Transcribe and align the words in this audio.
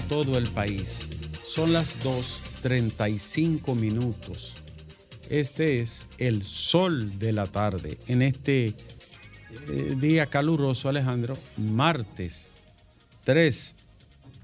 todo 0.00 0.38
el 0.38 0.48
país. 0.48 1.08
Son 1.46 1.72
las 1.72 1.96
2.35 2.04 3.74
minutos. 3.74 4.54
Este 5.28 5.80
es 5.80 6.06
el 6.18 6.42
sol 6.42 7.18
de 7.18 7.32
la 7.32 7.46
tarde 7.46 7.98
en 8.06 8.22
este 8.22 8.66
eh, 9.68 9.94
día 10.00 10.26
caluroso, 10.26 10.88
Alejandro, 10.88 11.36
martes 11.58 12.50
3. 13.24 13.74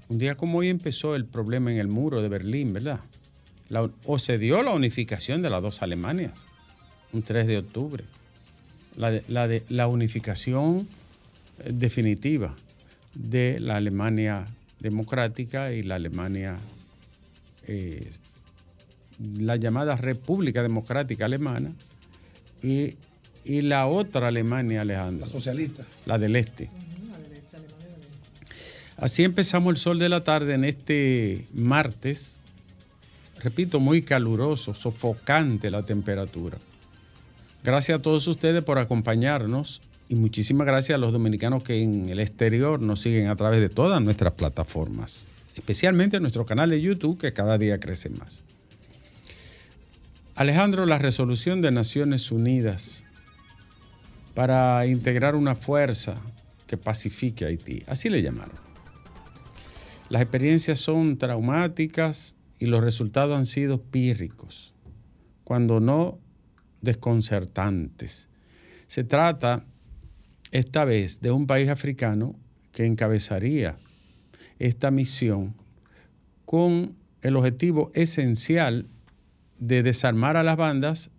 Un 0.09 0.19
día 0.19 0.35
como 0.35 0.59
hoy 0.59 0.69
empezó 0.69 1.15
el 1.15 1.25
problema 1.25 1.71
en 1.71 1.79
el 1.79 1.87
muro 1.87 2.21
de 2.21 2.29
Berlín, 2.29 2.73
¿verdad? 2.73 2.99
O 4.05 4.19
se 4.19 4.37
dio 4.37 4.61
la 4.61 4.71
unificación 4.71 5.41
de 5.41 5.49
las 5.49 5.63
dos 5.63 5.81
Alemanias, 5.81 6.45
un 7.13 7.23
3 7.23 7.47
de 7.47 7.57
octubre. 7.57 8.03
La 8.95 9.09
de- 9.47 9.63
la 9.69 9.87
unificación 9.87 10.87
eh, 11.59 11.71
definitiva 11.73 12.55
de 13.15 13.59
la 13.59 13.77
Alemania 13.77 14.45
democrática 14.85 15.73
y 15.73 15.83
la 15.83 15.95
Alemania, 15.95 16.55
eh, 17.67 18.11
la 19.37 19.55
llamada 19.55 19.95
República 19.95 20.61
Democrática 20.61 21.25
Alemana 21.25 21.73
y, 22.63 22.95
y 23.43 23.61
la 23.61 23.87
otra 23.87 24.27
Alemania, 24.27 24.81
Alejandro. 24.81 25.25
La 25.25 25.31
socialista. 25.31 25.83
La 26.05 26.17
del 26.17 26.35
Este. 26.35 26.69
Así 28.97 29.23
empezamos 29.23 29.71
el 29.71 29.77
sol 29.77 29.99
de 29.99 30.07
la 30.07 30.23
tarde 30.23 30.53
en 30.53 30.63
este 30.63 31.45
martes. 31.53 32.39
Repito, 33.39 33.79
muy 33.79 34.03
caluroso, 34.03 34.73
sofocante 34.73 35.69
la 35.69 35.83
temperatura. 35.83 36.57
Gracias 37.63 37.99
a 37.99 38.01
todos 38.01 38.27
ustedes 38.27 38.63
por 38.63 38.77
acompañarnos 38.77 39.81
y 40.07 40.15
muchísimas 40.15 40.67
gracias 40.67 40.95
a 40.95 40.99
los 40.99 41.11
dominicanos 41.11 41.63
que 41.63 41.81
en 41.81 42.09
el 42.09 42.19
exterior 42.19 42.79
nos 42.81 43.01
siguen 43.01 43.27
a 43.27 43.35
través 43.35 43.59
de 43.61 43.69
todas 43.69 44.01
nuestras 44.01 44.33
plataformas, 44.33 45.25
especialmente 45.55 46.19
nuestro 46.19 46.45
canal 46.45 46.69
de 46.69 46.81
YouTube 46.81 47.17
que 47.17 47.33
cada 47.33 47.57
día 47.57 47.79
crece 47.79 48.09
más. 48.09 48.43
Alejandro, 50.35 50.85
la 50.85 50.99
resolución 50.99 51.61
de 51.61 51.71
Naciones 51.71 52.31
Unidas 52.31 53.05
para 54.33 54.85
integrar 54.85 55.35
una 55.35 55.55
fuerza 55.55 56.17
que 56.67 56.77
pacifique 56.77 57.45
a 57.45 57.47
Haití, 57.47 57.83
así 57.87 58.09
le 58.09 58.21
llamaron. 58.21 58.55
Las 60.09 60.21
experiencias 60.21 60.79
son 60.79 61.17
traumáticas 61.17 62.35
y 62.59 62.67
los 62.67 62.83
resultados 62.83 63.37
han 63.37 63.45
sido 63.45 63.81
pírricos, 63.81 64.73
cuando 65.43 65.79
no 65.79 66.19
desconcertantes. 66.81 68.29
Se 68.87 69.03
trata 69.03 69.65
esta 70.51 70.85
vez 70.85 71.21
de 71.21 71.31
un 71.31 71.47
país 71.47 71.69
africano 71.69 72.35
que 72.71 72.85
encabezaría 72.85 73.77
esta 74.59 74.91
misión 74.91 75.53
con 76.45 76.95
el 77.21 77.35
objetivo 77.35 77.91
esencial 77.93 78.87
de 79.59 79.83
desarmar 79.83 80.37
a 80.37 80.43
las 80.43 80.57
bandas 80.57 81.11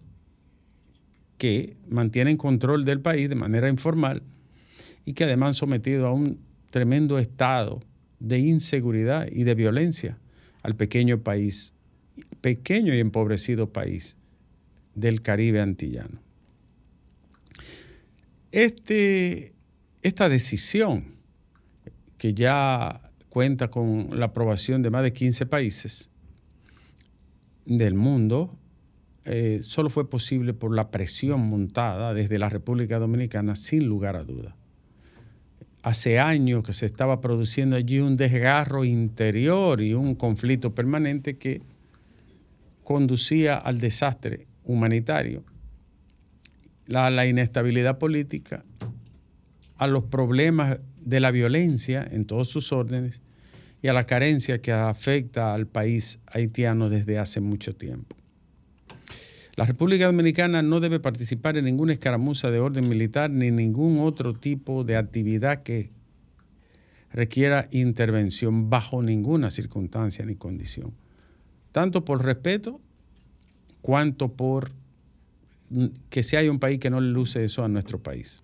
que 1.38 1.76
mantienen 1.88 2.36
control 2.36 2.84
del 2.84 3.00
país 3.00 3.28
de 3.28 3.34
manera 3.34 3.68
informal 3.68 4.22
y 5.04 5.12
que 5.12 5.24
además 5.24 5.48
han 5.48 5.54
sometido 5.54 6.06
a 6.06 6.12
un 6.12 6.38
tremendo 6.70 7.18
estado 7.18 7.80
de 8.20 8.38
inseguridad 8.38 9.28
y 9.30 9.44
de 9.44 9.54
violencia 9.54 10.18
al 10.62 10.76
pequeño 10.76 11.20
país, 11.20 11.74
pequeño 12.40 12.94
y 12.94 13.00
empobrecido 13.00 13.72
país 13.72 14.16
del 14.94 15.22
Caribe 15.22 15.60
antillano. 15.60 16.25
Este, 18.56 19.52
esta 20.00 20.30
decisión, 20.30 21.16
que 22.16 22.32
ya 22.32 23.12
cuenta 23.28 23.68
con 23.68 24.18
la 24.18 24.26
aprobación 24.26 24.80
de 24.80 24.88
más 24.88 25.02
de 25.02 25.12
15 25.12 25.44
países 25.44 26.08
del 27.66 27.92
mundo, 27.92 28.56
eh, 29.26 29.58
solo 29.60 29.90
fue 29.90 30.08
posible 30.08 30.54
por 30.54 30.74
la 30.74 30.90
presión 30.90 31.46
montada 31.46 32.14
desde 32.14 32.38
la 32.38 32.48
República 32.48 32.98
Dominicana, 32.98 33.56
sin 33.56 33.84
lugar 33.84 34.16
a 34.16 34.24
duda. 34.24 34.56
Hace 35.82 36.18
años 36.18 36.62
que 36.62 36.72
se 36.72 36.86
estaba 36.86 37.20
produciendo 37.20 37.76
allí 37.76 38.00
un 38.00 38.16
desgarro 38.16 38.86
interior 38.86 39.82
y 39.82 39.92
un 39.92 40.14
conflicto 40.14 40.74
permanente 40.74 41.36
que 41.36 41.60
conducía 42.84 43.58
al 43.58 43.80
desastre 43.80 44.46
humanitario, 44.64 45.44
la, 46.86 47.10
la 47.10 47.26
inestabilidad 47.26 47.98
política, 47.98 48.64
a 49.76 49.86
los 49.86 50.04
problemas 50.04 50.78
de 51.00 51.20
la 51.20 51.30
violencia 51.30 52.06
en 52.10 52.24
todos 52.24 52.48
sus 52.48 52.72
órdenes 52.72 53.20
y 53.82 53.88
a 53.88 53.92
la 53.92 54.04
carencia 54.04 54.60
que 54.60 54.72
afecta 54.72 55.54
al 55.54 55.66
país 55.66 56.18
haitiano 56.32 56.88
desde 56.88 57.18
hace 57.18 57.40
mucho 57.40 57.74
tiempo. 57.74 58.16
La 59.56 59.64
República 59.64 60.06
Dominicana 60.06 60.60
no 60.60 60.80
debe 60.80 61.00
participar 61.00 61.56
en 61.56 61.64
ninguna 61.64 61.94
escaramuza 61.94 62.50
de 62.50 62.58
orden 62.58 62.88
militar 62.88 63.30
ni 63.30 63.50
ningún 63.50 64.00
otro 64.00 64.34
tipo 64.34 64.84
de 64.84 64.96
actividad 64.96 65.62
que 65.62 65.88
requiera 67.10 67.66
intervención 67.70 68.68
bajo 68.68 69.02
ninguna 69.02 69.50
circunstancia 69.50 70.26
ni 70.26 70.36
condición, 70.36 70.92
tanto 71.72 72.04
por 72.04 72.22
respeto 72.22 72.82
cuanto 73.80 74.32
por 74.34 74.72
que 76.10 76.22
si 76.22 76.36
hay 76.36 76.48
un 76.48 76.58
país 76.58 76.78
que 76.78 76.90
no 76.90 77.00
le 77.00 77.10
luce 77.10 77.44
eso 77.44 77.64
a 77.64 77.68
nuestro 77.68 77.98
país. 77.98 78.42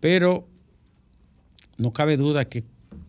Pero 0.00 0.46
no 1.78 1.92
cabe 1.92 2.16
duda 2.16 2.44
que, 2.46 2.64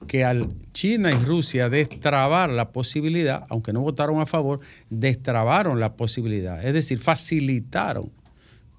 que 0.07 0.23
al 0.23 0.49
China 0.73 1.11
y 1.11 1.23
Rusia 1.23 1.69
destrabar 1.69 2.49
la 2.49 2.71
posibilidad, 2.71 3.45
aunque 3.49 3.73
no 3.73 3.81
votaron 3.81 4.19
a 4.19 4.25
favor, 4.25 4.59
destrabaron 4.89 5.79
la 5.79 5.95
posibilidad, 5.95 6.63
es 6.65 6.73
decir, 6.73 6.99
facilitaron 6.99 8.11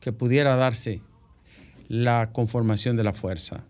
que 0.01 0.13
pudiera 0.13 0.57
darse 0.57 1.01
la 1.89 2.31
conformación 2.33 2.97
de 2.97 3.05
la 3.05 3.13
fuerza 3.13 3.65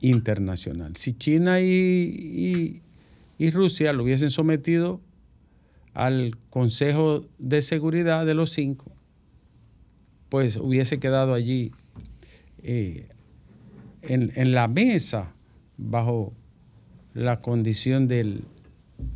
internacional. 0.00 0.96
Si 0.96 1.14
China 1.14 1.60
y, 1.60 1.66
y, 1.66 2.82
y 3.38 3.50
Rusia 3.50 3.92
lo 3.92 4.02
hubiesen 4.04 4.30
sometido 4.30 5.00
al 5.94 6.36
Consejo 6.50 7.24
de 7.38 7.62
Seguridad 7.62 8.26
de 8.26 8.34
los 8.34 8.50
cinco, 8.50 8.93
pues 10.28 10.56
hubiese 10.56 10.98
quedado 10.98 11.34
allí 11.34 11.72
eh, 12.62 13.08
en, 14.02 14.32
en, 14.34 14.52
la 14.52 14.68
mesa 14.68 15.32
bajo 15.76 16.32
la 17.12 17.40
condición 17.40 18.08
del, 18.08 18.44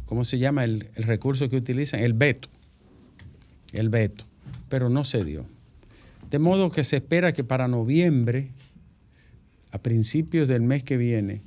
¿cómo 0.04 0.24
se 0.24 0.38
llama? 0.38 0.64
El, 0.64 0.90
el, 0.94 1.04
recurso 1.04 1.48
que 1.48 1.56
utilizan, 1.56 2.00
el 2.00 2.12
veto. 2.12 2.48
El 3.72 3.88
veto. 3.88 4.24
Pero 4.68 4.88
no 4.88 5.04
se 5.04 5.24
dio. 5.24 5.44
De 6.30 6.38
modo 6.38 6.70
que 6.70 6.84
se 6.84 6.96
espera 6.96 7.32
que 7.32 7.44
para 7.44 7.68
noviembre, 7.68 8.50
a 9.70 9.78
principios 9.78 10.48
del 10.48 10.62
mes 10.62 10.84
que 10.84 10.96
viene, 10.96 11.42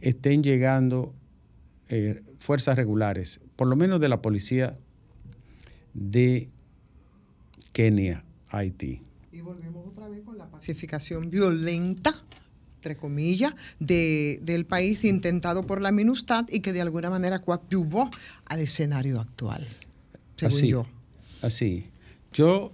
estén 0.00 0.42
llegando 0.42 1.14
eh, 1.88 2.22
fuerzas 2.38 2.76
regulares, 2.76 3.40
por 3.56 3.68
lo 3.68 3.76
menos 3.76 4.00
de 4.00 4.08
la 4.08 4.20
policía 4.20 4.76
de 5.94 6.48
Kenia, 7.72 8.24
Haití. 8.52 9.00
Y 9.32 9.40
volvemos 9.40 9.86
otra 9.86 10.08
vez 10.08 10.20
con 10.22 10.36
la 10.36 10.50
pacificación 10.50 11.30
violenta, 11.30 12.14
entre 12.76 12.96
comillas, 12.96 13.54
de, 13.80 14.38
del 14.42 14.66
país 14.66 15.04
intentado 15.04 15.66
por 15.66 15.80
la 15.80 15.90
MINUSTAD 15.90 16.48
y 16.50 16.60
que 16.60 16.74
de 16.74 16.82
alguna 16.82 17.08
manera 17.08 17.40
coadyuvó 17.40 18.10
al 18.44 18.60
escenario 18.60 19.20
actual, 19.20 19.66
según 20.36 20.54
así, 20.54 20.68
yo. 20.68 20.86
Así. 21.40 21.86
Yo 22.32 22.72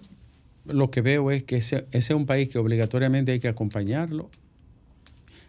lo 0.67 0.91
que 0.91 1.01
veo 1.01 1.31
es 1.31 1.45
que 1.45 1.57
ese, 1.57 1.87
ese, 1.93 2.13
es 2.13 2.17
un 2.17 2.27
país 2.27 2.49
que 2.49 2.59
obligatoriamente 2.59 3.31
hay 3.31 3.39
que 3.39 3.49
acompañarlo, 3.49 4.31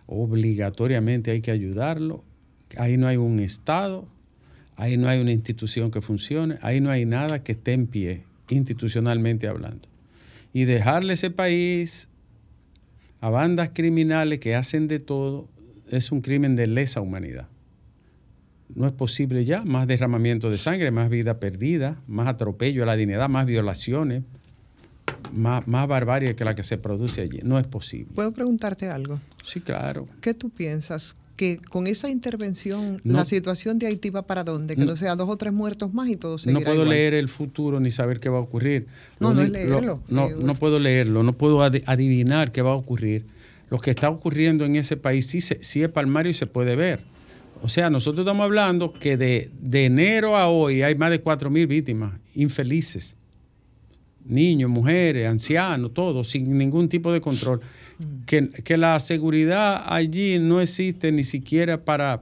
obligatoriamente 0.05 1.31
hay 1.31 1.41
que 1.41 1.51
ayudarlo. 1.51 2.23
Ahí 2.77 2.97
no 2.97 3.07
hay 3.07 3.17
un 3.17 3.39
Estado, 3.39 4.07
ahí 4.75 4.95
no 4.95 5.09
hay 5.09 5.19
una 5.19 5.31
institución 5.31 5.89
que 5.89 6.01
funcione, 6.01 6.59
ahí 6.61 6.81
no 6.81 6.91
hay 6.91 7.05
nada 7.05 7.43
que 7.43 7.53
esté 7.53 7.73
en 7.73 7.87
pie, 7.87 8.25
institucionalmente 8.49 9.47
hablando 9.47 9.89
y 10.53 10.65
dejarle 10.65 11.13
ese 11.13 11.29
país 11.29 12.09
a 13.21 13.29
bandas 13.29 13.71
criminales 13.73 14.39
que 14.39 14.55
hacen 14.55 14.87
de 14.87 14.99
todo 14.99 15.47
es 15.89 16.11
un 16.11 16.21
crimen 16.21 16.55
de 16.55 16.67
lesa 16.67 17.01
humanidad. 17.01 17.47
No 18.75 18.85
es 18.85 18.93
posible 18.93 19.45
ya 19.45 19.63
más 19.63 19.87
derramamiento 19.87 20.49
de 20.49 20.57
sangre, 20.57 20.91
más 20.91 21.09
vida 21.09 21.39
perdida, 21.39 21.97
más 22.07 22.27
atropello 22.27 22.83
a 22.83 22.85
la 22.85 22.95
dignidad, 22.95 23.27
más 23.27 23.47
violaciones, 23.47 24.23
más, 25.33 25.67
más 25.67 25.87
barbarie 25.87 26.35
que 26.35 26.45
la 26.45 26.53
que 26.53 26.63
se 26.63 26.77
produce 26.77 27.21
allí. 27.21 27.39
No 27.43 27.57
es 27.57 27.65
posible. 27.65 28.13
¿Puedo 28.13 28.31
preguntarte 28.31 28.89
algo? 28.89 29.19
Sí, 29.43 29.59
claro. 29.59 30.07
¿Qué 30.21 30.35
tú 30.35 30.51
piensas 30.51 31.15
que 31.39 31.57
con 31.69 31.87
esa 31.87 32.09
intervención 32.09 32.99
la 33.05 33.23
situación 33.23 33.79
de 33.79 33.87
Haití 33.87 34.09
va 34.09 34.23
para 34.23 34.43
dónde, 34.43 34.75
que 34.75 34.83
no, 34.83 34.97
sea 34.97 35.15
dos 35.15 35.29
o 35.29 35.37
tres 35.37 35.53
muertos 35.53 35.93
más 35.93 36.09
y 36.09 36.17
todo 36.17 36.37
seguirá 36.37 36.59
No 36.59 36.65
puedo 36.65 36.83
leer 36.83 37.13
el 37.13 37.29
futuro 37.29 37.79
ni 37.79 37.91
saber 37.91 38.19
qué 38.19 38.27
va 38.27 38.39
a 38.39 38.41
ocurrir. 38.41 38.87
No, 39.21 39.33
no 39.33 39.43
es 39.43 39.49
leerlo. 39.49 40.01
no, 40.09 40.29
no 40.31 40.55
puedo 40.55 40.79
leerlo, 40.79 41.23
no 41.23 41.31
puedo 41.31 41.63
adivinar 41.63 42.51
qué 42.51 42.61
va 42.61 42.71
a 42.71 42.75
ocurrir. 42.75 43.25
Lo 43.69 43.79
que 43.79 43.89
está 43.89 44.09
ocurriendo 44.09 44.65
en 44.65 44.75
ese 44.75 44.97
país 44.97 45.27
sí, 45.27 45.39
sí 45.39 45.81
es 45.81 45.87
palmario 45.87 46.29
y 46.29 46.33
se 46.33 46.45
puede 46.45 46.75
ver. 46.75 47.05
O 47.61 47.69
sea, 47.69 47.89
nosotros 47.89 48.25
estamos 48.25 48.43
hablando 48.43 48.91
que 48.91 49.15
de, 49.15 49.49
de 49.61 49.85
enero 49.85 50.35
a 50.35 50.49
hoy 50.49 50.81
hay 50.81 50.95
más 50.95 51.09
de 51.09 51.23
4.000 51.23 51.67
víctimas 51.67 52.19
infelices 52.35 53.15
niños, 54.25 54.69
mujeres, 54.69 55.27
ancianos, 55.27 55.93
todos, 55.93 56.29
sin 56.29 56.57
ningún 56.57 56.89
tipo 56.89 57.11
de 57.11 57.21
control. 57.21 57.61
Mm. 57.97 58.53
Que, 58.63 58.77
la 58.77 58.99
seguridad 58.99 59.83
allí 59.87 60.39
no 60.39 60.61
existe 60.61 61.11
ni 61.11 61.23
siquiera 61.23 61.83
para, 61.83 62.21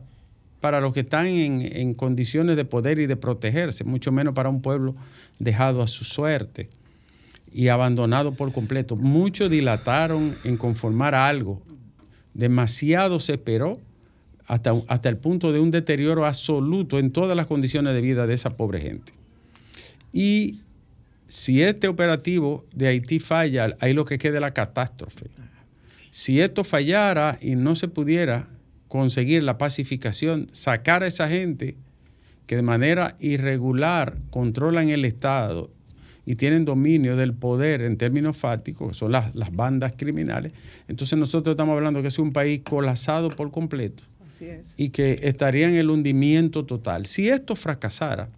para 0.61 0.81
los 0.81 0.94
que 0.94 1.01
están 1.01 1.27
en, 1.27 1.94
condiciones 1.94 2.55
de 2.55 2.65
poder 2.65 2.99
y 2.99 3.07
de 3.07 3.15
protegerse, 3.15 3.83
mucho 3.83 4.11
menos 4.11 4.33
para 4.33 4.49
un 4.49 4.61
pueblo 4.61 4.95
dejado 5.39 5.81
a 5.81 5.88
su 5.88 6.03
suerte 6.03 6.69
y 7.51 7.67
abandonado 7.67 8.33
por 8.33 8.51
completo. 8.51 8.95
Muchos 8.95 9.50
dilataron 9.50 10.35
en 10.43 10.57
conformar 10.57 11.13
algo, 11.15 11.61
demasiado 12.33 13.19
se 13.19 13.33
esperó 13.33 13.73
hasta, 14.47 14.73
hasta 14.88 15.09
el 15.09 15.17
punto 15.17 15.51
de 15.51 15.59
un 15.59 15.71
deterioro 15.71 16.25
absoluto 16.25 17.00
en 17.00 17.11
todas 17.11 17.35
las 17.35 17.47
condiciones 17.47 17.93
de 17.93 18.01
vida 18.01 18.27
de 18.27 18.33
esa 18.33 18.51
pobre 18.51 18.79
gente. 18.79 19.13
Y 20.13 20.61
si 21.27 21.62
este 21.62 21.88
operativo 21.88 22.65
de 22.74 22.88
Haití 22.88 23.19
falla, 23.19 23.75
ahí 23.79 23.94
lo 23.94 24.06
que 24.06 24.18
queda 24.18 24.35
es 24.35 24.41
la 24.41 24.53
catástrofe. 24.53 25.29
Si 26.09 26.41
esto 26.41 26.63
fallara 26.63 27.38
y 27.41 27.56
no 27.56 27.75
se 27.75 27.88
pudiera 27.88 28.47
conseguir 28.88 29.44
la 29.44 29.57
pacificación, 29.57 30.47
sacar 30.51 31.03
a 31.03 31.07
esa 31.07 31.27
gente 31.27 31.75
que 32.45 32.56
de 32.56 32.62
manera 32.62 33.18
irregular 33.19 34.18
controlan 34.29 34.89
el 34.89 35.03
Estado 35.06 35.69
y 36.25 36.35
tienen 36.35 36.65
dominio 36.65 37.15
del 37.15 37.33
poder 37.33 37.81
en 37.81 37.97
términos 37.97 38.38
fácticos, 38.38 38.89
que 38.89 38.94
son 38.94 39.12
las, 39.12 39.35
las 39.35 39.53
bandas 39.53 39.94
criminales, 39.97 40.53
entonces 40.88 41.19
nosotros 41.19 41.53
estamos 41.53 41.75
hablando 41.75 42.01
que 42.01 42.07
es 42.07 42.19
un 42.19 42.31
país 42.31 42.62
colapsado 42.63 43.29
por 43.29 43.51
completo 43.51 44.03
y 44.77 44.89
que 44.89 45.19
estaría 45.24 45.68
en 45.68 45.75
el 45.75 45.89
hundimiento 45.89 46.65
total. 46.65 47.06
Si 47.06 47.27
esto 47.29 47.56
fracasara, 47.56 48.29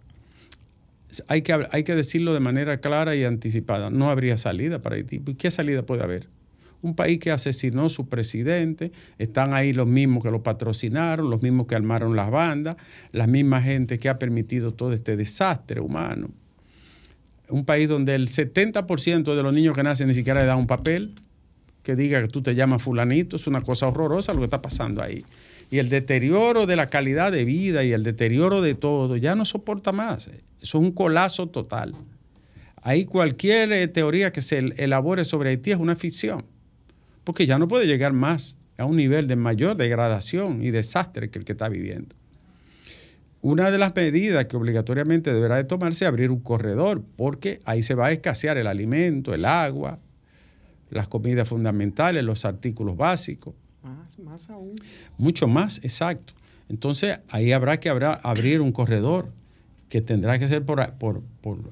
hay 1.28 1.42
que, 1.42 1.66
hay 1.70 1.84
que 1.84 1.94
decirlo 1.94 2.34
de 2.34 2.40
manera 2.40 2.80
clara 2.80 3.16
y 3.16 3.24
anticipada. 3.24 3.90
No 3.90 4.10
habría 4.10 4.36
salida 4.36 4.80
para 4.80 4.96
Haití. 4.96 5.20
¿Qué 5.38 5.50
salida 5.50 5.82
puede 5.82 6.02
haber? 6.02 6.28
Un 6.82 6.94
país 6.94 7.18
que 7.18 7.30
asesinó 7.30 7.86
a 7.86 7.90
su 7.90 8.08
presidente, 8.08 8.90
están 9.18 9.52
ahí 9.52 9.72
los 9.72 9.86
mismos 9.86 10.22
que 10.22 10.30
lo 10.30 10.42
patrocinaron, 10.42 11.28
los 11.28 11.42
mismos 11.42 11.66
que 11.66 11.74
armaron 11.74 12.16
las 12.16 12.30
bandas, 12.30 12.76
la 13.12 13.26
misma 13.26 13.60
gente 13.60 13.98
que 13.98 14.08
ha 14.08 14.18
permitido 14.18 14.72
todo 14.72 14.92
este 14.92 15.16
desastre 15.16 15.80
humano. 15.80 16.30
Un 17.50 17.64
país 17.64 17.88
donde 17.88 18.14
el 18.14 18.28
70% 18.28 19.34
de 19.34 19.42
los 19.42 19.52
niños 19.52 19.76
que 19.76 19.82
nacen 19.82 20.08
ni 20.08 20.14
siquiera 20.14 20.40
le 20.40 20.46
dan 20.46 20.58
un 20.58 20.66
papel 20.66 21.16
que 21.82 21.96
diga 21.96 22.22
que 22.22 22.28
tú 22.28 22.42
te 22.42 22.54
llamas 22.54 22.82
fulanito, 22.82 23.36
es 23.36 23.46
una 23.46 23.60
cosa 23.60 23.88
horrorosa 23.88 24.32
lo 24.32 24.38
que 24.38 24.44
está 24.44 24.62
pasando 24.62 25.02
ahí 25.02 25.24
y 25.70 25.78
el 25.78 25.88
deterioro 25.88 26.66
de 26.66 26.76
la 26.76 26.90
calidad 26.90 27.30
de 27.30 27.44
vida 27.44 27.84
y 27.84 27.92
el 27.92 28.02
deterioro 28.02 28.60
de 28.60 28.74
todo 28.74 29.16
ya 29.16 29.34
no 29.34 29.44
soporta 29.44 29.92
más. 29.92 30.28
Eso 30.28 30.38
es 30.60 30.74
un 30.74 30.90
colazo 30.90 31.48
total. 31.48 31.94
Ahí 32.82 33.04
cualquier 33.04 33.72
eh, 33.72 33.86
teoría 33.88 34.32
que 34.32 34.42
se 34.42 34.58
elabore 34.76 35.24
sobre 35.24 35.50
Haití 35.50 35.70
es 35.70 35.78
una 35.78 35.96
ficción, 35.96 36.44
porque 37.24 37.46
ya 37.46 37.58
no 37.58 37.68
puede 37.68 37.86
llegar 37.86 38.12
más 38.12 38.56
a 38.78 38.84
un 38.84 38.96
nivel 38.96 39.28
de 39.28 39.36
mayor 39.36 39.76
degradación 39.76 40.62
y 40.62 40.70
desastre 40.70 41.30
que 41.30 41.38
el 41.38 41.44
que 41.44 41.52
está 41.52 41.68
viviendo. 41.68 42.16
Una 43.42 43.70
de 43.70 43.78
las 43.78 43.94
medidas 43.94 44.46
que 44.46 44.56
obligatoriamente 44.56 45.32
deberá 45.32 45.56
de 45.56 45.64
tomarse 45.64 46.04
es 46.04 46.08
abrir 46.08 46.30
un 46.30 46.40
corredor, 46.40 47.02
porque 47.16 47.60
ahí 47.64 47.82
se 47.82 47.94
va 47.94 48.08
a 48.08 48.12
escasear 48.12 48.58
el 48.58 48.66
alimento, 48.66 49.32
el 49.32 49.44
agua, 49.44 49.98
las 50.90 51.08
comidas 51.08 51.48
fundamentales, 51.48 52.24
los 52.24 52.44
artículos 52.44 52.96
básicos. 52.96 53.54
Más, 54.24 54.50
aún. 54.50 54.76
Mucho 55.18 55.48
más, 55.48 55.78
exacto. 55.82 56.34
Entonces 56.68 57.18
ahí 57.30 57.52
habrá 57.52 57.80
que 57.80 57.88
abrir 57.88 58.60
un 58.60 58.72
corredor 58.72 59.32
que 59.88 60.00
tendrá 60.00 60.38
que 60.38 60.46
ser 60.48 60.64
por, 60.64 60.92
por, 60.92 61.22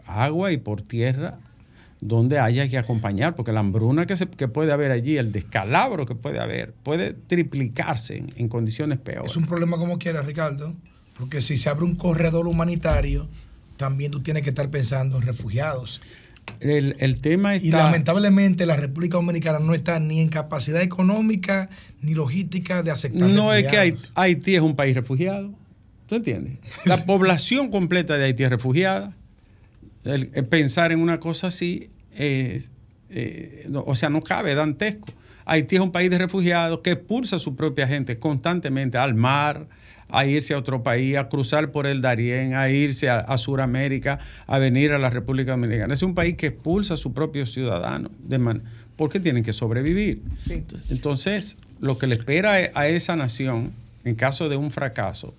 agua 0.07 0.53
y 0.53 0.57
por 0.57 0.83
tierra 0.83 1.39
donde 2.01 2.39
haya 2.39 2.69
que 2.69 2.79
acompañar, 2.79 3.35
porque 3.35 3.53
la 3.53 3.61
hambruna 3.61 4.07
que, 4.07 4.17
se, 4.17 4.27
que 4.27 4.47
puede 4.47 4.73
haber 4.73 4.91
allí, 4.91 5.17
el 5.17 5.33
descalabro 5.33 6.07
que 6.07 6.15
puede 6.15 6.39
haber, 6.39 6.73
puede 6.73 7.13
triplicarse 7.13 8.25
en, 8.37 8.49
condiciones 8.49 8.99
peores. 8.99 9.33
Es 9.33 9.37
un 9.37 9.47
problema 9.47 9.79
como 9.79 9.99
quiera, 9.99 10.23
Ricardo, 10.23 10.75
porque 11.17 11.41
si 11.41 11.57
se 11.57 11.69
abre 11.69 11.85
un 11.85 11.97
corredor 11.97 12.47
humanitario, 12.47 13.29
también 13.77 14.13
tú 14.13 14.21
tienes 14.21 14.43
que 14.45 14.51
estar 14.51 14.71
pensando 14.71 15.17
en 15.17 15.23
refugiados. 15.23 16.01
El, 16.61 17.21
tema 17.21 17.55
está... 17.55 17.67
Y 17.67 17.71
lamentablemente 17.71 18.67
la 18.67 18.77
República 18.77 19.17
Dominicana 19.17 19.59
no 19.59 19.75
está 19.75 19.99
ni 20.01 20.21
en 20.21 20.29
capacidad 20.29 20.83
económica 20.83 21.71
ni 22.01 22.15
logística 22.15 22.83
de 22.83 22.91
aceptar 22.91 23.29
No 23.31 23.53
es 23.55 23.67
que 23.67 23.97
Haití 24.15 24.57
es 24.57 24.61
un 24.61 24.77
país 24.77 24.95
refugiado. 24.95 25.53
¿Tú 26.07 26.17
entiendes? 26.17 26.59
La 26.85 27.05
población 27.07 27.71
completa 27.71 28.15
de 28.15 28.25
Haití 28.25 28.45
es 28.45 28.51
refugiada. 28.51 29.15
pensar 30.49 30.93
en 30.93 31.01
una 31.01 31.21
cosa 31.21 31.49
así 31.49 31.91
es, 32.15 32.73
eh, 33.11 33.69
o 33.73 33.95
sea, 33.95 34.09
no 34.11 34.23
cabe, 34.23 34.55
dantesco. 34.55 35.09
Haití 35.45 35.77
es 35.77 35.83
un 35.83 35.93
país 35.93 36.11
de 36.11 36.19
refugiados 36.19 36.81
que 36.81 36.93
expulsa 36.93 37.37
a 37.37 37.39
su 37.39 37.57
propia 37.57 37.87
gente 37.87 38.19
constantemente 38.19 38.99
al 38.99 39.15
mar, 39.15 39.67
a 40.11 40.27
irse 40.27 40.55
a 40.55 40.59
otro 40.59 40.83
país, 40.83 41.17
a 41.17 41.29
cruzar 41.29 41.71
por 41.71 41.87
el 41.87 42.01
Darién, 42.01 42.55
a 42.55 42.71
irse 42.71 43.11
a, 43.11 43.37
Sudamérica, 43.37 44.19
a 44.47 44.59
venir 44.59 44.93
a 44.93 44.99
la 44.99 45.11
República 45.11 45.53
Dominicana. 45.53 45.95
Es 45.95 46.03
un 46.03 46.15
país 46.15 46.37
que 46.37 46.49
expulsa 46.49 46.95
a 46.95 46.97
sus 46.97 47.13
propios 47.13 47.53
ciudadanos 47.53 48.13
de 48.19 48.61
porque 48.97 49.21
tienen 49.21 49.43
que 49.43 49.53
sobrevivir. 49.53 50.23
Entonces, 50.89 51.57
lo 51.81 51.99
que 51.99 52.07
le 52.07 52.15
espera 52.15 52.55
a 52.75 52.89
esa 52.89 53.17
nación 53.17 53.73
en 54.05 54.15
caso 54.15 54.49
de 54.49 54.57
un 54.57 54.71
fracaso 54.71 55.35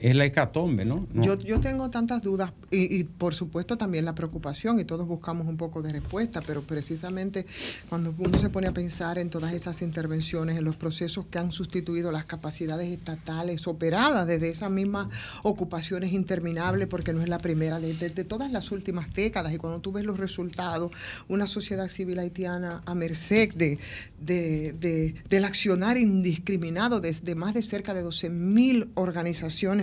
es 0.00 0.14
la 0.14 0.24
hecatombe, 0.24 0.84
¿no? 0.84 1.06
Yo, 1.14 1.38
yo 1.40 1.60
tengo 1.60 1.90
tantas 1.90 2.22
dudas 2.22 2.52
y, 2.70 3.04
por 3.04 3.34
supuesto 3.34 3.76
también 3.76 4.04
la 4.04 4.14
preocupación 4.14 4.78
y 4.78 4.84
todos 4.84 5.06
buscamos 5.06 5.48
un 5.48 5.56
poco 5.56 5.82
de 5.82 5.92
respuesta, 5.92 6.40
pero 6.40 6.62
precisamente 6.62 7.46
cuando 7.88 8.14
uno 8.16 8.38
se 8.38 8.48
pone 8.48 8.68
a 8.68 8.72
pensar 8.72 9.18
en 9.18 9.30
todas 9.30 9.52
esas 9.52 9.82
intervenciones, 9.82 10.58
en 10.58 10.64
los 10.64 10.76
procesos 10.76 11.26
que 11.26 11.38
han 11.38 11.50
sustituido 11.50 12.12
las 12.12 12.26
capacidades 12.26 12.88
estatales 12.88 13.66
operadas 13.66 14.26
desde 14.26 14.50
esas 14.50 14.70
mismas 14.70 15.08
ocupaciones 15.42 16.12
interminables, 16.12 16.86
porque 16.86 17.12
no 17.12 17.22
es 17.22 17.28
la 17.28 17.38
primera, 17.38 17.80
desde 17.80 18.10
de, 18.10 18.24
todas 18.24 18.52
las 18.52 18.70
últimas 18.70 19.12
décadas, 19.12 19.52
y 19.52 19.58
cuando 19.58 19.80
tú 19.80 19.90
ves 19.92 20.04
los 20.04 20.18
resultados, 20.18 20.92
una 21.28 21.46
sociedad 21.46 21.88
civil 21.88 22.18
haitiana 22.18 22.82
a 22.86 22.94
merced 22.94 23.52
de, 23.54 23.78
de, 24.20 25.14
del 25.28 25.44
accionar 25.44 25.96
indiscriminado 25.96 27.00
desde 27.00 27.34
más 27.34 27.54
de 27.54 27.62
cerca 27.62 27.94
de 27.94 28.02
12 28.02 28.30
mil 28.30 28.90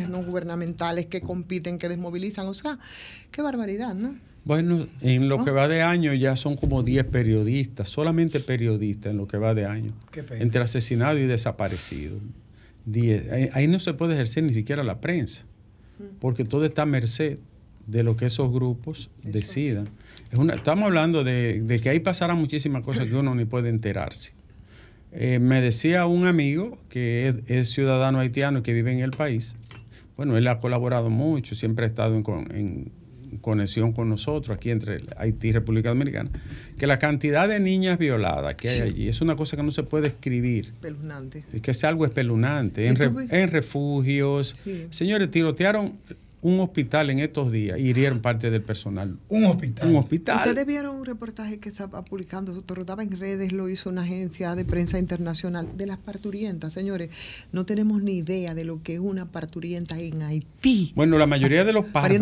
organizaciones 0.05 0.25
no 0.25 0.29
gubernamentales 0.29 1.05
que 1.07 1.21
compiten, 1.21 1.77
que 1.77 1.89
desmovilizan. 1.89 2.47
O 2.47 2.53
sea, 2.53 2.79
qué 3.31 3.41
barbaridad, 3.41 3.93
¿no? 3.93 4.15
Bueno, 4.45 4.87
en 5.01 5.27
lo 5.27 5.43
que 5.43 5.49
va 5.49 5.67
de 5.67 5.81
año 5.81 6.13
ya 6.13 6.35
son 6.35 6.55
como 6.55 6.83
10 6.83 7.05
periodistas, 7.05 7.89
solamente 7.89 8.39
periodistas 8.39 9.11
en 9.11 9.17
lo 9.17 9.27
que 9.27 9.37
va 9.37 9.55
de 9.55 9.65
año, 9.65 9.93
entre 10.39 10.61
asesinados 10.61 11.19
y 11.19 11.25
desaparecidos. 11.25 12.21
10. 12.85 13.53
Ahí 13.53 13.67
no 13.67 13.79
se 13.79 13.95
puede 13.95 14.13
ejercer 14.13 14.43
ni 14.43 14.53
siquiera 14.53 14.83
la 14.83 15.01
prensa, 15.01 15.45
porque 16.19 16.45
todo 16.45 16.63
está 16.63 16.83
a 16.83 16.85
merced 16.85 17.39
de 17.87 18.03
lo 18.03 18.15
que 18.15 18.27
esos 18.27 18.53
grupos 18.53 19.09
decidan. 19.23 19.89
Es 20.31 20.37
una, 20.37 20.53
estamos 20.53 20.85
hablando 20.85 21.23
de, 21.23 21.79
que 21.81 21.89
ahí 21.89 21.99
pasarán 21.99 22.37
muchísimas 22.37 22.83
cosas 22.83 23.05
que 23.05 23.15
uno 23.15 23.33
ni 23.33 23.45
puede 23.45 23.69
enterarse. 23.69 24.33
Eh, 25.11 25.39
me 25.39 25.59
decía 25.59 26.05
un 26.05 26.27
amigo 26.27 26.77
que 26.89 27.29
es, 27.29 27.35
es, 27.47 27.69
ciudadano 27.71 28.19
haitiano 28.19 28.59
y 28.59 28.61
que 28.61 28.73
vive 28.73 28.91
en 28.91 28.99
el 28.99 29.11
país, 29.11 29.55
bueno, 30.17 30.37
él 30.37 30.47
ha 30.47 30.59
colaborado 30.59 31.09
mucho, 31.09 31.55
siempre 31.55 31.85
ha 31.85 31.89
estado 31.89 32.15
en, 32.15 32.91
conexión 33.41 33.91
con 33.91 34.07
nosotros 34.07 34.55
aquí 34.55 34.69
entre 34.69 35.01
Haití 35.17 35.49
y 35.49 35.51
República 35.51 35.89
Dominicana, 35.89 36.29
que 36.77 36.87
la 36.87 36.99
cantidad 36.99 37.49
de 37.49 37.59
niñas 37.59 37.97
violadas 37.97 38.55
que 38.55 38.69
hay 38.69 38.79
allí 38.79 39.09
es 39.09 39.19
una 39.19 39.35
cosa 39.35 39.57
que 39.57 39.63
no 39.63 39.71
se 39.71 39.83
puede 39.83 40.07
escribir. 40.07 40.67
Espeluznante. 40.67 41.43
Es 41.51 41.61
que 41.61 41.71
es 41.71 41.83
algo 41.83 42.05
espeluznante. 42.05 42.87
En, 42.87 42.97
en 43.29 43.47
refugios. 43.49 44.55
Señores, 44.89 45.29
tirotearon 45.31 45.97
un 46.45 46.59
hospital 46.59 47.09
en 47.09 47.17
estos 47.17 47.51
días 47.51 47.79
y 47.79 47.87
hirieron 47.87 48.19
parte 48.19 48.51
del 48.51 48.61
personal. 48.61 49.17
Un 49.29 49.45
hospital. 49.45 49.89
Un 49.89 49.95
hospital. 49.95 50.37
Ustedes 50.37 50.67
vieron 50.67 50.95
un 50.95 51.03
reportaje 51.03 51.57
que 51.57 51.69
estaba 51.69 52.05
publicando, 52.05 52.55
estaba 52.55 53.01
en 53.01 53.19
redes, 53.19 53.51
lo 53.51 53.67
hizo 53.67 53.89
una 53.89 54.03
agencia 54.03 54.53
de 54.53 54.63
prensa 54.63 54.99
internacional 54.99 55.75
de 55.75 55.87
las 55.87 55.97
parturientas. 55.97 56.71
Señores, 56.71 57.09
no 57.51 57.65
tenemos 57.65 58.03
ni 58.03 58.17
idea 58.17 58.53
de 58.53 58.63
lo 58.63 58.83
que 58.83 58.93
es 58.93 58.99
una 58.99 59.25
parturienta 59.25 59.97
en 59.97 60.21
Haití. 60.21 60.93
Bueno, 60.93 61.17
la 61.17 61.25
mayoría 61.25 61.65
de 61.65 61.73
los 61.73 61.85
partos 61.85 62.19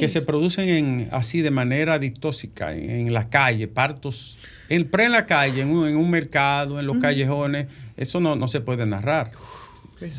que 0.00 0.08
se 0.08 0.22
producen 0.22 0.68
en, 0.68 1.08
así 1.12 1.40
de 1.40 1.52
manera 1.52 2.00
distóxica 2.00 2.74
en, 2.74 3.14
la 3.14 3.30
calle, 3.30 3.68
partos 3.68 4.38
en, 4.70 4.90
pre 4.90 5.04
en 5.04 5.12
la 5.12 5.24
calle, 5.24 5.60
en 5.60 5.70
un, 5.70 6.10
mercado, 6.10 6.80
en 6.80 6.86
los 6.88 6.98
callejones, 6.98 7.68
eso 7.96 8.18
no, 8.18 8.34
no 8.34 8.48
se 8.48 8.60
puede 8.60 8.86
narrar 8.86 9.30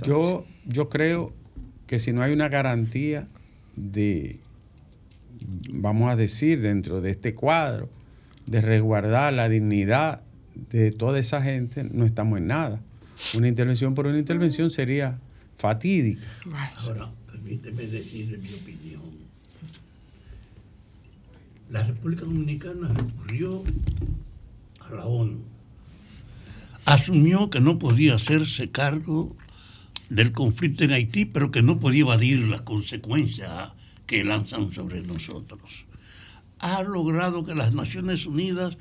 Yo, 0.06 0.46
yo 0.66 0.88
creo 0.88 1.34
que 1.94 2.00
si 2.00 2.12
no 2.12 2.24
hay 2.24 2.34
una 2.34 2.50
garantía 2.50 3.28
de, 3.76 4.40
vamos 5.72 6.12
a 6.12 6.16
decir, 6.16 6.60
dentro 6.60 7.02
de 7.02 7.12
este 7.12 7.36
cuadro, 7.36 7.88
de 8.48 8.62
resguardar 8.62 9.32
la 9.32 9.48
dignidad 9.48 10.22
de 10.72 10.92
toda 10.92 11.20
esa 11.20 11.44
gente, 11.44 11.84
no 11.84 12.04
estamos 12.08 12.40
en 12.40 12.48
nada. 12.48 12.82
Una 13.36 13.48
intervención 13.48 13.94
por 13.94 14.08
una 14.08 14.18
intervención 14.18 14.72
sería 14.72 15.20
fatídica. 15.60 16.26
Ahora, 16.78 17.12
permíteme 17.32 17.86
decirle 17.86 18.40
mi 18.40 18.56
opinión. 18.56 19.04
La 21.70 21.84
República 21.84 22.26
Dominicana 22.26 22.88
recurrió 22.88 23.62
a 24.80 24.96
la 24.96 25.06
ONU. 25.06 25.44
Asumió 26.86 27.52
que 27.52 27.62
no 27.62 27.78
podía 27.78 28.16
hacerse 28.16 28.72
cargo 28.72 29.36
del 30.14 30.32
conflicto 30.32 30.84
en 30.84 30.92
Haití, 30.92 31.26
pero 31.26 31.50
que 31.50 31.64
no 31.64 31.80
podía 31.80 32.02
evadir 32.02 32.40
las 32.48 32.62
consecuencias 32.62 33.72
que 34.06 34.24
lanzan 34.24 34.72
sobre 34.72 35.02
nosotros. 35.02 35.86
Ha 36.60 36.84
logrado 36.84 37.44
que 37.44 37.56
las 37.56 37.74
Naciones 37.74 38.28
Unidas 38.28 38.78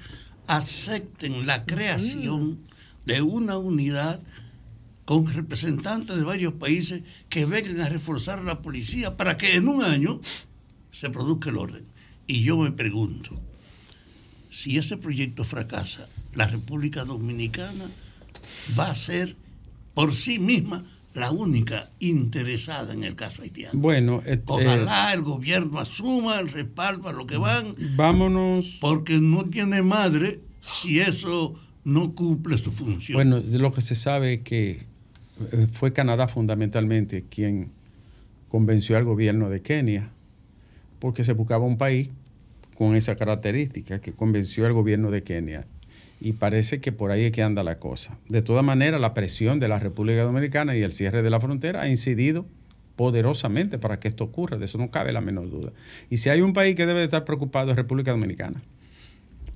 acepten 0.47 1.47
la 1.47 1.65
creación 1.65 2.59
de 3.07 3.23
una 3.23 3.57
unidad 3.57 4.21
con 5.07 5.27
representantes 5.27 6.17
de 6.17 6.23
varios 6.23 6.53
países 6.53 7.03
que 7.31 7.47
vengan 7.47 7.81
a 7.81 7.89
reforzar 7.89 8.45
la 8.45 8.61
policía 8.61 9.17
para 9.17 9.39
que 9.39 9.57
en 9.57 9.69
un 9.69 9.83
año 9.83 10.21
se 10.91 11.09
produzca 11.09 11.49
el 11.49 11.57
orden. 11.57 11.85
Y 12.27 12.43
yo 12.43 12.59
me 12.59 12.73
pregunto, 12.73 13.35
si 14.51 14.77
ese 14.77 14.99
proyecto 14.99 15.45
fracasa, 15.45 16.09
la 16.35 16.47
República 16.47 17.05
Dominicana 17.05 17.91
va 18.79 18.91
a 18.91 18.95
ser 18.95 19.35
por 19.95 20.13
sí 20.13 20.39
misma 20.39 20.85
la 21.15 21.31
única 21.31 21.91
interesada 21.99 22.93
en 22.95 23.05
el 23.05 23.15
caso 23.15 23.43
haitiano. 23.43 23.79
Bueno, 23.79 24.23
eh, 24.25 24.41
ojalá 24.47 25.13
el 25.13 25.23
gobierno 25.23 25.79
asuma 25.79 26.41
el 26.41 26.49
respaldo 26.49 27.09
a 27.09 27.13
lo 27.13 27.27
que 27.27 27.37
van. 27.37 27.75
Vámonos. 27.97 28.79
Porque 28.81 29.19
no 29.21 29.45
tiene 29.45 29.83
madre 29.83 30.41
si 30.61 31.01
eso 31.01 31.55
no 31.85 32.15
cumple 32.15 32.57
su 32.59 32.73
función. 32.73 33.17
Bueno, 33.17 33.41
de 33.41 33.59
lo 33.59 33.73
que 33.73 33.81
se 33.81 33.95
sabe 33.95 34.35
es 34.35 34.41
que 34.41 34.87
eh, 35.53 35.67
fue 35.71 35.93
Canadá 35.93 36.29
fundamentalmente 36.29 37.25
quien 37.29 37.71
convenció 38.49 38.97
al 38.97 39.05
gobierno 39.05 39.51
de 39.51 39.63
Kenia, 39.63 40.11
porque 40.99 41.25
se 41.25 41.33
buscaba 41.33 41.65
un 41.65 41.79
país 41.79 42.11
con 42.77 42.95
esa 42.97 43.17
característica, 43.17 44.01
que 44.01 44.13
convenció 44.13 44.67
al 44.67 44.73
gobierno 44.73 45.11
de 45.11 45.23
Kenia. 45.23 45.67
Y 46.25 46.35
parece 46.35 46.81
que 46.81 46.93
por 46.93 47.11
ahí 47.11 47.25
es 47.25 47.33
que 47.33 47.43
anda 47.43 47.65
la 47.65 47.79
cosa. 47.79 48.17
De 48.29 48.43
todas 48.43 48.65
maneras, 48.65 49.01
la 49.01 49.13
presión 49.13 49.59
de 49.59 49.67
la 49.67 49.81
República 49.81 50.23
Dominicana 50.23 50.77
y 50.77 50.83
el 50.83 50.93
cierre 50.93 51.23
de 51.23 51.31
la 51.31 51.41
frontera 51.41 51.83
ha 51.83 51.89
incidido 51.89 52.47
poderosamente 52.95 53.79
para 53.79 53.99
que 53.99 54.07
esto 54.07 54.23
ocurra, 54.23 54.57
de 54.57 54.67
eso 54.67 54.79
no 54.79 54.91
cabe 54.91 55.13
la 55.13 55.21
menor 55.21 55.51
duda. 55.51 55.73
Y 56.11 56.19
si 56.19 56.29
hay 56.31 56.41
un 56.41 56.53
país 56.53 56.77
que 56.77 56.87
debe 56.87 57.03
estar 57.03 57.25
preocupado 57.25 57.71
es 57.71 57.77
República 57.77 58.13
Dominicana, 58.13 58.63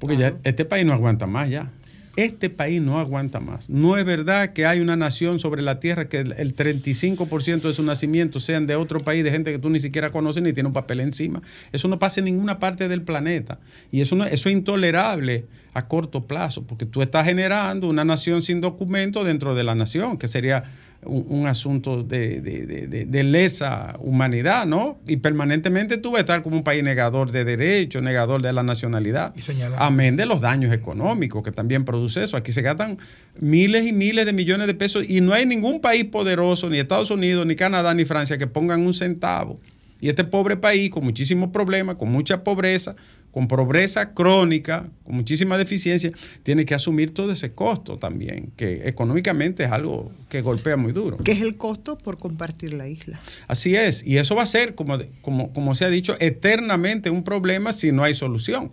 porque 0.00 0.16
ya 0.16 0.36
este 0.42 0.64
país 0.64 0.84
no 0.84 0.92
aguanta 0.92 1.26
más 1.26 1.48
ya. 1.48 1.70
Este 2.16 2.50
país 2.50 2.80
no 2.80 2.98
aguanta 2.98 3.40
más. 3.40 3.68
No 3.68 3.96
es 3.96 4.04
verdad 4.04 4.54
que 4.54 4.64
hay 4.64 4.80
una 4.80 4.96
nación 4.96 5.38
sobre 5.38 5.62
la 5.62 5.80
tierra 5.80 6.08
que 6.08 6.20
el 6.20 6.56
35% 6.56 7.60
de 7.60 7.74
su 7.74 7.82
nacimiento 7.82 8.40
sean 8.40 8.66
de 8.66 8.74
otro 8.74 9.00
país, 9.00 9.22
de 9.22 9.30
gente 9.30 9.52
que 9.52 9.58
tú 9.58 9.68
ni 9.68 9.80
siquiera 9.80 10.10
conoces 10.10 10.42
ni 10.42 10.52
tiene 10.52 10.68
un 10.68 10.72
papel 10.72 11.00
encima. 11.00 11.42
Eso 11.72 11.88
no 11.88 11.98
pasa 11.98 12.20
en 12.20 12.24
ninguna 12.24 12.58
parte 12.58 12.88
del 12.88 13.02
planeta. 13.02 13.60
Y 13.92 14.00
eso, 14.00 14.16
eso 14.24 14.48
es 14.48 14.54
intolerable 14.54 15.44
a 15.74 15.82
corto 15.82 16.26
plazo, 16.26 16.66
porque 16.66 16.86
tú 16.86 17.02
estás 17.02 17.26
generando 17.26 17.86
una 17.88 18.04
nación 18.04 18.40
sin 18.40 18.62
documento 18.62 19.24
dentro 19.24 19.54
de 19.54 19.62
la 19.62 19.74
nación, 19.74 20.16
que 20.16 20.26
sería 20.26 20.64
un, 21.02 21.46
asunto 21.46 22.02
de, 22.02 23.22
lesa 23.24 23.96
humanidad, 24.00 24.66
¿no? 24.66 24.98
Y 25.06 25.18
permanentemente 25.18 25.98
tú 25.98 26.12
vas 26.12 26.18
a 26.18 26.20
estar 26.20 26.42
como 26.42 26.56
un 26.56 26.64
país 26.64 26.82
negador 26.82 27.30
de 27.30 27.44
derechos, 27.44 28.02
negador 28.02 28.42
de 28.42 28.52
la 28.52 28.62
nacionalidad. 28.62 29.34
Amén 29.76 30.16
de 30.16 30.26
los 30.26 30.40
daños 30.40 30.72
económicos 30.72 31.42
que 31.42 31.52
también 31.52 31.84
produce 31.84 32.22
eso. 32.22 32.36
Aquí 32.36 32.52
se 32.52 32.62
gastan 32.62 32.98
miles 33.38 33.86
y 33.86 33.92
miles 33.92 34.26
de 34.26 34.32
millones 34.32 34.66
de 34.66 34.74
pesos 34.74 35.08
y 35.08 35.20
no 35.20 35.32
hay 35.32 35.46
ningún 35.46 35.80
país 35.80 36.04
poderoso, 36.04 36.68
ni 36.68 36.78
Estados 36.78 37.10
Unidos, 37.10 37.46
ni 37.46 37.56
Canadá, 37.56 37.94
ni 37.94 38.04
Francia, 38.04 38.38
que 38.38 38.46
pongan 38.46 38.86
un 38.86 38.94
centavo. 38.94 39.58
Y 40.00 40.08
este 40.08 40.24
pobre 40.24 40.56
país, 40.56 40.90
con 40.90 41.04
muchísimos 41.04 41.50
problemas, 41.50 41.96
con 41.96 42.10
mucha 42.10 42.44
pobreza, 42.44 42.96
con 43.36 43.48
pobreza 43.48 44.14
crónica, 44.14 44.88
con 45.04 45.16
muchísima 45.16 45.58
deficiencia, 45.58 46.10
tiene 46.42 46.64
que 46.64 46.74
asumir 46.74 47.12
todo 47.12 47.32
ese 47.32 47.52
costo 47.52 47.98
también, 47.98 48.50
que 48.56 48.88
económicamente 48.88 49.64
es 49.64 49.70
algo 49.70 50.10
que 50.30 50.40
golpea 50.40 50.78
muy 50.78 50.92
duro. 50.92 51.18
¿Qué 51.18 51.32
es 51.32 51.42
el 51.42 51.58
costo 51.58 51.98
por 51.98 52.16
compartir 52.16 52.72
la 52.72 52.88
isla? 52.88 53.20
Así 53.46 53.76
es, 53.76 54.02
y 54.06 54.16
eso 54.16 54.34
va 54.36 54.42
a 54.42 54.46
ser, 54.46 54.74
como, 54.74 54.96
como, 55.20 55.52
como 55.52 55.74
se 55.74 55.84
ha 55.84 55.90
dicho, 55.90 56.16
eternamente 56.18 57.10
un 57.10 57.24
problema 57.24 57.72
si 57.72 57.92
no 57.92 58.04
hay 58.04 58.14
solución, 58.14 58.70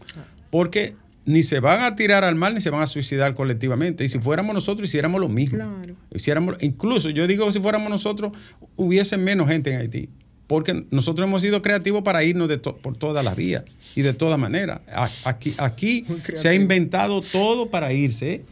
porque 0.50 0.96
ni 1.26 1.44
se 1.44 1.60
van 1.60 1.82
a 1.82 1.96
tirar 1.96 2.24
al 2.24 2.36
mar 2.36 2.54
ni 2.54 2.62
se 2.62 2.70
van 2.70 2.84
a 2.84 2.88
suicidar 2.88 3.36
colectivamente. 3.36 4.06
Y 4.06 4.08
si 4.08 4.20
fuéramos 4.20 4.54
nosotros, 4.54 4.88
hiciéramos 4.88 5.20
lo 5.20 5.28
mismo. 5.28 5.58
Claro. 5.58 5.98
Hiciéramos, 6.16 6.56
incluso 6.62 7.10
yo 7.10 7.28
digo, 7.28 7.52
si 7.52 7.60
fuéramos 7.60 7.90
nosotros, 7.90 8.32
hubiese 8.78 9.18
menos 9.18 9.50
gente 9.50 9.74
en 9.74 9.82
Haití 9.82 10.10
porque 10.54 10.86
nosotros 10.92 11.28
hemos 11.28 11.42
sido 11.42 11.64
creativos 11.64 12.04
para 12.04 12.24
irnos 12.24 12.48
de 12.48 12.60
por 12.60 12.96
todas 12.96 13.26
las 13.26 13.36
vías 13.36 13.64
y 13.96 14.04
de 14.04 14.14
todas 14.14 14.38
maneras. 14.38 14.82
Aquí, 15.24 15.56
aquí 15.58 16.06
se 16.36 16.48
ha 16.48 16.54
inventado 16.54 17.24
todo 17.24 17.72
para 17.72 17.92
irse. 17.92 18.34
¿eh? 18.34 18.46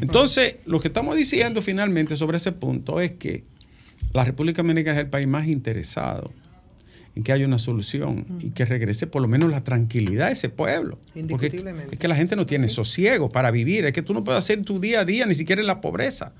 Entonces, 0.00 0.58
lo 0.66 0.78
que 0.78 0.86
estamos 0.86 1.16
diciendo 1.16 1.60
finalmente 1.60 2.14
sobre 2.14 2.36
ese 2.36 2.52
punto 2.52 3.00
es 3.00 3.10
que 3.10 3.42
la 4.12 4.22
República 4.22 4.62
Dominicana 4.62 4.98
es 4.98 5.04
el 5.04 5.10
país 5.10 5.26
más 5.26 5.48
interesado 5.48 6.30
en 7.16 7.24
que 7.24 7.32
haya 7.32 7.44
una 7.44 7.58
solución 7.58 8.24
y 8.40 8.50
que 8.50 8.64
regrese 8.64 9.08
por 9.08 9.20
lo 9.20 9.26
menos 9.26 9.50
la 9.50 9.64
tranquilidad 9.64 10.28
a 10.28 10.30
ese 10.30 10.50
pueblo. 10.50 11.00
Porque 11.28 11.48
es 11.90 11.98
que 11.98 12.06
la 12.06 12.14
gente 12.14 12.36
no 12.36 12.46
tiene 12.46 12.68
sosiego 12.68 13.32
para 13.32 13.50
vivir, 13.50 13.84
es 13.84 13.92
que 13.92 14.02
tú 14.02 14.14
no 14.14 14.22
puedes 14.22 14.44
hacer 14.44 14.62
tu 14.62 14.78
día 14.78 15.00
a 15.00 15.04
día, 15.04 15.26
ni 15.26 15.34
siquiera 15.34 15.60
en 15.60 15.66
la 15.66 15.80
pobreza. 15.80 16.32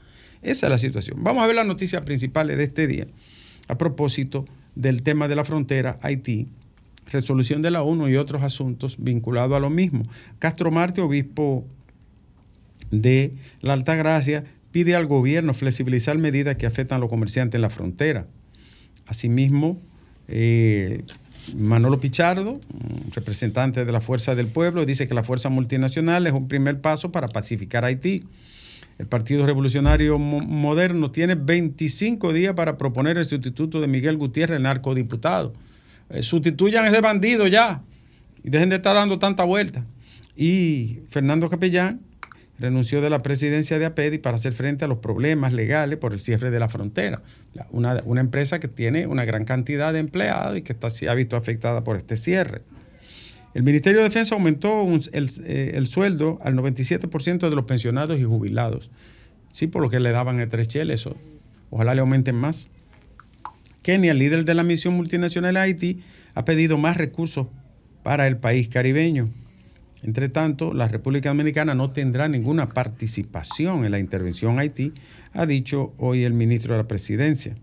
Esa 0.42 0.66
es 0.66 0.70
la 0.70 0.78
situación. 0.78 1.24
Vamos 1.24 1.42
a 1.42 1.48
ver 1.48 1.56
las 1.56 1.66
noticias 1.66 2.02
principales 2.02 2.56
de 2.56 2.62
este 2.62 2.86
día. 2.86 3.08
A 3.66 3.76
propósito 3.76 4.46
del 4.78 5.02
tema 5.02 5.26
de 5.26 5.34
la 5.34 5.44
frontera 5.44 5.98
Haití, 6.02 6.46
resolución 7.10 7.62
de 7.62 7.72
la 7.72 7.82
ONU 7.82 8.08
y 8.08 8.16
otros 8.16 8.42
asuntos 8.42 8.96
vinculados 8.98 9.56
a 9.56 9.60
lo 9.60 9.70
mismo. 9.70 10.04
Castro 10.38 10.70
Marte, 10.70 11.00
obispo 11.00 11.66
de 12.92 13.34
la 13.60 13.72
Altagracia, 13.72 14.44
pide 14.70 14.94
al 14.94 15.06
gobierno 15.06 15.52
flexibilizar 15.52 16.16
medidas 16.16 16.54
que 16.56 16.66
afectan 16.66 16.98
a 16.98 17.00
los 17.00 17.10
comerciantes 17.10 17.58
en 17.58 17.62
la 17.62 17.70
frontera. 17.70 18.26
Asimismo, 19.08 19.80
eh, 20.28 21.02
Manolo 21.56 21.98
Pichardo, 21.98 22.60
representante 23.12 23.84
de 23.84 23.90
la 23.90 24.00
Fuerza 24.00 24.36
del 24.36 24.46
Pueblo, 24.46 24.86
dice 24.86 25.08
que 25.08 25.14
la 25.14 25.24
Fuerza 25.24 25.48
Multinacional 25.48 26.24
es 26.28 26.32
un 26.32 26.46
primer 26.46 26.80
paso 26.80 27.10
para 27.10 27.26
pacificar 27.26 27.84
Haití. 27.84 28.24
El 28.98 29.06
Partido 29.06 29.46
Revolucionario 29.46 30.18
Moderno 30.18 31.12
tiene 31.12 31.36
25 31.36 32.32
días 32.32 32.54
para 32.54 32.76
proponer 32.76 33.16
el 33.16 33.24
sustituto 33.24 33.80
de 33.80 33.86
Miguel 33.86 34.16
Gutiérrez, 34.16 34.56
el 34.56 34.64
narcodiputado. 34.64 35.52
Eh, 36.10 36.22
sustituyan 36.22 36.84
a 36.84 36.88
ese 36.88 37.00
bandido 37.00 37.46
ya 37.46 37.80
y 38.42 38.50
dejen 38.50 38.70
de 38.70 38.76
estar 38.76 38.94
dando 38.94 39.18
tanta 39.18 39.44
vuelta. 39.44 39.84
Y 40.36 41.00
Fernando 41.10 41.48
Capellán 41.48 42.00
renunció 42.58 43.00
de 43.00 43.10
la 43.10 43.22
presidencia 43.22 43.78
de 43.78 43.86
APEDI 43.86 44.18
para 44.18 44.36
hacer 44.36 44.52
frente 44.52 44.84
a 44.84 44.88
los 44.88 44.98
problemas 44.98 45.52
legales 45.52 45.98
por 45.98 46.12
el 46.12 46.20
cierre 46.20 46.50
de 46.50 46.58
la 46.58 46.68
frontera. 46.68 47.22
Una, 47.70 48.20
empresa 48.20 48.58
que 48.58 48.68
tiene 48.68 49.06
una 49.06 49.24
gran 49.24 49.44
cantidad 49.44 49.92
de 49.92 50.00
empleados 50.00 50.58
y 50.58 50.62
que 50.62 50.72
está, 50.72 50.90
se 50.90 51.08
ha 51.08 51.14
visto 51.14 51.36
afectada 51.36 51.84
por 51.84 51.96
este 51.96 52.16
cierre. 52.16 52.62
El 53.54 53.62
Ministerio 53.62 54.00
de 54.00 54.04
Defensa 54.04 54.34
aumentó 54.34 54.86
eh, 55.12 55.72
el, 55.74 55.86
sueldo 55.86 56.38
al 56.42 56.54
97% 56.54 57.48
de 57.48 57.56
los 57.56 57.64
pensionados 57.64 58.18
y 58.18 58.24
jubilados. 58.24 58.90
Sí, 59.52 59.66
por 59.66 59.82
lo 59.82 59.88
que 59.88 60.00
le 60.00 60.10
daban 60.10 60.38
el 60.40 60.48
tres 60.48 60.68
cheles, 60.68 61.08
ojalá 61.70 61.94
le 61.94 62.00
aumenten 62.00 62.36
más. 62.36 62.68
Kenia, 63.82 64.14
líder 64.14 64.44
de 64.44 64.54
la 64.54 64.62
misión 64.62 64.94
multinacional 64.94 65.56
a 65.56 65.62
Haití, 65.62 66.02
ha 66.34 66.44
pedido 66.44 66.76
más 66.78 66.96
recursos 66.96 67.46
para 68.02 68.26
el 68.28 68.36
país 68.36 68.68
caribeño. 68.68 69.30
Entre 70.02 70.28
tanto, 70.28 70.74
la 70.74 70.86
República 70.86 71.30
Dominicana 71.30 71.74
no 71.74 71.90
tendrá 71.90 72.28
ninguna 72.28 72.68
participación 72.68 73.84
en 73.84 73.90
la 73.90 73.98
intervención 73.98 74.58
a 74.58 74.62
Haití, 74.62 74.92
ha 75.32 75.46
dicho 75.46 75.94
hoy 75.98 76.24
el 76.24 76.34
ministro 76.34 76.74
de 76.74 76.82
la 76.82 76.88
Presidencia. 76.88 77.56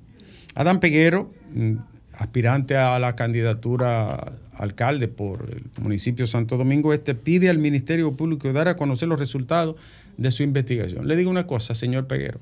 Adán 0.55 0.79
Peguero, 0.79 1.31
mm, 1.53 1.75
aspirante 2.17 2.77
a 2.77 2.97
la 2.99 3.15
candidatura 3.15 4.33
alcalde 4.57 5.07
por 5.07 5.49
el 5.49 5.63
municipio 5.81 6.27
Santo 6.27 6.57
Domingo 6.57 6.93
Este, 6.93 7.15
pide 7.15 7.49
al 7.49 7.57
Ministerio 7.57 8.13
Público 8.13 8.51
dar 8.53 8.67
a 8.67 8.75
conocer 8.75 9.07
los 9.07 9.19
resultados 9.19 9.75
de 10.17 10.31
su 10.31 10.43
investigación. 10.43 11.07
Le 11.07 11.15
digo 11.15 11.29
una 11.29 11.47
cosa, 11.47 11.75
señor 11.75 12.07
Peguero. 12.07 12.39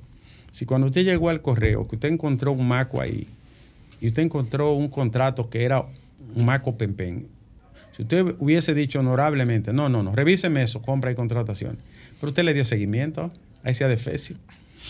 Si 0.52 0.66
cuando 0.66 0.88
usted 0.88 1.04
llegó 1.04 1.30
al 1.30 1.42
correo, 1.42 1.88
que 1.88 1.96
usted 1.96 2.10
encontró 2.10 2.52
un 2.52 2.68
maco 2.68 3.02
ahí, 3.02 3.28
y 4.00 4.08
usted 4.08 4.24
encontró 4.24 4.74
un 4.74 4.90
contrato 4.90 5.50
que 5.50 5.64
era 5.64 5.82
un 6.36 6.46
maco 6.46 6.78
pempen, 6.78 7.28
si 7.96 8.04
usted 8.04 8.36
hubiese 8.40 8.74
dicho 8.74 9.00
honorablemente, 9.00 9.72
no, 9.72 9.90
no, 9.90 10.04
no, 10.04 10.16
revíseme 10.16 10.64
eso, 10.64 10.82
compra 10.82 11.12
y 11.12 11.16
contratación. 11.16 11.78
Pero 12.20 12.30
usted 12.30 12.44
le 12.44 12.54
dio 12.54 12.66
seguimiento 12.66 13.32
a 13.64 13.70
ese 13.70 13.84
adefesio. 13.84 14.36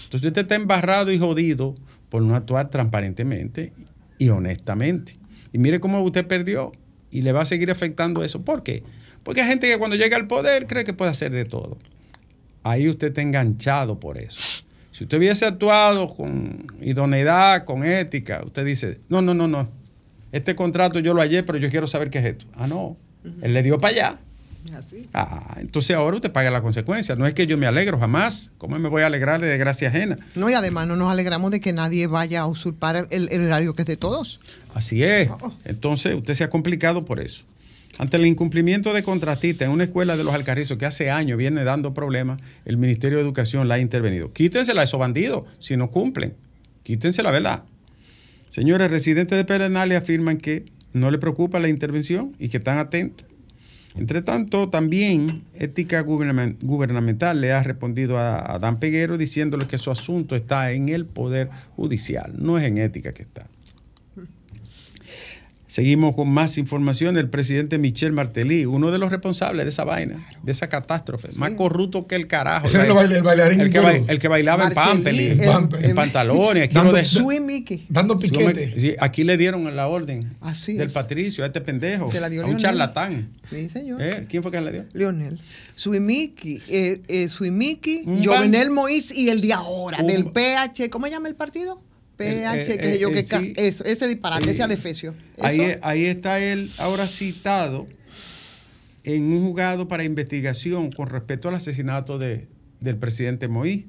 Entonces 0.06 0.28
usted 0.28 0.44
está 0.44 0.56
embarrado 0.56 1.12
y 1.12 1.20
jodido 1.20 1.76
por 2.10 2.22
no 2.22 2.36
actuar 2.36 2.70
transparentemente 2.70 3.74
y 4.18 4.30
honestamente. 4.30 5.18
Y 5.52 5.58
mire 5.58 5.80
cómo 5.80 6.02
usted 6.04 6.26
perdió 6.26 6.72
y 7.12 7.22
le 7.22 7.32
va 7.32 7.42
a 7.42 7.46
seguir 7.46 7.72
afectando 7.72 8.24
eso. 8.24 8.44
¿Por 8.44 8.64
qué? 8.64 8.84
Porque 9.24 9.42
hay 9.42 9.48
gente 9.48 9.68
que 9.68 9.78
cuando 9.78 9.96
llega 9.96 10.18
al 10.18 10.28
poder 10.28 10.68
cree 10.68 10.84
que 10.84 10.94
puede 10.94 11.12
hacer 11.12 11.32
de 11.32 11.46
todo. 11.46 11.78
Ahí 12.64 12.90
usted 12.90 13.10
está 13.10 13.22
enganchado 13.22 14.00
por 14.00 14.18
eso. 14.18 14.64
Si 14.92 15.04
usted 15.04 15.18
hubiese 15.18 15.46
actuado 15.46 16.08
con 16.08 16.68
idoneidad, 16.82 17.66
con 17.66 17.84
ética, 17.84 18.42
usted 18.46 18.66
dice, 18.66 19.00
no, 19.10 19.22
no, 19.22 19.34
no, 19.34 19.48
no. 19.48 19.70
Este 20.32 20.56
contrato 20.56 21.00
yo 21.00 21.14
lo 21.14 21.22
hallé, 21.22 21.44
pero 21.44 21.58
yo 21.58 21.70
quiero 21.70 21.88
saber 21.88 22.10
qué 22.10 22.20
es 22.20 22.26
esto. 22.26 22.46
Ah, 22.56 22.68
no. 22.68 22.98
Él 23.42 23.54
le 23.54 23.64
dio 23.64 23.78
para 23.78 23.94
allá. 23.94 24.20
Ah, 25.14 25.58
entonces 25.60 25.96
ahora 25.96 26.18
usted 26.18 26.32
paga 26.32 26.50
la 26.50 26.62
consecuencia. 26.62 27.16
No 27.16 27.28
es 27.28 27.34
que 27.34 27.46
yo 27.46 27.58
me 27.58 27.68
alegro 27.68 28.00
jamás. 28.00 28.52
¿Cómo 28.58 28.78
me 28.80 28.90
voy 28.90 29.04
a 29.04 29.08
alegrar 29.08 29.40
de 29.42 29.48
desgracia 29.48 29.90
ajena? 29.90 30.18
No, 30.36 30.50
y 30.50 30.54
además 30.54 30.88
no 30.88 30.96
nos 30.96 31.12
alegramos 31.12 31.52
de 31.52 31.62
que 31.62 31.74
nadie 31.74 32.08
vaya 32.08 32.42
a 32.42 32.48
usurpar 32.48 33.08
el, 33.12 33.30
el 33.32 33.42
horario 33.44 33.76
que 33.76 33.84
es 33.84 33.88
de 33.88 33.98
todos. 33.98 34.40
Así 34.74 35.04
es. 35.04 35.30
Entonces 35.66 36.16
usted 36.16 36.34
se 36.34 36.44
ha 36.44 36.50
complicado 36.50 37.06
por 37.06 37.20
eso. 37.20 37.46
Ante 38.00 38.18
el 38.18 38.26
incumplimiento 38.26 38.92
de 38.92 39.04
contratista 39.04 39.66
en 39.66 39.72
una 39.72 39.84
escuela 39.84 40.18
de 40.18 40.24
los 40.24 40.34
Alcarrizos 40.34 40.78
que 40.78 40.86
hace 40.86 41.12
años 41.12 41.38
viene 41.38 41.64
dando 41.64 41.94
problemas, 41.94 42.42
el 42.66 42.78
Ministerio 42.78 43.20
de 43.20 43.24
Educación 43.24 43.68
la 43.68 43.76
ha 43.76 43.80
intervenido. 43.80 44.34
Quítensela 44.34 44.82
a 44.82 44.84
esos 44.86 45.00
bandidos 45.00 45.46
si 45.60 45.78
no 45.78 45.92
cumplen. 45.92 46.34
Quítensela, 46.82 47.30
¿verdad? 47.30 47.64
Señores, 48.50 48.90
residentes 48.90 49.38
de 49.38 49.46
Pedernales 49.46 49.98
afirman 49.98 50.38
que 50.38 50.66
no 50.92 51.12
le 51.12 51.20
preocupa 51.20 51.60
la 51.60 51.70
intervención 51.70 52.36
y 52.40 52.50
que 52.50 52.58
están 52.58 52.80
atentos. 52.80 53.28
Entre 53.96 54.24
tanto, 54.24 54.70
también 54.70 55.44
Ética 55.54 56.02
Gubernamental 56.02 57.40
le 57.40 57.54
ha 57.54 57.62
respondido 57.62 58.18
a, 58.18 58.58
Dan 58.60 58.80
Peguero 58.80 59.18
diciéndole 59.18 59.68
que 59.68 59.78
su 59.78 59.92
asunto 59.92 60.36
está 60.36 60.72
en 60.72 60.90
el 60.90 61.06
Poder 61.06 61.50
Judicial, 61.76 62.34
no 62.38 62.58
es 62.58 62.66
en 62.66 62.80
Ética 62.80 63.14
que 63.14 63.22
está. 63.22 63.48
Seguimos 65.74 66.14
con 66.16 66.30
más 66.30 66.60
información. 66.60 67.18
El 67.18 67.32
presidente 67.32 67.80
Michel 67.80 68.12
Martelly, 68.12 68.68
uno 68.68 68.92
de 68.92 69.00
los 69.00 69.10
responsables 69.12 69.66
de 69.66 69.72
esa 69.72 69.84
vaina, 69.84 70.24
de 70.44 70.52
esa 70.52 70.70
catástrofe, 70.70 71.30
más 71.38 71.54
corrupto 71.54 72.06
que 72.06 72.14
el 72.14 72.28
carajo. 72.28 72.68
Ese 72.68 72.78
es 72.78 72.84
el, 72.84 72.94
baile- 72.94 73.16
el 73.18 73.24
bailarín. 73.24 73.60
el, 73.60 73.70
que, 73.72 73.80
ba- 73.80 73.96
el 73.96 74.20
que 74.20 74.28
bailaba 74.28 74.68
en 74.68 74.74
Pampeli, 74.76 75.30
el- 75.30 75.42
en, 75.42 75.96
pantalones. 75.96 76.66
Aquí, 76.66 76.76
Dando- 76.76 76.92
de-. 76.94 77.82
Dando 77.90 78.20
piquete. 78.20 78.80
Sí, 78.80 78.94
aquí 79.00 79.24
le 79.24 79.36
dieron 79.36 79.76
la 79.76 79.88
orden 79.88 80.36
Así 80.42 80.74
del 80.74 80.90
es. 80.90 80.94
Patricio, 80.94 81.44
a 81.44 81.48
este 81.48 81.60
pendejo, 81.62 82.12
Se 82.12 82.22
la 82.22 82.30
dio 82.30 82.42
a 82.42 82.44
un 82.44 82.50
Leonel. 82.52 82.62
charlatán. 82.64 83.30
Sí, 83.50 83.68
señor. 83.70 84.00
¿Eh? 84.00 84.28
¿Quién 84.30 84.44
fue 84.44 84.52
que 84.52 84.62
la 84.62 84.70
dio? 84.70 84.86
Leonel. 84.94 85.40
Suimiki, 85.76 86.62
eh, 86.70 87.02
eh, 87.08 87.30
Suimiki, 87.30 88.04
Jovenel 88.24 88.70
Moïse 88.70 89.12
y 89.16 89.30
el 89.30 89.42
de 89.42 89.54
ahora, 89.54 89.98
Un- 90.02 90.06
del 90.08 90.26
PH. 90.26 90.92
¿Cómo 90.92 91.08
se 91.08 91.14
llama 91.14 91.30
el 91.30 91.36
partido? 91.36 91.82
PH, 92.18 92.72
Eh, 92.72 92.74
eh, 92.74 92.78
que 92.78 92.84
sé 92.92 93.00
yo, 93.00 93.10
eh, 93.10 93.14
que 93.14 93.24
sí. 93.24 93.54
eso, 93.56 93.84
ese 93.86 94.08
disparate, 94.08 94.52
ese 94.52 94.62
Eh, 94.62 94.66
adefesio. 94.66 95.16
Ahí, 95.42 95.76
ahí 95.82 96.06
está 96.06 96.40
él 96.40 96.72
ahora 96.78 97.08
citado 97.08 97.88
en 99.04 99.24
un 99.26 99.44
juzgado 99.48 99.88
para 99.88 100.04
investigación 100.04 100.92
con 100.92 101.08
respecto 101.10 101.50
al 101.50 101.56
asesinato 101.56 102.18
de, 102.18 102.48
del 102.80 102.98
presidente 102.98 103.50
Moïse. 103.50 103.86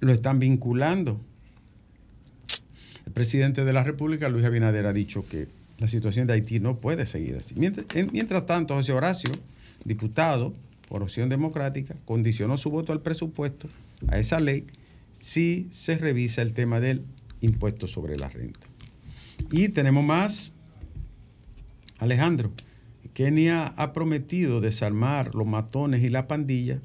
Lo 0.00 0.12
están 0.12 0.38
vinculando. 0.38 1.20
El 3.06 3.12
presidente 3.12 3.64
de 3.64 3.72
la 3.72 3.82
República, 3.82 4.28
Luis 4.28 4.44
Abinader, 4.44 4.86
ha 4.86 4.92
dicho 4.92 5.24
que 5.28 5.48
la 5.78 5.88
situación 5.88 6.26
de 6.26 6.34
Haití 6.34 6.60
no 6.60 6.76
puede 6.78 7.06
seguir 7.06 7.36
así. 7.36 7.54
Mientras, 7.56 7.86
en- 7.94 8.10
mientras 8.12 8.44
tanto, 8.46 8.74
José 8.74 8.92
Horacio, 8.92 9.32
diputado 9.84 10.52
por 10.88 11.02
opción 11.02 11.28
democrática, 11.28 11.94
condicionó 12.04 12.58
su 12.58 12.70
voto 12.70 12.92
al 12.92 13.00
presupuesto, 13.00 13.68
a 14.08 14.18
esa 14.18 14.40
ley, 14.40 14.64
si 15.18 15.68
se 15.70 15.98
revisa 15.98 16.42
el 16.42 16.52
tema 16.52 16.80
del 16.80 17.04
impuesto 17.40 17.86
sobre 17.86 18.16
la 18.16 18.28
renta. 18.28 18.66
Y 19.50 19.68
tenemos 19.68 20.04
más. 20.04 20.52
Alejandro, 21.98 22.52
Kenia 23.12 23.74
ha 23.76 23.92
prometido 23.92 24.60
desarmar 24.60 25.34
los 25.34 25.46
matones 25.46 26.02
y 26.04 26.08
la 26.08 26.28
pandilla 26.28 26.80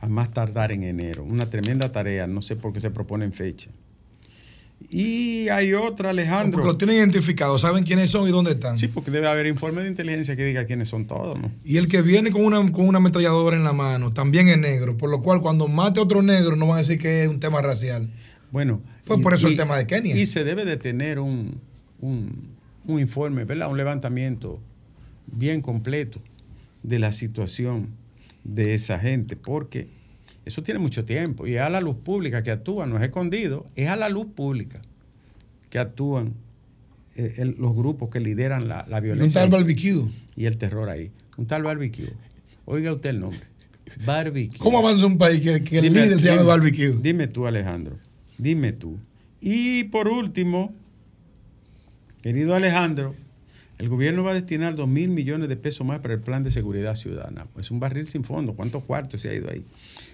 a 0.00 0.08
más 0.08 0.32
tardar 0.32 0.72
en 0.72 0.82
enero. 0.82 1.24
Una 1.24 1.48
tremenda 1.48 1.90
tarea, 1.92 2.26
no 2.26 2.42
sé 2.42 2.56
por 2.56 2.72
qué 2.72 2.80
se 2.80 2.90
proponen 2.90 3.32
fecha. 3.32 3.70
Y 4.90 5.48
hay 5.48 5.74
otra, 5.74 6.10
Alejandro. 6.10 6.60
Porque 6.60 6.72
lo 6.72 6.78
tienen 6.78 6.96
identificado, 6.96 7.58
saben 7.58 7.84
quiénes 7.84 8.10
son 8.10 8.28
y 8.28 8.30
dónde 8.30 8.52
están. 8.52 8.78
Sí, 8.78 8.88
porque 8.88 9.10
debe 9.10 9.28
haber 9.28 9.46
informe 9.46 9.82
de 9.82 9.88
inteligencia 9.88 10.36
que 10.36 10.44
diga 10.44 10.64
quiénes 10.64 10.88
son 10.88 11.06
todos, 11.06 11.38
¿no? 11.38 11.50
Y 11.64 11.76
el 11.76 11.88
que 11.88 12.02
viene 12.02 12.30
con 12.30 12.44
una, 12.44 12.70
con 12.72 12.86
una 12.86 12.98
ametralladora 12.98 13.56
en 13.56 13.64
la 13.64 13.72
mano 13.72 14.12
también 14.12 14.48
es 14.48 14.58
negro, 14.58 14.96
por 14.96 15.10
lo 15.10 15.22
cual 15.22 15.40
cuando 15.40 15.68
mate 15.68 16.00
a 16.00 16.02
otro 16.02 16.22
negro 16.22 16.56
no 16.56 16.66
van 16.66 16.76
a 16.76 16.78
decir 16.78 16.98
que 16.98 17.24
es 17.24 17.28
un 17.28 17.40
tema 17.40 17.60
racial. 17.62 18.08
Bueno. 18.50 18.82
Pues 19.04 19.20
por 19.20 19.34
eso 19.34 19.48
el 19.48 19.56
tema 19.56 19.76
de 19.76 19.86
Kenia. 19.86 20.16
Y 20.16 20.26
se 20.26 20.44
debe 20.44 20.64
de 20.64 20.76
tener 20.76 21.18
un, 21.18 21.60
un, 22.00 22.54
un 22.86 23.00
informe, 23.00 23.44
¿verdad? 23.44 23.70
Un 23.70 23.76
levantamiento 23.76 24.60
bien 25.26 25.60
completo 25.60 26.20
de 26.82 26.98
la 26.98 27.12
situación 27.12 27.88
de 28.44 28.74
esa 28.74 28.98
gente, 28.98 29.36
porque 29.36 29.88
eso 30.44 30.62
tiene 30.62 30.80
mucho 30.80 31.04
tiempo 31.04 31.46
y 31.46 31.54
es 31.54 31.60
a 31.60 31.70
la 31.70 31.80
luz 31.80 31.96
pública 31.96 32.42
que 32.42 32.50
actúan, 32.50 32.90
no 32.90 32.96
es 32.96 33.02
escondido, 33.02 33.66
es 33.76 33.88
a 33.88 33.96
la 33.96 34.08
luz 34.08 34.26
pública 34.34 34.80
que 35.70 35.78
actúan 35.78 36.34
eh, 37.14 37.34
el- 37.38 37.56
los 37.58 37.74
grupos 37.74 38.08
que 38.10 38.20
lideran 38.20 38.68
la, 38.68 38.86
la 38.88 38.96
Y 38.96 39.00
un 39.00 39.04
violencia 39.04 39.40
tal 39.42 39.50
barbecue. 39.50 40.04
y 40.36 40.46
el 40.46 40.56
terror 40.56 40.88
ahí. 40.88 41.10
Un 41.36 41.46
tal 41.46 41.62
barbecue. 41.62 42.12
Oiga 42.64 42.92
usted 42.92 43.10
el 43.10 43.20
nombre. 43.20 43.40
Barbecue. 44.06 44.58
¿Cómo 44.58 44.78
avanza 44.78 45.04
un 45.06 45.18
país 45.18 45.40
que, 45.42 45.62
que 45.62 45.78
el 45.78 45.84
Dime- 45.84 46.02
líder 46.04 46.20
se 46.20 46.30
dime- 46.32 46.42
barbecue? 46.44 46.96
Dime 47.02 47.26
tú, 47.28 47.46
Alejandro. 47.46 47.98
Dime 48.38 48.72
tú. 48.72 48.98
Y 49.40 49.84
por 49.84 50.08
último, 50.08 50.72
querido 52.22 52.54
Alejandro, 52.54 53.14
el 53.78 53.88
gobierno 53.88 54.22
va 54.22 54.30
a 54.30 54.34
destinar 54.34 54.74
dos 54.76 54.88
mil 54.88 55.08
millones 55.10 55.48
de 55.48 55.56
pesos 55.56 55.86
más 55.86 56.00
para 56.00 56.14
el 56.14 56.20
plan 56.20 56.42
de 56.44 56.50
seguridad 56.50 56.94
ciudadana. 56.94 57.46
Es 57.58 57.70
un 57.70 57.80
barril 57.80 58.06
sin 58.06 58.24
fondo. 58.24 58.54
¿Cuántos 58.54 58.84
cuartos 58.84 59.20
se 59.20 59.30
ha 59.30 59.34
ido 59.34 59.50
ahí? 59.50 59.64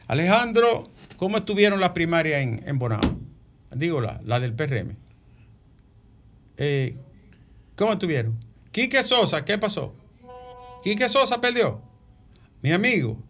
Alejandro, 0.09 0.91
¿cómo 1.17 1.37
estuvieron 1.37 1.81
las 1.81 1.91
primarias 1.91 2.41
en, 2.43 2.61
en 2.67 2.79
Bonao? 2.79 3.01
Digo, 3.75 4.01
la, 4.01 4.21
la 4.25 4.41
del 4.41 4.55
PRM. 4.55 4.97
Eh, 6.57 6.97
¿Cómo 7.77 7.93
estuvieron? 7.93 8.39
Quique 8.73 9.03
Sosa, 9.03 9.45
¿qué 9.45 9.59
pasó? 9.59 9.95
Quique 10.83 11.09
Sosa 11.09 11.41
perdió. 11.41 11.81
Mi 12.63 12.73
amigo. 12.73 13.23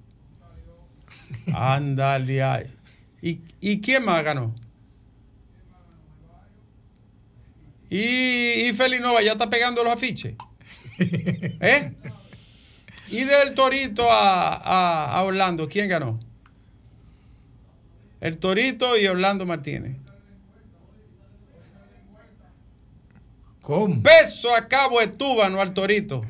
Ándale. 1.53 2.71
¿Y, 3.21 3.41
¿Y 3.61 3.81
quién 3.81 4.05
más 4.05 4.23
ganó? 4.25 4.55
Y, 7.91 8.69
y 8.69 8.73
Felinova 8.75 9.23
ya 9.23 9.33
está 9.33 9.49
pegando 9.51 9.83
los 9.83 9.93
afiches. 9.95 10.35
¿Eh? 10.99 11.93
Y 13.11 13.25
del 13.25 13.55
Torito 13.55 14.11
a, 14.11 14.53
a- 14.55 15.17
a 15.19 15.23
Orlando, 15.25 15.69
¿quién 15.69 15.88
ganó? 15.88 16.21
El 18.20 18.38
Torito 18.38 18.96
y 18.98 19.07
Orlando 19.07 19.46
Martínez. 19.46 19.96
¿Cómo? 23.61 24.00
Beso 24.00 24.54
a 24.54 24.66
cabo 24.66 25.00
estúbano 25.00 25.61
al 25.61 25.74
Torito. 25.74 26.24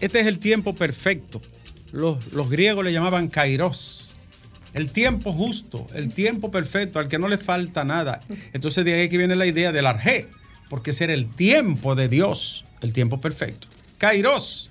Este 0.00 0.20
es 0.20 0.26
el 0.26 0.38
tiempo 0.38 0.74
perfecto. 0.74 1.40
Los, 1.90 2.32
los 2.32 2.50
griegos 2.50 2.84
le 2.84 2.92
llamaban 2.92 3.28
kairos. 3.28 4.12
El 4.74 4.90
tiempo 4.90 5.32
justo, 5.32 5.86
el 5.94 6.12
tiempo 6.12 6.50
perfecto, 6.50 6.98
al 6.98 7.08
que 7.08 7.18
no 7.18 7.28
le 7.28 7.38
falta 7.38 7.84
nada. 7.84 8.20
Entonces 8.52 8.84
de 8.84 8.92
ahí 8.92 9.08
que 9.08 9.16
viene 9.18 9.36
la 9.36 9.46
idea 9.46 9.72
del 9.72 9.86
arjé, 9.86 10.26
porque 10.68 10.90
ese 10.90 11.04
era 11.04 11.14
el 11.14 11.30
tiempo 11.30 11.94
de 11.94 12.08
Dios, 12.08 12.64
el 12.82 12.92
tiempo 12.92 13.20
perfecto. 13.20 13.68
Kairos 14.04 14.70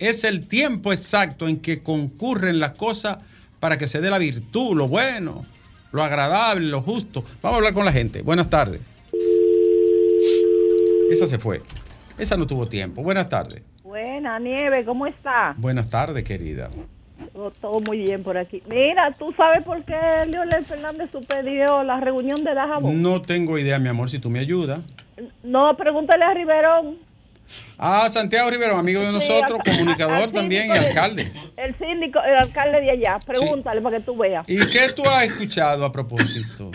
es 0.00 0.24
el 0.24 0.48
tiempo 0.48 0.92
exacto 0.92 1.46
en 1.46 1.60
que 1.60 1.80
concurren 1.80 2.58
las 2.58 2.72
cosas 2.72 3.18
para 3.60 3.78
que 3.78 3.86
se 3.86 4.00
dé 4.00 4.10
la 4.10 4.18
virtud, 4.18 4.76
lo 4.76 4.88
bueno, 4.88 5.44
lo 5.92 6.02
agradable, 6.02 6.66
lo 6.66 6.82
justo. 6.82 7.22
Vamos 7.40 7.54
a 7.54 7.56
hablar 7.58 7.72
con 7.72 7.84
la 7.84 7.92
gente. 7.92 8.20
Buenas 8.20 8.50
tardes. 8.50 8.80
Esa 11.08 11.28
se 11.28 11.38
fue. 11.38 11.62
Esa 12.18 12.36
no 12.36 12.48
tuvo 12.48 12.66
tiempo. 12.66 13.00
Buenas 13.00 13.28
tardes. 13.28 13.62
Buena, 13.84 14.40
Nieve, 14.40 14.84
¿cómo 14.84 15.06
está? 15.06 15.54
Buenas 15.56 15.88
tardes, 15.88 16.24
querida. 16.24 16.68
Todo, 17.32 17.52
todo 17.52 17.80
muy 17.86 17.98
bien 17.98 18.24
por 18.24 18.36
aquí. 18.36 18.60
Mira, 18.68 19.14
¿tú 19.16 19.32
sabes 19.36 19.62
por 19.62 19.84
qué 19.84 20.00
Leonel 20.28 20.64
Fernández 20.64 21.10
suspendió 21.12 21.84
la 21.84 22.00
reunión 22.00 22.42
de 22.42 22.54
Dajabón? 22.54 23.00
No 23.02 23.22
tengo 23.22 23.56
idea, 23.56 23.78
mi 23.78 23.88
amor, 23.88 24.10
si 24.10 24.18
tú 24.18 24.28
me 24.30 24.40
ayudas. 24.40 24.80
No, 25.44 25.76
pregúntale 25.76 26.24
a 26.24 26.34
Riverón. 26.34 27.07
Ah, 27.78 28.08
Santiago 28.08 28.50
Rivero, 28.50 28.76
amigo 28.76 29.00
de 29.00 29.06
Sí, 29.08 29.12
nosotros, 29.14 29.60
al- 29.64 29.72
comunicador 29.76 30.14
al 30.22 30.32
también 30.32 30.68
y 30.68 30.72
alcalde. 30.76 31.32
El 31.56 31.76
síndico, 31.78 32.20
el 32.22 32.34
alcalde 32.36 32.80
de 32.80 32.90
allá. 32.90 33.18
Pregúntale 33.24 33.80
para 33.80 33.98
que 33.98 34.04
tú 34.04 34.16
veas. 34.16 34.48
¿Y 34.48 34.58
qué 34.68 34.88
tú 34.94 35.02
has 35.08 35.24
escuchado 35.26 35.84
a 35.84 35.92
propósito? 35.92 36.70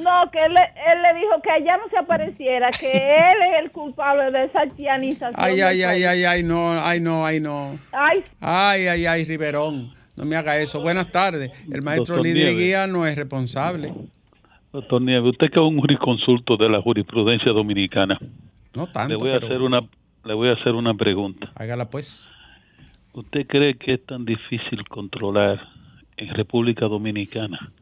No, 0.00 0.30
que 0.32 0.38
él, 0.38 0.52
le- 0.54 0.92
él 0.92 1.02
le 1.02 1.20
dijo 1.20 1.40
que 1.42 1.50
allá 1.50 1.76
no 1.76 1.88
se 1.90 1.98
apareciera, 1.98 2.68
que 2.70 2.90
él 2.92 3.42
es 3.54 3.62
el 3.64 3.70
culpable 3.70 4.30
de 4.30 4.44
esa 4.46 4.62
haitianización. 4.62 5.34
Ay, 5.36 5.60
ay, 5.60 5.82
ay, 5.82 6.04
ay, 6.04 6.24
ay, 6.24 6.42
no, 6.42 6.72
ay, 6.80 7.00
no, 7.00 7.24
ay, 7.26 7.40
no. 7.40 7.78
Ay, 7.92 8.22
Ay, 8.40 8.86
ay, 8.88 9.06
ay, 9.06 9.24
Riverón. 9.24 9.92
No 10.16 10.24
me 10.24 10.34
haga 10.34 10.58
eso. 10.58 10.80
Buenas 10.80 11.12
tardes. 11.12 11.52
El 11.72 11.82
maestro 11.82 12.16
Doctor 12.16 12.24
líder 12.26 12.46
Nieves. 12.46 12.58
guía 12.58 12.86
no 12.88 13.06
es 13.06 13.16
responsable. 13.16 13.92
Doctor 14.72 15.00
Nieves, 15.00 15.30
usted 15.30 15.46
que 15.48 15.54
es 15.54 15.60
un 15.66 15.78
jurisconsulto 15.78 16.56
de 16.56 16.68
la 16.68 16.82
jurisprudencia 16.82 17.52
dominicana, 17.52 18.18
No 18.74 18.86
tanto, 18.86 19.08
le 19.08 19.16
voy 19.16 19.30
a 19.30 19.34
pero 19.34 19.46
hacer 19.46 19.62
una 19.62 19.80
le 20.24 20.34
voy 20.34 20.48
a 20.48 20.52
hacer 20.52 20.74
una 20.74 20.94
pregunta. 20.94 21.50
hágala 21.54 21.88
pues. 21.88 22.30
¿Usted 23.14 23.46
cree 23.46 23.74
que 23.78 23.94
es 23.94 24.04
tan 24.04 24.24
difícil 24.24 24.86
controlar 24.88 25.68
en 26.16 26.28
República 26.34 26.86
Dominicana 26.86 27.72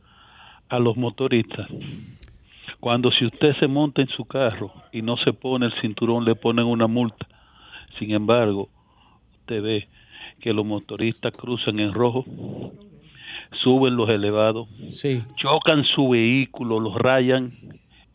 a 0.69 0.79
los 0.79 0.97
motoristas? 0.97 1.69
Cuando 2.79 3.11
si 3.11 3.25
usted 3.27 3.57
se 3.59 3.67
monta 3.67 4.03
en 4.03 4.09
su 4.09 4.25
carro 4.25 4.73
y 4.93 5.03
no 5.03 5.17
se 5.17 5.33
pone 5.33 5.67
el 5.67 5.73
cinturón, 5.81 6.25
le 6.25 6.35
ponen 6.37 6.67
una 6.67 6.87
multa. 6.87 7.27
Sin 7.99 8.13
embargo, 8.13 8.69
usted 9.41 9.63
ve 9.63 9.89
que 10.41 10.53
los 10.53 10.65
motoristas 10.65 11.33
cruzan 11.37 11.81
en 11.81 11.93
rojo, 11.93 12.25
suben 13.63 13.97
los 13.97 14.09
elevados, 14.09 14.69
Sí, 14.91 15.23
chocan 15.37 15.85
su 15.85 16.11
vehículo, 16.11 16.79
los 16.79 16.95
rayan 16.95 17.53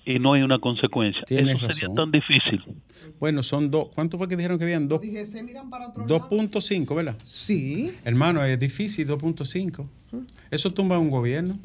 y 0.05 0.19
no 0.19 0.33
hay 0.33 0.41
una 0.41 0.59
consecuencia. 0.59 1.21
Tienes 1.27 1.57
Eso 1.57 1.67
sería 1.71 1.87
razón. 1.89 1.95
tan 1.95 2.11
difícil. 2.11 2.63
bueno, 3.19 3.43
son 3.43 3.69
dos. 3.69 3.89
¿Cuánto 3.93 4.17
fue 4.17 4.27
que 4.27 4.35
dijeron 4.35 4.57
que 4.57 4.63
habían? 4.65 4.87
Dos- 4.87 5.01
Dije, 5.01 5.25
se 5.25 5.43
miran 5.43 5.69
para 5.69 5.87
otro 5.89 6.05
lado. 6.07 6.29
2.5, 6.29 6.95
¿verdad? 6.95 7.15
Sí. 7.25 7.91
Hermano, 8.03 8.43
es 8.43 8.59
difícil, 8.59 9.07
2.5. 9.07 9.85
Eso 10.49 10.71
tumba 10.71 10.97
un 10.99 11.09
gobierno. 11.09 11.57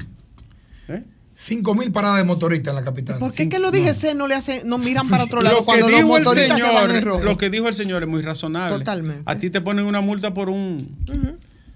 ¿Eh? 0.89 1.03
5 1.35 1.75
mil 1.75 1.93
paradas 1.93 2.19
de 2.19 2.25
motoristas 2.25 2.71
en 2.73 2.77
la 2.77 2.85
capital. 2.85 3.19
¿Por 3.19 3.33
qué 3.35 3.49
que 3.49 3.59
los 3.59 3.71
DGC 3.73 4.15
no 4.15 4.27
le 4.27 4.35
hacen, 4.37 4.67
no 4.67 4.79
miran 4.79 5.09
para 5.11 5.25
otro 5.25 5.41
lado 5.43 5.59
Lo 5.59 5.67
que 5.67 5.83
dijo 5.83 6.17
el 6.17 6.25
señor, 6.25 7.05
rojo? 7.05 7.25
lo 7.25 7.37
que 7.37 7.51
dijo 7.51 7.69
el 7.69 7.75
señor 7.75 8.03
es 8.05 8.09
muy 8.09 8.23
razonable. 8.23 8.79
Totalmente. 8.79 9.23
A 9.27 9.37
ti 9.39 9.51
te 9.51 9.61
ponen 9.61 9.85
una 9.85 10.01
multa 10.01 10.33
por 10.33 10.49
un, 10.49 10.97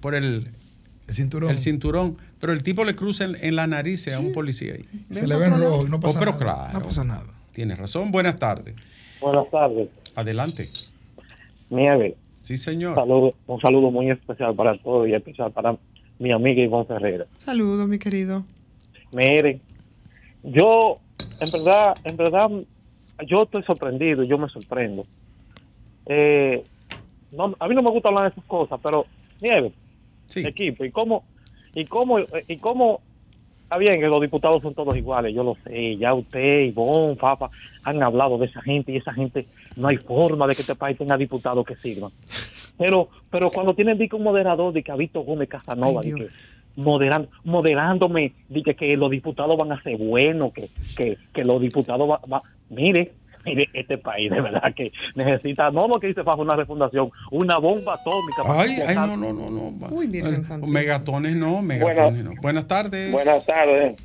por 0.01 0.15
el, 0.15 0.49
El 1.09 1.15
cinturón. 1.15 1.51
el 1.51 1.59
cinturón, 1.59 2.17
pero 2.41 2.53
el 2.53 2.63
tipo 2.63 2.85
le 2.85 2.95
cruza 2.95 3.25
en, 3.25 3.37
en 3.41 3.55
la 3.57 3.67
nariz 3.67 4.09
a 4.09 4.19
un 4.19 4.33
policía 4.33 4.75
ahí. 4.75 4.85
Se 5.11 5.27
le 5.27 5.37
ve 5.37 5.47
en 5.47 5.61
rojo 5.61 5.87
no 5.89 6.01
pasa 6.01 6.17
Oh, 6.17 6.21
pero 6.21 6.33
nada. 6.33 6.43
claro. 6.45 6.73
No 6.73 6.83
pasa 6.83 7.05
nada. 7.05 7.27
Tienes 7.53 7.79
razón. 7.79 8.11
Buenas 8.11 8.37
tardes. 8.37 8.75
Buenas 9.21 9.51
tardes, 9.51 9.89
Adelante. 10.15 10.71
Nieve. 11.69 12.17
Sí, 12.41 12.57
señor. 12.57 12.95
Saludo, 12.95 13.35
un 13.47 13.61
saludo 13.61 13.91
muy 13.91 14.11
especial 14.11 14.55
para 14.55 14.77
todos 14.79 15.07
y 15.09 15.13
especial 15.15 15.53
para 15.53 15.77
mi 16.19 16.33
amiga 16.33 16.63
Ivonne 16.63 16.87
Ferreira. 16.87 17.27
Saludos, 17.45 17.87
mi 17.87 17.99
querido. 17.99 18.45
Miren, 19.13 19.61
yo, 20.43 20.99
en 21.41 21.51
verdad, 21.51 21.95
en 22.05 22.17
verdad, 22.17 22.51
yo 23.27 23.43
estoy 23.43 23.63
sorprendido, 23.65 24.23
yo 24.25 24.39
me 24.39 24.49
sorprendo. 24.49 25.05
Eh, 26.07 26.65
no, 27.33 27.55
a 27.59 27.69
mí 27.69 27.75
no 27.75 27.83
me 27.83 27.91
gusta 27.91 28.09
hablar 28.09 28.25
de 28.25 28.31
esas 28.31 28.45
cosas, 28.45 28.81
pero 28.83 29.07
Nieve, 29.41 29.73
Sí. 30.27 30.41
equipo, 30.47 30.85
y 30.85 30.91
cómo, 30.91 31.25
y 31.75 31.87
cómo, 31.87 32.19
y 32.49 32.59
cómo, 32.61 33.03
está 33.65 33.79
bien 33.79 34.01
que 34.01 34.09
los 34.09 34.21
diputados 34.23 34.63
son 34.63 34.75
todos 34.75 34.97
iguales, 34.97 35.35
yo 35.35 35.45
lo 35.45 35.57
sé, 35.65 35.97
ya 35.99 36.15
usted, 36.15 36.63
Ivonne, 36.67 37.17
Fafa, 37.17 37.51
han 37.85 38.03
hablado 38.03 38.39
de 38.39 38.47
esa 38.47 38.63
gente 38.63 38.93
y 38.93 38.97
esa 38.99 39.15
gente, 39.15 39.49
no 39.77 39.89
hay 39.89 39.99
forma 39.99 40.47
de 40.49 40.57
que 40.57 40.63
este 40.63 40.77
país 40.77 40.99
tenga 40.99 41.17
diputados 41.17 41.65
que 41.67 41.77
sirvan. 41.77 42.13
Pero, 42.77 43.11
pero 43.31 43.53
cuando 43.53 43.75
tienen 43.75 43.99
dice 43.99 44.17
un 44.17 44.23
moderador 44.25 44.73
de 44.73 44.83
que 44.83 44.93
a 44.93 44.97
Víctor 44.97 45.25
Gómez 45.25 45.49
Casanova, 45.49 46.03
Ay, 46.03 46.07
de 46.07 46.15
que 46.15 46.25
Dios. 46.25 46.33
moderando, 46.77 47.31
moderándome, 47.45 48.37
de 48.49 48.63
que, 48.63 48.75
que 48.77 48.97
los 48.97 49.11
diputados 49.11 49.57
van 49.59 49.73
a 49.73 49.83
ser 49.83 49.99
buenos, 49.99 50.53
que, 50.53 50.71
que, 50.97 51.19
que 51.33 51.45
los 51.45 51.61
diputados 51.61 52.09
va, 52.09 52.21
va- 52.33 52.43
mire, 52.69 53.20
mire, 53.45 53.69
este 53.73 53.99
país 53.99 54.31
de 54.31 54.41
verdad 54.41 54.75
que 54.75 54.93
necesita, 55.15 55.71
no 55.71 55.89
lo 55.89 55.99
que 56.01 56.09
dice 56.09 56.23
Fafa, 56.23 56.43
una 56.43 56.57
refundación, 56.57 57.11
una 57.31 57.59
bomba 57.59 57.95
atómica. 57.95 58.43
para 58.45 58.61
Ay, 58.63 58.77
ay, 58.87 58.95
no, 58.97 59.17
no, 59.17 59.33
no, 59.33 59.51
no. 59.51 59.87
Uy. 59.91 60.07
Megatones 60.67 61.37
no, 61.37 61.63
megatones 61.63 62.25
no. 62.25 62.33
Buenas 62.43 62.67
tardes. 62.67 63.11
Buenas 63.13 63.45
tardes, 63.47 63.97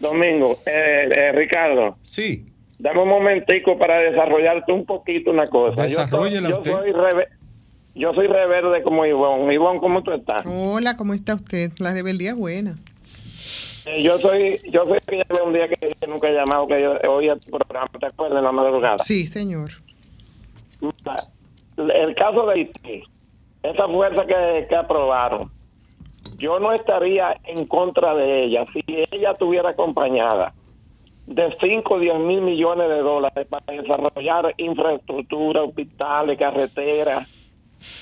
Domingo. 0.00 0.58
Eh, 0.66 1.08
eh, 1.10 1.32
Ricardo, 1.32 1.96
Sí, 2.02 2.46
dame 2.78 3.02
un 3.02 3.08
momentico 3.08 3.78
para 3.78 3.98
desarrollarte 3.98 4.72
un 4.72 4.84
poquito 4.84 5.30
una 5.30 5.48
cosa. 5.48 5.82
Desarróllela 5.82 6.48
yo, 6.50 6.56
usted. 6.58 6.70
soy 6.72 6.92
reve- 6.92 7.28
yo 7.94 8.12
soy 8.12 8.26
reverde 8.26 8.82
como 8.82 9.06
Ivonne. 9.06 9.54
Ivonne, 9.54 9.80
¿cómo 9.80 10.02
tú 10.02 10.12
estás? 10.12 10.42
Hola, 10.44 10.96
¿cómo 10.96 11.14
está 11.14 11.34
usted? 11.34 11.72
La 11.78 11.92
rebeldía 11.94 12.32
es 12.32 12.36
buena. 12.36 12.76
Eh, 13.86 14.02
yo 14.02 14.18
soy 14.18 14.58
yo 14.70 14.84
soy 14.84 14.98
que 15.06 15.22
llamé 15.28 15.42
un 15.42 15.52
día 15.52 15.68
que, 15.68 15.76
que 15.76 16.06
nunca 16.08 16.28
he 16.28 16.34
llamado, 16.34 16.66
que 16.66 16.82
yo 16.82 16.94
oía 17.08 17.36
tu 17.36 17.56
programa, 17.56 17.88
¿te 17.98 18.06
acuerdas? 18.06 18.38
En 18.38 18.44
la 18.44 18.52
madrugada. 18.52 18.98
Sí, 18.98 19.26
señor. 19.26 19.70
El 21.76 22.14
caso 22.16 22.46
de 22.46 22.52
Haití, 22.52 23.02
esa 23.62 23.86
fuerza 23.86 24.26
que, 24.26 24.66
que 24.68 24.76
aprobaron, 24.76 25.50
yo 26.36 26.58
no 26.58 26.72
estaría 26.72 27.36
en 27.44 27.66
contra 27.66 28.14
de 28.14 28.44
ella 28.44 28.66
si 28.72 28.82
ella 28.88 29.30
estuviera 29.30 29.70
acompañada 29.70 30.52
de 31.26 31.56
5 31.60 31.94
o 31.94 31.98
10 31.98 32.18
mil 32.20 32.40
millones 32.40 32.88
de 32.88 32.98
dólares 32.98 33.46
para 33.48 33.64
desarrollar 33.66 34.54
infraestructura, 34.58 35.62
hospitales, 35.62 36.38
carreteras, 36.38 37.28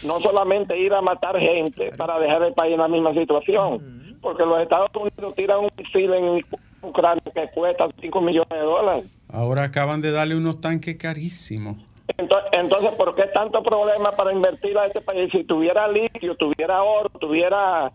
no 0.02 0.20
solamente 0.20 0.78
ir 0.78 0.92
a 0.94 1.02
matar 1.02 1.38
gente 1.38 1.90
para 1.96 2.18
dejar 2.18 2.42
el 2.42 2.54
país 2.54 2.74
en 2.74 2.80
la 2.80 2.88
misma 2.88 3.12
situación, 3.14 4.03
porque 4.24 4.44
los 4.44 4.60
Estados 4.60 4.90
Unidos 4.96 5.34
tiran 5.37 5.60
un 5.60 5.70
misil 5.76 6.12
en 6.12 6.42
Ucrania 6.82 7.22
que 7.32 7.48
cuesta 7.54 7.87
5 8.00 8.20
millones 8.20 8.48
de 8.50 8.58
dólares. 8.58 9.04
ahora 9.28 9.62
acaban 9.62 10.00
de 10.00 10.10
darle 10.10 10.34
unos 10.34 10.60
tanques 10.60 10.96
carísimos. 10.96 11.76
Entonces, 12.18 12.50
entonces, 12.52 12.90
¿por 12.96 13.14
qué 13.14 13.24
tanto 13.32 13.62
problema 13.62 14.10
para 14.12 14.32
invertir 14.32 14.76
a 14.76 14.87
este 14.87 15.00
país? 15.00 15.30
Si 15.32 15.44
tuviera 15.44 15.87
litio, 15.88 16.34
tuviera 16.37 16.82
oro, 16.82 17.08
tuviera 17.20 17.92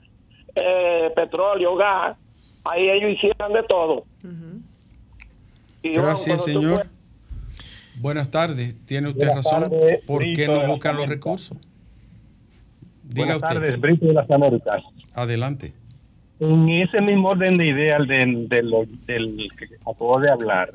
eh, 0.56 1.12
petróleo, 1.16 1.76
gas, 1.76 2.18
ahí 2.64 2.90
ellos 2.90 3.12
hicieran 3.12 3.52
de 3.54 3.64
todo. 3.64 4.06
Y 5.84 5.94
yo, 5.96 6.02
Gracias, 6.02 6.44
señor. 6.44 6.88
Buenas 8.02 8.32
tardes. 8.32 8.76
Tiene 8.86 9.10
usted 9.10 9.28
Buenas 9.28 9.46
razón. 9.46 9.64
tardes, 9.70 10.04
¿Por 10.06 10.22
qué 10.34 10.48
no 10.48 10.66
buscan 10.68 10.96
los 10.98 11.08
recursos? 11.08 11.58
Diga 13.04 13.26
Buenas 13.26 13.36
usted. 13.38 13.48
tardes, 13.48 13.80
Brito 13.82 14.06
de 14.08 14.14
las 14.14 14.30
Américas. 14.32 14.84
Adelante. 15.14 15.74
En 16.40 16.70
ese 16.70 17.02
mismo 17.02 17.30
orden 17.30 17.58
de 17.58 17.68
ideas 17.68 18.08
del, 18.08 18.48
del, 18.48 18.72
del 19.06 19.50
que 19.58 19.76
acabo 19.82 20.20
de 20.20 20.30
hablar, 20.30 20.74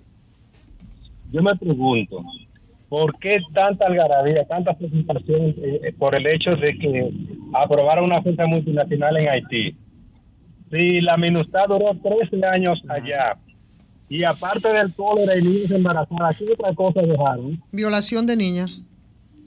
yo 1.32 1.42
me 1.42 1.56
pregunto, 1.56 2.22
¿por 2.88 3.18
qué 3.18 3.40
tanta 3.52 3.86
algarabía, 3.86 4.44
tanta 4.44 4.74
presentación 4.74 5.54
eh, 5.56 5.92
por 5.98 6.14
el 6.14 6.26
hecho 6.26 6.54
de 6.56 6.76
que 6.78 7.10
aprobaron 7.54 8.04
una 8.04 8.20
junta 8.20 8.46
multinacional 8.46 9.16
en 9.16 9.28
Haití? 9.28 9.76
Si 10.70 11.00
la 11.00 11.16
MINUSTAD 11.16 11.68
duró 11.68 11.96
13 12.02 12.44
años 12.46 12.82
allá, 12.88 13.36
y 14.08 14.22
aparte 14.22 14.68
del 14.68 14.92
cólera 14.94 15.36
y 15.36 15.42
niños 15.42 15.70
embarazadas, 15.70 16.36
¿qué 16.36 16.52
otra 16.52 16.74
cosa 16.74 17.00
dejaron? 17.00 17.60
Violación 17.72 18.26
de 18.26 18.36
niña. 18.36 18.66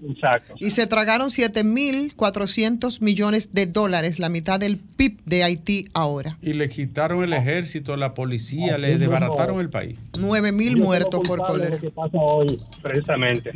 Exacto. 0.10 0.54
Y 0.60 0.70
se 0.72 0.86
tragaron 0.88 1.30
7.400 1.30 3.02
millones 3.02 3.54
de 3.54 3.66
dólares, 3.66 4.20
la 4.20 4.30
mitad 4.30 4.60
del 4.60 4.78
PIB 4.78 5.20
de 5.26 5.44
Haití 5.44 5.88
ahora. 5.94 6.38
Y 6.42 6.54
le 6.54 6.70
quitaron 6.70 7.24
el 7.24 7.34
ejército, 7.34 7.96
la 7.98 8.14
policía, 8.14 8.76
Ah, 8.76 8.78
le 8.78 8.98
desbarataron 8.98 9.56
no. 9.56 9.62
el 9.62 9.70
país. 9.70 9.98
9.000 10.14 10.76
Yo 10.78 10.84
muertos 10.84 11.22
por 11.28 11.40
cólera. 11.46 11.76
lo 11.76 11.80
que 11.82 11.92
pasa 11.92 12.18
hoy, 12.18 12.60
precisamente. 12.82 13.52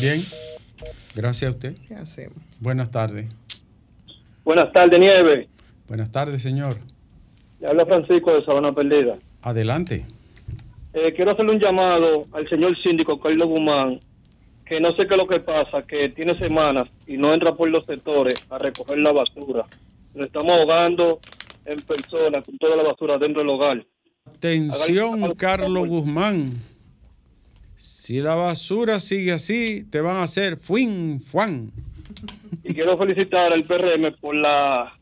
Bien. 0.00 0.22
Gracias 1.14 1.48
a 1.48 1.52
usted. 1.54 1.76
¿Qué 1.88 1.94
hacemos? 1.94 2.36
Buenas 2.60 2.90
tardes. 2.90 3.26
Buenas 4.44 4.72
tardes, 4.72 4.98
Nieve. 5.00 5.48
Buenas 5.88 6.10
tardes, 6.10 6.42
señor. 6.42 6.78
Le 7.60 7.66
habla 7.68 7.86
Francisco 7.86 8.32
de 8.34 8.44
Sabana 8.44 8.72
Perdida. 8.72 9.16
Adelante. 9.42 10.04
Eh, 10.94 11.12
quiero 11.14 11.32
hacerle 11.32 11.52
un 11.52 11.60
llamado 11.60 12.22
al 12.32 12.48
señor 12.48 12.76
síndico 12.82 13.18
Carlos 13.20 13.48
Guzmán, 13.48 14.00
que 14.68 14.80
no 14.80 14.94
sé 14.94 15.06
qué 15.06 15.14
es 15.14 15.18
lo 15.18 15.26
que 15.26 15.40
pasa, 15.40 15.82
que 15.82 16.10
tiene 16.10 16.38
semanas 16.38 16.88
y 17.06 17.16
no 17.16 17.32
entra 17.32 17.54
por 17.54 17.70
los 17.70 17.86
sectores 17.86 18.44
a 18.50 18.58
recoger 18.58 18.98
la 18.98 19.12
basura. 19.12 19.64
Nos 20.14 20.26
estamos 20.26 20.50
ahogando 20.50 21.20
en 21.64 21.76
persona 21.76 22.42
con 22.42 22.58
toda 22.58 22.76
la 22.76 22.82
basura 22.82 23.18
dentro 23.18 23.40
del 23.40 23.48
hogar. 23.48 23.84
Atención, 24.26 25.34
Carlos 25.34 25.88
Guzmán. 25.88 26.50
Si 27.76 28.20
la 28.20 28.34
basura 28.34 29.00
sigue 29.00 29.32
así, 29.32 29.84
te 29.90 30.00
van 30.00 30.16
a 30.16 30.24
hacer 30.24 30.58
fuin, 30.58 31.20
fuan. 31.20 31.70
Y 32.62 32.74
quiero 32.74 32.98
felicitar 32.98 33.52
al 33.52 33.64
PRM 33.64 34.12
por 34.20 34.34
la 34.34 34.92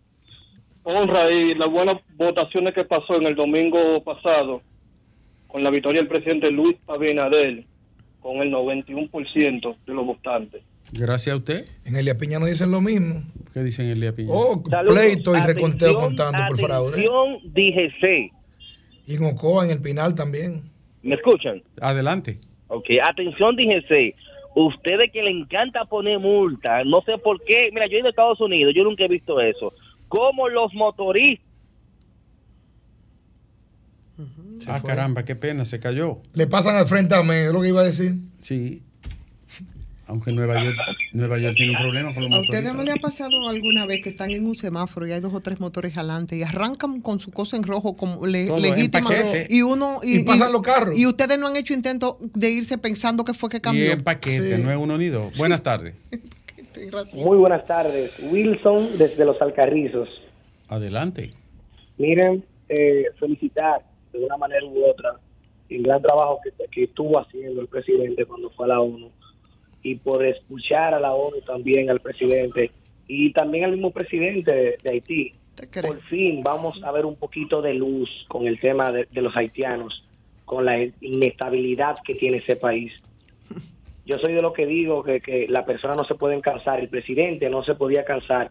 honra 0.85 1.31
y 1.33 1.55
las 1.55 1.70
buenas 1.70 2.00
votaciones 2.14 2.72
que 2.72 2.85
pasó 2.85 3.16
en 3.16 3.26
el 3.26 3.35
domingo 3.35 4.02
pasado 4.05 4.62
con 5.48 5.64
la 5.64 5.70
victoria 5.70 6.00
del 6.00 6.09
presidente 6.09 6.50
Luis 6.50 6.76
Abinader 6.87 7.64
con 8.26 8.38
el 8.38 8.52
91% 8.52 9.76
de 9.86 9.94
los 9.94 10.04
votantes. 10.04 10.60
Gracias 10.92 11.32
a 11.32 11.36
usted. 11.36 11.64
En 11.84 11.96
Elia 11.96 12.18
Piña 12.18 12.40
nos 12.40 12.48
dicen 12.48 12.72
lo 12.72 12.80
mismo. 12.80 13.22
¿Qué 13.54 13.62
dicen 13.62 13.86
Elia 13.86 14.12
Piña? 14.12 14.32
Oh, 14.32 14.60
Saludos. 14.68 14.96
pleito 14.96 15.36
y 15.36 15.40
reconteo 15.40 15.94
contando 15.94 16.38
por 16.48 16.58
fraude. 16.58 16.88
Atención, 16.88 17.38
DGC. 17.44 18.32
Y 19.06 19.14
en 19.14 19.24
Ocoa, 19.26 19.64
en 19.64 19.70
el 19.70 19.80
Pinal 19.80 20.16
también. 20.16 20.62
¿Me 21.02 21.14
escuchan? 21.14 21.62
Adelante. 21.80 22.38
Ok, 22.66 22.86
atención, 23.00 23.54
díjense. 23.54 24.16
Ustedes 24.56 25.12
que 25.12 25.22
le 25.22 25.30
encanta 25.30 25.84
poner 25.84 26.18
multa, 26.18 26.82
no 26.82 27.02
sé 27.02 27.18
por 27.18 27.40
qué. 27.44 27.68
Mira, 27.72 27.86
yo 27.86 27.96
he 27.96 28.00
ido 28.00 28.08
a 28.08 28.10
Estados 28.10 28.40
Unidos, 28.40 28.74
yo 28.74 28.82
nunca 28.82 29.04
he 29.04 29.08
visto 29.08 29.40
eso. 29.40 29.72
Como 30.08 30.48
los 30.48 30.74
motoristas. 30.74 31.45
Ah, 34.68 34.83
caramba, 34.85 35.24
qué 35.24 35.35
pena, 35.37 35.64
se 35.64 35.79
cayó. 35.81 36.18
Le 36.35 36.46
pasan 36.46 36.76
al 36.76 36.87
frente 36.87 37.14
a 37.14 37.22
mí, 37.22 37.35
es 37.35 37.52
lo 37.52 37.61
que 37.62 37.68
iba 37.68 37.81
a 37.81 37.85
decir. 37.85 38.14
Sí. 38.38 38.83
Aunque 40.09 40.31
Nueva 40.31 40.62
York, 40.62 40.76
Nueva 41.14 41.37
York 41.37 41.57
tiene 41.57 41.72
un 41.72 41.79
problema 41.79 42.14
con 42.14 42.22
los 42.22 42.33
¿A 42.33 42.40
ustedes 42.40 42.72
no 42.72 42.85
le 42.85 42.92
ha 42.92 42.96
pasado 42.96 43.48
alguna 43.48 43.87
vez 43.87 44.02
que 44.05 44.11
están 44.11 44.31
en 44.31 44.46
un 44.46 44.55
semáforo 44.55 45.05
y 45.05 45.11
hay 45.11 45.18
dos 45.20 45.35
o 45.35 45.40
tres 45.40 45.59
motores 45.59 45.96
adelante 45.98 46.37
y 46.37 46.44
arrancan 46.44 47.00
con 47.00 47.18
su 47.18 47.33
cosa 47.33 47.57
en 47.57 47.64
rojo 47.64 47.96
como 47.96 48.24
le- 48.24 48.46
Todo, 48.46 48.61
legítima 48.61 49.11
y 49.48 49.62
uno 49.62 49.98
Y 50.05 50.22
pasan 50.22 50.52
los 50.52 50.62
carros. 50.62 50.96
y 50.96 51.07
ustedes 51.07 51.40
no 51.40 51.48
han 51.48 51.57
hecho 51.57 51.74
intento 51.74 52.18
de 52.35 52.50
irse 52.50 52.79
pensando 52.79 53.24
que 53.24 53.35
fue 53.35 53.50
que 53.50 53.57
Y 53.57 53.61
cambió. 53.61 53.90
en 53.90 54.05
paquete, 54.05 54.57
Sí. 54.57 54.62
no 54.62 54.70
es 54.70 54.76
uno 54.79 54.96
ni 54.96 55.09
dos. 55.09 55.37
Buenas 55.37 55.64
tardes. 55.64 55.96
Muy 57.14 57.37
buenas 57.38 57.66
tardes. 57.66 58.12
Wilson 58.31 58.96
desde 58.98 59.24
Los 59.24 59.42
Alcarrizos. 59.42 60.09
Adelante. 60.68 61.33
Miren, 61.98 62.44
eh, 62.68 63.07
felicitar 63.18 63.81
de 64.18 64.24
una 64.24 64.37
manera 64.37 64.64
u 64.64 64.85
otra 64.85 65.16
el 65.68 65.83
gran 65.83 66.02
trabajo 66.02 66.40
que, 66.42 66.52
que 66.68 66.85
estuvo 66.85 67.18
haciendo 67.18 67.61
el 67.61 67.68
presidente 67.68 68.24
cuando 68.24 68.50
fue 68.50 68.66
a 68.66 68.68
la 68.68 68.81
ONU 68.81 69.11
y 69.83 69.96
por 69.96 70.24
escuchar 70.24 70.94
a 70.94 71.00
la 71.00 71.12
ONU 71.12 71.40
también 71.42 71.90
al 71.90 72.00
presidente 72.00 72.70
y 73.09 73.33
también 73.33 73.64
al 73.64 73.72
mismo 73.72 73.90
presidente 73.90 74.50
de, 74.50 74.79
de 74.83 74.90
Haití. 74.90 75.35
Por 75.83 76.02
fin 76.02 76.42
vamos 76.42 76.83
a 76.83 76.92
ver 76.92 77.07
un 77.07 77.16
poquito 77.16 77.62
de 77.62 77.74
luz 77.74 78.11
con 78.29 78.46
el 78.46 78.61
tema 78.61 78.92
de, 78.92 79.09
de 79.11 79.22
los 79.22 79.37
haitianos, 79.37 80.05
con 80.44 80.64
la 80.64 80.83
inestabilidad 81.00 81.96
que 82.05 82.14
tiene 82.14 82.38
ese 82.38 82.57
país. 82.57 82.92
Yo 84.07 84.18
soy 84.18 84.35
de 84.35 84.42
lo 84.42 84.52
que 84.52 84.66
digo 84.66 85.02
que, 85.02 85.20
que 85.20 85.46
la 85.48 85.64
persona 85.64 85.94
no 85.94 86.05
se 86.05 86.14
puede 86.14 86.40
cansar, 86.40 86.81
el 86.81 86.88
presidente 86.88 87.48
no 87.48 87.64
se 87.64 87.74
podía 87.74 88.05
cansar 88.05 88.50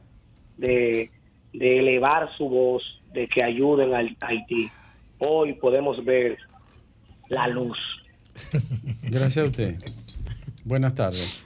de, 0.58 1.12
de 1.54 1.80
elevar 1.80 2.36
su 2.38 2.49
voz, 2.49 3.01
de 3.13 3.28
que 3.28 3.43
ayuden 3.43 3.93
a 3.93 3.99
Haití. 4.28 4.69
Hoy 5.19 5.54
podemos 5.54 6.04
ver 6.04 6.38
la 7.30 7.47
luz. 7.47 7.78
Gracias 9.04 9.38
a 9.38 9.49
usted. 9.49 9.75
Buenas 10.65 10.95
tardes. 10.95 11.45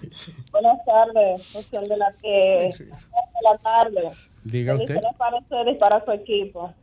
Buenas 0.51 0.79
tardes, 0.86 1.43
social 1.43 1.84
de 1.88 1.97
la 1.97 2.13
que 2.21 2.73
de 2.77 3.41
la 3.43 3.58
tarde. 3.58 4.12
Diga 4.43 4.75
usted. 4.75 4.97
Para 5.17 5.38
ustedes 5.38 5.75
y 5.75 5.79
para 5.79 6.03
su 6.05 6.12
equipo. 6.12 6.73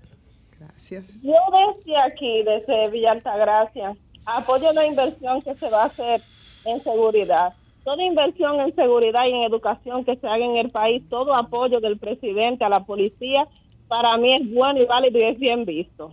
Gracias. 0.59 1.22
Yo 1.22 1.35
desde 1.51 1.96
aquí, 1.96 2.42
desde 2.42 2.90
Villa 2.90 3.12
Altagracia, 3.12 3.96
apoyo 4.25 4.72
la 4.72 4.87
inversión 4.87 5.40
que 5.42 5.55
se 5.57 5.68
va 5.70 5.85
a 5.85 5.87
hacer 5.87 6.20
en 6.64 6.83
seguridad. 6.83 7.55
Toda 7.85 8.03
inversión 8.03 8.61
en 8.61 8.75
seguridad 8.75 9.27
y 9.27 9.33
en 9.33 9.42
educación 9.42 10.05
que 10.05 10.16
se 10.16 10.27
haga 10.27 10.44
en 10.44 10.57
el 10.57 10.70
país, 10.70 11.03
todo 11.09 11.35
apoyo 11.35 11.81
del 11.81 11.99
presidente 11.99 12.64
a 12.64 12.68
la 12.68 12.85
policía, 12.85 13.46
para 13.88 14.16
mí 14.16 14.35
es 14.35 14.53
bueno 14.53 14.83
y 14.83 14.87
válido 14.87 15.18
y 15.18 15.25
es 15.25 15.38
bien 15.38 15.64
visto. 15.64 16.12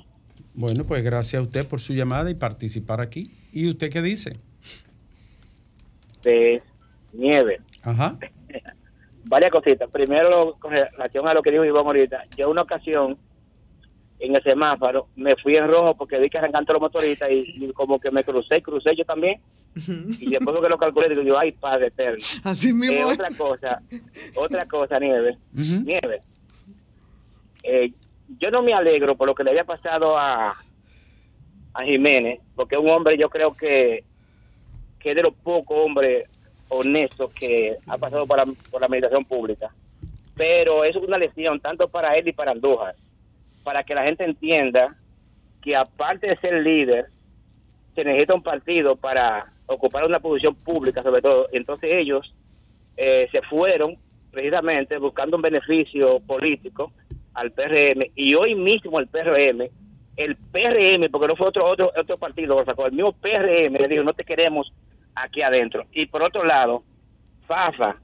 Bueno, 0.55 0.83
pues 0.83 1.03
gracias 1.03 1.39
a 1.39 1.43
usted 1.43 1.67
por 1.67 1.79
su 1.81 1.93
llamada 1.93 2.29
y 2.29 2.35
participar 2.35 3.01
aquí. 3.01 3.31
¿Y 3.51 3.69
usted 3.69 3.89
qué 3.91 4.01
dice? 4.01 4.37
de 6.23 6.61
nieve. 7.11 7.59
Ajá. 7.81 8.17
Varias 9.25 9.51
cositas. 9.51 9.89
Primero, 9.89 10.55
con 10.59 10.71
relación 10.71 11.27
a 11.27 11.33
lo 11.33 11.41
que 11.41 11.51
dijo 11.51 11.65
Iván 11.65 11.85
ahorita, 11.85 12.23
yo 12.37 12.49
una 12.49 12.61
ocasión 12.61 13.17
en 14.19 14.35
el 14.35 14.43
semáforo 14.43 15.07
me 15.15 15.35
fui 15.35 15.55
en 15.57 15.67
rojo 15.67 15.95
porque 15.97 16.17
vi 16.17 16.29
que 16.29 16.37
arrancaban 16.37 16.65
todos 16.65 16.75
los 16.81 16.93
motoristas 16.93 17.29
y, 17.29 17.43
y 17.57 17.73
como 17.73 17.99
que 17.99 18.09
me 18.11 18.23
crucé, 18.23 18.61
crucé 18.61 18.95
yo 18.95 19.03
también. 19.05 19.39
Y 19.75 20.29
después 20.29 20.55
que 20.61 20.69
lo 20.69 20.77
calculé, 20.77 21.09
digo 21.09 21.23
yo, 21.23 21.37
ay, 21.37 21.51
padre 21.51 21.87
eterno. 21.87 22.23
Así 22.43 22.71
mismo 22.71 22.95
Eh, 22.95 23.03
otra 23.03 23.29
cosa, 23.37 23.81
otra 24.35 24.65
cosa, 24.67 24.99
Nieve. 24.99 25.37
Nieve. 25.51 26.21
Eh, 27.63 27.91
yo 28.27 28.51
no 28.51 28.62
me 28.62 28.73
alegro 28.73 29.15
por 29.15 29.27
lo 29.27 29.36
que 29.36 29.43
le 29.43 29.51
había 29.51 29.63
pasado 29.63 30.17
a, 30.17 30.55
a 31.73 31.83
Jiménez, 31.83 32.39
porque 32.55 32.75
es 32.75 32.81
un 32.81 32.89
hombre, 32.89 33.17
yo 33.17 33.29
creo 33.29 33.53
que, 33.53 34.03
que 34.99 35.09
es 35.12 35.15
de 35.15 35.23
los 35.23 35.33
pocos 35.33 35.77
hombres 35.77 36.29
honestos 36.69 37.31
que 37.33 37.77
ha 37.88 37.97
pasado 37.97 38.25
por 38.25 38.38
la, 38.38 38.45
por 38.71 38.81
la 38.81 38.88
administración 38.88 39.25
pública. 39.25 39.71
Pero 40.36 40.83
es 40.83 40.95
una 40.95 41.17
lección 41.17 41.59
tanto 41.59 41.88
para 41.88 42.15
él 42.17 42.27
y 42.27 42.33
para 42.33 42.51
Andújar, 42.51 42.95
para 43.63 43.83
que 43.83 43.93
la 43.93 44.03
gente 44.03 44.23
entienda 44.23 44.95
que 45.62 45.75
aparte 45.75 46.27
de 46.27 46.38
ser 46.38 46.62
líder, 46.62 47.07
se 47.95 48.03
necesita 48.03 48.33
un 48.33 48.43
partido 48.43 48.95
para 48.95 49.53
ocupar 49.67 50.03
una 50.05 50.19
posición 50.19 50.55
pública 50.55 51.03
sobre 51.03 51.21
todo. 51.21 51.47
Entonces 51.51 51.89
ellos 51.93 52.33
eh, 52.97 53.27
se 53.31 53.41
fueron 53.43 53.95
precisamente 54.31 54.97
buscando 54.97 55.38
un 55.38 55.43
beneficio 55.43 56.19
político 56.19 56.91
al 57.33 57.51
PRM 57.51 58.11
y 58.15 58.35
hoy 58.35 58.55
mismo 58.55 58.99
el 58.99 59.07
PRM, 59.07 59.69
el 60.17 60.35
PRM, 60.35 61.09
porque 61.11 61.27
no 61.27 61.35
fue 61.35 61.47
otro 61.47 61.65
otro 61.65 61.91
otro 61.97 62.17
partido, 62.17 62.55
lo 62.55 62.65
sacó 62.65 62.85
el 62.85 62.93
mismo 62.93 63.13
PRM, 63.13 63.73
le 63.73 63.87
dijo 63.87 64.03
no 64.03 64.13
te 64.13 64.23
queremos 64.23 64.71
aquí 65.15 65.41
adentro. 65.41 65.85
Y 65.91 66.05
por 66.05 66.23
otro 66.23 66.43
lado, 66.43 66.83
Fafa, 67.47 67.95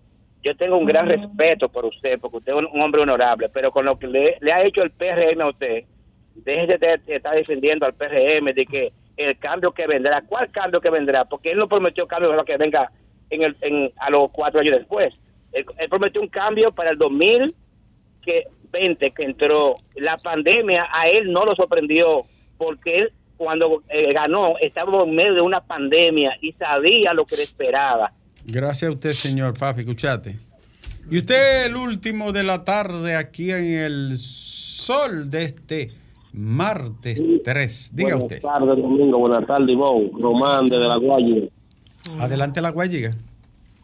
yo 0.44 0.56
tengo 0.56 0.78
un 0.78 0.86
gran 0.86 1.08
respeto 1.08 1.70
por 1.70 1.86
usted, 1.86 2.20
porque 2.20 2.38
usted 2.38 2.54
es 2.54 2.66
un, 2.72 2.82
hombre 2.82 3.02
honorable, 3.02 3.50
pero 3.50 3.72
con 3.72 3.86
lo 3.86 3.98
que 4.00 4.08
le, 4.08 4.38
le 4.42 4.54
ha 4.54 4.64
hecho 4.64 4.82
el 4.82 4.92
PRM 4.92 5.42
a 5.42 5.50
usted, 5.50 5.84
déjese 6.36 6.78
de, 6.78 7.16
estar 7.16 7.36
defendiendo 7.36 7.86
al 7.86 7.94
PRM 7.94 8.54
de 8.54 8.66
que 8.66 8.94
el 9.18 9.38
cambio 9.38 9.72
que 9.72 9.86
vendrá, 9.86 10.22
¿cuál 10.22 10.50
cambio 10.52 10.80
que 10.80 10.90
vendrá? 10.90 11.26
Porque 11.26 11.52
él 11.52 11.58
no 11.58 11.68
prometió 11.68 12.08
cambio 12.08 12.30
para 12.30 12.44
que 12.46 12.58
venga 12.58 12.90
en 13.30 13.44
el, 13.44 13.58
en, 13.62 13.92
a 13.98 14.10
los 14.10 14.32
cuatro 14.32 14.62
años 14.62 14.78
después. 14.78 15.14
Él, 15.52 15.66
él 15.78 15.90
prometió 15.90 16.22
un 16.22 16.30
cambio 16.30 16.72
para 16.72 16.92
el 16.92 16.98
2020 18.72 19.12
que 19.12 19.24
entró. 19.24 19.76
La 19.96 20.18
pandemia 20.18 20.88
a 20.94 21.08
él 21.10 21.32
no 21.32 21.46
lo 21.46 21.56
sorprendió 21.56 22.24
porque 22.58 23.00
él 23.00 23.12
cuando 23.38 23.84
eh, 23.90 24.12
ganó 24.14 24.58
estaba 24.60 25.04
en 25.04 25.16
medio 25.16 25.36
de 25.36 25.42
una 25.42 25.62
pandemia 25.62 26.34
y 26.42 26.52
sabía 26.54 27.14
lo 27.14 27.26
que 27.26 27.38
le 27.38 27.44
esperaba. 27.44 28.12
Gracias 28.46 28.90
a 28.90 28.94
usted, 28.94 29.14
señor 29.14 29.58
Fafi, 29.58 29.82
escuchate. 29.82 30.36
Y 31.10 31.18
usted 31.20 31.66
el 31.66 31.76
último 31.76 32.32
de 32.32 32.44
la 32.44 32.64
tarde 32.64 33.16
aquí 33.16 33.52
en 33.52 33.64
el 33.64 34.16
sol 34.16 35.30
de 35.32 35.46
este 35.46 35.92
martes 36.34 37.24
3. 37.44 37.92
Diga 37.96 38.10
Buenas 38.10 38.24
usted. 38.24 38.42
tardes, 38.42 38.78
Domingo. 38.78 39.18
Buenas 39.20 39.48
tardes, 39.48 39.70
Ivonne. 39.70 40.12
Román, 40.20 40.66
desde 40.66 40.88
La 40.88 40.98
Guayina. 40.98 41.48
Adelante 42.20 42.62
la 42.62 42.72
guayiga. 42.72 43.16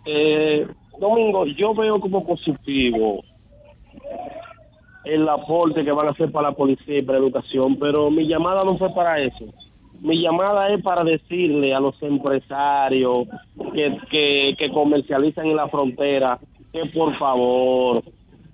Eh, 0.06 0.66
Domingo, 1.00 1.46
yo 1.46 1.74
veo 1.74 2.00
como 2.00 2.26
positivo 2.26 3.24
el 5.06 5.28
aporte 5.30 5.84
que 5.84 5.92
van 5.92 6.08
a 6.08 6.12
hacer 6.12 6.32
para 6.32 6.50
la 6.50 6.56
policía 6.56 7.00
y 7.00 7.02
para 7.02 7.20
la 7.20 7.26
educación, 7.26 7.78
pero 7.80 8.10
mi 8.10 8.28
llamada 8.28 8.64
no 8.64 8.78
fue 8.78 8.94
para 8.94 9.20
eso. 9.20 9.46
Mi 10.02 10.22
llamada 10.22 10.70
es 10.70 10.84
para 10.84 11.04
decirle 11.04 11.74
a 11.74 11.80
los 11.80 12.02
empresarios 12.02 13.28
que, 13.74 14.56
que, 14.58 14.70
comercializan 14.72 15.48
en 15.48 15.56
la 15.56 15.68
frontera 15.70 16.40
que 16.72 16.86
por 16.88 17.18
favor, 17.18 18.04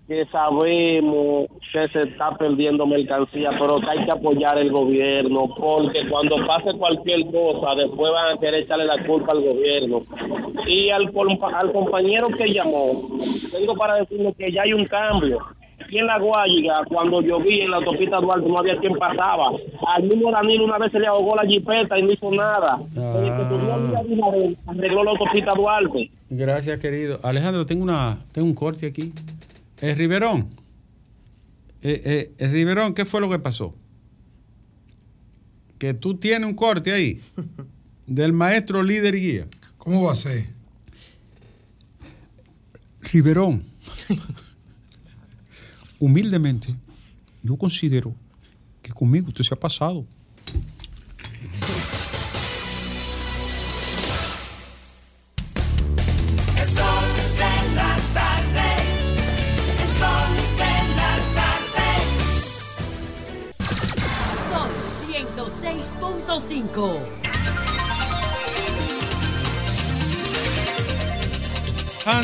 que 0.08 0.26
sabemos 0.28 1.48
que 1.74 1.88
se 1.88 2.04
está 2.04 2.38
perdiendo 2.38 2.86
mercancía, 2.86 3.50
pero 3.58 3.80
que 3.80 3.90
hay 3.90 4.06
que 4.06 4.12
apoyar 4.12 4.60
el 4.60 4.72
gobierno, 4.72 5.50
porque 5.58 6.08
cuando 6.08 6.36
pase 6.46 6.78
cualquier 6.78 7.26
cosa, 7.32 7.76
después 7.76 8.12
van 8.12 8.38
a 8.38 8.40
querer 8.40 8.64
echarle 8.64 8.86
la 8.86 9.04
culpa 9.06 9.32
al 9.32 9.42
gobierno. 9.42 10.04
Y 10.68 10.90
al, 10.90 11.12
al 11.56 11.72
compañero 11.72 12.28
que 12.30 12.54
llamó, 12.54 13.10
tengo 13.52 13.74
para 13.76 13.96
decirle 13.96 14.34
que 14.38 14.52
ya 14.52 14.62
hay 14.62 14.74
un 14.74 14.86
cambio. 14.86 15.40
Aquí 15.92 15.98
en 15.98 16.08
La 16.08 16.20
Guayiga, 16.20 16.86
cuando 16.88 17.22
yo 17.22 17.42
vi 17.42 17.60
en 17.60 17.70
la 17.70 17.76
autopista 17.76 18.22
Duarte, 18.22 18.48
no 18.48 18.60
había 18.60 18.80
quien 18.80 18.94
pasaba. 18.94 19.52
Al 19.94 20.04
mismo 20.04 20.32
Danilo 20.32 20.64
una 20.64 20.78
vez 20.78 20.90
se 20.90 21.00
le 21.00 21.08
ahogó 21.08 21.36
la 21.36 21.46
jipeta 21.46 22.00
y 22.00 22.04
no 22.04 22.14
hizo 22.14 22.32
nada. 22.32 22.76
Abinader, 22.76 24.56
arregló 24.68 25.04
la 25.04 25.12
autopista 25.12 25.54
Duarte. 25.54 26.10
Gracias, 26.30 26.80
querido. 26.80 27.20
Alejandro, 27.24 27.66
tengo 27.66 27.84
una 27.84 28.18
tengo 28.32 28.48
un 28.48 28.54
corte 28.54 28.88
aquí. 28.88 29.12
Eh, 29.82 29.94
Riverón. 29.94 30.48
Eh, 31.82 32.02
eh, 32.06 32.32
eh, 32.38 32.48
Riverón, 32.48 32.94
¿qué 32.94 33.04
fue 33.04 33.20
lo 33.20 33.30
que 33.30 33.40
pasó? 33.40 33.76
Que 35.78 35.94
tú 35.94 36.16
tienes 36.16 36.48
un 36.48 36.56
corte 36.56 36.94
ahí 36.94 37.20
del 38.08 38.32
maestro 38.32 38.82
líder 38.82 39.16
y 39.16 39.20
guía. 39.20 39.48
¿Cómo 39.78 40.04
va 40.04 40.14
a 40.14 40.16
ser? 40.16 40.46
Riverón. 43.12 43.66
Humildemente, 46.02 46.76
yo 47.44 47.56
considero 47.58 48.16
que 48.82 48.92
conmigo 48.92 49.28
usted 49.28 49.44
se 49.44 49.54
ha 49.54 49.60
pasado. 49.60 50.04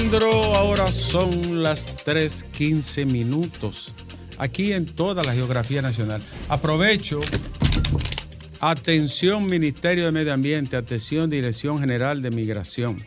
Andro, 0.08 0.32
ahora 0.56 0.89
son 0.93 1.62
las 1.62 2.06
3:15 2.06 3.06
minutos. 3.06 3.93
Aquí 4.38 4.72
en 4.72 4.86
toda 4.86 5.22
la 5.22 5.34
geografía 5.34 5.82
nacional. 5.82 6.22
Aprovecho. 6.48 7.20
Atención 8.62 9.48
Ministerio 9.48 10.06
de 10.06 10.12
Medio 10.12 10.34
Ambiente, 10.34 10.78
atención 10.78 11.30
Dirección 11.30 11.80
General 11.80 12.22
de 12.22 12.32
Migración, 12.32 13.04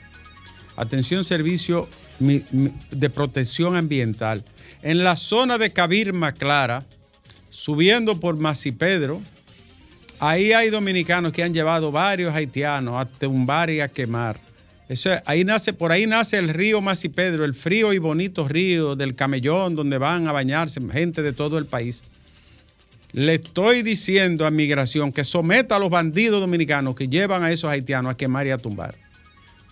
atención 0.77 1.25
Servicio 1.25 1.89
de 2.19 3.09
Protección 3.09 3.77
Ambiental. 3.77 4.45
En 4.83 5.03
la 5.03 5.17
zona 5.17 5.57
de 5.57 5.73
Cabirma 5.73 6.33
Clara, 6.33 6.85
subiendo 7.49 8.21
por 8.21 8.37
Masipedro, 8.37 9.23
ahí 10.19 10.53
hay 10.53 10.69
dominicanos 10.69 11.33
que 11.33 11.43
han 11.45 11.55
llevado 11.55 11.91
varios 11.91 12.35
haitianos 12.35 12.97
a 12.97 13.07
tumbar 13.07 13.71
y 13.71 13.81
a 13.81 13.89
quemar. 13.89 14.50
Eso, 14.91 15.13
es- 15.13 15.23
ahí 15.25 15.45
nace, 15.45 15.73
por 15.73 15.93
ahí 15.93 16.05
nace 16.05 16.37
el 16.37 16.49
río 16.49 16.81
Masipedro, 16.81 17.45
el 17.45 17.55
frío 17.55 17.93
y 17.93 17.99
bonito 17.99 18.49
río 18.49 18.97
del 18.97 19.15
Camellón, 19.15 19.77
donde 19.77 19.99
van 19.99 20.27
a 20.27 20.33
bañarse 20.33 20.81
gente 20.93 21.23
de 21.23 21.33
todo 21.33 21.59
el 21.59 21.67
país. 21.67 22.03
Le 23.13 23.35
estoy 23.37 23.83
diciendo 23.83 24.47
a 24.47 24.51
Migración 24.51 25.13
que 25.13 25.23
someta 25.23 25.77
a 25.77 25.79
los 25.79 25.91
bandidos 25.91 26.41
dominicanos 26.41 26.97
que 26.97 27.07
llevan 27.07 27.45
a 27.45 27.53
esos 27.53 27.71
haitianos 27.71 28.13
a 28.13 28.17
quemar 28.17 28.49
y 28.49 28.51
a 28.51 28.59
tumbar. 28.59 28.97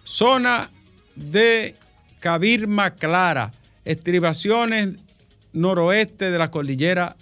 Zona 0.05 0.71
de 1.17 1.75
Cabirma 2.21 2.91
Clara, 2.95 3.53
estribaciones 3.85 4.91
noroeste 5.53 6.31
de 6.31 6.39
la 6.39 6.53
cordillera 6.53 7.17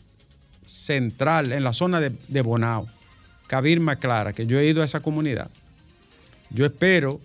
central, 0.66 1.50
en 1.50 1.64
la 1.64 1.72
zona 1.72 1.98
de, 2.00 2.12
de 2.28 2.42
Bonao. 2.42 2.86
Cabirma 3.46 3.96
Clara, 3.96 4.34
que 4.34 4.46
yo 4.46 4.58
he 4.58 4.66
ido 4.66 4.82
a 4.82 4.84
esa 4.84 5.00
comunidad. 5.00 5.48
Yo 6.50 6.66
espero 6.66 7.20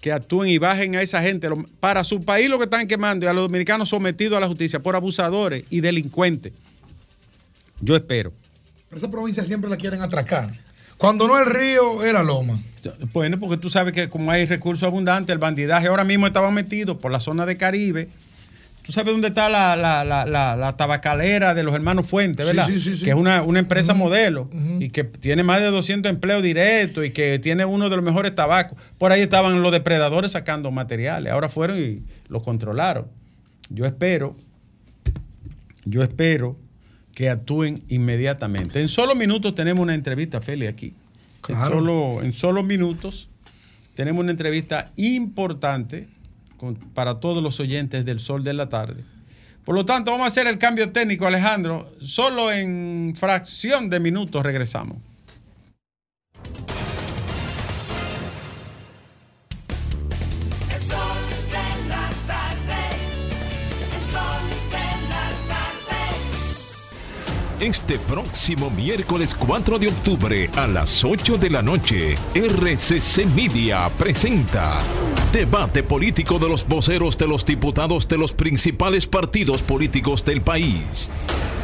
que 0.00 0.12
actúen 0.12 0.50
y 0.50 0.58
bajen 0.58 0.96
a 0.96 1.02
esa 1.02 1.20
gente. 1.22 1.48
Para 1.80 2.04
su 2.04 2.24
país 2.24 2.48
lo 2.48 2.58
que 2.58 2.64
están 2.64 2.86
quemando 2.86 3.26
y 3.26 3.28
a 3.28 3.32
los 3.32 3.44
dominicanos 3.44 3.88
sometidos 3.88 4.36
a 4.36 4.40
la 4.40 4.46
justicia 4.46 4.80
por 4.80 4.96
abusadores 4.96 5.64
y 5.70 5.80
delincuentes. 5.80 6.52
Yo 7.80 7.96
espero. 7.96 8.32
Pero 8.88 8.98
esa 8.98 9.10
provincia 9.10 9.44
siempre 9.44 9.68
la 9.68 9.76
quieren 9.76 10.02
atracar. 10.02 10.52
Cuando 10.96 11.28
no 11.28 11.38
el 11.38 11.46
río, 11.46 12.02
es 12.04 12.12
la 12.12 12.22
loma. 12.22 12.58
Bueno, 13.12 13.38
porque 13.38 13.56
tú 13.56 13.70
sabes 13.70 13.92
que 13.92 14.08
como 14.08 14.30
hay 14.30 14.46
recursos 14.46 14.84
abundantes, 14.84 15.32
el 15.32 15.38
bandidaje 15.38 15.86
ahora 15.86 16.04
mismo 16.04 16.26
estaba 16.26 16.50
metido 16.50 16.98
por 16.98 17.12
la 17.12 17.20
zona 17.20 17.46
de 17.46 17.56
Caribe. 17.56 18.08
Tú 18.88 18.92
sabes 18.92 19.12
dónde 19.12 19.28
está 19.28 19.50
la, 19.50 19.76
la- 19.76 20.02
la- 20.02 20.24
la- 20.24 20.56
la 20.56 20.74
tabacalera 20.78 21.52
de 21.52 21.62
los 21.62 21.74
hermanos 21.74 22.06
Fuentes, 22.06 22.46
¿verdad? 22.46 22.66
sí, 22.66 22.80
sí, 22.80 22.96
sí. 22.96 23.04
Que 23.04 23.10
es 23.10 23.16
una, 23.16 23.42
una 23.42 23.58
empresa 23.58 23.92
modelo 23.92 24.48
y 24.80 24.88
que 24.88 25.04
tiene 25.04 25.42
más 25.42 25.60
de 25.60 25.66
200 25.66 26.08
empleos 26.10 26.42
directos 26.42 27.04
y 27.04 27.10
que 27.10 27.38
tiene 27.38 27.66
uno 27.66 27.90
de 27.90 27.96
los 27.96 28.02
mejores 28.02 28.34
tabacos. 28.34 28.78
Por 28.96 29.12
ahí 29.12 29.20
estaban 29.20 29.60
los 29.60 29.72
depredadores 29.72 30.32
sacando 30.32 30.70
materiales. 30.70 31.30
Ahora 31.34 31.50
fueron 31.50 31.78
y 31.78 32.02
los 32.28 32.42
controlaron. 32.42 33.08
Yo 33.68 33.84
espero, 33.84 34.34
yo 35.84 36.02
espero 36.02 36.56
que 37.14 37.28
actúen 37.28 37.74
inmediatamente. 37.88 38.80
En 38.80 38.88
solo 38.88 39.14
minutos 39.14 39.54
tenemos 39.54 39.82
una 39.82 39.94
entrevista, 39.94 40.40
Feli, 40.40 40.66
aquí. 40.66 40.86
En, 40.86 40.94
Claro. 41.42 41.74
solo, 41.74 42.22
en 42.22 42.32
solo 42.32 42.62
minutos 42.62 43.28
tenemos 43.94 44.22
una 44.22 44.30
entrevista 44.30 44.92
importante 44.96 46.08
con- 46.58 46.74
para 46.76 47.20
todos 47.20 47.42
los 47.42 47.58
oyentes 47.60 48.04
del 48.04 48.20
Sol 48.20 48.44
de 48.44 48.52
la 48.52 48.68
Tarde. 48.68 49.02
Por 49.64 49.74
lo 49.74 49.84
tanto, 49.86 50.10
vamos 50.10 50.24
a 50.24 50.28
hacer 50.28 50.46
el 50.46 50.58
cambio 50.58 50.92
técnico, 50.92 51.26
Alejandro. 51.26 51.90
Solo 52.00 52.52
en 52.52 53.14
fracción 53.16 53.88
de 53.88 54.00
minutos 54.00 54.42
regresamos. 54.42 54.98
Este 67.60 67.98
próximo 67.98 68.70
miércoles 68.70 69.34
4 69.34 69.80
de 69.80 69.88
octubre 69.88 70.48
a 70.54 70.68
las 70.68 71.04
8 71.04 71.38
de 71.38 71.50
la 71.50 71.60
noche, 71.60 72.14
RCC 72.32 73.26
Media 73.34 73.90
presenta 73.98 74.78
Debate 75.32 75.82
político 75.82 76.38
de 76.38 76.48
los 76.48 76.68
voceros 76.68 77.18
de 77.18 77.26
los 77.26 77.44
diputados 77.44 78.06
de 78.06 78.16
los 78.16 78.32
principales 78.32 79.08
partidos 79.08 79.62
políticos 79.62 80.24
del 80.24 80.40
país. 80.40 81.08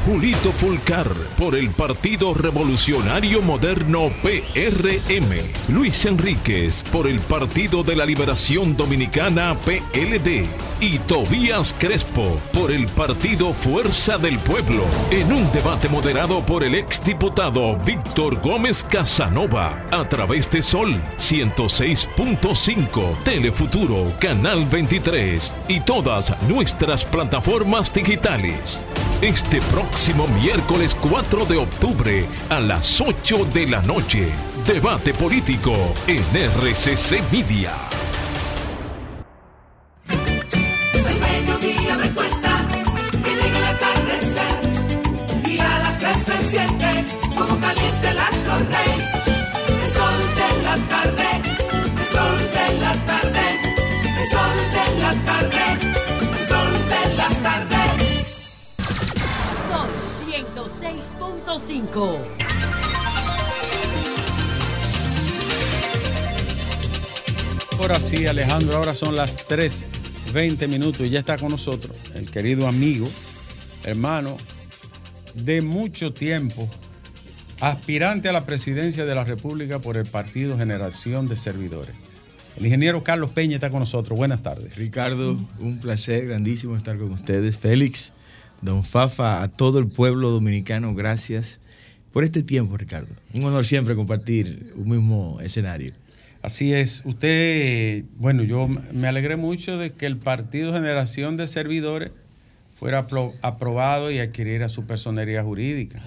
Julito 0.06 0.52
Fulcar 0.52 1.08
por 1.38 1.54
el 1.54 1.70
Partido 1.70 2.34
Revolucionario 2.34 3.40
Moderno 3.40 4.10
PRM. 4.22 5.32
Luis 5.68 6.04
Enríquez 6.04 6.82
por 6.92 7.06
el 7.06 7.20
Partido 7.20 7.82
de 7.82 7.96
la 7.96 8.04
Liberación 8.04 8.76
Dominicana 8.76 9.56
PLD. 9.64 10.46
Y 10.80 10.98
Tobías 10.98 11.74
Crespo 11.78 12.38
por 12.52 12.70
el 12.70 12.86
Partido 12.88 13.54
Fuerza 13.54 14.18
del 14.18 14.38
Pueblo. 14.40 14.84
En 15.10 15.32
un 15.32 15.50
debate 15.52 15.88
moderado 15.88 16.44
por 16.44 16.64
el 16.64 16.74
exdiputado 16.74 17.78
Víctor 17.78 18.42
Gómez 18.42 18.84
Casanova. 18.84 19.86
A 19.90 20.06
través 20.06 20.50
de 20.50 20.62
Sol 20.62 21.02
106.5, 21.16 23.22
Telefuturo, 23.22 24.14
Canal 24.20 24.66
23 24.66 25.54
y 25.68 25.80
todas 25.80 26.34
nuestras 26.46 27.06
plataformas 27.06 27.90
digitales. 27.90 28.82
Este 29.22 29.62
próximo 29.72 29.93
miércoles 30.40 30.94
4 30.94 31.46
de 31.46 31.56
octubre 31.56 32.26
a 32.50 32.60
las 32.60 33.00
8 33.00 33.46
de 33.52 33.66
la 33.66 33.80
noche. 33.82 34.28
Debate 34.66 35.14
político 35.14 35.72
en 36.06 36.22
RCC 36.34 37.22
Media. 37.32 37.72
Como 47.36 47.58
caliente 47.60 48.08
el 48.08 48.18
astro 48.18 48.56
rey. 48.70 48.94
El 49.82 49.90
sol 49.90 50.18
de 50.36 50.48
la 50.62 50.76
tarde, 50.88 51.13
106.5. 61.24 62.18
Ahora 67.78 67.98
sí, 68.00 68.26
Alejandro, 68.26 68.76
ahora 68.76 68.94
son 68.94 69.16
las 69.16 69.48
3.20 69.48 70.68
minutos 70.68 71.06
y 71.06 71.10
ya 71.10 71.20
está 71.20 71.38
con 71.38 71.50
nosotros 71.50 71.96
el 72.14 72.30
querido 72.30 72.68
amigo, 72.68 73.06
hermano, 73.84 74.36
de 75.34 75.62
mucho 75.62 76.12
tiempo, 76.12 76.68
aspirante 77.60 78.28
a 78.28 78.32
la 78.32 78.44
presidencia 78.44 79.04
de 79.04 79.14
la 79.14 79.24
República 79.24 79.78
por 79.78 79.96
el 79.96 80.06
Partido 80.06 80.58
Generación 80.58 81.26
de 81.26 81.36
Servidores. 81.36 81.96
El 82.56 82.66
ingeniero 82.66 83.02
Carlos 83.02 83.30
Peña 83.30 83.56
está 83.56 83.70
con 83.70 83.80
nosotros. 83.80 84.16
Buenas 84.16 84.42
tardes. 84.42 84.76
Ricardo, 84.76 85.38
un 85.58 85.80
placer 85.80 86.26
grandísimo 86.26 86.76
estar 86.76 86.96
con 86.98 87.12
ustedes. 87.12 87.56
Félix, 87.56 88.12
don 88.64 88.82
Fafa, 88.82 89.42
a 89.42 89.48
todo 89.48 89.78
el 89.78 89.88
pueblo 89.88 90.30
dominicano, 90.30 90.94
gracias 90.94 91.60
por 92.12 92.24
este 92.24 92.42
tiempo, 92.42 92.76
Ricardo. 92.76 93.14
Un 93.34 93.44
honor 93.44 93.66
siempre 93.66 93.94
compartir 93.94 94.72
un 94.76 94.88
mismo 94.88 95.38
escenario. 95.40 95.92
Así 96.42 96.72
es. 96.72 97.02
Usted, 97.04 98.04
bueno, 98.16 98.42
yo 98.42 98.68
me 98.68 99.08
alegré 99.08 99.36
mucho 99.36 99.78
de 99.78 99.92
que 99.92 100.06
el 100.06 100.16
Partido 100.16 100.72
Generación 100.72 101.36
de 101.36 101.46
Servidores 101.46 102.12
fuera 102.74 103.06
apro- 103.06 103.32
aprobado 103.42 104.10
y 104.10 104.18
adquiriera 104.18 104.68
su 104.68 104.84
personería 104.86 105.42
jurídica. 105.42 106.00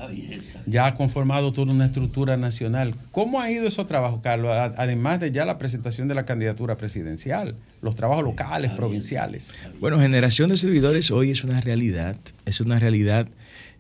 Ya 0.66 0.86
ha 0.86 0.96
conformado 0.96 1.52
toda 1.54 1.74
una 1.74 1.86
estructura 1.86 2.38
nacional. 2.38 2.94
¿Cómo 3.12 3.40
ha 3.42 3.50
ido 3.50 3.66
esos 3.68 3.86
trabajos, 3.88 4.22
Carlos? 4.22 4.52
Además 4.78 5.20
de 5.20 5.32
ya 5.32 5.46
la 5.46 5.58
presentación 5.58 6.08
de 6.08 6.16
la 6.16 6.26
candidatura 6.26 6.76
presidencial, 6.78 7.56
los 7.82 7.96
trabajos 7.96 8.24
locales, 8.24 8.72
provinciales. 8.72 9.54
Bueno, 9.80 10.00
generación 10.00 10.50
de 10.50 10.58
servidores 10.58 11.10
hoy 11.12 11.32
es 11.32 11.44
una 11.44 11.62
realidad. 11.62 12.16
Es 12.46 12.60
una 12.62 12.80
realidad 12.80 13.28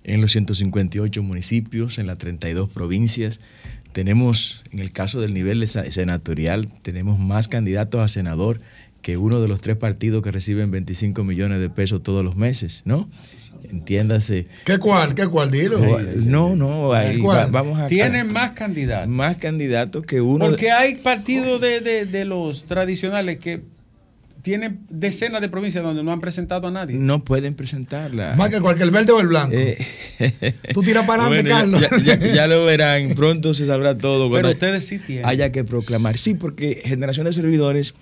en 0.03 0.21
los 0.21 0.31
158 0.31 1.21
municipios, 1.21 1.97
en 1.99 2.07
las 2.07 2.17
32 2.17 2.69
provincias. 2.69 3.39
Tenemos, 3.91 4.63
en 4.71 4.79
el 4.79 4.91
caso 4.91 5.19
del 5.19 5.33
nivel 5.33 5.67
senatorial, 5.67 6.69
tenemos 6.83 7.19
más 7.19 7.47
candidatos 7.47 7.99
a 8.01 8.07
senador 8.07 8.61
que 9.07 9.15
uno 9.15 9.39
de 9.39 9.47
los 9.47 9.61
tres 9.61 9.77
partidos 9.77 10.21
que 10.21 10.31
reciben 10.31 10.69
25 10.69 11.23
millones 11.23 11.61
de 11.61 11.69
pesos 11.69 12.03
todos 12.03 12.25
los 12.25 12.35
meses, 12.35 12.81
¿no? 12.83 13.09
Entiéndase. 13.71 14.47
¿Qué 14.65 14.79
cuál? 14.79 15.15
¿Qué 15.15 15.25
cuál? 15.27 15.49
Dilo. 15.49 15.79
No, 16.17 16.57
no, 16.57 16.91
ahí 16.91 17.17
¿Cuál? 17.19 17.47
va- 17.47 17.61
vamos 17.61 17.79
a... 17.79 17.87
Tienen 17.87 18.33
más 18.33 18.51
candidatos. 18.51 19.07
Más 19.07 19.37
candidatos 19.37 20.03
que 20.05 20.19
uno... 20.19 20.43
de- 20.43 20.51
Porque 20.51 20.71
hay 20.71 20.95
partidos 20.95 21.61
de, 21.61 21.79
de- 21.79 22.05
de 22.05 22.25
los 22.25 22.65
tradicionales 22.65 23.37
que 23.39 23.61
tiene 24.41 24.77
decenas 24.89 25.39
de 25.41 25.47
provincias 25.49 25.83
donde 25.85 26.03
no 26.03 26.11
han 26.11 26.19
presentado 26.19 26.67
a 26.67 26.71
nadie. 26.71 26.97
No 26.97 27.23
pueden 27.23 27.53
presentarla. 27.53 28.35
Más 28.35 28.49
que 28.49 28.59
cualquier 28.59 28.91
verde 28.91 29.13
o 29.13 29.21
el 29.21 29.27
blanco. 29.27 29.55
Tú 30.73 30.83
tiras 30.83 31.05
para 31.05 31.25
adelante, 31.27 31.51
Bueno, 31.51 31.79
Carlos. 31.79 32.03
Ya, 32.03 32.17
ya- 32.17 32.33
ya 32.33 32.47
lo 32.47 32.65
verán, 32.65 33.13
pronto 33.15 33.53
se 33.53 33.65
sabrá 33.67 33.97
todo. 33.97 34.29
Pero 34.31 34.49
ustedes 34.49 34.85
sí 34.85 34.99
tienen. 34.99 35.25
Haya 35.25 35.51
que 35.53 35.63
proclamar. 35.63 36.17
Sí, 36.17 36.33
porque 36.33 36.81
Generación 36.85 37.25
de 37.25 37.33
Servidores, 37.33 37.93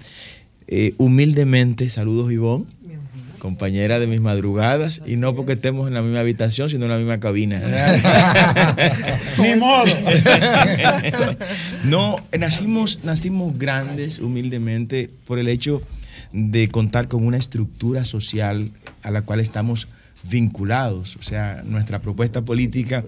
eh, 0.68 0.94
humildemente, 0.98 1.90
saludos 1.90 2.32
Ivonne, 2.32 2.66
compañera 3.40 4.00
de 4.00 4.08
mis 4.08 4.22
madrugadas, 4.22 5.02
y 5.06 5.18
no 5.18 5.36
porque 5.36 5.54
estemos 5.54 5.88
en 5.88 5.94
la 5.94 6.02
misma 6.02 6.22
habitación, 6.22 6.70
sino 6.70 6.86
en 6.86 6.92
la 6.92 6.98
misma 6.98 7.20
cabina. 7.20 7.62
Ni 9.38 9.54
modo. 9.54 9.86
no, 11.86 12.16
nacimos, 12.40 13.00
nacimos 13.04 13.56
grandes, 13.60 14.18
humildemente, 14.18 15.12
por 15.28 15.38
el 15.38 15.48
hecho 15.48 15.84
de 16.34 16.68
contar 16.70 17.08
con 17.08 17.26
una 17.26 17.38
estructura 17.38 18.04
social 18.04 18.72
a 19.04 19.12
la 19.12 19.22
cual 19.22 19.40
estamos 19.40 19.88
vinculados. 20.24 21.16
O 21.18 21.24
sea, 21.24 21.62
nuestra 21.64 22.00
propuesta 22.00 22.42
política, 22.42 23.06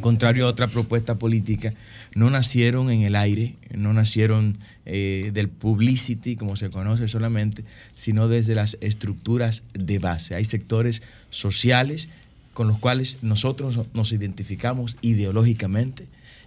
contrario 0.00 0.46
a 0.46 0.48
otra 0.48 0.68
propuesta 0.68 1.16
política, 1.16 1.74
no 2.14 2.30
nacieron 2.30 2.90
en 2.90 3.02
el 3.02 3.16
aire, 3.16 3.56
no 3.74 3.92
nacieron 3.92 4.58
eh, 4.84 5.30
del 5.32 5.48
publicity, 5.48 6.36
como 6.36 6.56
se 6.56 6.70
conoce 6.70 7.08
solamente, 7.08 7.64
sino 7.94 8.28
desde 8.28 8.54
las 8.54 8.76
estructuras 8.80 9.62
de 9.74 9.98
base. 9.98 10.34
Hay 10.34 10.44
sectores 10.44 11.02
sociales 11.30 12.08
con 12.52 12.68
los 12.68 12.78
cuales 12.78 13.18
nosotros 13.22 13.78
nos 13.92 14.12
identificamos 14.12 14.96
ideológicamente, 15.02 16.06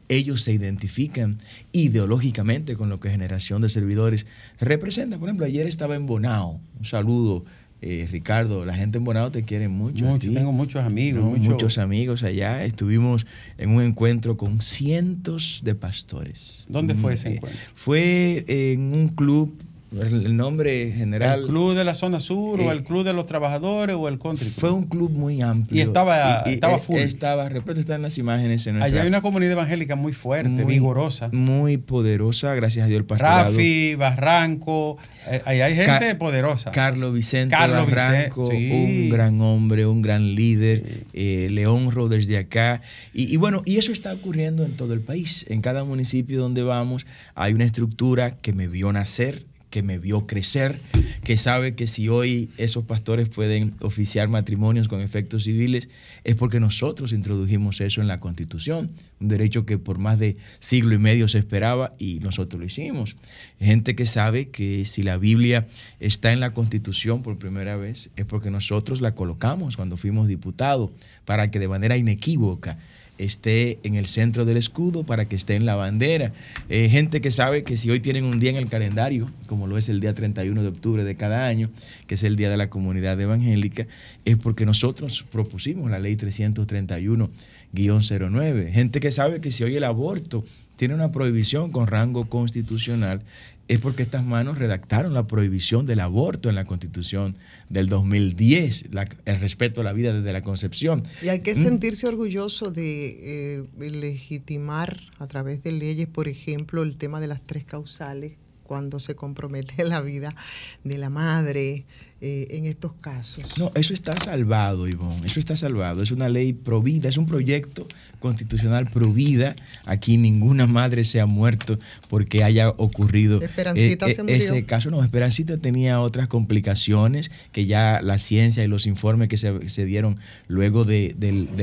ellos 0.10 0.42
se 0.42 0.52
identifican 0.52 1.38
ideológicamente 1.72 2.76
con 2.76 2.90
lo 2.90 3.00
que 3.00 3.12
Generación 3.12 3.62
de 3.62 3.70
Servidores 3.70 4.26
representa. 4.60 5.20
Por 5.20 5.30
ejemplo, 5.30 5.46
ayer 5.46 5.68
estaba 5.68 5.96
en 5.96 6.08
Bonao, 6.08 6.60
un 6.80 6.86
saludo. 6.86 7.46
Eh, 7.82 8.08
Ricardo, 8.12 8.66
la 8.66 8.74
gente 8.74 8.98
en 8.98 9.04
Bonao 9.06 9.32
te 9.32 9.44
quiere 9.44 9.68
mucho. 9.70 10.04
Mucho, 10.06 10.32
tengo 10.34 10.52
muchos 10.52 10.84
amigos, 10.84 11.22
No, 11.24 11.30
mucho- 11.32 11.52
muchos 11.52 11.78
amigos 11.78 12.24
allá. 12.24 12.64
Estuvimos 12.66 13.26
en 13.58 13.70
un 13.72 13.82
encuentro 13.84 14.36
con 14.38 14.62
cientos 14.62 15.62
de 15.64 15.76
pastores. 15.76 16.66
¿Dónde 16.68 16.96
fue 16.96 17.12
Mm, 17.12 17.14
ese 17.14 17.30
eh, 17.30 17.36
encuentro? 17.36 17.62
Fue 17.76 18.46
en 18.48 18.94
un 18.94 19.10
club, 19.10 19.64
el 19.92 20.38
nombre 20.38 20.92
general. 20.96 21.40
¿El 21.42 21.48
club 21.48 21.74
de 21.76 21.84
la 21.84 21.94
zona 21.94 22.20
sur 22.20 22.60
o 22.60 22.64
Eh, 22.64 22.72
el 22.74 22.84
club 22.84 23.04
de 23.04 23.14
los 23.14 23.26
trabajadores 23.26 23.96
o 23.98 24.08
el 24.08 24.20
country? 24.20 24.46
club? 24.46 24.60
Fue 24.60 24.72
un 24.72 24.84
club 24.84 25.12
muy 25.12 25.42
amplio. 25.42 25.78
Y 25.78 25.82
estaba- 25.82 26.42
estaba 26.42 26.76
eh, 26.76 26.80
full. 26.80 26.98
Estaba, 26.98 27.50
repito, 27.50 27.80
están 27.80 28.02
las 28.04 28.18
imágenes 28.18 28.66
en 28.68 28.76
nuestra- 28.76 28.86
Allá 28.94 29.02
hay 29.02 29.08
una 29.08 29.22
comunidad 29.22 29.54
evangélica 29.54 29.96
muy 29.96 30.14
fuerte, 30.14 30.50
muy- 30.50 30.74
vigorosa. 30.76 31.30
Muy 31.32 31.78
poderosa, 31.78 32.54
gracias 32.56 32.86
a 32.86 32.88
Dios 32.88 33.00
el 33.00 33.06
pastorado. 33.06 33.52
Rafi, 33.52 33.96
Barranco, 33.96 34.98
eh, 35.30 35.42
ahí 35.46 35.62
hay 35.62 35.76
gente 35.76 36.16
poderosa. 36.16 36.72
Carlos 36.72 37.14
Vicente 37.14 37.56
Carlos 37.56 37.86
Vicente, 37.88 38.06
Barranco, 38.12 38.52
sí. 38.52 38.72
un 38.72 39.10
gran 39.10 39.42
hombre, 39.42 39.86
un 39.86 40.02
gran 40.02 40.36
líder, 40.36 41.06
eh, 41.14 41.48
le 41.52 41.68
honro 41.68 42.08
desde 42.10 42.38
acá. 42.38 42.82
Y, 43.14 43.34
y 43.34 43.38
bueno, 43.38 43.62
y 43.66 43.78
eso 43.78 43.92
está 43.92 44.14
ocurriendo 44.14 44.64
en 44.66 44.74
todo 44.78 44.94
el 44.94 45.02
país. 45.02 45.46
En 45.50 45.62
cada 45.62 45.84
municipio 45.84 46.40
donde 46.40 46.62
vamos 46.64 47.06
hay 47.36 47.54
una 47.54 47.66
estructura 47.66 48.38
que 48.38 48.54
me 48.54 48.68
vio 48.68 48.92
nacer, 48.94 49.46
que 49.70 49.84
me 49.84 50.00
vio 50.00 50.26
crecer, 50.26 50.80
que 51.24 51.38
sabe 51.38 51.76
que 51.76 51.88
si 51.88 52.10
hoy 52.10 52.50
esos 52.58 52.86
pastores 52.86 53.30
pueden 53.30 53.76
oficiar 53.82 54.28
matrimonios 54.28 54.88
con 54.88 55.02
efectos 55.02 55.44
civiles, 55.44 55.90
es 56.24 56.36
porque 56.36 56.60
nosotros 56.60 57.14
introdujimos 57.14 57.80
eso 57.82 58.02
en 58.02 58.08
la 58.08 58.20
Constitución, 58.20 58.92
un 59.20 59.28
derecho 59.28 59.66
que 59.66 59.78
por 59.78 60.00
más 60.00 60.18
de 60.18 60.38
siglo 60.60 60.96
y 60.96 60.98
medio 60.98 61.28
se 61.28 61.38
esperaba 61.38 61.94
y 62.00 62.20
nosotros 62.20 62.60
lo 62.60 62.66
hicimos. 62.66 63.16
Gente 63.60 63.96
que 63.96 64.06
sabe 64.06 64.50
que 64.50 64.86
si 64.86 65.04
la 65.04 65.18
Biblia 65.18 65.68
está 66.00 66.34
en 66.34 66.40
la 66.40 66.54
Constitución 66.54 67.22
por 67.22 67.38
primera 67.38 67.76
vez, 67.76 68.10
es 68.16 68.26
porque 68.26 68.50
nosotros 68.50 69.02
la 69.02 69.14
colocamos 69.14 69.76
cuando 69.76 69.98
fuimos 69.98 70.28
diputados, 70.28 70.92
para 71.26 71.52
que 71.52 71.60
de 71.60 71.68
manera 71.68 71.96
inequívoca 71.96 72.80
esté 73.20 73.78
en 73.84 73.96
el 73.96 74.08
centro 74.08 74.46
del 74.46 74.58
escudo 74.58 75.04
para 75.04 75.26
que 75.26 75.36
esté 75.36 75.56
en 75.56 75.66
la 75.66 75.76
bandera. 75.76 76.34
Eh, 76.70 76.90
gente 76.90 77.22
que 77.22 77.30
sabe 77.30 77.64
que 77.64 77.78
si 77.78 77.92
hoy 77.92 78.00
tienen 78.00 78.26
un 78.26 78.40
día 78.40 78.50
en 78.50 78.56
el 78.56 78.68
calendario, 78.68 79.30
como 79.46 79.68
lo 79.68 79.78
es 79.78 79.90
el 79.90 80.00
día 80.00 80.16
31 80.16 80.64
de 80.64 80.70
octubre 80.70 81.04
de 81.04 81.16
cada 81.16 81.46
año, 81.46 81.70
que 82.08 82.16
es 82.16 82.24
el 82.24 82.36
día 82.36 82.50
de 82.50 82.58
la 82.58 82.70
comunidad 82.70 83.20
evangélica, 83.20 83.86
es 84.26 84.38
porque 84.38 84.66
nosotros 84.66 85.26
propusimos 85.32 85.92
la 85.92 86.00
ley 86.00 86.16
331-09. 86.16 88.72
Gente 88.72 89.00
que 89.00 89.12
sabe 89.12 89.42
que 89.42 89.52
si 89.52 89.64
hoy 89.64 89.76
el 89.76 89.84
aborto 89.84 90.44
tiene 90.78 90.96
una 90.96 91.12
prohibición 91.12 91.72
con 91.72 91.88
rango 91.88 92.30
constitucional, 92.30 93.22
es 93.70 93.80
porque 93.80 94.04
estas 94.04 94.26
manos 94.26 94.58
redactaron 94.58 95.14
la 95.14 95.26
prohibición 95.28 95.86
del 95.86 96.00
aborto 96.02 96.50
en 96.50 96.56
la 96.56 96.66
constitución 96.66 97.38
del 97.70 97.88
2010, 97.88 98.88
la- 98.92 99.08
el 99.26 99.40
respeto 99.40 99.82
a 99.82 99.84
la 99.84 99.94
vida 99.94 100.12
desde 100.12 100.34
la 100.34 100.42
concepción. 100.42 101.04
Y 101.22 101.30
hay 101.30 101.40
que 101.42 101.54
Mm. 101.56 101.64
sentirse 101.64 102.08
orgulloso 102.08 102.72
de 102.72 103.60
eh, 103.60 103.64
legitimar 103.80 105.00
a 105.20 105.28
través 105.28 105.64
de 105.64 105.72
leyes, 105.72 106.08
por 106.08 106.28
ejemplo, 106.28 106.84
el 106.84 106.98
tema 106.98 107.20
de 107.22 107.28
las 107.28 107.42
tres 107.42 107.64
causales 107.64 108.34
cuando 108.64 109.00
se 109.00 109.16
compromete 109.16 109.84
la 109.84 110.02
vida 110.02 110.36
de 110.84 110.98
la 110.98 111.10
madre 111.10 111.86
eh, 112.22 112.48
en 112.52 112.66
estos 112.66 112.94
casos. 112.96 113.46
No, 113.58 113.72
eso 113.76 113.94
está 113.94 114.14
salvado, 114.20 114.90
Ivonne, 114.90 115.26
eso 115.26 115.40
está 115.40 115.56
salvado. 115.56 116.04
Es 116.04 116.12
una 116.12 116.28
ley 116.28 116.52
provida, 116.52 117.08
es 117.08 117.16
un 117.16 117.26
proyecto 117.26 117.88
constitucional 118.20 118.90
provida. 118.92 119.56
Aquí 119.86 120.18
ninguna 120.18 120.68
madre 120.68 121.06
se 121.06 121.22
ha 121.22 121.26
muerto 121.26 121.80
porque 122.10 122.44
haya 122.44 122.72
ocurrido 122.72 123.42
Esperancita 123.42 124.08
eh, 124.08 124.14
se 124.14 124.20
eh, 124.20 124.24
murió. 124.24 124.38
ese 124.38 124.66
caso. 124.66 124.92
No, 124.92 125.02
Esperancita 125.02 125.58
tenía 125.58 126.02
otras 126.02 126.28
complicaciones 126.28 127.32
que 127.54 127.66
ya 127.66 128.02
la 128.02 128.20
ciencia 128.20 128.66
y 128.66 128.68
los 128.68 128.86
informes 128.86 129.30
que 129.30 129.38
se, 129.38 129.70
se 129.70 129.86
dieron 129.86 130.20
luego 130.50 130.84
de 130.84 131.16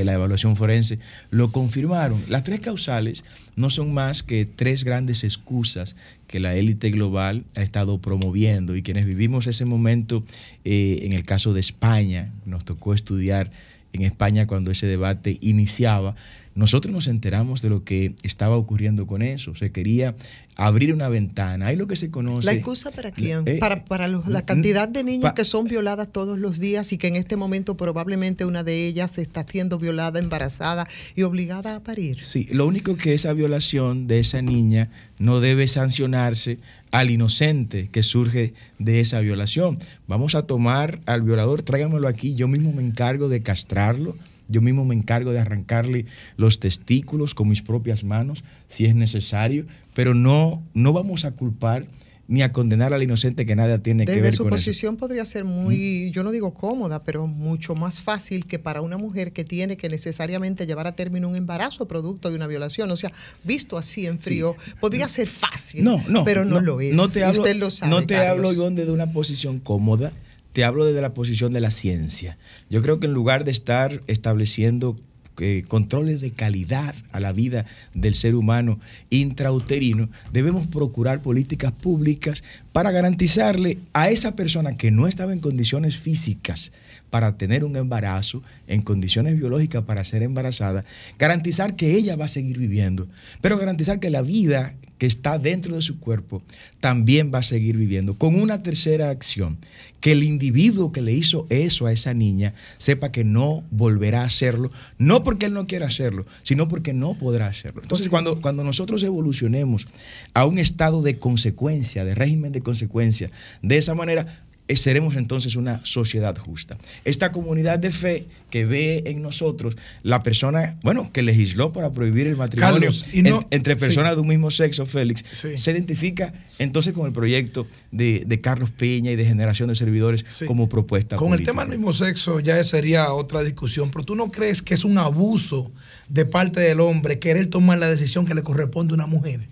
la 0.03 0.13
evaluación 0.13 0.55
forense 0.55 0.97
lo 1.29 1.51
confirmaron. 1.51 2.23
Las 2.29 2.43
tres 2.43 2.61
causales 2.61 3.23
no 3.55 3.69
son 3.69 3.93
más 3.93 4.23
que 4.23 4.45
tres 4.45 4.83
grandes 4.83 5.23
excusas 5.23 5.95
que 6.27 6.39
la 6.39 6.55
élite 6.55 6.91
global 6.91 7.45
ha 7.55 7.61
estado 7.61 7.99
promoviendo 7.99 8.75
y 8.75 8.83
quienes 8.83 9.05
vivimos 9.05 9.47
ese 9.47 9.65
momento, 9.65 10.23
eh, 10.65 10.99
en 11.03 11.13
el 11.13 11.23
caso 11.23 11.53
de 11.53 11.61
España, 11.61 12.31
nos 12.45 12.65
tocó 12.65 12.93
estudiar 12.93 13.51
en 13.93 14.01
España 14.03 14.47
cuando 14.47 14.71
ese 14.71 14.87
debate 14.87 15.37
iniciaba, 15.41 16.15
nosotros 16.55 16.93
nos 16.93 17.07
enteramos 17.07 17.61
de 17.61 17.69
lo 17.69 17.83
que 17.83 18.15
estaba 18.23 18.57
ocurriendo 18.57 19.05
con 19.05 19.21
eso. 19.21 19.55
Se 19.55 19.71
quería 19.71 20.15
abrir 20.57 20.91
una 20.93 21.07
ventana. 21.07 21.67
Hay 21.67 21.75
lo 21.75 21.87
que 21.87 21.95
se 21.95 22.09
conoce... 22.11 22.45
¿La 22.45 22.51
excusa 22.53 22.91
para 22.91 23.11
quién? 23.11 23.43
Eh, 23.45 23.57
para 23.59 23.85
para 23.85 24.07
los- 24.07 24.27
la 24.27 24.39
n- 24.39 24.45
cantidad 24.45 24.89
de 24.89 25.03
niñas 25.03 25.31
pa- 25.31 25.35
que 25.35 25.45
son 25.45 25.65
violadas 25.65 26.11
todos 26.11 26.39
los 26.39 26.59
días 26.59 26.91
y 26.91 26.97
que 26.97 27.07
en 27.07 27.15
este 27.15 27.37
momento 27.37 27.77
probablemente 27.77 28.43
una 28.43 28.63
de 28.63 28.87
ellas 28.87 29.17
está 29.19 29.45
siendo 29.47 29.77
violada, 29.77 30.19
embarazada 30.19 30.87
y 31.15 31.21
obligada 31.21 31.75
a 31.75 31.79
parir. 31.83 32.23
Sí, 32.23 32.47
lo 32.51 32.65
único 32.65 32.97
que 32.97 33.13
esa 33.13 33.33
violación 33.33 34.07
de 34.07 34.19
esa 34.19 34.41
niña 34.41 34.89
no 35.19 35.39
debe 35.39 35.67
sancionarse 35.67 36.57
al 36.89 37.09
inocente 37.11 37.89
que 37.91 38.01
surge 38.01 38.53
de 38.79 38.99
esa 39.01 39.19
violación. 39.19 39.77
Vamos 40.07 40.33
a 40.35 40.47
tomar 40.47 40.99
al 41.05 41.21
violador, 41.21 41.61
tráigamelo 41.61 42.07
aquí, 42.07 42.33
yo 42.33 42.47
mismo 42.47 42.71
me 42.73 42.81
encargo 42.81 43.29
de 43.29 43.41
castrarlo, 43.43 44.15
yo 44.49 44.61
mismo 44.61 44.85
me 44.85 44.95
encargo 44.95 45.31
de 45.31 45.39
arrancarle 45.39 46.05
los 46.37 46.59
testículos 46.59 47.33
con 47.33 47.49
mis 47.49 47.61
propias 47.61 48.03
manos, 48.03 48.43
si 48.67 48.85
es 48.85 48.95
necesario, 48.95 49.65
pero 49.93 50.13
no, 50.13 50.63
no 50.73 50.93
vamos 50.93 51.25
a 51.25 51.31
culpar 51.31 51.85
ni 52.29 52.41
a 52.41 52.51
condenar 52.51 52.93
al 52.93 53.01
inocente 53.01 53.45
que 53.45 53.55
nada 53.55 53.77
tiene 53.81 54.03
que 54.05 54.11
Desde 54.11 54.21
ver 54.21 54.35
su 54.35 54.43
con 54.43 54.53
eso. 54.53 54.57
posición 54.57 54.97
podría 54.97 55.23
ser 55.23 55.45
muy, 55.45 56.11
yo 56.11 56.23
no 56.23 56.31
digo 56.31 56.53
cómoda, 56.53 57.03
pero 57.05 57.25
mucho 57.25 57.73
más 57.73 58.01
fácil 58.01 58.45
que 58.45 58.59
para 58.59 58.81
una 58.81 58.97
mujer 58.97 59.31
que 59.31 59.45
tiene 59.45 59.77
que 59.77 59.87
necesariamente 59.87 60.65
llevar 60.65 60.87
a 60.87 60.91
término 60.97 61.29
un 61.29 61.37
embarazo 61.37 61.87
producto 61.87 62.29
de 62.29 62.35
una 62.35 62.45
violación. 62.47 62.91
O 62.91 62.97
sea, 62.97 63.13
visto 63.45 63.77
así 63.77 64.07
en 64.07 64.19
frío, 64.19 64.57
podría 64.81 65.07
ser 65.07 65.27
fácil, 65.29 65.85
No, 65.85 66.03
no, 66.09 66.25
pero 66.25 66.43
no, 66.43 66.59
lo 66.59 66.81
es. 66.81 66.93
No 66.97 67.07
te 67.07 67.19
Y 67.19 67.23
hablo, 67.23 67.43
Usted 67.43 67.55
lo 67.55 67.71
sabe, 67.71 67.91
no 67.91 68.01
te 68.05 68.15
Carlos. 68.15 68.29
hablo, 68.31 68.51
Ivonne, 68.53 68.75
desde 68.75 68.91
una 68.91 69.09
posición 69.13 69.59
cómoda, 69.61 70.11
te 70.57 70.63
hablo 70.63 70.85
desde 70.85 71.01
la 71.01 71.13
posición 71.13 71.53
de 71.53 71.59
la 71.61 71.69
ciencia. 71.69 72.39
Yo 72.67 72.81
creo 72.81 72.99
que 72.99 73.05
en 73.05 73.13
lugar 73.13 73.43
de 73.43 73.51
estar 73.51 74.01
estableciendo 74.07 74.99
eh, 75.39 75.63
controles 75.67 76.19
de 76.19 76.31
calidad 76.31 76.95
a 77.11 77.19
la 77.19 77.31
vida 77.31 77.67
del 77.93 78.15
ser 78.15 78.33
humano 78.33 78.79
intrauterino, 79.11 80.09
debemos 80.33 80.65
procurar 80.65 81.21
políticas 81.21 81.73
públicas 81.73 82.41
para 82.71 82.89
garantizarle 82.89 83.77
a 83.93 84.09
esa 84.09 84.35
persona 84.35 84.77
que 84.77 84.89
no 84.89 85.05
estaba 85.05 85.31
en 85.31 85.41
condiciones 85.41 85.95
físicas 85.99 86.71
para 87.11 87.37
tener 87.37 87.63
un 87.63 87.75
embarazo, 87.75 88.41
en 88.65 88.81
condiciones 88.81 89.37
biológicas 89.37 89.83
para 89.83 90.03
ser 90.05 90.23
embarazada, 90.23 90.85
garantizar 91.19 91.75
que 91.75 91.91
ella 91.91 92.15
va 92.15 92.25
a 92.25 92.29
seguir 92.29 92.57
viviendo, 92.57 93.07
pero 93.41 93.59
garantizar 93.59 93.99
que 93.99 94.09
la 94.09 94.23
vida 94.23 94.73
que 94.97 95.05
está 95.05 95.39
dentro 95.39 95.75
de 95.75 95.81
su 95.81 95.99
cuerpo 95.99 96.41
también 96.79 97.31
va 97.33 97.39
a 97.39 97.43
seguir 97.43 97.77
viviendo. 97.77 98.15
Con 98.15 98.39
una 98.39 98.63
tercera 98.63 99.09
acción, 99.09 99.57
que 99.99 100.11
el 100.11 100.23
individuo 100.23 100.91
que 100.91 101.01
le 101.01 101.13
hizo 101.13 101.47
eso 101.49 101.85
a 101.85 101.91
esa 101.91 102.13
niña 102.13 102.53
sepa 102.77 103.11
que 103.11 103.23
no 103.23 103.63
volverá 103.71 104.21
a 104.21 104.25
hacerlo, 104.25 104.71
no 104.97 105.23
porque 105.23 105.47
él 105.47 105.53
no 105.53 105.67
quiera 105.67 105.87
hacerlo, 105.87 106.25
sino 106.43 106.67
porque 106.67 106.93
no 106.93 107.13
podrá 107.13 107.47
hacerlo. 107.47 107.81
Entonces, 107.81 108.09
cuando, 108.09 108.41
cuando 108.41 108.63
nosotros 108.63 109.03
evolucionemos 109.03 109.87
a 110.33 110.45
un 110.45 110.59
estado 110.59 111.01
de 111.01 111.17
consecuencia, 111.17 112.05
de 112.05 112.15
régimen 112.15 112.51
de 112.51 112.61
consecuencia, 112.61 113.31
de 113.61 113.77
esa 113.77 113.95
manera, 113.95 114.46
seremos 114.75 115.15
entonces 115.15 115.55
una 115.55 115.79
sociedad 115.85 116.37
justa. 116.37 116.77
Esta 117.05 117.31
comunidad 117.31 117.79
de 117.79 117.91
fe 117.91 118.25
que 118.49 118.65
ve 118.65 119.03
en 119.05 119.21
nosotros 119.21 119.75
la 120.03 120.23
persona, 120.23 120.77
bueno, 120.83 121.11
que 121.11 121.21
legisló 121.21 121.71
para 121.73 121.91
prohibir 121.91 122.27
el 122.27 122.35
matrimonio 122.37 122.73
Carlos, 122.73 123.05
y 123.13 123.21
no- 123.21 123.39
en- 123.41 123.47
entre 123.51 123.75
personas 123.75 124.11
sí. 124.11 124.15
de 124.15 124.21
un 124.21 124.27
mismo 124.27 124.51
sexo, 124.51 124.85
Félix, 124.85 125.23
Sí. 125.31 125.57
se 125.57 125.71
identifica 125.71 126.33
entonces 126.59 126.93
con 126.93 127.05
el 127.07 127.13
proyecto 127.13 127.67
de, 127.91 128.23
de 128.25 128.41
Carlos 128.41 128.71
Peña 128.71 129.11
y 129.11 129.15
de 129.15 129.25
Generación 129.25 129.69
de 129.69 129.75
Servidores 129.75 130.25
como 130.47 130.67
propuesta 130.69 131.15
Con 131.17 131.33
el 131.33 131.43
tema 131.43 131.63
del 131.63 131.71
mismo 131.77 131.93
sexo 131.93 132.39
ya 132.39 132.61
sería 132.63 133.11
otra 133.13 133.43
discusión, 133.43 133.91
pero 133.91 134.03
tú 134.05 134.15
no 134.15 134.29
crees 134.29 134.61
que 134.61 134.73
es 134.73 134.83
un 134.85 134.97
abuso 134.97 135.71
de 136.09 136.25
parte 136.25 136.59
del 136.61 136.79
hombre 136.79 137.19
querer 137.19 137.47
tomar 137.47 137.79
la 137.79 137.89
decisión 137.89 138.25
que 138.25 138.33
le 138.35 138.43
corresponde 138.43 138.93
a 138.93 138.95
una 138.95 139.07
mujer. 139.07 139.47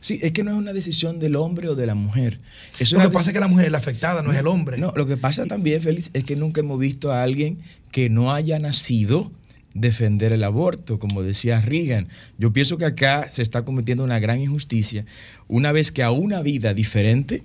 Sí, 0.00 0.20
es 0.22 0.32
que 0.32 0.44
no 0.44 0.52
es 0.52 0.56
una 0.56 0.72
decisión 0.72 1.18
del 1.18 1.36
hombre 1.36 1.68
o 1.68 1.74
de 1.74 1.86
la 1.86 1.94
mujer. 1.94 2.40
Es 2.78 2.92
Lo 2.92 3.00
que 3.00 3.10
pasa 3.10 3.30
es 3.30 3.34
que 3.34 3.40
la 3.40 3.48
mujer 3.48 3.66
es 3.66 3.72
la 3.72 3.78
afectada, 3.78 4.22
no 4.22 4.32
es 4.32 4.38
el 4.38 4.46
hombre. 4.46 4.78
No, 4.78 4.92
lo 4.94 5.06
que 5.06 5.16
pasa 5.16 5.46
también, 5.46 5.82
Félix, 5.82 6.10
es 6.12 6.24
que 6.24 6.36
nunca 6.36 6.60
hemos 6.60 6.78
visto 6.78 7.12
a 7.12 7.22
alguien 7.22 7.58
que 7.90 8.08
no 8.08 8.32
haya 8.32 8.58
nacido 8.58 9.32
defender 9.74 10.32
el 10.32 10.44
aborto, 10.44 10.98
como 10.98 11.22
decía 11.22 11.60
Reagan. 11.60 12.08
Yo 12.38 12.52
pienso 12.52 12.78
que 12.78 12.84
acá 12.84 13.30
se 13.30 13.42
está 13.42 13.64
cometiendo 13.64 14.04
una 14.04 14.18
gran 14.18 14.40
injusticia, 14.40 15.04
una 15.46 15.72
vez 15.72 15.92
que 15.92 16.02
a 16.02 16.10
una 16.10 16.42
vida 16.42 16.74
diferente, 16.74 17.42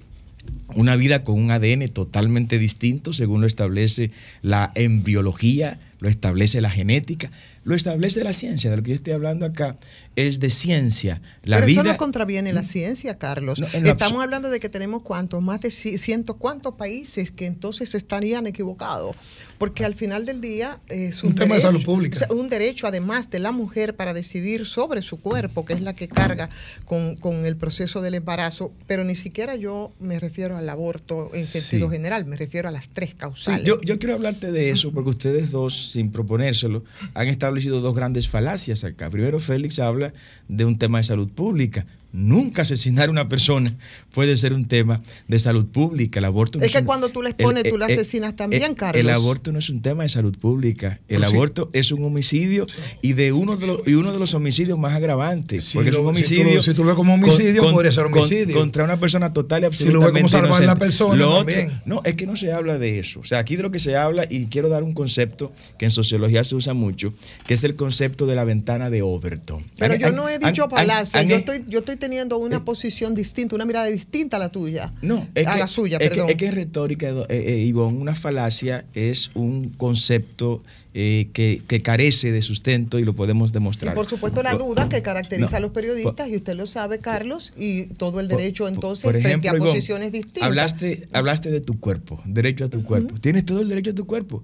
una 0.76 0.96
vida 0.96 1.24
con 1.24 1.40
un 1.40 1.52
ADN 1.52 1.90
totalmente 1.90 2.58
distinto, 2.58 3.14
según 3.14 3.42
lo 3.42 3.48
establece 3.48 4.12
la 4.42 4.72
embriología, 4.76 5.80
lo 6.00 6.10
establece 6.10 6.62
la 6.62 6.70
genética, 6.70 7.32
lo 7.64 7.76
establece 7.76 8.24
la 8.24 8.34
ciencia. 8.34 8.70
De 8.70 8.78
lo 8.78 8.84
que 8.84 8.90
yo 8.90 8.96
estoy 8.96 9.14
hablando 9.14 9.46
acá 9.46 9.78
es 10.16 10.40
de 10.40 10.50
ciencia. 10.50 11.22
La 11.44 11.58
Pero 11.58 11.68
vida, 11.68 11.82
eso 11.82 11.92
no 11.92 11.98
contraviene 11.98 12.54
la 12.54 12.64
ciencia, 12.64 13.18
Carlos. 13.18 13.60
No, 13.60 13.68
Estamos 13.68 14.24
hablando 14.24 14.50
de 14.50 14.60
que 14.60 14.70
tenemos 14.70 15.02
cuántos, 15.04 15.42
más 15.42 15.60
de 15.62 15.70
ci- 15.70 15.98
ciento 15.98 16.36
cuántos 16.36 16.76
países 16.76 17.32
que 17.32 17.46
entonces 17.46 17.96
estarían 17.96 18.46
equivocados. 18.48 19.16
Porque 19.58 19.86
al 19.86 19.96
final 19.96 20.26
del 20.26 20.42
día 20.42 20.80
es 20.90 21.24
un, 21.24 21.30
Un 21.30 21.36
tema 21.36 21.56
de 21.56 21.62
derecho, 21.62 21.68
salud 21.72 21.84
pública. 21.86 22.16
o 22.16 22.20
sea, 22.20 22.38
un 22.38 22.50
derecho 22.50 22.86
además 22.88 23.30
de 23.30 23.40
la 23.40 23.52
mujer 23.52 23.96
para 23.96 24.14
decidir 24.14 24.66
sobre 24.66 25.02
su 25.02 25.20
cuerpo, 25.22 25.64
que 25.66 25.74
es 25.74 25.82
la 25.82 25.94
que 25.94 26.08
carga 26.10 26.50
con, 26.86 27.16
con 27.16 27.46
el 27.46 27.56
proceso 27.56 28.02
del 28.02 28.16
embarazo. 28.16 28.72
Pero 28.88 29.04
ni 29.04 29.16
siquiera 29.16 29.56
yo 29.56 29.92
me 30.00 30.20
refiero 30.20 30.58
al 30.58 30.68
aborto 30.70 31.30
en 31.34 31.46
sentido 31.48 31.88
Sí. 31.90 31.96
general, 31.96 32.26
me 32.26 32.36
refiero 32.36 32.68
a 32.68 32.72
las 32.72 32.90
tres 32.90 33.12
Sí, 33.12 33.16
causales. 33.18 33.64
yo, 33.66 33.80
yo 33.82 34.00
quiero 34.00 34.16
hablarte 34.16 34.52
de 34.52 34.70
eso 34.70 34.92
porque 34.92 35.12
ustedes 35.12 35.52
dos, 35.52 35.92
sin 35.92 36.12
proponérselo, 36.12 36.84
han 37.14 37.28
establecido 37.30 37.80
dos 37.80 37.96
grandes 37.96 38.28
falacias 38.28 38.84
acá. 38.84 39.10
Primero, 39.10 39.40
Félix 39.40 39.80
habla 39.80 40.03
de 40.48 40.66
un 40.66 40.78
tema 40.78 40.98
de 40.98 41.04
salud 41.06 41.30
pública. 41.30 41.86
Nunca 42.14 42.62
asesinar 42.62 43.08
a 43.10 43.12
una 43.12 43.28
persona 43.28 43.76
puede 44.14 44.38
ser 44.38 44.54
un 44.54 44.68
tema 44.68 45.02
de 45.28 45.40
salud 45.40 45.66
pública. 45.66 46.20
El 46.20 46.26
aborto 46.26 46.60
no 46.60 46.66
es 46.66 46.72
que 46.72 46.78
un- 46.78 46.86
cuando 46.86 47.10
tú 47.10 47.24
le 47.24 47.30
el- 47.30 47.36
expones, 47.36 47.64
tú 47.64 47.76
eh, 47.76 47.80
la 47.80 47.88
eh, 47.90 47.94
asesinas 47.94 48.36
también, 48.36 48.62
eh, 48.72 48.76
Carlos. 48.76 49.00
El 49.00 49.10
aborto 49.10 49.52
no 49.52 49.58
es 49.58 49.68
un 49.70 49.82
tema 49.82 50.04
de 50.04 50.10
salud 50.10 50.38
pública. 50.38 51.00
El 51.08 51.26
sí. 51.26 51.34
aborto 51.34 51.70
es 51.74 51.92
un 51.92 52.06
homicidio 52.06 52.68
y 53.02 53.14
de 53.14 53.32
uno 53.32 53.58
de 53.58 53.66
los 53.66 53.88
y 53.88 53.96
uno 53.96 54.14
de 54.14 54.20
los 54.20 54.34
homicidios 54.36 54.78
más 54.78 54.94
agravantes. 54.96 55.72
Porque 55.74 55.90
es 55.90 55.96
lo- 55.96 56.08
un 56.08 56.16
si 56.16 56.22
tú 56.24 56.30
lo- 56.36 56.40
homicidio. 56.42 56.62
si 56.62 56.74
tú 56.76 56.84
lo 56.84 56.88
ves 56.90 56.96
como 56.96 57.16
homicidio, 57.16 57.64
podría 57.64 57.92
ser 57.92 58.06
homicidio. 58.06 58.56
contra 58.60 58.84
una 58.84 58.98
persona 58.98 59.34
total 59.34 59.64
y 59.72 59.76
Si 59.76 59.86
lo 59.90 60.00
ves 60.02 60.10
como 60.12 60.20
absolutamente 60.20 60.30
salvar 60.30 60.60
la 60.60 60.66
inocente. 60.66 60.86
persona, 60.86 61.16
Lo 61.16 61.30
otro- 61.30 61.38
también. 61.54 61.82
no, 61.86 62.02
es 62.06 62.14
que 62.14 62.28
no 62.28 62.38
se 62.38 62.52
habla 62.54 62.78
de 62.78 63.00
eso. 63.00 63.22
O 63.22 63.26
sea, 63.26 63.40
aquí 63.40 63.56
de 63.56 63.64
lo 63.64 63.72
que 63.72 63.80
se 63.80 63.98
habla, 63.98 64.28
y 64.30 64.46
quiero 64.46 64.70
dar 64.70 64.84
un 64.84 64.94
concepto 64.94 65.52
que 65.80 65.86
en 65.86 65.92
sociología 65.92 66.44
se 66.44 66.54
usa 66.54 66.76
mucho, 66.76 67.12
que 67.48 67.56
es 67.56 67.64
el 67.64 67.76
concepto 67.76 68.28
de 68.28 68.36
la 68.36 68.44
ventana 68.44 68.92
de 68.92 69.02
Overton. 69.02 69.64
Pero 69.80 69.96
Han- 69.96 70.00
yo 70.00 70.12
no 70.12 70.30
he 70.30 70.38
dicho 70.38 70.66
han- 70.66 70.70
palacio, 70.70 71.20
han- 71.20 71.28
yo 71.28 71.36
estoy, 71.38 71.64
yo 71.68 71.80
estoy 71.80 71.98
teniendo 72.04 72.38
una 72.38 72.66
posición 72.66 73.16
distinta, 73.16 73.56
una 73.56 73.64
mirada 73.64 73.86
distinta 73.86 74.36
a 74.36 74.40
la 74.42 74.50
tuya. 74.50 74.92
No, 75.02 75.26
es 75.36 75.48
a 75.48 75.54
que, 75.54 75.60
la 75.60 75.68
suya, 75.68 75.98
es 75.98 76.10
que- 76.10 76.16
perdón. 76.16 76.30
es 76.32 76.36
que 76.36 76.52
retórica, 76.52 77.08
eh, 77.08 77.26
eh, 77.30 77.58
Ivonne, 77.66 77.98
una 77.98 78.14
falacia 78.14 78.84
es 78.94 79.32
un 79.36 79.70
concepto 79.70 80.62
eh, 80.94 81.30
que, 81.34 81.62
que 81.66 81.80
carece 81.82 82.32
de 82.34 82.42
sustento 82.42 83.00
y 83.00 83.04
lo 83.06 83.14
podemos 83.14 83.52
y 83.52 83.54
demostrar. 83.54 83.96
por 83.96 84.08
supuesto 84.10 84.44
la 84.44 84.54
duda 84.56 84.90
que 84.90 85.02
caracteriza 85.02 85.52
no, 85.52 85.58
a 85.58 85.60
los 85.62 85.72
periodistas, 85.72 86.28
y 86.28 86.36
usted 86.36 86.56
lo 86.56 86.68
sabe, 86.68 87.00
Carlos, 87.00 87.54
y 87.58 87.86
todo 87.86 88.20
el 88.20 88.28
Por- 88.28 88.38
derecho 88.38 88.68
entonces 88.68 89.04
Por 89.04 89.14
frente 89.14 89.30
ejemplo, 89.30 89.52
a 89.52 89.56
Ivonne, 89.56 89.72
posiciones 89.72 90.12
distintas. 90.12 90.44
Hablaste, 90.44 91.08
hablaste 91.14 91.52
de 91.52 91.62
tu 91.62 91.80
cuerpo, 91.80 92.22
derecho 92.26 92.66
a 92.66 92.70
tu 92.70 92.84
cuerpo. 92.84 93.16
Tienes 93.20 93.46
todo 93.46 93.62
el 93.62 93.70
derecho 93.70 93.92
a 93.92 93.96
tu 93.96 94.06
cuerpo. 94.06 94.44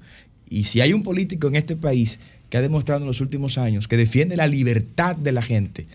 Y 0.49 0.64
si 0.64 0.80
hay 0.82 0.93
un 0.93 1.03
político 1.03 1.47
en 1.49 1.55
este 1.57 1.76
país 1.76 2.20
que 2.49 2.57
ha 2.57 2.62
demostrado 2.62 3.01
en 3.01 3.07
los 3.07 3.20
últimos 3.22 3.57
años 3.57 3.88
que 3.89 3.97
defiende 3.97 4.36
la 4.38 4.47
libertad 4.47 5.16
de 5.18 5.32
la 5.34 5.41
gente 5.43 5.86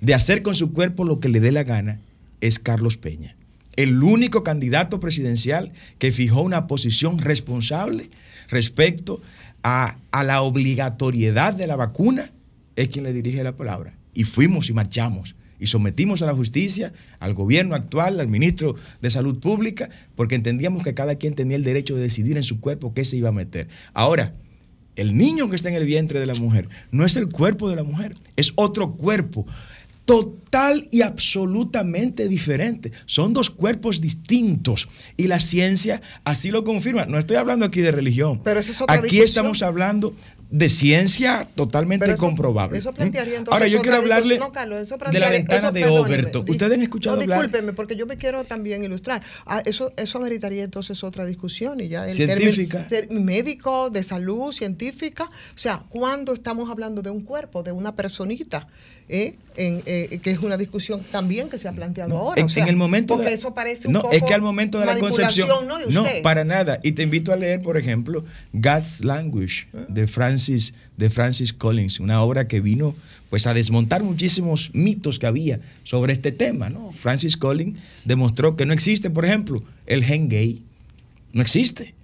de 0.00 0.14
hacer 0.14 0.42
con 0.42 0.54
su 0.54 0.72
cuerpo 0.72 1.04
lo 1.04 1.20
que 1.20 1.28
le 1.28 1.40
dé 1.40 1.52
la 1.52 1.64
gana, 1.64 2.00
es 2.40 2.58
Carlos 2.58 2.96
Peña. 2.96 3.36
El 3.76 4.02
único 4.02 4.42
candidato 4.42 5.00
presidencial 5.00 5.72
que 5.98 6.12
fijó 6.12 6.42
una 6.42 6.66
posición 6.66 7.18
responsable 7.18 8.10
respecto 8.48 9.20
a, 9.62 9.98
a 10.10 10.24
la 10.24 10.42
obligatoriedad 10.42 11.54
de 11.54 11.66
la 11.66 11.76
vacuna 11.76 12.32
es 12.76 12.88
quien 12.88 13.04
le 13.04 13.12
dirige 13.12 13.42
la 13.42 13.56
palabra. 13.56 13.94
Y 14.14 14.24
fuimos 14.24 14.68
y 14.68 14.72
marchamos 14.72 15.36
y 15.60 15.66
sometimos 15.66 16.22
a 16.22 16.26
la 16.26 16.34
justicia, 16.34 16.92
al 17.18 17.34
gobierno 17.34 17.74
actual, 17.74 18.20
al 18.20 18.28
ministro 18.28 18.76
de 19.00 19.10
Salud 19.10 19.40
Pública, 19.40 19.90
porque 20.14 20.34
entendíamos 20.34 20.84
que 20.84 20.94
cada 20.94 21.16
quien 21.16 21.34
tenía 21.34 21.56
el 21.56 21.64
derecho 21.64 21.96
de 21.96 22.02
decidir 22.02 22.36
en 22.36 22.44
su 22.44 22.60
cuerpo 22.60 22.94
qué 22.94 23.04
se 23.04 23.16
iba 23.16 23.30
a 23.30 23.32
meter. 23.32 23.68
Ahora, 23.92 24.34
el 24.96 25.16
niño 25.16 25.48
que 25.48 25.56
está 25.56 25.68
en 25.68 25.76
el 25.76 25.84
vientre 25.84 26.20
de 26.20 26.26
la 26.26 26.34
mujer 26.34 26.68
no 26.90 27.04
es 27.04 27.16
el 27.16 27.28
cuerpo 27.28 27.68
de 27.70 27.76
la 27.76 27.84
mujer, 27.84 28.16
es 28.36 28.52
otro 28.56 28.92
cuerpo 28.92 29.46
total 30.08 30.88
y 30.90 31.02
absolutamente 31.02 32.28
diferente. 32.28 32.92
Son 33.04 33.34
dos 33.34 33.50
cuerpos 33.50 34.00
distintos 34.00 34.88
y 35.18 35.26
la 35.28 35.38
ciencia 35.38 36.00
así 36.24 36.50
lo 36.50 36.64
confirma. 36.64 37.04
No 37.04 37.18
estoy 37.18 37.36
hablando 37.36 37.66
aquí 37.66 37.82
de 37.82 37.92
religión. 37.92 38.40
Pero 38.42 38.58
esa 38.58 38.72
es 38.72 38.80
otra 38.80 38.94
aquí 38.94 39.02
discusión. 39.02 39.24
estamos 39.26 39.62
hablando 39.62 40.14
de 40.50 40.70
ciencia 40.70 41.46
totalmente 41.54 42.06
eso- 42.06 42.16
comprobable. 42.16 42.78
Eso 42.78 42.94
plantearía 42.94 43.36
entonces 43.36 43.52
Ahora 43.52 43.66
yo 43.66 43.82
quiero 43.82 43.98
hablarle 43.98 44.36
discusión. 44.36 44.48
No, 44.48 44.52
Carlos, 44.54 44.78
eso 44.80 44.96
de 44.96 45.20
la 45.20 45.28
ventana 45.28 45.58
eso- 45.68 45.72
de 45.72 45.84
Overton. 45.86 46.46
Ustedes 46.48 46.72
han 46.72 46.80
escuchado 46.80 47.16
no, 47.16 47.22
hablar 47.22 47.38
discúlpeme, 47.40 47.72
porque 47.74 47.96
yo 47.96 48.06
me 48.06 48.16
quiero 48.16 48.44
también 48.44 48.82
ilustrar. 48.82 49.20
Ah, 49.44 49.62
eso, 49.66 49.92
eso 49.98 50.16
ameritaría 50.16 50.64
entonces 50.64 51.04
otra 51.04 51.26
discusión 51.26 51.80
y 51.82 51.88
ya 51.88 52.08
el 52.08 52.14
Científica. 52.14 52.86
término- 52.88 53.20
médico, 53.20 53.90
de 53.90 54.02
salud, 54.02 54.52
científica. 54.54 55.24
O 55.24 55.58
sea, 55.58 55.84
cuando 55.90 56.32
estamos 56.32 56.70
hablando 56.70 57.02
de 57.02 57.10
un 57.10 57.20
cuerpo, 57.20 57.62
de 57.62 57.72
una 57.72 57.94
personita, 57.94 58.68
¿eh? 59.08 59.36
En, 59.56 59.82
eh, 59.86 60.20
que 60.22 60.30
es 60.30 60.38
una 60.38 60.56
discusión 60.56 61.02
también 61.10 61.48
que 61.48 61.58
se 61.58 61.66
ha 61.66 61.72
planteado 61.72 62.16
ahora. 62.16 62.40
En, 62.40 62.46
o 62.46 62.48
sea, 62.48 62.62
en 62.62 62.68
el 62.68 62.76
momento 62.76 63.14
porque 63.14 63.30
de- 63.30 63.34
eso 63.34 63.54
parece 63.54 63.88
un 63.88 63.94
no 63.94 64.02
poco 64.02 64.14
es 64.14 64.22
que 64.22 64.34
al 64.34 64.40
momento 64.40 64.78
de 64.78 64.86
la 64.86 64.98
concepción 64.98 65.48
¿no? 65.90 66.04
Para 66.22 66.44
nada 66.44 66.78
y 66.84 66.92
te 66.92 67.02
invito 67.02 67.32
a 67.32 67.36
leer 67.36 67.60
por 67.60 67.76
ejemplo 67.76 68.24
God's 68.52 69.04
Language 69.04 69.66
de 69.88 70.06
Francis 70.06 70.74
de 70.96 71.10
Francis 71.10 71.52
Collins 71.52 71.98
una 71.98 72.22
obra 72.22 72.46
que 72.46 72.60
vino 72.60 72.94
pues 73.30 73.48
a 73.48 73.54
desmontar 73.54 74.04
muchísimos 74.04 74.70
mitos 74.74 75.18
que 75.18 75.26
había 75.26 75.58
sobre 75.82 76.12
este 76.12 76.30
tema 76.30 76.70
no 76.70 76.92
Francis 76.92 77.36
Collins 77.36 77.78
demostró 78.04 78.54
que 78.54 78.64
no 78.64 78.72
existe 78.72 79.10
por 79.10 79.24
ejemplo 79.24 79.64
el 79.86 80.04
gen 80.04 80.28
gay 80.28 80.62
no 81.32 81.42
existe 81.42 81.94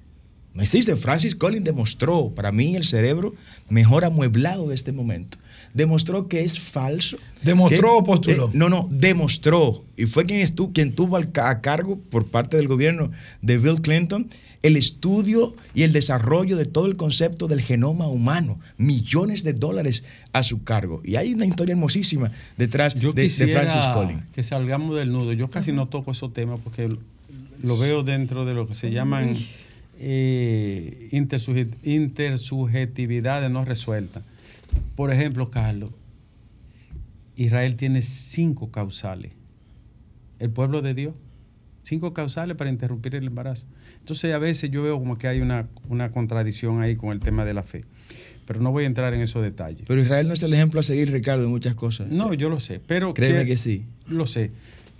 no 0.54 0.62
existe. 0.62 0.94
Francis 0.94 1.34
Collins 1.34 1.64
demostró, 1.64 2.30
para 2.30 2.52
mí, 2.52 2.76
el 2.76 2.84
cerebro 2.84 3.34
mejor 3.68 4.04
amueblado 4.04 4.68
de 4.68 4.76
este 4.76 4.92
momento. 4.92 5.36
Demostró 5.74 6.28
que 6.28 6.44
es 6.44 6.58
falso. 6.58 7.18
¿Demostró 7.42 7.80
que- 7.80 7.86
o 7.98 8.02
postuló? 8.04 8.46
eh, 8.46 8.50
no, 8.54 8.68
no, 8.70 8.86
demostró. 8.90 9.84
Y 9.96 10.06
fue 10.06 10.24
quien, 10.24 10.40
estu- 10.46 10.72
quien 10.72 10.92
tuvo 10.94 11.16
al 11.16 11.28
a 11.42 11.60
cargo, 11.60 11.98
por 12.10 12.24
parte 12.26 12.56
del 12.56 12.68
gobierno 12.68 13.10
de 13.42 13.58
Bill 13.58 13.82
Clinton, 13.82 14.28
el 14.62 14.76
estudio 14.76 15.54
y 15.74 15.82
el 15.82 15.92
desarrollo 15.92 16.56
de 16.56 16.64
todo 16.64 16.86
el 16.86 16.96
concepto 16.96 17.48
del 17.48 17.60
genoma 17.60 18.06
humano. 18.06 18.58
Millones 18.78 19.42
de 19.44 19.52
dólares 19.52 20.04
a 20.32 20.42
su 20.42 20.62
cargo. 20.64 21.02
Y 21.04 21.16
hay 21.16 21.34
una 21.34 21.44
historia 21.44 21.72
hermosísima 21.72 22.30
detrás 22.56 22.94
Yo 22.94 23.12
de, 23.12 23.28
Francis 23.28 23.84
Collins. 23.92 24.22
que 24.32 24.42
salgamos 24.42 24.96
del 24.96 25.12
nudo. 25.12 25.34
Yo 25.34 25.50
casi 25.50 25.72
no 25.72 25.88
toco 25.88 26.12
esos 26.12 26.32
temas 26.32 26.60
porque 26.64 26.88
lo 27.62 27.76
veo 27.78 28.02
dentro 28.04 28.44
de 28.46 28.54
lo 28.54 28.66
que 28.66 28.72
se 28.74 28.90
llaman 28.90 29.36
eh, 29.98 31.08
intersubjetividades 31.12 33.50
no 33.50 33.64
resueltas. 33.64 34.22
Por 34.96 35.12
ejemplo, 35.12 35.50
Carlos, 35.50 35.90
Israel 37.36 37.76
tiene 37.76 38.02
cinco 38.02 38.70
causales. 38.70 39.32
El 40.38 40.50
pueblo 40.50 40.82
de 40.82 40.94
Dios, 40.94 41.14
cinco 41.82 42.12
causales 42.12 42.56
para 42.56 42.70
interrumpir 42.70 43.14
el 43.14 43.26
embarazo. 43.26 43.66
Entonces 43.98 44.32
a 44.34 44.38
veces 44.38 44.70
yo 44.70 44.82
veo 44.82 44.98
como 44.98 45.18
que 45.18 45.28
hay 45.28 45.40
una, 45.40 45.68
una 45.88 46.10
contradicción 46.10 46.82
ahí 46.82 46.96
con 46.96 47.10
el 47.12 47.20
tema 47.20 47.44
de 47.44 47.54
la 47.54 47.62
fe. 47.62 47.82
Pero 48.46 48.60
no 48.60 48.72
voy 48.72 48.84
a 48.84 48.86
entrar 48.86 49.14
en 49.14 49.20
esos 49.20 49.42
detalles. 49.42 49.84
Pero 49.86 50.02
Israel 50.02 50.28
no 50.28 50.34
es 50.34 50.42
el 50.42 50.52
ejemplo 50.52 50.80
a 50.80 50.82
seguir, 50.82 51.10
Ricardo, 51.10 51.42
de 51.42 51.48
muchas 51.48 51.74
cosas. 51.74 52.10
No, 52.10 52.34
yo 52.34 52.48
lo 52.50 52.60
sé, 52.60 52.80
pero 52.86 53.14
Créeme 53.14 53.46
que 53.46 53.56
sí. 53.56 53.84
Lo 54.06 54.26
sé. 54.26 54.50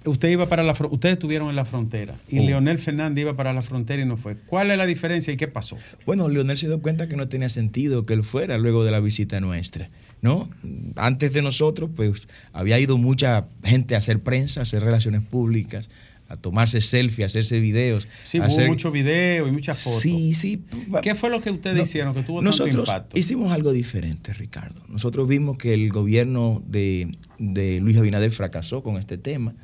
Usted 0.07 0.29
iba 0.29 0.47
para 0.49 0.63
la 0.63 0.73
ustedes 0.91 1.15
estuvieron 1.15 1.49
en 1.49 1.57
la 1.57 1.65
frontera 1.65 2.17
y 2.29 2.39
Oh. 2.41 2.47
Leonel 2.47 2.79
Fernández 2.79 3.23
iba 3.23 3.37
para 3.37 3.53
la 3.53 3.63
frontera 3.63 4.03
y 4.03 4.05
no 4.07 4.17
fue. 4.17 4.37
¿Cuál 4.37 4.71
es 4.71 4.79
la 4.79 4.87
diferencia 4.87 5.33
y 5.33 5.37
qué 5.37 5.49
pasó? 5.49 5.77
Bueno, 6.05 6.29
Leonel 6.29 6.59
se 6.59 6.67
dio 6.67 6.81
cuenta 6.83 7.09
que 7.09 7.17
no 7.17 7.29
tenía 7.29 7.49
sentido 7.49 8.05
que 8.05 8.13
él 8.15 8.23
fuera 8.23 8.59
luego 8.59 8.85
de 8.85 8.91
la 8.91 9.01
visita 9.01 9.41
nuestra, 9.41 9.89
¿no? 10.21 10.51
Antes 10.97 11.33
de 11.33 11.41
nosotros, 11.43 11.91
pues 11.97 12.29
había 12.53 12.79
ido 12.79 12.99
mucha 12.99 13.47
gente 13.63 13.95
a 13.95 13.99
hacer 13.99 14.21
prensa, 14.21 14.61
a 14.61 14.63
hacer 14.65 14.83
relaciones 14.83 15.23
públicas, 15.23 15.89
a 16.29 16.37
tomarse 16.37 16.81
selfies, 16.81 17.25
a 17.25 17.27
hacerse 17.27 17.61
videos. 17.61 18.07
Sí, 18.25 18.39
hubo 18.39 18.47
hacer- 18.47 18.69
mucho 18.69 18.91
video 18.91 19.47
y 19.49 19.53
muchas 19.53 19.83
fotos. 19.83 20.01
Sí, 20.03 20.35
sí. 20.35 20.65
¿Qué 21.03 21.15
fue 21.15 21.31
lo 21.31 21.41
que 21.41 21.51
ustedes 21.51 21.77
No, 21.77 21.83
hicieron 21.83 22.15
que 22.15 22.23
tuvo 22.23 22.43
Nosotros 22.43 22.75
tanto 22.77 22.91
impacto? 22.91 23.19
hicimos 23.19 23.53
algo 23.53 23.73
diferente, 23.73 24.33
Ricardo. 24.35 24.83
Nosotros 24.89 25.27
vimos 25.29 25.57
que 25.59 25.73
el 25.75 25.91
gobierno 25.91 26.63
de, 26.67 27.11
de 27.39 27.81
Luis 27.81 27.97
Abinader 27.97 28.31
fracasó 28.33 28.83
con 28.83 28.97
este 28.99 29.17
tema. 29.19 29.55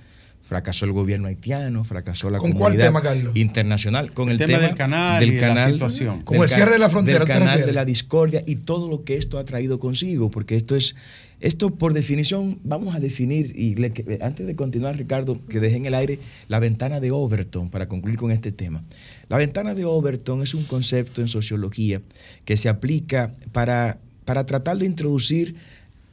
Fracasó 0.51 0.85
el 0.85 0.91
gobierno 0.91 1.29
haitiano, 1.29 1.85
fracasó 1.85 2.29
la 2.29 2.39
¿Con 2.39 2.51
cuál 2.51 2.73
comunidad 2.73 2.87
tema, 2.89 3.03
Carlos? 3.03 3.37
internacional. 3.37 4.13
Con 4.13 4.31
El 4.31 4.41
el, 4.41 4.47
tema 4.49 4.59
del 4.59 4.75
canal 4.75 5.23
y 5.23 5.31
de 5.31 5.41
la 5.43 5.71
situación. 5.71 6.23
Como 6.23 6.43
el 6.43 6.51
cierre 6.51 6.73
de 6.73 6.79
la 6.81 6.91
frontera, 6.91 7.21
Del 7.21 7.29
¿te 7.29 7.33
canal 7.35 7.65
de 7.65 7.73
la 7.73 7.85
discordia 7.85 8.43
y 8.45 8.57
todo 8.57 8.91
lo 8.91 9.05
que 9.05 9.17
esto 9.17 9.39
ha 9.39 9.45
traído 9.45 9.79
consigo, 9.79 10.29
porque 10.29 10.57
esto 10.57 10.75
es, 10.75 10.97
esto 11.39 11.71
por 11.77 11.95
definición, 11.95 12.59
vamos 12.65 12.97
a 12.97 12.99
definir, 12.99 13.53
y 13.57 13.77
le- 13.77 14.19
antes 14.23 14.45
de 14.45 14.57
continuar, 14.57 14.97
Ricardo, 14.97 15.39
que 15.49 15.61
dejé 15.61 15.77
en 15.77 15.87
el 15.87 15.95
aire 15.95 16.19
la 16.49 16.59
ventana 16.59 16.99
de 16.99 17.13
Overton 17.13 17.71
para 17.71 17.87
concluir 17.87 18.19
con 18.19 18.33
este 18.33 18.51
tema. 18.51 18.83
La 19.29 19.37
ventana 19.37 19.77
de 19.77 19.85
Overton 19.85 20.43
es 20.43 20.55
un 20.55 20.65
concepto 20.65 21.21
en 21.21 21.29
sociología 21.29 22.03
que 22.45 22.57
se 22.57 22.69
aplica 22.69 23.37
para, 23.53 23.99
para 24.25 24.47
tratar 24.47 24.79
de 24.79 24.87
introducir 24.87 25.55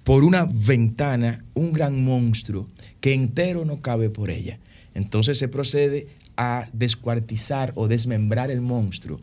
por 0.07 0.23
una 0.23 0.45
ventana 0.49 1.43
un 1.53 1.73
gran 1.73 2.01
monstruo 2.01 2.69
que 3.01 3.13
entero 3.13 3.65
no 3.65 3.81
cabe 3.81 4.09
por 4.09 4.29
ella. 4.29 4.57
Entonces 4.93 5.37
se 5.37 5.49
procede 5.49 6.07
a 6.37 6.69
descuartizar 6.71 7.73
o 7.75 7.89
desmembrar 7.89 8.49
el 8.49 8.61
monstruo 8.61 9.19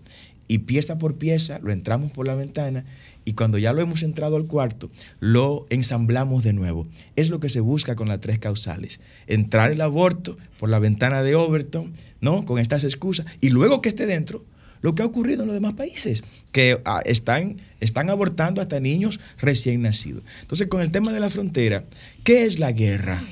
y 0.47 0.59
pieza 0.59 0.99
por 0.99 1.15
pieza 1.15 1.59
lo 1.61 1.73
entramos 1.73 2.11
por 2.11 2.27
la 2.27 2.35
ventana 2.35 2.85
y 3.25 3.33
cuando 3.33 3.57
ya 3.57 3.73
lo 3.73 3.81
hemos 3.81 4.03
entrado 4.03 4.37
al 4.37 4.45
cuarto, 4.45 4.91
lo 5.21 5.67
ensamblamos 5.71 6.45
de 6.45 6.53
nuevo. 6.53 6.87
Es 7.17 7.31
lo 7.31 7.41
que 7.41 7.49
se 7.49 7.61
busca 7.61 7.97
con 7.97 8.09
las 8.09 8.21
tres 8.21 8.39
causales. 8.39 9.01
Entrar 9.27 9.71
el 9.71 9.81
aborto 9.81 10.37
por 10.61 10.69
la 10.69 10.81
ventana 10.81 11.23
de 11.23 11.35
Overton, 11.35 11.95
¿no? 12.21 12.45
Con 12.45 12.59
estas 12.59 12.85
excusas 12.85 13.25
y 13.41 13.49
luego 13.49 13.81
que 13.81 13.89
esté 13.89 14.05
dentro, 14.05 14.45
lo 14.85 14.95
que 14.95 15.03
ha 15.03 15.07
ocurrido 15.07 15.45
en 15.45 15.47
los 15.47 15.55
demás 15.55 15.73
países, 15.73 16.23
que 16.53 16.79
ah, 16.85 17.01
están, 17.07 17.57
están 17.81 18.11
abortando 18.11 18.61
hasta 18.61 18.81
niños 18.81 19.19
recién 19.39 19.81
nacidos. 19.81 20.25
Entonces, 20.43 20.69
con 20.69 20.83
el 20.83 20.91
tema 20.91 21.11
de 21.11 21.21
la 21.21 21.31
frontera, 21.31 21.85
¿qué 22.23 22.45
es 22.45 22.59
la 22.59 22.71
guerra? 22.71 23.23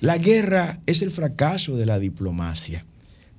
La 0.00 0.18
guerra 0.18 0.78
es 0.86 1.02
el 1.02 1.10
fracaso 1.10 1.76
de 1.76 1.84
la 1.84 1.98
diplomacia. 1.98 2.84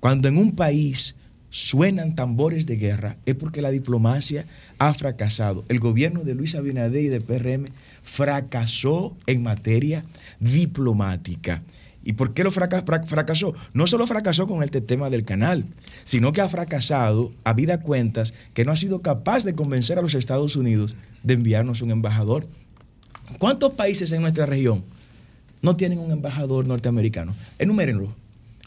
Cuando 0.02 0.28
en 0.28 0.38
un 0.38 0.54
país 0.54 1.16
suenan 1.50 2.14
tambores 2.16 2.66
de 2.66 2.76
guerra, 2.76 3.16
es 3.26 3.36
porque 3.36 3.62
la 3.62 3.72
diplomacia 3.72 4.46
ha 4.78 4.94
fracasado. 4.94 5.64
El 5.70 5.80
gobierno 5.80 6.26
de 6.26 6.36
Luis 6.36 6.56
Abinader 6.56 7.04
y 7.04 7.08
de 7.08 7.22
PRM 7.22 7.68
fracasó 8.04 9.16
en 9.28 9.44
materia 9.44 10.04
diplomática. 10.42 11.64
¿Y 12.06 12.14
por 12.14 12.34
qué 12.34 12.44
lo 12.46 12.52
fraca- 12.52 12.84
fra- 12.84 13.04
fracasó? 13.04 13.56
No 13.74 13.88
solo 13.88 14.06
fracasó 14.08 14.48
con 14.48 14.64
este 14.64 14.80
tema 14.80 15.10
del 15.10 15.26
canal, 15.26 15.66
sino 16.06 16.32
que 16.32 16.40
ha 16.40 16.48
fracasado, 16.48 17.34
a 17.44 17.52
vida 17.54 17.82
cuentas, 17.82 18.34
que 18.54 18.64
no 18.64 18.72
ha 18.72 18.76
sido 18.78 19.02
capaz 19.02 19.44
de 19.44 19.56
convencer 19.56 19.98
a 20.00 20.02
los 20.04 20.14
Estados 20.14 20.56
Unidos 20.56 20.96
de 21.24 21.34
enviarnos 21.34 21.82
un 21.82 21.92
embajador. 21.92 22.48
¿Cuántos 23.40 23.74
países 23.74 24.12
en 24.12 24.22
nuestra 24.22 24.46
región 24.46 24.84
no 25.62 25.76
tienen 25.76 25.98
un 26.00 26.12
embajador 26.12 26.66
norteamericano? 26.68 27.34
Enumérenlo. 27.58 28.14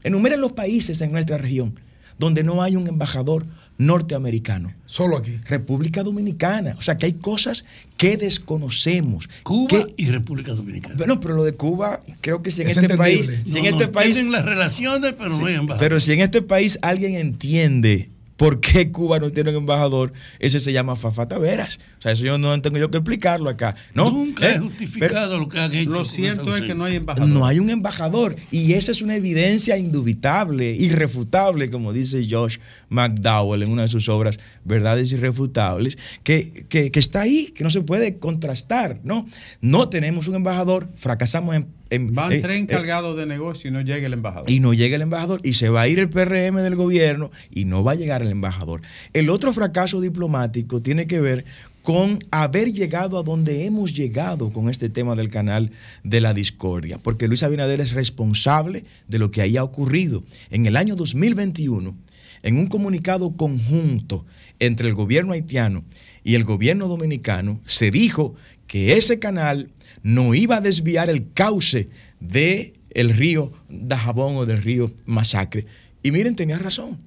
Enumeren 0.02 0.40
los 0.40 0.52
países 0.52 1.00
en 1.00 1.12
nuestra 1.12 1.38
región 1.38 1.78
donde 2.18 2.42
no 2.42 2.62
hay 2.62 2.74
un 2.74 2.88
embajador 2.88 3.46
norteamericano. 3.78 4.74
Solo 4.86 5.16
aquí. 5.16 5.38
República 5.44 6.02
Dominicana. 6.02 6.74
O 6.78 6.82
sea 6.82 6.98
que 6.98 7.06
hay 7.06 7.14
cosas 7.14 7.64
que 7.96 8.16
desconocemos. 8.16 9.28
Cuba 9.44 9.86
y 9.96 10.10
República 10.10 10.52
Dominicana. 10.52 10.96
Bueno, 10.96 11.20
pero 11.20 11.34
lo 11.34 11.44
de 11.44 11.54
Cuba, 11.54 12.00
creo 12.20 12.42
que 12.42 12.50
si 12.50 12.62
en 12.62 12.68
Es 12.68 12.76
este 12.76 12.96
país, 12.96 13.30
si 13.46 13.58
en 13.58 13.66
este 13.66 13.86
no, 13.86 13.92
país 13.92 14.14
tienen 14.14 14.32
las 14.32 14.44
relaciones, 14.44 15.14
pero 15.16 15.30
no 15.30 15.46
hay 15.46 15.54
embajador. 15.54 15.78
pero 15.78 16.00
si 16.00 16.12
en 16.12 16.20
este 16.20 16.42
país 16.42 16.78
alguien 16.82 17.14
entiende 17.14 18.10
por 18.36 18.60
qué 18.60 18.92
Cuba 18.92 19.18
no 19.18 19.32
tiene 19.32 19.50
un 19.50 19.56
embajador, 19.56 20.12
ese 20.38 20.60
se 20.60 20.72
llama 20.72 20.94
Fafa 20.94 21.26
Taveras. 21.26 21.80
O 21.98 22.02
sea, 22.02 22.12
eso 22.12 22.22
yo 22.22 22.38
no 22.38 22.62
tengo 22.62 22.78
yo 22.78 22.88
que 22.88 22.98
explicarlo 22.98 23.50
acá. 23.50 23.74
¿no? 23.94 24.12
Nunca 24.12 24.48
¿Eh? 24.48 24.54
he 24.54 24.58
justificado 24.60 25.38
lo 25.38 25.48
que 25.48 25.58
han 25.58 25.74
hecho. 25.74 25.90
Lo 25.90 26.04
cierto 26.04 26.56
es 26.56 26.62
que 26.62 26.74
no 26.76 26.84
hay 26.84 26.94
embajador. 26.96 27.28
No 27.28 27.44
hay 27.44 27.58
un 27.58 27.68
embajador. 27.68 28.36
Y 28.52 28.74
esa 28.74 28.92
es 28.92 29.02
una 29.02 29.16
evidencia 29.16 29.76
indubitable, 29.76 30.70
irrefutable, 30.70 31.68
como 31.68 31.92
dice 31.92 32.24
Josh 32.30 32.58
McDowell 32.90 33.62
en 33.62 33.70
una 33.70 33.82
de 33.82 33.88
sus 33.88 34.08
obras, 34.08 34.38
Verdades 34.64 35.12
Irrefutables, 35.12 35.98
que, 36.22 36.64
que- 36.68 36.90
que 36.90 37.00
está 37.00 37.20
ahí, 37.22 37.52
que 37.54 37.64
no 37.64 37.70
se 37.70 37.80
puede 37.82 38.18
contrastar. 38.18 39.00
No, 39.04 39.26
no 39.60 39.88
tenemos 39.88 40.28
un 40.28 40.34
embajador, 40.36 40.88
fracasamos 40.96 41.54
en... 41.56 41.66
en- 41.90 42.14
Van 42.14 42.32
en- 42.32 42.42
tres 42.42 42.56
en- 42.56 42.62
encargados 42.62 43.16
de 43.16 43.26
negocio 43.26 43.68
y 43.68 43.72
no 43.72 43.80
llega 43.80 44.06
el 44.06 44.12
embajador. 44.12 44.50
y 44.50 44.60
no 44.60 44.72
llega 44.74 44.96
el 44.96 45.02
embajador 45.02 45.40
y 45.44 45.54
se 45.54 45.68
va 45.68 45.82
a 45.82 45.88
ir 45.88 45.98
el 45.98 46.08
PRM 46.08 46.56
del 46.62 46.76
gobierno 46.76 47.30
y 47.50 47.64
no 47.64 47.82
va 47.84 47.92
a 47.92 47.94
llegar 47.96 48.22
el 48.22 48.28
embajador. 48.30 48.82
El 49.12 49.30
otro 49.30 49.52
fracaso 49.52 50.00
diplomático 50.00 50.82
tiene 50.82 51.06
que 51.06 51.20
ver 51.20 51.44
con 51.82 52.18
haber 52.30 52.70
llegado 52.74 53.18
a 53.18 53.22
donde 53.22 53.64
hemos 53.64 53.94
llegado 53.94 54.52
con 54.52 54.68
este 54.68 54.90
tema 54.90 55.14
del 55.14 55.30
canal 55.30 55.70
de 56.04 56.20
la 56.20 56.34
discordia, 56.34 56.98
porque 56.98 57.28
Luis 57.28 57.42
Abinader 57.42 57.80
es 57.80 57.92
responsable 57.92 58.84
de 59.06 59.18
lo 59.18 59.30
que 59.30 59.40
ahí 59.40 59.56
ha 59.56 59.64
ocurrido. 59.64 60.22
En 60.50 60.66
el 60.66 60.76
año 60.76 60.96
2021, 60.96 61.96
en 62.42 62.58
un 62.58 62.66
comunicado 62.66 63.36
conjunto 63.36 64.26
entre 64.58 64.88
el 64.88 64.94
gobierno 64.94 65.32
haitiano 65.32 65.84
y 66.24 66.34
el 66.34 66.44
gobierno 66.44 66.88
dominicano, 66.88 67.60
se 67.66 67.90
dijo 67.90 68.34
que 68.66 68.96
ese 68.96 69.18
canal 69.18 69.70
no 70.02 70.34
iba 70.34 70.56
a 70.56 70.60
desviar 70.60 71.10
el 71.10 71.32
cauce 71.32 71.88
de 72.20 72.72
el 72.90 73.10
río 73.10 73.50
Dajabón 73.68 74.36
o 74.36 74.46
del 74.46 74.62
río 74.62 74.92
Masacre. 75.06 75.66
Y 76.02 76.10
miren, 76.10 76.36
tenía 76.36 76.58
razón. 76.58 76.98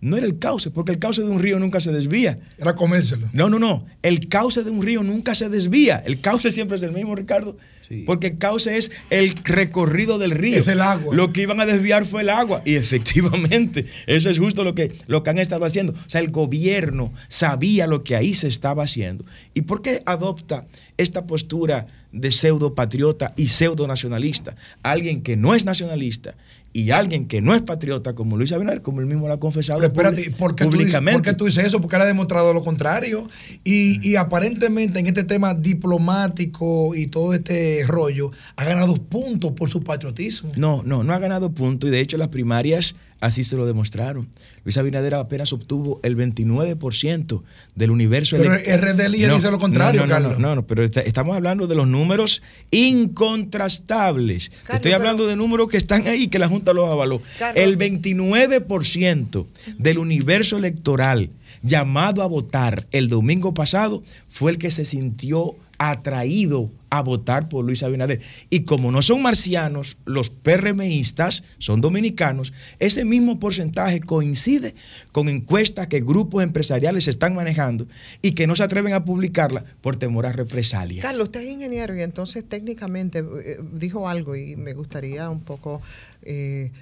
No 0.00 0.16
era 0.16 0.26
el 0.26 0.38
cauce, 0.38 0.70
porque 0.70 0.92
el 0.92 0.98
cauce 0.98 1.20
de 1.20 1.28
un 1.28 1.40
río 1.40 1.58
nunca 1.58 1.80
se 1.80 1.92
desvía. 1.92 2.38
Era 2.56 2.74
comérselo. 2.74 3.28
No, 3.32 3.50
no, 3.50 3.58
no. 3.58 3.84
El 4.02 4.28
cauce 4.28 4.64
de 4.64 4.70
un 4.70 4.82
río 4.82 5.02
nunca 5.02 5.34
se 5.34 5.50
desvía. 5.50 5.96
El 6.06 6.20
cauce 6.20 6.50
siempre 6.50 6.78
es 6.78 6.82
el 6.82 6.92
mismo, 6.92 7.14
Ricardo. 7.14 7.58
Porque 8.06 8.28
el 8.28 8.38
cauce 8.38 8.76
es 8.76 8.90
el 9.10 9.34
recorrido 9.44 10.18
del 10.18 10.30
río. 10.30 10.58
Es 10.58 10.68
el 10.68 10.80
agua. 10.80 11.14
Lo 11.14 11.32
que 11.32 11.42
iban 11.42 11.60
a 11.60 11.66
desviar 11.66 12.06
fue 12.06 12.22
el 12.22 12.30
agua. 12.30 12.62
Y 12.64 12.74
efectivamente, 12.76 13.86
eso 14.06 14.30
es 14.30 14.38
justo 14.38 14.62
lo 14.64 14.74
que, 14.74 14.92
lo 15.06 15.22
que 15.22 15.30
han 15.30 15.38
estado 15.38 15.64
haciendo. 15.64 15.92
O 15.92 16.10
sea, 16.10 16.20
el 16.20 16.30
gobierno 16.30 17.12
sabía 17.28 17.86
lo 17.86 18.04
que 18.04 18.16
ahí 18.16 18.34
se 18.34 18.48
estaba 18.48 18.84
haciendo. 18.84 19.24
¿Y 19.54 19.62
por 19.62 19.82
qué 19.82 20.02
adopta 20.06 20.66
esta 20.96 21.26
postura 21.26 21.86
de 22.12 22.30
pseudo 22.30 22.74
patriota 22.74 23.32
y 23.36 23.48
pseudo 23.48 23.86
nacionalista? 23.86 24.54
Alguien 24.82 25.22
que 25.22 25.36
no 25.36 25.54
es 25.54 25.64
nacionalista 25.64 26.34
y 26.72 26.92
alguien 26.92 27.26
que 27.26 27.40
no 27.40 27.54
es 27.54 27.62
patriota 27.62 28.14
como 28.14 28.36
Luis 28.36 28.52
Abinader, 28.52 28.80
como 28.80 29.00
él 29.00 29.06
mismo 29.06 29.26
lo 29.26 29.34
ha 29.34 29.40
confesado 29.40 29.80
Pero 29.80 29.88
espérate, 29.92 30.30
publi- 30.30 30.36
¿por 30.36 30.54
qué, 30.54 30.64
tú 30.64 30.70
dices, 30.70 30.80
públicamente. 30.84 31.18
por 31.18 31.22
qué 31.26 31.34
tú 31.34 31.44
dices 31.46 31.64
eso? 31.64 31.80
Porque 31.80 31.96
él 31.96 32.02
ha 32.02 32.06
demostrado 32.06 32.54
lo 32.54 32.62
contrario. 32.62 33.28
Y, 33.64 34.06
y 34.08 34.14
aparentemente 34.16 35.00
en 35.00 35.06
este 35.08 35.24
tema 35.24 35.52
diplomático 35.54 36.94
y 36.94 37.06
todo 37.08 37.34
este 37.34 37.84
rollo, 37.86 38.30
ha 38.56 38.64
ganado 38.64 38.94
puntos 38.96 39.52
por 39.52 39.68
su 39.70 39.82
patriotismo. 39.82 40.52
No, 40.56 40.82
no, 40.84 41.02
no 41.04 41.12
ha 41.12 41.18
ganado 41.18 41.50
punto 41.52 41.86
y 41.86 41.90
de 41.90 42.00
hecho 42.00 42.16
las 42.16 42.28
primarias 42.28 42.94
así 43.20 43.44
se 43.44 43.56
lo 43.56 43.66
demostraron. 43.66 44.28
Luis 44.64 44.76
Abinader 44.78 45.14
apenas 45.14 45.52
obtuvo 45.52 46.00
el 46.02 46.16
29% 46.16 47.42
del 47.74 47.90
universo 47.90 48.36
Pero 48.38 48.54
elect- 48.54 48.76
RD 48.80 49.08
Lía 49.08 49.32
dice 49.32 49.50
lo 49.50 49.58
contrario, 49.58 50.00
no, 50.02 50.06
no, 50.06 50.12
Carlos. 50.12 50.38
No, 50.38 50.48
no, 50.48 50.54
no, 50.56 50.66
pero 50.66 50.84
está- 50.84 51.00
estamos 51.02 51.36
hablando 51.36 51.66
de 51.66 51.74
los 51.74 51.86
números 51.86 52.42
incontrastables. 52.70 54.50
Estoy 54.72 54.92
hablando 54.92 55.26
de 55.26 55.36
números 55.36 55.68
que 55.68 55.76
están 55.76 56.06
ahí, 56.06 56.28
que 56.28 56.38
la 56.38 56.48
Junta 56.48 56.72
los 56.72 56.88
avaló. 56.88 57.20
Carlos. 57.38 57.62
El 57.64 57.76
29% 57.78 59.46
del 59.78 59.98
universo 59.98 60.56
electoral 60.56 61.30
llamado 61.62 62.22
a 62.22 62.26
votar 62.26 62.86
el 62.90 63.08
domingo 63.08 63.52
pasado 63.54 64.02
fue 64.28 64.52
el 64.52 64.58
que 64.58 64.70
se 64.70 64.84
sintió 64.84 65.54
atraído 65.80 66.70
a 66.90 67.00
votar 67.02 67.48
por 67.48 67.64
Luis 67.64 67.82
Abinader. 67.82 68.20
Y 68.50 68.64
como 68.64 68.92
no 68.92 69.00
son 69.00 69.22
marcianos, 69.22 69.96
los 70.04 70.28
PRMistas 70.28 71.42
son 71.56 71.80
dominicanos, 71.80 72.52
ese 72.78 73.06
mismo 73.06 73.40
porcentaje 73.40 74.00
coincide 74.00 74.74
con 75.10 75.30
encuestas 75.30 75.86
que 75.86 76.00
grupos 76.00 76.42
empresariales 76.42 77.08
están 77.08 77.34
manejando 77.34 77.86
y 78.20 78.32
que 78.32 78.46
no 78.46 78.56
se 78.56 78.62
atreven 78.62 78.92
a 78.92 79.06
publicarla 79.06 79.64
por 79.80 79.96
temor 79.96 80.26
a 80.26 80.32
represalias. 80.32 81.02
Carlos, 81.02 81.28
usted 81.28 81.40
es 81.40 81.48
ingeniero 81.48 81.96
y 81.96 82.02
entonces 82.02 82.44
técnicamente 82.46 83.20
eh, 83.20 83.58
dijo 83.72 84.06
algo 84.06 84.36
y 84.36 84.56
me 84.56 84.74
gustaría 84.74 85.30
un 85.30 85.40
poco 85.40 85.80
eh, 86.22 86.72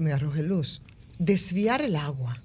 me 0.00 0.12
arroje 0.12 0.42
luz. 0.42 0.80
Desviar 1.18 1.82
el 1.82 1.94
agua, 1.94 2.40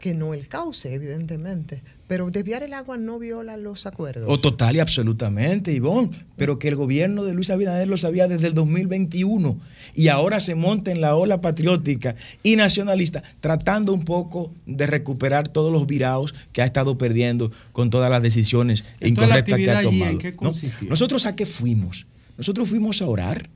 que 0.00 0.12
no 0.12 0.34
el 0.34 0.48
cauce, 0.48 0.92
evidentemente, 0.92 1.82
pero 2.08 2.30
desviar 2.30 2.62
el 2.62 2.72
agua 2.72 2.96
no 2.96 3.18
viola 3.18 3.56
los 3.56 3.86
acuerdos. 3.86 4.26
O 4.28 4.38
total 4.38 4.76
y 4.76 4.80
absolutamente, 4.80 5.72
Ivonne. 5.72 6.10
Pero 6.36 6.58
que 6.58 6.68
el 6.68 6.76
gobierno 6.76 7.24
de 7.24 7.34
Luis 7.34 7.50
Abinader 7.50 7.88
lo 7.88 7.96
sabía 7.96 8.28
desde 8.28 8.46
el 8.46 8.54
2021 8.54 9.58
y 9.94 10.08
ahora 10.08 10.40
se 10.40 10.54
monta 10.54 10.90
en 10.90 11.00
la 11.00 11.16
ola 11.16 11.40
patriótica 11.40 12.16
y 12.42 12.56
nacionalista, 12.56 13.22
tratando 13.40 13.92
un 13.92 14.04
poco 14.04 14.52
de 14.66 14.86
recuperar 14.86 15.48
todos 15.48 15.72
los 15.72 15.86
virados 15.86 16.34
que 16.52 16.62
ha 16.62 16.64
estado 16.64 16.98
perdiendo 16.98 17.50
con 17.72 17.90
todas 17.90 18.10
las 18.10 18.22
decisiones 18.22 18.84
Entonces, 19.00 19.28
la 19.28 19.38
incorrectas 19.38 19.56
que 19.58 19.70
ha 19.70 19.78
allí, 19.78 19.86
tomado. 19.88 20.12
¿en 20.12 20.18
qué 20.18 20.30
¿no? 20.32 20.36
consistió? 20.36 20.88
Nosotros 20.88 21.26
a 21.26 21.34
qué 21.34 21.46
fuimos? 21.46 22.06
Nosotros 22.36 22.68
fuimos 22.68 23.00
a 23.02 23.06
orar, 23.06 23.48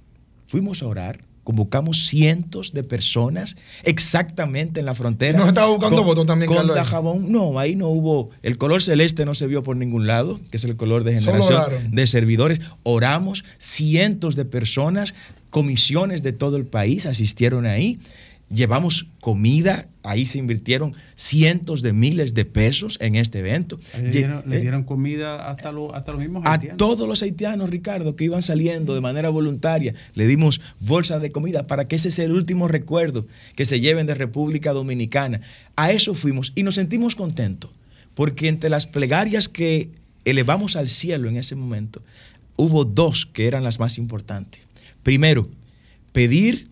fuimos 0.47 0.83
a 0.83 0.87
orar 0.87 1.30
convocamos 1.45 2.07
cientos 2.07 2.73
de 2.73 2.83
personas 2.85 3.57
exactamente 3.83 4.81
en 4.81 4.87
la 4.87 4.95
frontera. 4.95 5.39
¿No 5.39 5.47
estaba 5.49 5.69
buscando 5.69 5.99
con- 5.99 6.07
votos 6.07 6.27
también, 6.27 6.49
con 6.49 6.57
Carlos? 6.59 6.77
Dajabón. 6.77 7.31
No, 7.33 7.59
ahí 7.59 7.77
no 7.77 7.89
hubo. 7.89 8.31
El 8.43 8.57
color 8.59 8.83
celeste 8.83 9.25
no 9.25 9.35
se 9.35 9.47
vio 9.47 9.63
por 9.63 9.77
ningún 9.77 10.07
lado, 10.07 10.41
que 10.51 10.57
es 10.57 10.65
el 10.65 10.77
color 10.77 11.05
de 11.05 11.15
generación 11.21 11.91
de 11.93 12.07
servidores. 12.07 12.61
Oramos, 12.83 13.45
cientos 13.59 14.37
de 14.37 14.45
personas, 14.45 15.15
comisiones 15.51 16.23
de 16.23 16.33
todo 16.33 16.57
el 16.57 16.65
país 16.67 17.07
asistieron 17.07 17.67
ahí. 17.67 17.99
Llevamos 18.53 19.07
comida, 19.21 19.87
ahí 20.03 20.27
se 20.27 20.39
invirtieron 20.39 20.95
cientos 21.15 21.83
de 21.83 21.93
miles 21.93 22.35
de 22.35 22.45
pesos 22.45 22.99
en 23.01 23.15
este 23.15 23.39
evento. 23.39 23.79
Le 23.97 24.09
Lle- 24.09 24.11
dieron, 24.11 24.43
le 24.51 24.57
eh, 24.57 24.61
dieron 24.61 24.83
comida 24.83 25.49
hasta, 25.49 25.71
lo- 25.71 25.95
hasta 25.95 26.11
los 26.11 26.21
mismos 26.21 26.45
a 26.45 26.55
haitianos. 26.55 26.77
todos 26.77 27.07
los 27.07 27.23
haitianos, 27.23 27.71
Ricardo, 27.71 28.17
que 28.17 28.25
iban 28.25 28.43
saliendo 28.43 28.95
de 28.97 29.01
manera 29.01 29.29
voluntaria, 29.29 29.95
le 30.15 30.27
dimos 30.27 30.61
bolsas 30.81 31.23
de 31.23 31.31
comida 31.31 31.69
para 31.69 31.87
que 31.87 31.95
ese 31.95 32.11
sea 32.11 32.25
el 32.25 32.33
último 32.33 32.67
recuerdo 32.67 33.29
que 33.55 33.67
se 33.67 33.79
lleven 33.79 34.09
de 34.09 34.15
República 34.17 34.73
Dominicana. 34.73 35.43
A 35.77 35.93
eso 35.93 36.15
fuimos 36.15 36.51
y 36.57 36.65
nos 36.65 36.75
sentimos 36.75 37.15
contentos, 37.15 37.71
porque 38.15 38.49
entre 38.49 38.69
las 38.69 38.87
plegarias 38.89 39.49
que 39.49 39.91
elevamos 40.25 40.75
al 40.75 40.89
cielo 40.89 41.29
en 41.29 41.37
ese 41.37 41.55
momento, 41.55 42.03
hubo 42.57 42.85
dos 42.85 43.27
que 43.27 43.47
eran 43.47 43.63
las 43.63 43.79
más 43.79 43.97
importantes. 43.97 44.61
Primero, 45.05 45.49
pedir 46.13 46.69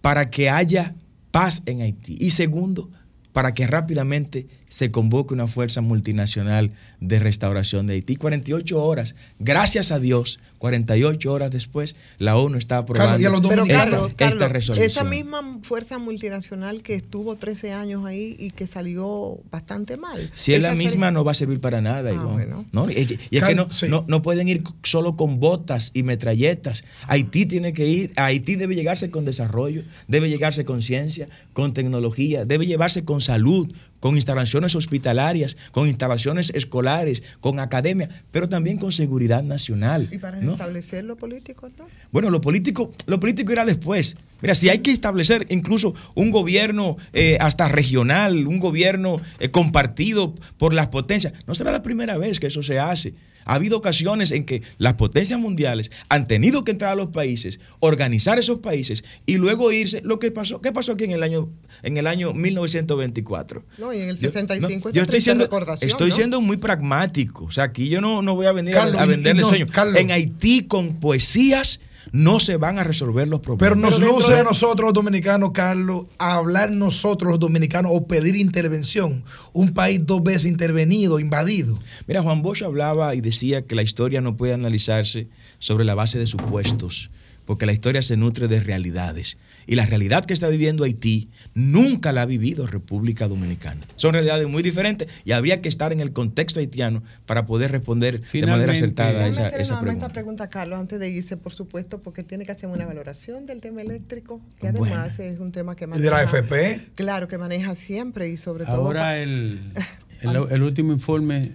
para 0.00 0.30
que 0.30 0.50
haya 0.50 0.94
paz 1.30 1.62
en 1.66 1.82
Haití. 1.82 2.16
Y 2.20 2.30
segundo, 2.30 2.90
para 3.32 3.54
que 3.54 3.66
rápidamente 3.66 4.46
se 4.70 4.90
convoque 4.90 5.34
una 5.34 5.48
fuerza 5.48 5.80
multinacional 5.82 6.70
de 7.00 7.18
restauración 7.18 7.86
de 7.86 7.94
Haití. 7.94 8.16
48 8.16 8.82
horas, 8.82 9.16
gracias 9.38 9.90
a 9.90 9.98
Dios, 9.98 10.38
48 10.58 11.32
horas 11.32 11.50
después, 11.50 11.96
la 12.18 12.36
ONU 12.36 12.56
está 12.56 12.78
aprobando 12.78 13.42
Pero 13.48 13.64
esta, 13.64 13.74
Carlos, 13.74 14.10
esta 14.10 14.28
Carlos, 14.30 14.52
resolución. 14.52 14.86
esa 14.90 15.04
misma 15.04 15.42
fuerza 15.62 15.98
multinacional 15.98 16.82
que 16.82 16.94
estuvo 16.94 17.36
13 17.36 17.72
años 17.72 18.04
ahí 18.04 18.36
y 18.38 18.50
que 18.50 18.66
salió 18.66 19.40
bastante 19.50 19.96
mal. 19.96 20.30
Si 20.34 20.54
es 20.54 20.62
la 20.62 20.68
Esa 20.68 20.76
misma, 20.76 21.10
no 21.10 21.24
va 21.24 21.32
a 21.32 21.34
servir 21.34 21.60
para 21.60 21.80
nada. 21.80 22.12
Ah, 22.14 22.24
bueno. 22.24 22.64
¿no? 22.72 22.88
Y, 22.88 23.18
es 23.30 23.44
que 23.44 23.54
no, 23.56 23.68
no, 23.88 24.04
no 24.06 24.22
pueden 24.22 24.48
ir 24.48 24.62
solo 24.84 25.16
con 25.16 25.40
botas 25.40 25.90
y 25.94 26.04
metralletas. 26.04 26.84
Haití 27.08 27.46
tiene 27.46 27.72
que 27.72 27.86
ir, 27.86 28.12
a 28.14 28.26
Haití 28.26 28.54
debe 28.54 28.76
llegarse 28.76 29.10
con 29.10 29.24
desarrollo, 29.24 29.82
debe 30.06 30.28
llegarse 30.28 30.64
con 30.64 30.80
ciencia, 30.80 31.28
con 31.52 31.72
tecnología, 31.72 32.44
debe 32.44 32.66
llevarse 32.66 33.04
con 33.04 33.20
salud, 33.20 33.72
con 34.00 34.16
instalaciones 34.16 34.74
hospitalarias, 34.74 35.56
con 35.72 35.86
instalaciones 35.86 36.50
escolares, 36.54 37.22
con 37.40 37.60
academia, 37.60 38.24
pero 38.30 38.48
también 38.48 38.78
con 38.78 38.92
seguridad 38.92 39.42
nacional. 39.42 40.08
Y 40.10 40.18
para 40.18 40.40
¿no? 40.40 40.52
restablecer 40.52 41.04
lo 41.04 41.16
político, 41.16 41.68
¿no? 41.78 41.86
Bueno, 42.10 42.30
lo 42.30 42.40
político, 42.40 42.90
lo 43.06 43.20
político 43.20 43.52
irá 43.52 43.64
después. 43.64 44.16
Mira, 44.40 44.54
si 44.54 44.68
hay 44.70 44.78
que 44.78 44.90
establecer 44.90 45.46
incluso 45.50 45.94
un 46.14 46.30
gobierno 46.30 46.96
eh, 47.12 47.36
hasta 47.40 47.68
regional, 47.68 48.46
un 48.46 48.58
gobierno 48.58 49.20
eh, 49.38 49.50
compartido 49.50 50.34
por 50.56 50.72
las 50.72 50.88
potencias, 50.88 51.34
no 51.46 51.54
será 51.54 51.72
la 51.72 51.82
primera 51.82 52.16
vez 52.16 52.40
que 52.40 52.46
eso 52.46 52.62
se 52.62 52.78
hace. 52.78 53.14
Ha 53.50 53.54
habido 53.54 53.78
ocasiones 53.78 54.30
en 54.30 54.44
que 54.44 54.62
las 54.78 54.94
potencias 54.94 55.40
mundiales 55.40 55.90
han 56.08 56.28
tenido 56.28 56.62
que 56.62 56.70
entrar 56.70 56.92
a 56.92 56.94
los 56.94 57.08
países, 57.08 57.58
organizar 57.80 58.38
esos 58.38 58.60
países 58.60 59.02
y 59.26 59.38
luego 59.38 59.72
irse. 59.72 60.00
Lo 60.04 60.20
que 60.20 60.30
pasó, 60.30 60.60
¿qué 60.60 60.70
pasó 60.70 60.92
aquí 60.92 61.02
en 61.02 61.10
el 61.10 61.24
año, 61.24 61.48
en 61.82 61.96
el 61.96 62.06
año 62.06 62.32
1924? 62.32 63.64
No, 63.78 63.92
y 63.92 64.02
en 64.02 64.10
el 64.10 64.16
Yo- 64.16 64.30
65 64.30 64.70
no, 64.70 64.88
esta 64.88 64.90
yo 64.96 65.02
estoy 65.02 65.20
siendo, 65.20 65.48
estoy 65.80 66.10
¿no? 66.10 66.14
siendo 66.14 66.40
muy 66.40 66.58
pragmático. 66.58 67.46
O 67.46 67.50
sea, 67.50 67.64
aquí 67.64 67.88
yo 67.88 68.00
no, 68.00 68.22
no 68.22 68.36
voy 68.36 68.46
a 68.46 68.52
venir 68.52 68.76
a- 68.76 68.82
Carlos, 68.84 69.00
a, 69.00 69.06
y- 69.06 69.08
venderle 69.08 69.42
sueños. 69.42 69.68
En 69.96 70.12
Haití 70.12 70.62
con 70.68 71.00
poesías 71.00 71.80
no 72.12 72.40
se 72.40 72.56
van 72.56 72.78
a 72.78 72.84
resolver 72.84 73.28
los 73.28 73.40
problemas. 73.40 73.60
Pero 73.60 73.76
nos 73.76 74.00
luce 74.00 74.38
a 74.38 74.44
nosotros 74.44 74.88
los 74.88 74.94
dominicanos, 74.94 75.50
Carlos, 75.52 76.06
a 76.18 76.34
hablar 76.34 76.70
nosotros 76.70 77.30
los 77.30 77.40
dominicanos 77.40 77.92
o 77.94 78.06
pedir 78.06 78.36
intervención. 78.36 79.24
Un 79.52 79.72
país 79.74 80.00
dos 80.04 80.22
veces 80.22 80.46
intervenido, 80.46 81.20
invadido. 81.20 81.78
Mira, 82.06 82.22
Juan 82.22 82.42
Bosch 82.42 82.62
hablaba 82.62 83.14
y 83.14 83.20
decía 83.20 83.62
que 83.62 83.74
la 83.74 83.82
historia 83.82 84.20
no 84.20 84.36
puede 84.36 84.54
analizarse 84.54 85.28
sobre 85.58 85.84
la 85.84 85.94
base 85.94 86.18
de 86.18 86.26
supuestos, 86.26 87.10
porque 87.46 87.66
la 87.66 87.72
historia 87.72 88.02
se 88.02 88.16
nutre 88.16 88.48
de 88.48 88.60
realidades. 88.60 89.36
Y 89.66 89.76
la 89.76 89.86
realidad 89.86 90.24
que 90.24 90.34
está 90.34 90.48
viviendo 90.48 90.84
Haití 90.84 91.30
nunca 91.54 92.12
la 92.12 92.22
ha 92.22 92.26
vivido 92.26 92.66
República 92.66 93.28
Dominicana. 93.28 93.80
Son 93.96 94.12
realidades 94.14 94.48
muy 94.48 94.62
diferentes 94.62 95.08
y 95.24 95.32
habría 95.32 95.60
que 95.60 95.68
estar 95.68 95.92
en 95.92 96.00
el 96.00 96.12
contexto 96.12 96.60
haitiano 96.60 97.02
para 97.26 97.46
poder 97.46 97.70
responder 97.72 98.20
de 98.22 98.46
manera 98.46 98.72
Finalmente- 98.72 98.72
acertada 98.72 99.24
a 99.24 99.28
esa, 99.28 99.46
hacer 99.46 99.60
esa 99.60 99.80
pregunta. 99.80 100.06
esta 100.06 100.12
pregunta, 100.12 100.50
Carlos, 100.50 100.78
antes 100.80 100.98
de 100.98 101.08
irse, 101.10 101.36
por 101.36 101.52
supuesto, 101.52 102.02
porque 102.02 102.22
tiene 102.24 102.44
que 102.44 102.52
hacer 102.52 102.68
una 102.68 102.86
valoración 102.86 103.46
del 103.46 103.60
tema 103.60 103.82
eléctrico, 103.82 104.40
que 104.60 104.70
Bueno. 104.72 104.94
además 104.96 105.18
es 105.18 105.38
un 105.40 105.52
tema 105.52 105.76
que 105.76 105.84
Y 105.84 105.88
maneja. 105.88 106.04
de 106.04 106.10
la 106.10 106.22
FP. 106.24 106.80
Claro, 106.94 107.28
que 107.28 107.38
maneja 107.38 107.74
siempre 107.74 108.28
y 108.28 108.36
sobre 108.36 108.64
todo. 108.64 108.76
Ahora 108.86 109.18
el, 109.18 109.60
el, 110.22 110.36
el 110.50 110.62
último 110.62 110.92
informe 110.92 111.52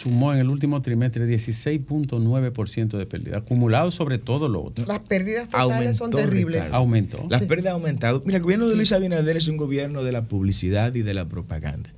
sumó 0.00 0.32
en 0.32 0.40
el 0.40 0.48
último 0.48 0.80
trimestre 0.82 1.26
16.9% 1.26 2.96
de 2.96 3.06
pérdida, 3.06 3.38
acumulado 3.38 3.90
sobre 3.90 4.18
todo 4.18 4.48
lo 4.48 4.62
otro. 4.62 4.86
Las 4.86 5.00
pérdidas 5.00 5.48
totales 5.48 5.96
son 5.96 6.10
terribles. 6.10 6.62
Ricardo. 6.62 6.76
Aumentó. 6.76 7.26
Las 7.28 7.42
pérdidas 7.42 7.72
han 7.72 7.80
aumentado. 7.80 8.22
Mira, 8.24 8.38
el 8.38 8.42
gobierno 8.42 8.68
de 8.68 8.76
Luis 8.76 8.92
Abinader 8.92 9.36
es 9.36 9.48
un 9.48 9.56
gobierno 9.56 10.02
de 10.02 10.12
la 10.12 10.24
publicidad 10.24 10.94
y 10.94 11.02
de 11.02 11.14
la 11.14 11.28
propaganda. 11.28 11.90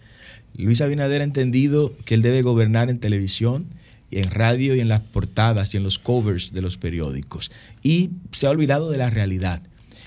Luis 0.57 0.81
Abinader 0.81 1.21
ha 1.21 1.25
entendido 1.25 1.93
que 2.05 2.15
él 2.15 2.23
debe 2.23 2.43
gobernar 2.43 2.91
en 2.91 2.99
televisión, 2.99 3.67
y 4.13 4.19
en 4.19 4.31
radio 4.31 4.75
y 4.77 4.81
en 4.81 4.89
las 4.89 5.01
portadas 5.01 5.73
y 5.73 5.79
en 5.79 5.85
los 5.85 5.99
covers 5.99 6.53
de 6.53 6.61
los 6.61 6.77
periódicos. 6.77 7.51
Y 7.83 8.11
se 8.33 8.47
ha 8.47 8.51
olvidado 8.51 8.91
de 8.91 8.99
la 8.99 9.09
realidad. 9.09 9.63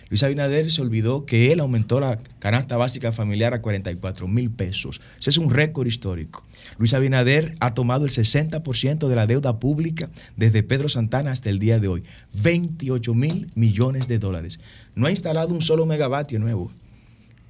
Luis 0.10 0.24
Abinader 0.24 0.70
se 0.72 0.82
olvidó 0.82 1.26
que 1.26 1.52
él 1.52 1.60
aumentó 1.60 2.00
la 2.00 2.20
canasta 2.40 2.78
básica 2.78 3.12
familiar 3.12 3.54
a 3.54 3.62
44 3.62 4.28
mil 4.28 4.52
pesos. 4.52 5.02
Ese 5.20 5.32
es 5.32 5.38
un 5.38 5.50
récord 5.50 5.88
histórico. 5.88 6.44
Luis 6.78 6.94
Abinader 6.94 7.56
ha 7.60 7.74
tomado 7.74 8.06
el 8.06 8.12
60% 8.12 9.08
de 9.08 9.16
la 9.16 9.28
deuda 9.28 9.60
pública 9.60 10.10
desde 10.38 10.64
Pedro 10.64 10.90
Santana 10.90 11.32
hasta 11.32 11.50
el 11.50 11.60
día 11.60 11.80
de 11.80 11.88
hoy. 11.88 12.04
28 12.42 13.14
mil 13.14 13.52
millones 13.56 14.08
de 14.08 14.20
dólares. 14.20 14.60
No 14.94 15.08
ha 15.08 15.12
instalado 15.12 15.54
un 15.54 15.62
solo 15.62 15.86
megavatio 15.86 16.40
nuevo. 16.40 16.72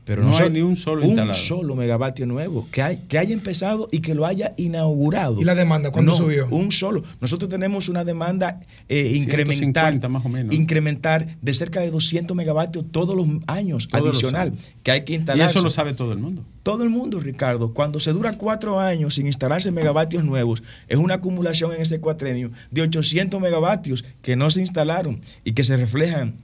Pero 0.05 0.23
No 0.23 0.37
hay 0.37 0.51
ni 0.51 0.61
un 0.61 0.75
solo 0.75 1.01
un 1.01 1.09
instalado. 1.09 1.33
solo 1.33 1.75
megavatio 1.75 2.27
nuevo 2.27 2.67
que, 2.71 2.81
hay, 2.83 2.97
que 3.07 3.17
haya 3.17 3.33
empezado 3.33 3.89
y 3.91 3.99
que 3.99 4.13
lo 4.13 4.25
haya 4.27 4.53
inaugurado. 4.55 5.41
¿Y 5.41 5.43
la 5.43 5.55
demanda 5.55 5.89
cuándo 5.91 6.11
No, 6.11 6.17
subió? 6.17 6.47
Un 6.51 6.71
solo. 6.71 7.03
Nosotros 7.21 7.49
tenemos 7.49 7.89
una 7.89 8.05
demanda 8.05 8.59
eh, 8.87 9.13
incremental, 9.15 9.55
150 9.93 10.09
más 10.09 10.23
o 10.25 10.29
menos. 10.29 10.53
incrementar 10.53 11.35
de 11.41 11.53
cerca 11.55 11.79
de 11.81 11.89
200 11.89 12.37
megavatios 12.37 12.85
todos 12.91 13.15
los 13.15 13.27
años 13.47 13.87
Todos 13.87 14.05
los 14.05 14.15
adicional 14.15 14.49
años. 14.49 14.59
que 14.83 14.91
hay 14.91 15.03
que 15.05 15.13
Y 15.13 15.15
instalar. 15.15 15.49
eso 15.49 15.61
lo 15.63 15.69
sabe 15.71 15.93
todo 15.93 16.13
el 16.13 16.19
mundo. 16.19 16.43
Todo 16.61 16.83
el 16.83 16.89
mundo, 16.91 17.19
Ricardo. 17.19 17.73
Cuando 17.73 17.99
se 17.99 18.11
dura 18.13 18.33
cuatro 18.37 18.79
años 18.79 19.15
sin 19.15 19.25
instalarse 19.27 19.71
megavatios 19.71 20.23
nuevos, 20.23 20.61
es 20.87 20.97
una 20.97 21.15
acumulación 21.15 21.73
en 21.73 21.81
ese 21.81 21.99
cuatrenio 21.99 22.51
de 22.69 22.81
800 22.83 23.41
megavatios 23.41 24.05
que 24.21 24.35
no 24.35 24.51
se 24.51 24.61
instalaron 24.61 25.21
y 25.43 25.53
que 25.53 25.63
se 25.63 25.77
reflejan 25.77 26.35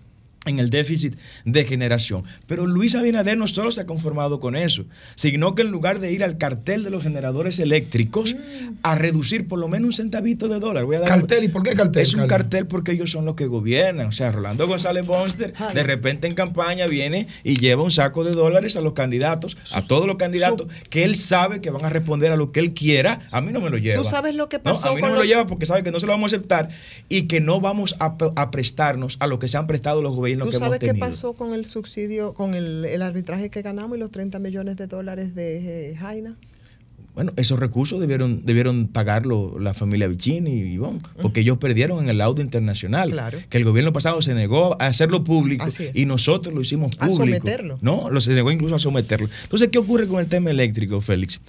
en 0.45 0.57
el 0.57 0.71
déficit 0.71 1.15
de 1.45 1.65
generación. 1.65 2.23
Pero 2.47 2.65
Luis 2.65 2.95
Abinader 2.95 3.37
no 3.37 3.47
solo 3.47 3.71
se 3.71 3.81
ha 3.81 3.85
conformado 3.85 4.39
con 4.39 4.55
eso, 4.55 4.85
sino 5.15 5.53
que 5.53 5.61
en 5.61 5.69
lugar 5.69 5.99
de 5.99 6.11
ir 6.11 6.23
al 6.23 6.37
cartel 6.39 6.83
de 6.83 6.89
los 6.89 7.03
generadores 7.03 7.59
eléctricos 7.59 8.35
a 8.81 8.95
reducir 8.95 9.47
por 9.47 9.59
lo 9.59 9.67
menos 9.67 9.87
un 9.87 9.93
centavito 9.93 10.47
de 10.47 10.59
dólar, 10.59 10.85
voy 10.85 10.95
a 10.95 11.01
dar 11.01 11.09
Cartel, 11.09 11.43
¿y 11.43 11.47
por 11.47 11.61
qué 11.61 11.75
cartel, 11.75 12.01
Es 12.01 12.15
un 12.15 12.27
cartel 12.27 12.65
porque 12.65 12.93
ellos 12.93 13.11
son 13.11 13.25
los 13.25 13.35
que 13.35 13.45
gobiernan. 13.45 14.07
O 14.07 14.11
sea, 14.11 14.31
Rolando 14.31 14.67
González 14.67 15.05
Bonster 15.05 15.53
de 15.73 15.83
repente 15.83 16.27
en 16.27 16.33
campaña 16.33 16.87
viene 16.87 17.27
y 17.43 17.57
lleva 17.57 17.83
un 17.83 17.91
saco 17.91 18.23
de 18.23 18.31
dólares 18.31 18.75
a 18.77 18.81
los 18.81 18.93
candidatos, 18.93 19.57
a 19.71 19.83
todos 19.83 20.07
los 20.07 20.15
candidatos, 20.15 20.67
que 20.89 21.03
él 21.03 21.15
sabe 21.17 21.61
que 21.61 21.69
van 21.69 21.85
a 21.85 21.89
responder 21.89 22.31
a 22.31 22.35
lo 22.35 22.51
que 22.51 22.61
él 22.61 22.73
quiera. 22.73 23.27
A 23.31 23.41
mí 23.41 23.51
no 23.51 23.61
me 23.61 23.69
lo 23.69 23.77
lleva. 23.77 24.01
¿Tú 24.01 24.09
sabes 24.09 24.33
lo 24.33 24.49
que 24.49 24.57
No, 24.57 24.63
pasó 24.63 24.89
a 24.89 24.95
mí 24.95 25.01
no 25.01 25.09
me 25.09 25.17
lo 25.17 25.23
lleva 25.23 25.45
porque 25.45 25.67
sabe 25.67 25.83
que 25.83 25.91
no 25.91 25.99
se 25.99 26.07
lo 26.07 26.13
vamos 26.13 26.33
a 26.33 26.35
aceptar 26.35 26.69
y 27.09 27.23
que 27.27 27.41
no 27.41 27.61
vamos 27.61 27.95
a, 27.99 28.15
a 28.35 28.51
prestarnos 28.51 29.17
a 29.19 29.27
lo 29.27 29.37
que 29.37 29.47
se 29.47 29.57
han 29.57 29.67
prestado 29.67 30.01
los 30.01 30.15
gobiernos 30.15 30.30
¿Tú 30.39 30.49
que 30.51 30.57
hemos 30.57 30.67
sabes 30.67 30.79
qué 30.79 30.93
pasó 30.93 31.34
con 31.34 31.53
el 31.53 31.65
subsidio, 31.65 32.34
con 32.34 32.53
el, 32.53 32.86
el 32.86 33.01
arbitraje 33.01 33.49
que 33.49 33.61
ganamos 33.61 33.97
y 33.97 33.99
los 33.99 34.11
30 34.11 34.39
millones 34.39 34.77
de 34.77 34.88
dólares 34.88 35.36
de 35.36 35.91
eh, 35.91 35.95
Jaina? 35.95 36.38
Bueno, 37.13 37.34
esos 37.36 37.59
recursos 37.59 37.99
debieron, 37.99 38.45
debieron 38.45 38.88
pagarlo 38.88 39.59
la 39.59 39.73
familia 39.73 40.07
Vicini 40.07 40.51
y 40.51 40.73
Ivonne, 40.73 41.01
porque 41.21 41.41
ellos 41.41 41.57
perdieron 41.57 42.01
en 42.01 42.09
el 42.09 42.19
laudo 42.19 42.41
internacional. 42.41 43.11
Claro. 43.11 43.39
Que 43.49 43.57
el 43.57 43.65
gobierno 43.65 43.91
pasado 43.91 44.21
se 44.21 44.34
negó 44.34 44.82
a 44.82 44.88
hacerlo 44.88 45.23
público 45.25 45.65
y 45.93 46.05
nosotros 46.05 46.55
lo 46.55 46.61
hicimos 46.61 46.91
A 46.99 47.07
público. 47.07 47.25
someterlo. 47.25 47.79
No, 47.82 48.09
lo 48.09 48.21
se 48.21 48.34
negó 48.34 48.49
incluso 48.49 48.75
a 48.75 48.79
someterlo. 48.79 49.29
Entonces, 49.43 49.67
¿qué 49.67 49.77
ocurre 49.77 50.07
con 50.07 50.21
el 50.21 50.27
tema 50.27 50.51
eléctrico, 50.51 51.01
Félix? 51.01 51.41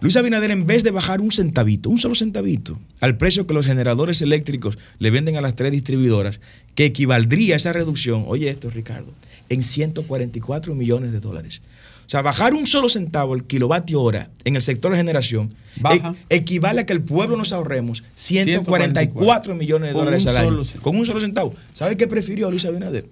Luis 0.00 0.16
Abinader, 0.16 0.52
en 0.52 0.64
vez 0.66 0.84
de 0.84 0.92
bajar 0.92 1.20
un 1.20 1.32
centavito, 1.32 1.90
un 1.90 1.98
solo 1.98 2.14
centavito, 2.14 2.78
al 3.00 3.16
precio 3.16 3.46
que 3.46 3.54
los 3.54 3.66
generadores 3.66 4.22
eléctricos 4.22 4.78
le 5.00 5.10
venden 5.10 5.36
a 5.36 5.40
las 5.40 5.56
tres 5.56 5.72
distribuidoras, 5.72 6.40
que 6.76 6.84
equivaldría 6.84 7.54
a 7.54 7.56
esa 7.56 7.72
reducción, 7.72 8.24
oye 8.28 8.48
esto, 8.48 8.70
Ricardo, 8.70 9.12
en 9.48 9.64
144 9.64 10.74
millones 10.76 11.10
de 11.10 11.18
dólares. 11.18 11.62
O 12.06 12.10
sea, 12.10 12.22
bajar 12.22 12.54
un 12.54 12.66
solo 12.66 12.88
centavo 12.88 13.34
el 13.34 13.44
kilovatio 13.44 14.00
hora 14.00 14.30
en 14.44 14.56
el 14.56 14.62
sector 14.62 14.92
de 14.92 14.98
generación 14.98 15.54
Baja. 15.76 16.14
e- 16.30 16.36
equivale 16.36 16.82
a 16.82 16.86
que 16.86 16.92
el 16.92 17.02
pueblo 17.02 17.36
nos 17.36 17.52
ahorremos 17.52 18.02
144 18.14 19.54
millones 19.54 19.90
de 19.90 19.98
dólares 19.98 20.26
al 20.26 20.36
año. 20.38 20.62
Con 20.80 20.96
un 20.96 21.04
solo 21.04 21.20
centavo. 21.20 21.54
¿Sabe 21.74 21.96
qué 21.96 22.06
prefirió 22.06 22.50
Luis 22.50 22.64
Abinader? 22.64 23.06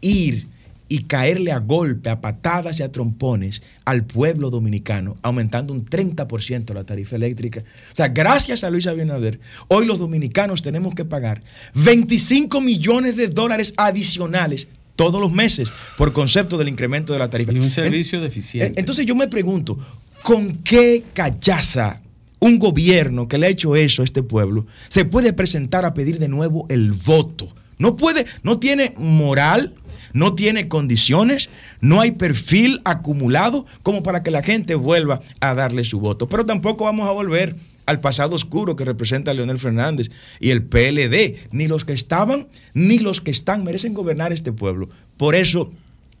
Ir 0.00 0.46
y 0.88 1.04
caerle 1.04 1.52
a 1.52 1.58
golpe, 1.58 2.10
a 2.10 2.20
patadas 2.20 2.80
y 2.80 2.82
a 2.82 2.92
trompones 2.92 3.62
al 3.84 4.04
pueblo 4.04 4.50
dominicano, 4.50 5.16
aumentando 5.22 5.72
un 5.72 5.84
30% 5.84 6.72
la 6.74 6.84
tarifa 6.84 7.16
eléctrica. 7.16 7.64
O 7.92 7.96
sea, 7.96 8.08
gracias 8.08 8.64
a 8.64 8.70
Luis 8.70 8.86
Abinader, 8.86 9.40
hoy 9.68 9.86
los 9.86 9.98
dominicanos 9.98 10.62
tenemos 10.62 10.94
que 10.94 11.04
pagar 11.04 11.42
25 11.74 12.60
millones 12.60 13.16
de 13.16 13.28
dólares 13.28 13.74
adicionales 13.76 14.68
todos 14.96 15.20
los 15.20 15.30
meses 15.30 15.68
por 15.96 16.12
concepto 16.12 16.56
del 16.58 16.68
incremento 16.68 17.12
de 17.12 17.18
la 17.18 17.30
tarifa. 17.30 17.52
Y 17.52 17.58
un 17.58 17.70
servicio 17.70 18.20
deficiente. 18.20 18.80
Entonces 18.80 19.06
yo 19.06 19.14
me 19.14 19.28
pregunto, 19.28 19.78
¿con 20.22 20.56
qué 20.58 21.04
callaza 21.12 22.00
un 22.38 22.58
gobierno 22.58 23.28
que 23.28 23.38
le 23.38 23.46
ha 23.46 23.50
hecho 23.50 23.76
eso 23.76 24.02
a 24.02 24.04
este 24.04 24.22
pueblo 24.22 24.66
se 24.88 25.04
puede 25.04 25.32
presentar 25.32 25.84
a 25.84 25.94
pedir 25.94 26.18
de 26.18 26.28
nuevo 26.28 26.66
el 26.68 26.92
voto? 26.92 27.54
No 27.78 27.96
puede, 27.96 28.26
no 28.42 28.58
tiene 28.58 28.94
moral, 28.96 29.74
no 30.16 30.34
tiene 30.34 30.66
condiciones, 30.66 31.50
no 31.82 32.00
hay 32.00 32.12
perfil 32.12 32.80
acumulado 32.86 33.66
como 33.82 34.02
para 34.02 34.22
que 34.22 34.30
la 34.30 34.42
gente 34.42 34.74
vuelva 34.74 35.20
a 35.40 35.54
darle 35.54 35.84
su 35.84 36.00
voto. 36.00 36.26
Pero 36.26 36.46
tampoco 36.46 36.84
vamos 36.84 37.06
a 37.06 37.12
volver 37.12 37.56
al 37.84 38.00
pasado 38.00 38.34
oscuro 38.34 38.76
que 38.76 38.86
representa 38.86 39.30
a 39.30 39.34
Leonel 39.34 39.58
Fernández 39.58 40.08
y 40.40 40.50
el 40.50 40.64
PLD. 40.64 41.50
Ni 41.52 41.68
los 41.68 41.84
que 41.84 41.92
estaban, 41.92 42.48
ni 42.72 42.98
los 42.98 43.20
que 43.20 43.30
están 43.30 43.62
merecen 43.62 43.92
gobernar 43.92 44.32
este 44.32 44.52
pueblo. 44.52 44.88
Por 45.18 45.34
eso 45.34 45.70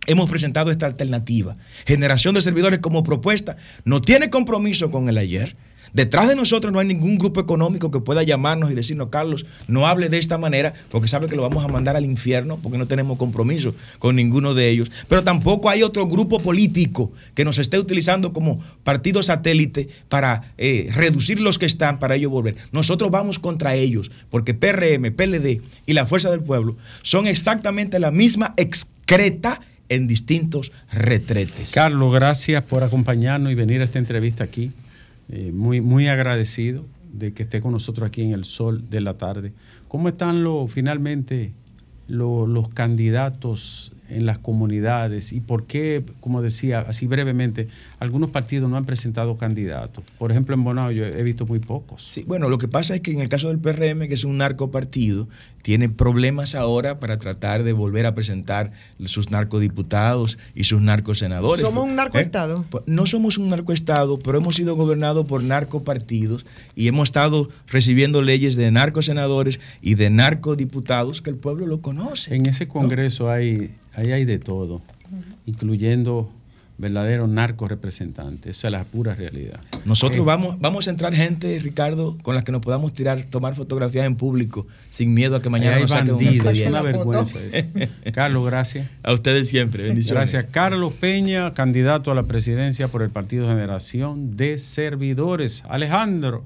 hemos 0.06 0.28
presentado 0.28 0.70
esta 0.70 0.84
alternativa. 0.84 1.56
Generación 1.86 2.34
de 2.34 2.42
servidores 2.42 2.80
como 2.80 3.02
propuesta 3.02 3.56
no 3.86 4.02
tiene 4.02 4.28
compromiso 4.28 4.90
con 4.90 5.08
el 5.08 5.16
ayer. 5.16 5.56
Detrás 5.92 6.28
de 6.28 6.36
nosotros 6.36 6.72
no 6.72 6.78
hay 6.78 6.86
ningún 6.86 7.18
grupo 7.18 7.40
económico 7.40 7.90
que 7.90 8.00
pueda 8.00 8.22
llamarnos 8.22 8.70
y 8.70 8.74
decirnos, 8.74 9.08
Carlos, 9.10 9.46
no 9.68 9.86
hable 9.86 10.08
de 10.08 10.18
esta 10.18 10.38
manera, 10.38 10.74
porque 10.90 11.08
sabe 11.08 11.26
que 11.26 11.36
lo 11.36 11.42
vamos 11.42 11.64
a 11.64 11.68
mandar 11.68 11.96
al 11.96 12.04
infierno, 12.04 12.58
porque 12.62 12.78
no 12.78 12.86
tenemos 12.86 13.18
compromiso 13.18 13.74
con 13.98 14.16
ninguno 14.16 14.54
de 14.54 14.68
ellos. 14.68 14.90
Pero 15.08 15.24
tampoco 15.24 15.70
hay 15.70 15.82
otro 15.82 16.06
grupo 16.06 16.38
político 16.38 17.12
que 17.34 17.44
nos 17.44 17.58
esté 17.58 17.78
utilizando 17.78 18.32
como 18.32 18.62
partido 18.84 19.22
satélite 19.22 19.88
para 20.08 20.52
eh, 20.58 20.88
reducir 20.94 21.40
los 21.40 21.58
que 21.58 21.66
están, 21.66 21.98
para 21.98 22.16
ellos 22.16 22.30
volver. 22.30 22.56
Nosotros 22.72 23.10
vamos 23.10 23.38
contra 23.38 23.74
ellos, 23.74 24.10
porque 24.30 24.54
PRM, 24.54 25.12
PLD 25.14 25.62
y 25.86 25.92
la 25.92 26.06
Fuerza 26.06 26.30
del 26.30 26.40
Pueblo 26.40 26.76
son 27.02 27.26
exactamente 27.26 27.98
la 27.98 28.10
misma 28.10 28.54
excreta 28.56 29.60
en 29.88 30.06
distintos 30.06 30.72
retretes. 30.92 31.72
Carlos, 31.72 32.12
gracias 32.12 32.62
por 32.64 32.82
acompañarnos 32.82 33.52
y 33.52 33.54
venir 33.54 33.80
a 33.80 33.84
esta 33.84 33.98
entrevista 33.98 34.44
aquí. 34.44 34.72
Eh, 35.28 35.50
muy, 35.52 35.80
muy 35.80 36.08
agradecido 36.08 36.84
de 37.12 37.32
que 37.32 37.42
esté 37.44 37.60
con 37.60 37.72
nosotros 37.72 38.06
aquí 38.06 38.22
en 38.22 38.32
el 38.32 38.44
sol 38.44 38.84
de 38.90 39.00
la 39.00 39.14
tarde. 39.14 39.52
¿Cómo 39.88 40.08
están 40.08 40.44
los, 40.44 40.70
finalmente 40.70 41.52
lo- 42.08 42.46
los 42.46 42.68
candidatos 42.68 43.92
en 44.08 44.24
las 44.24 44.38
comunidades 44.38 45.32
y 45.32 45.40
por 45.40 45.66
qué, 45.66 46.04
como 46.20 46.42
decía 46.42 46.80
así 46.80 47.08
brevemente, 47.08 47.66
algunos 47.98 48.30
partidos 48.30 48.70
no 48.70 48.76
han 48.76 48.84
presentado 48.84 49.36
candidatos? 49.36 50.04
Por 50.18 50.30
ejemplo, 50.30 50.54
en 50.54 50.62
Bonao 50.62 50.92
yo 50.92 51.04
he 51.04 51.22
visto 51.24 51.44
muy 51.46 51.58
pocos. 51.58 52.02
Sí, 52.02 52.22
bueno, 52.24 52.48
lo 52.48 52.58
que 52.58 52.68
pasa 52.68 52.94
es 52.94 53.00
que 53.00 53.10
en 53.10 53.20
el 53.20 53.28
caso 53.28 53.48
del 53.48 53.58
PRM, 53.58 54.06
que 54.06 54.14
es 54.14 54.22
un 54.22 54.38
narcopartido, 54.38 55.28
tiene 55.66 55.88
problemas 55.88 56.54
ahora 56.54 57.00
para 57.00 57.18
tratar 57.18 57.64
de 57.64 57.72
volver 57.72 58.06
a 58.06 58.14
presentar 58.14 58.70
sus 59.06 59.32
narcodiputados 59.32 60.38
y 60.54 60.62
sus 60.62 60.80
narcosenadores. 60.80 61.66
Somos 61.66 61.86
un 61.86 61.96
narcoestado. 61.96 62.64
Pues, 62.70 62.84
No 62.86 63.04
somos 63.06 63.36
un 63.36 63.48
narcoestado, 63.48 64.20
pero 64.20 64.38
hemos 64.38 64.54
sido 64.54 64.76
gobernados 64.76 65.26
por 65.26 65.42
narcopartidos 65.42 66.46
y 66.76 66.86
hemos 66.86 67.08
estado 67.08 67.48
recibiendo 67.66 68.22
leyes 68.22 68.54
de 68.54 68.70
narcosenadores 68.70 69.58
y 69.82 69.96
de 69.96 70.08
narcodiputados 70.08 71.20
que 71.20 71.30
el 71.30 71.36
pueblo 71.36 71.66
lo 71.66 71.80
conoce. 71.80 72.36
En 72.36 72.46
ese 72.46 72.68
congreso 72.68 73.28
hay, 73.28 73.74
ahí 73.92 74.12
hay 74.12 74.24
de 74.24 74.38
todo, 74.38 74.82
incluyendo 75.46 76.30
verdaderos 76.78 77.28
narco 77.28 77.68
representantes. 77.68 78.58
Esa 78.58 78.68
es 78.68 78.72
la 78.72 78.84
pura 78.84 79.14
realidad. 79.14 79.60
Nosotros 79.84 80.20
Eh, 80.20 80.24
vamos, 80.24 80.58
vamos 80.60 80.86
a 80.86 80.90
entrar 80.90 81.14
gente, 81.14 81.58
Ricardo, 81.60 82.16
con 82.22 82.34
las 82.34 82.44
que 82.44 82.52
nos 82.52 82.60
podamos 82.60 82.92
tirar, 82.92 83.22
tomar 83.30 83.54
fotografías 83.54 84.06
en 84.06 84.16
público, 84.16 84.66
sin 84.90 85.14
miedo 85.14 85.36
a 85.36 85.42
que 85.42 85.48
mañana 85.48 85.78
nos 85.78 85.90
saquen 85.90 86.14
una 86.14 86.50
es 86.50 86.68
una 86.68 86.82
vergüenza 86.82 87.38
eso. 87.40 87.66
Carlos, 88.12 88.44
gracias. 88.46 88.88
A 89.02 89.12
ustedes 89.12 89.48
siempre, 89.48 89.84
bendiciones. 89.84 90.32
Gracias. 90.32 90.52
Carlos 90.52 90.92
Peña, 90.94 91.54
candidato 91.54 92.10
a 92.10 92.14
la 92.14 92.24
presidencia 92.24 92.88
por 92.88 93.02
el 93.02 93.10
Partido 93.10 93.46
Generación 93.46 94.36
de 94.36 94.58
Servidores. 94.58 95.62
Alejandro. 95.68 96.44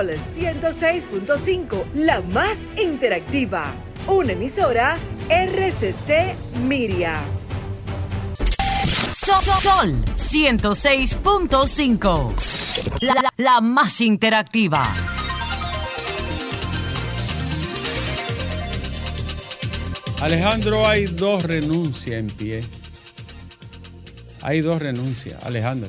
Sol 0.00 0.08
106.5, 0.16 1.84
la 1.92 2.22
más 2.22 2.60
interactiva. 2.82 3.74
Una 4.06 4.32
emisora 4.32 4.98
RCC 5.28 6.34
Miria. 6.66 7.20
Sol, 9.14 9.44
Sol 9.60 10.02
106.5. 10.16 12.32
La, 13.02 13.12
la- 13.12 13.30
la 13.36 13.60
más 13.60 14.00
interactiva. 14.00 14.90
Alejandro, 20.20 20.86
hay 20.86 21.06
dos 21.06 21.42
renuncias 21.42 22.16
en 22.20 22.26
pie. 22.26 22.62
Hay 24.42 24.60
dos 24.60 24.80
renuncias, 24.80 25.42
Alejandro. 25.44 25.88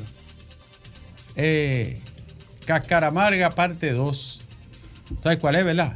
Eh, 1.35 1.99
Cascaramarga, 2.65 3.49
parte 3.51 3.91
2. 3.91 4.41
¿Sabes 5.23 5.37
cuál 5.39 5.55
es, 5.55 5.65
verdad? 5.65 5.93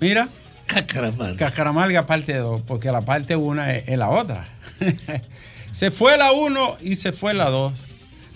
Mira. 0.00 0.28
Cascaramarga. 0.66 1.36
Cascaramarga, 1.36 2.06
parte 2.06 2.36
2, 2.36 2.62
porque 2.62 2.90
la 2.90 3.00
parte 3.02 3.36
1 3.36 3.64
es, 3.66 3.88
es 3.88 3.98
la 3.98 4.08
otra. 4.08 4.46
se 5.72 5.90
fue 5.90 6.16
la 6.16 6.32
1 6.32 6.76
y 6.80 6.94
se 6.96 7.12
fue 7.12 7.34
la 7.34 7.50
2. 7.50 7.72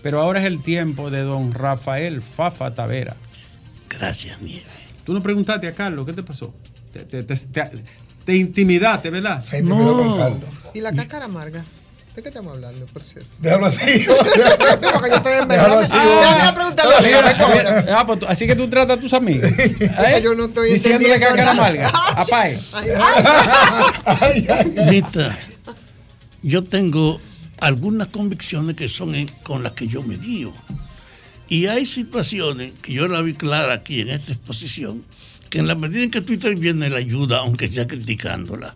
Pero 0.03 0.21
ahora 0.21 0.41
es 0.41 0.47
el 0.47 0.61
tiempo 0.63 1.11
de 1.11 1.23
don 1.23 1.53
Rafael 1.55 2.21
Fafa 2.23 2.75
Tavera. 2.75 3.17
Gracias, 3.89 4.41
Nieve. 4.43 4.67
Tú 5.05 5.15
no 5.15 5.23
preguntaste 5.23 5.67
a 5.69 5.73
Carlos, 5.75 6.05
¿qué 6.07 6.13
te 6.13 6.23
pasó? 6.23 6.53
Te, 6.93 7.01
te- 7.05 7.23
te- 7.23 7.37
te- 7.37 7.71
te 8.25 8.37
intimidaste, 8.37 9.11
¿verdad? 9.11 9.41
Se 9.41 9.59
intimidó 9.59 9.97
con 9.97 10.19
Carlos. 10.19 10.49
¿Y 10.75 10.81
la 10.81 10.93
cáscara 10.93 11.27
amarga? 11.27 11.65
¿De 12.15 12.23
qué 12.23 12.29
estamos 12.29 12.53
hablando, 12.55 12.87
por 12.87 13.03
cierto? 13.03 13.29
Déjalo 13.41 13.67
así. 13.67 13.81
Porque 14.07 15.09
yo 15.11 15.17
estoy 15.17 15.33
en 15.33 15.49
Déjalo 15.49 15.79
verdad. 15.79 15.81
así, 15.81 15.93
Ah, 15.97 17.85
ah, 17.99 18.07
pues 18.07 18.21
así 18.29 18.47
que 18.47 18.55
tú 18.55 18.69
tratas 18.69 18.99
a 18.99 19.01
tus 19.01 19.13
amigos. 19.15 19.51
¿eh? 19.59 20.21
yo 20.23 20.35
no 20.35 20.45
estoy 20.45 20.75
Diciéndole 20.75 21.15
que 21.15 21.21
cara 21.27 21.51
amarga. 21.51 21.89
Apae. 22.17 22.59
Mita, 24.91 25.39
yo 26.43 26.63
tengo 26.65 27.21
algunas 27.59 28.09
convicciones 28.09 28.77
que 28.77 28.89
son 28.89 29.15
en- 29.15 29.29
con 29.43 29.63
las 29.63 29.73
que 29.73 29.87
yo 29.89 30.03
me 30.03 30.17
guío. 30.17 30.53
Y 31.49 31.67
hay 31.67 31.85
situaciones 31.85 32.73
que 32.81 32.93
yo 32.93 33.07
la 33.09 33.21
vi 33.23 33.35
clara 33.35 33.75
aquí 33.75 34.01
en 34.01 34.11
esta 34.11 34.33
exposición, 34.33 35.05
que 35.51 35.59
en 35.59 35.67
la 35.67 35.75
medida 35.75 36.03
en 36.03 36.11
que 36.11 36.21
tú 36.21 36.33
estás 36.33 36.55
viendo 36.59 36.89
la 36.89 36.97
ayuda, 36.99 37.39
aunque 37.39 37.69
sea 37.69 37.87
criticándola, 37.87 38.75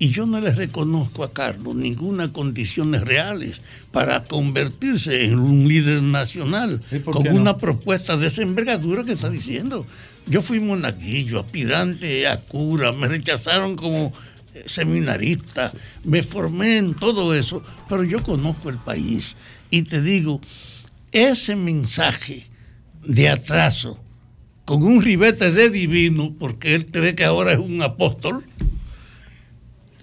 y 0.00 0.10
yo 0.12 0.24
no 0.24 0.40
le 0.40 0.50
reconozco 0.50 1.22
a 1.22 1.32
Carlos 1.32 1.76
ninguna 1.76 2.32
condiciones 2.32 3.02
reales 3.02 3.60
para 3.92 4.24
convertirse 4.24 5.26
en 5.26 5.38
un 5.38 5.68
líder 5.68 6.02
nacional 6.02 6.80
con 7.04 7.22
no? 7.22 7.34
una 7.34 7.58
propuesta 7.58 8.16
de 8.16 8.28
esa 8.28 8.40
envergadura 8.40 9.04
que 9.04 9.12
está 9.12 9.28
diciendo. 9.28 9.86
Yo 10.26 10.40
fui 10.40 10.58
monaguillo, 10.58 11.38
aspirante 11.38 12.26
a 12.26 12.38
cura, 12.38 12.92
me 12.92 13.08
rechazaron 13.08 13.76
como 13.76 14.10
eh, 14.54 14.62
seminarista, 14.64 15.70
me 16.04 16.22
formé 16.22 16.78
en 16.78 16.94
todo 16.94 17.34
eso, 17.34 17.62
pero 17.86 18.02
yo 18.02 18.22
conozco 18.22 18.70
el 18.70 18.78
país 18.78 19.36
y 19.68 19.82
te 19.82 20.00
digo, 20.00 20.40
ese 21.12 21.56
mensaje 21.56 22.46
de 23.04 23.28
atraso 23.28 24.02
con 24.64 24.82
un 24.82 25.02
ribete 25.02 25.52
de 25.52 25.68
divino, 25.68 26.34
porque 26.38 26.74
él 26.74 26.86
cree 26.86 27.14
que 27.14 27.24
ahora 27.24 27.52
es 27.52 27.58
un 27.58 27.82
apóstol, 27.82 28.46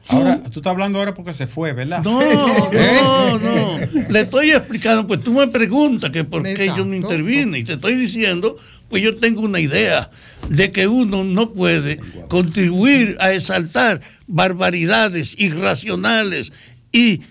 Ahora, 0.10 0.42
tú 0.44 0.60
estás 0.60 0.72
hablando 0.72 1.00
ahora 1.00 1.14
porque 1.14 1.34
se 1.34 1.48
fue, 1.48 1.74
¿verdad? 1.74 2.02
No, 2.04 2.20
no, 2.72 3.40
no. 3.40 3.80
Le 4.10 4.22
estoy 4.22 4.52
explicando, 4.52 5.06
pues 5.06 5.22
tú 5.24 5.34
me 5.34 5.48
preguntas 5.48 6.10
que 6.12 6.24
por 6.24 6.44
qué 6.44 6.68
yo 6.76 6.86
no 6.86 6.96
intervine 6.96 7.60
y 7.60 7.64
te 7.64 7.74
estoy 7.74 7.96
diciendo, 7.96 8.58
pues 8.90 9.04
yo 9.04 9.18
tengo 9.18 9.42
una 9.42 9.60
idea 9.60 10.10
de 10.50 10.72
que 10.72 10.88
uno 10.88 11.24
no 11.24 11.52
puede 11.52 12.00
contribuir 12.30 13.18
a 13.20 13.34
exaltar 13.34 14.02
barbaridades 14.28 15.36
irracionales 15.38 16.54
y 16.92 17.22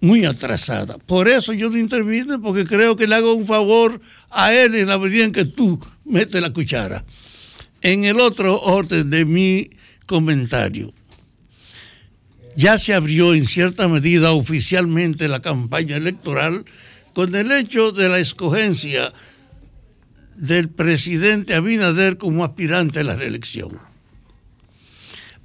muy 0.00 0.24
atrasadas. 0.24 0.96
Por 1.06 1.28
eso 1.28 1.52
yo 1.52 1.70
no 1.70 1.78
intervine, 1.78 2.38
porque 2.38 2.64
creo 2.64 2.96
que 2.96 3.06
le 3.06 3.14
hago 3.14 3.34
un 3.34 3.46
favor 3.46 4.00
a 4.30 4.52
él 4.52 4.74
en 4.74 4.88
la 4.88 4.98
medida 4.98 5.24
en 5.24 5.32
que 5.32 5.44
tú 5.44 5.78
metes 6.04 6.40
la 6.40 6.52
cuchara. 6.52 7.04
En 7.82 8.04
el 8.04 8.20
otro 8.20 8.60
orden 8.60 9.10
de 9.10 9.24
mi 9.24 9.70
comentario, 10.06 10.92
ya 12.60 12.76
se 12.76 12.92
abrió 12.92 13.32
en 13.32 13.46
cierta 13.46 13.88
medida 13.88 14.32
oficialmente 14.32 15.28
la 15.28 15.40
campaña 15.40 15.96
electoral 15.96 16.66
con 17.14 17.34
el 17.34 17.52
hecho 17.52 17.90
de 17.90 18.10
la 18.10 18.18
escogencia 18.18 19.14
del 20.36 20.68
presidente 20.68 21.54
Abinader 21.54 22.18
como 22.18 22.44
aspirante 22.44 23.00
a 23.00 23.04
la 23.04 23.16
reelección. 23.16 23.78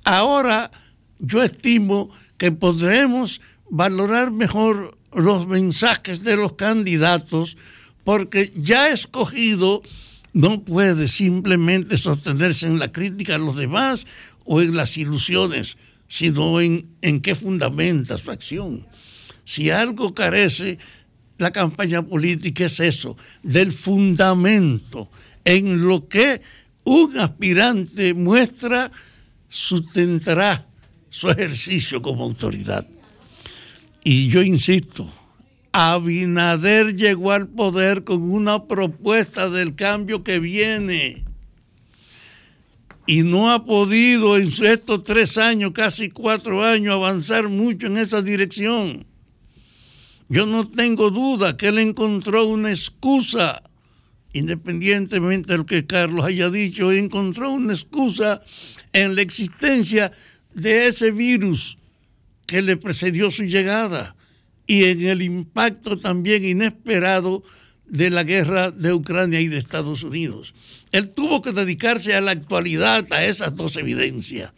Ahora 0.03 0.72
yo 1.20 1.41
estimo 1.41 2.09
que 2.38 2.51
podremos 2.51 3.39
valorar 3.70 4.32
mejor 4.32 4.97
los 5.13 5.47
mensajes 5.47 6.22
de 6.22 6.36
los 6.36 6.53
candidatos 6.53 7.55
porque 8.03 8.51
ya 8.57 8.89
escogido 8.89 9.82
no 10.34 10.66
puede 10.66 11.07
simplemente 11.07 11.95
sostenerse 11.95 12.68
en 12.68 12.78
la 12.78 12.91
crítica 12.91 13.36
a 13.36 13.38
los 13.38 13.55
demás 13.55 14.05
o 14.43 14.61
en 14.61 14.76
las 14.76 14.97
ilusiones, 14.97 15.78
sino 16.08 16.62
en, 16.62 17.22
qué 17.22 17.36
fundamenta 17.36 18.18
su 18.18 18.32
acción. 18.32 18.86
Si 19.43 19.70
algo 19.70 20.14
carece 20.14 20.78
la 21.38 21.51
campaña 21.51 22.01
política 22.01 22.66
es 22.66 22.80
eso, 22.80 23.18
del 23.43 23.72
fundamento 23.72 25.10
en 25.43 25.82
lo 25.82 26.08
que 26.08 26.41
un 26.84 27.20
aspirante 27.20 28.14
muestra 28.14 28.91
sustentará 29.49 30.68
su 31.10 31.30
ejercicio 31.30 32.01
como 32.01 32.24
autoridad. 32.24 32.88
Y 34.03 34.28
yo 34.30 34.43
insisto, 34.43 35.10
Abinader 35.72 36.95
llegó 36.95 37.32
al 37.32 37.47
poder 37.47 38.03
con 38.03 38.22
una 38.22 38.66
propuesta 38.66 39.49
del 39.49 39.76
cambio 39.76 40.24
que 40.24 40.39
viene 40.39 41.26
y 43.08 43.22
no 43.24 43.51
ha 43.51 43.66
podido 43.66 44.38
en 44.38 44.47
estos 44.47 45.03
tres 45.03 45.38
años, 45.38 45.72
casi 45.74 46.10
cuatro 46.10 46.64
años, 46.64 46.93
avanzar 46.93 47.49
mucho 47.49 47.88
en 47.88 47.97
esa 47.97 48.22
dirección. 48.22 49.06
Yo 50.28 50.45
no 50.45 50.68
tengo 50.68 51.12
duda 51.12 51.56
que 51.56 51.68
él 51.68 51.78
encontró 51.78 52.45
una 52.45 52.72
excusa, 52.72 53.62
independientemente 54.34 55.51
de 55.51 55.58
lo 55.60 55.66
que 55.66 55.86
Carlos 55.86 56.26
haya 56.26 56.49
dicho, 56.49 56.91
encontró 56.91 57.51
una 57.51 57.74
excusa 57.74 58.41
en 58.91 59.16
la 59.16 59.22
existencia 59.22 60.12
de 60.53 60.88
ese 60.88 61.12
virus 61.12 61.78
que 62.47 62.62
le 62.62 62.78
precedió 62.78 63.30
su 63.30 63.43
llegada 63.43 64.16
y 64.66 64.86
en 64.86 65.06
el 65.06 65.22
impacto 65.22 65.97
también 65.97 66.43
inesperado 66.43 67.43
de 67.88 68.09
la 68.09 68.23
guerra 68.23 68.71
de 68.71 68.93
Ucrania 68.93 69.41
y 69.41 69.47
de 69.47 69.57
Estados 69.57 70.03
Unidos. 70.03 70.53
Él 70.91 71.09
tuvo 71.09 71.41
que 71.41 71.51
dedicarse 71.51 72.15
a 72.15 72.21
la 72.21 72.31
actualidad, 72.31 73.05
a 73.11 73.25
esas 73.25 73.55
dos 73.55 73.75
evidencias. 73.75 74.53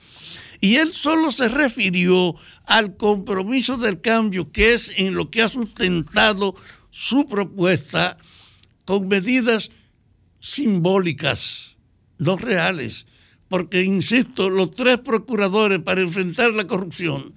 Y 0.59 0.75
él 0.75 0.91
solo 0.91 1.31
se 1.31 1.49
refirió 1.49 2.35
al 2.65 2.97
compromiso 2.97 3.77
del 3.77 4.01
cambio, 4.01 4.51
que 4.51 4.73
es 4.73 4.91
en 4.97 5.13
lo 5.13 5.29
que 5.29 5.43
ha 5.43 5.49
sustentado 5.49 6.55
su 6.89 7.27
propuesta 7.27 8.17
con 8.85 9.07
medidas 9.07 9.69
simbólicas, 10.39 11.75
no 12.17 12.37
reales. 12.37 13.05
Porque, 13.49 13.83
insisto, 13.83 14.49
los 14.49 14.71
tres 14.71 14.97
procuradores 14.97 15.79
para 15.79 16.01
enfrentar 16.01 16.51
la 16.53 16.67
corrupción, 16.67 17.33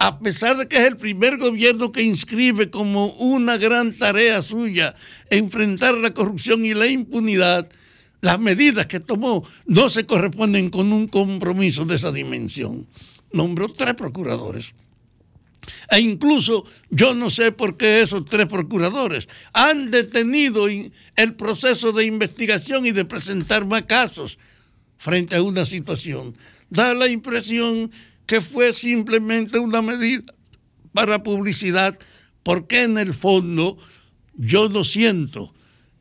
a 0.00 0.18
pesar 0.18 0.56
de 0.56 0.66
que 0.66 0.78
es 0.78 0.84
el 0.84 0.96
primer 0.96 1.36
gobierno 1.36 1.92
que 1.92 2.00
inscribe 2.00 2.70
como 2.70 3.08
una 3.12 3.58
gran 3.58 3.92
tarea 3.92 4.40
suya 4.40 4.94
enfrentar 5.28 5.94
la 5.98 6.14
corrupción 6.14 6.64
y 6.64 6.72
la 6.72 6.86
impunidad, 6.86 7.68
las 8.22 8.40
medidas 8.40 8.86
que 8.86 8.98
tomó 8.98 9.46
no 9.66 9.90
se 9.90 10.06
corresponden 10.06 10.70
con 10.70 10.90
un 10.94 11.06
compromiso 11.06 11.84
de 11.84 11.96
esa 11.96 12.12
dimensión. 12.12 12.88
Nombró 13.30 13.68
tres 13.68 13.94
procuradores. 13.94 14.72
E 15.90 16.00
incluso 16.00 16.64
yo 16.88 17.12
no 17.14 17.28
sé 17.28 17.52
por 17.52 17.76
qué 17.76 18.00
esos 18.00 18.24
tres 18.24 18.46
procuradores 18.46 19.28
han 19.52 19.90
detenido 19.90 20.66
el 20.66 21.34
proceso 21.34 21.92
de 21.92 22.06
investigación 22.06 22.86
y 22.86 22.92
de 22.92 23.04
presentar 23.04 23.66
más 23.66 23.82
casos 23.82 24.38
frente 24.96 25.36
a 25.36 25.42
una 25.42 25.66
situación. 25.66 26.34
Da 26.70 26.94
la 26.94 27.06
impresión 27.06 27.90
que 28.30 28.40
fue 28.40 28.72
simplemente 28.72 29.58
una 29.58 29.82
medida 29.82 30.32
para 30.92 31.24
publicidad, 31.24 31.98
porque 32.44 32.84
en 32.84 32.96
el 32.96 33.12
fondo 33.12 33.76
yo 34.36 34.68
no 34.68 34.84
siento 34.84 35.52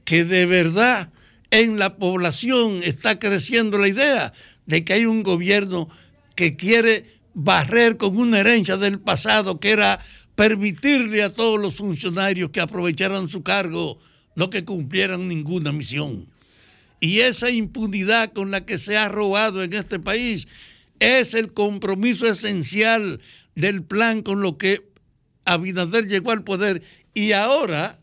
que 0.05 0.25
de 0.25 0.45
verdad 0.45 1.11
en 1.49 1.79
la 1.79 1.95
población 1.95 2.81
está 2.83 3.17
creciendo 3.17 3.79
la 3.79 3.87
idea 3.87 4.31
de 4.67 4.85
que 4.85 4.93
hay 4.93 5.05
un 5.07 5.23
gobierno 5.23 5.89
que 6.35 6.55
quiere 6.55 7.19
barrer 7.33 7.97
con 7.97 8.15
una 8.15 8.41
herencia 8.41 8.77
del 8.77 8.99
pasado 8.99 9.59
que 9.59 9.71
era 9.71 9.99
permitirle 10.35 11.23
a 11.23 11.33
todos 11.33 11.59
los 11.59 11.77
funcionarios 11.77 12.51
que 12.51 12.61
aprovecharan 12.61 13.27
su 13.27 13.41
cargo, 13.41 13.97
no 14.35 14.51
que 14.51 14.63
cumplieran 14.63 15.27
ninguna 15.27 15.71
misión. 15.71 16.27
Y 16.99 17.21
esa 17.21 17.49
impunidad 17.49 18.33
con 18.33 18.51
la 18.51 18.67
que 18.67 18.77
se 18.77 18.97
ha 18.97 19.09
robado 19.09 19.63
en 19.63 19.73
este 19.73 19.97
país 19.97 20.47
es 20.99 21.33
el 21.33 21.53
compromiso 21.53 22.27
esencial 22.27 23.19
del 23.55 23.83
plan 23.83 24.21
con 24.21 24.41
lo 24.41 24.57
que 24.57 24.87
Abinader 25.45 26.07
llegó 26.07 26.31
al 26.31 26.43
poder 26.43 26.81
y 27.13 27.31
ahora 27.31 27.99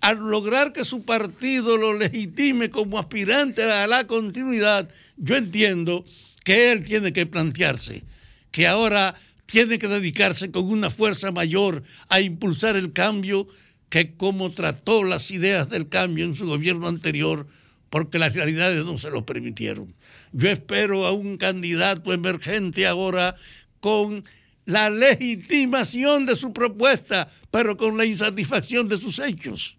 al 0.00 0.18
lograr 0.18 0.72
que 0.72 0.84
su 0.84 1.04
partido 1.04 1.76
lo 1.76 1.98
legitime 1.98 2.70
como 2.70 2.98
aspirante 2.98 3.62
a 3.62 3.86
la 3.86 4.06
continuidad, 4.06 4.90
yo 5.16 5.36
entiendo 5.36 6.04
que 6.44 6.72
él 6.72 6.84
tiene 6.84 7.12
que 7.12 7.26
plantearse 7.26 8.02
que 8.50 8.66
ahora 8.66 9.14
tiene 9.46 9.78
que 9.78 9.88
dedicarse 9.88 10.50
con 10.50 10.64
una 10.64 10.90
fuerza 10.90 11.32
mayor 11.32 11.82
a 12.08 12.20
impulsar 12.20 12.76
el 12.76 12.92
cambio 12.92 13.46
que 13.88 14.14
como 14.14 14.50
trató 14.50 15.02
las 15.02 15.30
ideas 15.30 15.68
del 15.70 15.88
cambio 15.88 16.24
en 16.24 16.36
su 16.36 16.46
gobierno 16.46 16.86
anterior, 16.86 17.46
porque 17.88 18.20
las 18.20 18.34
realidades 18.34 18.84
no 18.84 18.98
se 18.98 19.10
lo 19.10 19.26
permitieron. 19.26 19.92
Yo 20.32 20.48
espero 20.48 21.06
a 21.06 21.12
un 21.12 21.36
candidato 21.36 22.12
emergente 22.12 22.86
ahora 22.86 23.34
con 23.80 24.24
la 24.64 24.90
legitimación 24.90 26.26
de 26.26 26.36
su 26.36 26.52
propuesta, 26.52 27.28
pero 27.50 27.76
con 27.76 27.96
la 27.96 28.04
insatisfacción 28.04 28.88
de 28.88 28.96
sus 28.96 29.18
hechos. 29.18 29.78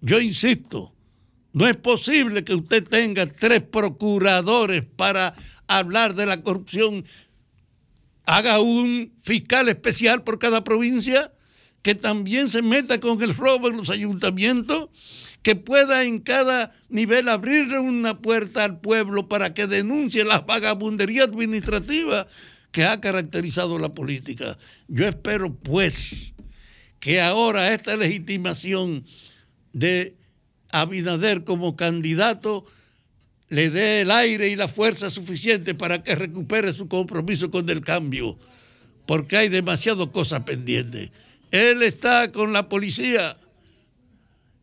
Yo 0.00 0.20
insisto, 0.20 0.94
no 1.52 1.66
es 1.66 1.76
posible 1.76 2.44
que 2.44 2.54
usted 2.54 2.84
tenga 2.84 3.26
tres 3.26 3.62
procuradores 3.62 4.84
para 4.84 5.34
hablar 5.66 6.14
de 6.14 6.26
la 6.26 6.42
corrupción. 6.42 7.04
Haga 8.26 8.60
un 8.60 9.12
fiscal 9.22 9.68
especial 9.68 10.22
por 10.22 10.38
cada 10.38 10.62
provincia 10.62 11.32
que 11.82 11.94
también 11.94 12.50
se 12.50 12.62
meta 12.62 12.98
con 13.00 13.22
el 13.22 13.34
robo 13.34 13.68
en 13.68 13.76
los 13.76 13.90
ayuntamientos, 13.90 14.88
que 15.42 15.54
pueda 15.54 16.04
en 16.04 16.18
cada 16.18 16.72
nivel 16.88 17.28
abrirle 17.28 17.78
una 17.78 18.20
puerta 18.20 18.64
al 18.64 18.80
pueblo 18.80 19.28
para 19.28 19.54
que 19.54 19.68
denuncie 19.68 20.24
la 20.24 20.40
vagabundería 20.40 21.24
administrativa 21.24 22.26
que 22.72 22.84
ha 22.84 23.00
caracterizado 23.00 23.78
la 23.78 23.92
política. 23.92 24.58
Yo 24.88 25.06
espero, 25.06 25.54
pues, 25.54 26.32
que 26.98 27.20
ahora 27.20 27.72
esta 27.72 27.96
legitimación 27.96 29.04
de 29.72 30.16
Abinader 30.72 31.44
como 31.44 31.76
candidato 31.76 32.66
le 33.48 33.70
dé 33.70 34.00
el 34.00 34.10
aire 34.10 34.48
y 34.48 34.56
la 34.56 34.68
fuerza 34.68 35.08
suficiente 35.10 35.74
para 35.74 36.02
que 36.02 36.16
recupere 36.16 36.72
su 36.72 36.88
compromiso 36.88 37.50
con 37.50 37.68
el 37.70 37.80
cambio, 37.80 38.36
porque 39.06 39.36
hay 39.36 39.48
demasiadas 39.48 40.08
cosas 40.08 40.40
pendientes. 40.40 41.10
Él 41.50 41.82
está 41.82 42.32
con 42.32 42.52
la 42.52 42.68
policía 42.68 43.36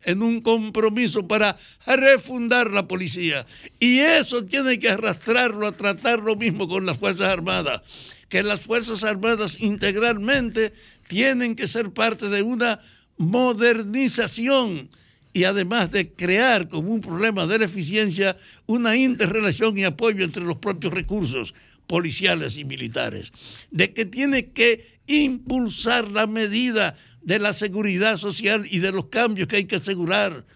en 0.04 0.22
un 0.22 0.40
compromiso 0.40 1.26
para 1.26 1.56
refundar 1.86 2.70
la 2.70 2.86
policía. 2.86 3.44
Y 3.80 4.00
eso 4.00 4.44
tiene 4.44 4.78
que 4.78 4.90
arrastrarlo 4.90 5.66
a 5.66 5.72
tratar 5.72 6.20
lo 6.20 6.36
mismo 6.36 6.68
con 6.68 6.86
las 6.86 6.98
Fuerzas 6.98 7.28
Armadas, 7.28 7.80
que 8.28 8.42
las 8.42 8.60
Fuerzas 8.60 9.02
Armadas 9.04 9.60
integralmente 9.60 10.72
tienen 11.08 11.56
que 11.56 11.66
ser 11.66 11.90
parte 11.90 12.28
de 12.28 12.42
una 12.42 12.80
modernización 13.16 14.90
y 15.34 15.44
además 15.44 15.90
de 15.90 16.12
crear 16.12 16.68
como 16.68 16.94
un 16.94 17.00
problema 17.00 17.46
de 17.46 17.58
la 17.58 17.64
eficiencia 17.66 18.36
una 18.66 18.96
interrelación 18.96 19.76
y 19.76 19.84
apoyo 19.84 20.24
entre 20.24 20.44
los 20.44 20.56
propios 20.58 20.94
recursos, 20.94 21.54
policiales 21.88 22.56
y 22.56 22.64
militares, 22.64 23.32
de 23.70 23.92
que 23.92 24.06
tiene 24.06 24.46
que 24.46 25.00
impulsar 25.06 26.10
la 26.10 26.26
medida 26.28 26.96
de 27.20 27.40
la 27.40 27.52
seguridad 27.52 28.16
social 28.16 28.64
y 28.70 28.78
de 28.78 28.92
los 28.92 29.06
cambios 29.06 29.48
que 29.48 29.56
hay 29.56 29.64
que 29.64 29.76
asegurar, 29.76 30.46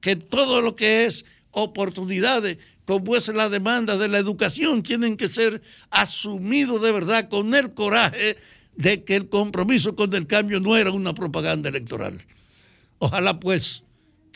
que 0.00 0.16
todo 0.16 0.60
lo 0.60 0.74
que 0.74 1.06
es 1.06 1.24
oportunidades, 1.52 2.58
como 2.84 3.14
es 3.14 3.28
la 3.28 3.48
demanda 3.48 3.96
de 3.96 4.08
la 4.08 4.18
educación, 4.18 4.82
tienen 4.82 5.16
que 5.16 5.28
ser 5.28 5.62
asumidos 5.90 6.82
de 6.82 6.92
verdad 6.92 7.28
con 7.28 7.54
el 7.54 7.72
coraje 7.72 8.36
de 8.74 9.04
que 9.04 9.14
el 9.14 9.28
compromiso 9.28 9.94
con 9.94 10.12
el 10.12 10.26
cambio 10.26 10.58
no 10.58 10.76
era 10.76 10.90
una 10.90 11.14
propaganda 11.14 11.68
electoral. 11.68 12.20
Ojalá 12.98 13.38
pues 13.38 13.84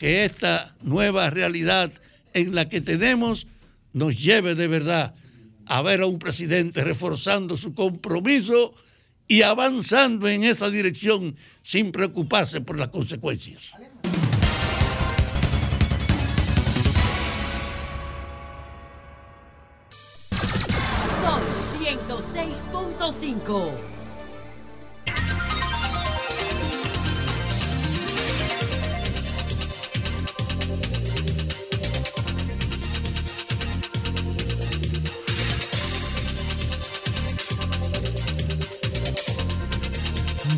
que 0.03 0.25
esta 0.25 0.75
nueva 0.81 1.29
realidad 1.29 1.89
en 2.33 2.53
la 2.53 2.67
que 2.67 2.81
tenemos 2.81 3.47
nos 3.93 4.21
lleve 4.21 4.53
de 4.53 4.67
verdad 4.67 5.15
a 5.65 5.81
ver 5.81 6.01
a 6.01 6.07
un 6.07 6.19
presidente 6.19 6.83
reforzando 6.83 7.55
su 7.55 7.73
compromiso 7.73 8.73
y 9.29 9.43
avanzando 9.43 10.27
en 10.27 10.43
esa 10.43 10.69
dirección 10.69 11.37
sin 11.61 11.93
preocuparse 11.93 12.59
por 12.59 12.77
las 12.77 12.89
consecuencias. 12.89 13.71
Son 21.21 21.41
106.5. 21.79 24.02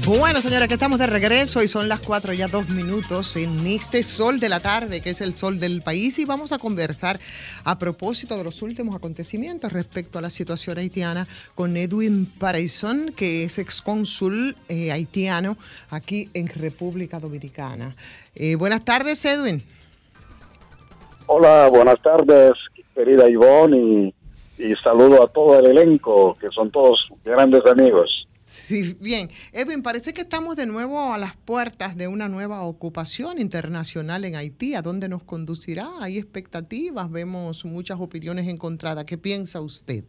Bueno, 0.05 0.39
señora, 0.39 0.67
que 0.67 0.75
estamos 0.75 0.99
de 0.99 1.07
regreso 1.07 1.63
y 1.63 1.67
son 1.67 1.89
las 1.89 1.99
cuatro 1.99 2.31
ya 2.31 2.47
dos 2.47 2.69
minutos 2.69 3.35
en 3.37 3.65
este 3.65 4.03
sol 4.03 4.39
de 4.39 4.49
la 4.49 4.59
tarde, 4.59 5.01
que 5.01 5.09
es 5.09 5.19
el 5.19 5.33
sol 5.33 5.59
del 5.59 5.81
país, 5.81 6.19
y 6.19 6.25
vamos 6.25 6.51
a 6.51 6.59
conversar 6.59 7.19
a 7.63 7.79
propósito 7.79 8.37
de 8.37 8.43
los 8.43 8.61
últimos 8.61 8.95
acontecimientos 8.95 9.73
respecto 9.73 10.19
a 10.19 10.21
la 10.21 10.29
situación 10.29 10.77
haitiana 10.77 11.27
con 11.55 11.75
Edwin 11.75 12.27
Paraison, 12.27 13.13
que 13.13 13.45
es 13.45 13.57
excónsul 13.57 14.55
eh, 14.69 14.91
haitiano 14.91 15.57
aquí 15.89 16.29
en 16.35 16.49
República 16.49 17.19
Dominicana. 17.19 17.95
Eh, 18.35 18.53
buenas 18.57 18.85
tardes, 18.85 19.25
Edwin. 19.25 19.63
Hola, 21.25 21.67
buenas 21.69 21.99
tardes, 22.03 22.51
querida 22.93 23.27
Ivonne, 23.27 24.13
y, 24.59 24.63
y 24.65 24.75
saludo 24.75 25.23
a 25.23 25.27
todo 25.29 25.57
el 25.57 25.65
elenco, 25.65 26.37
que 26.39 26.49
son 26.49 26.69
todos 26.69 27.09
grandes 27.23 27.65
amigos. 27.65 28.24
Sí, 28.45 28.95
bien. 29.01 29.31
Edwin, 29.53 29.81
parece 29.81 30.13
que 30.13 30.21
estamos 30.21 30.55
de 30.55 30.67
nuevo 30.67 31.11
a 31.11 31.17
las 31.17 31.35
puertas 31.35 31.97
de 31.97 32.07
una 32.07 32.29
nueva 32.29 32.61
ocupación 32.61 33.39
internacional 33.39 34.23
en 34.23 34.35
Haití. 34.35 34.75
¿A 34.75 34.83
dónde 34.83 35.09
nos 35.09 35.23
conducirá? 35.23 35.89
Hay 35.99 36.19
expectativas, 36.19 37.09
vemos 37.11 37.65
muchas 37.65 37.99
opiniones 37.99 38.47
encontradas. 38.47 39.05
¿Qué 39.05 39.17
piensa 39.17 39.61
usted? 39.61 40.03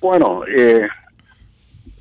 Bueno, 0.00 0.42
eh, 0.46 0.88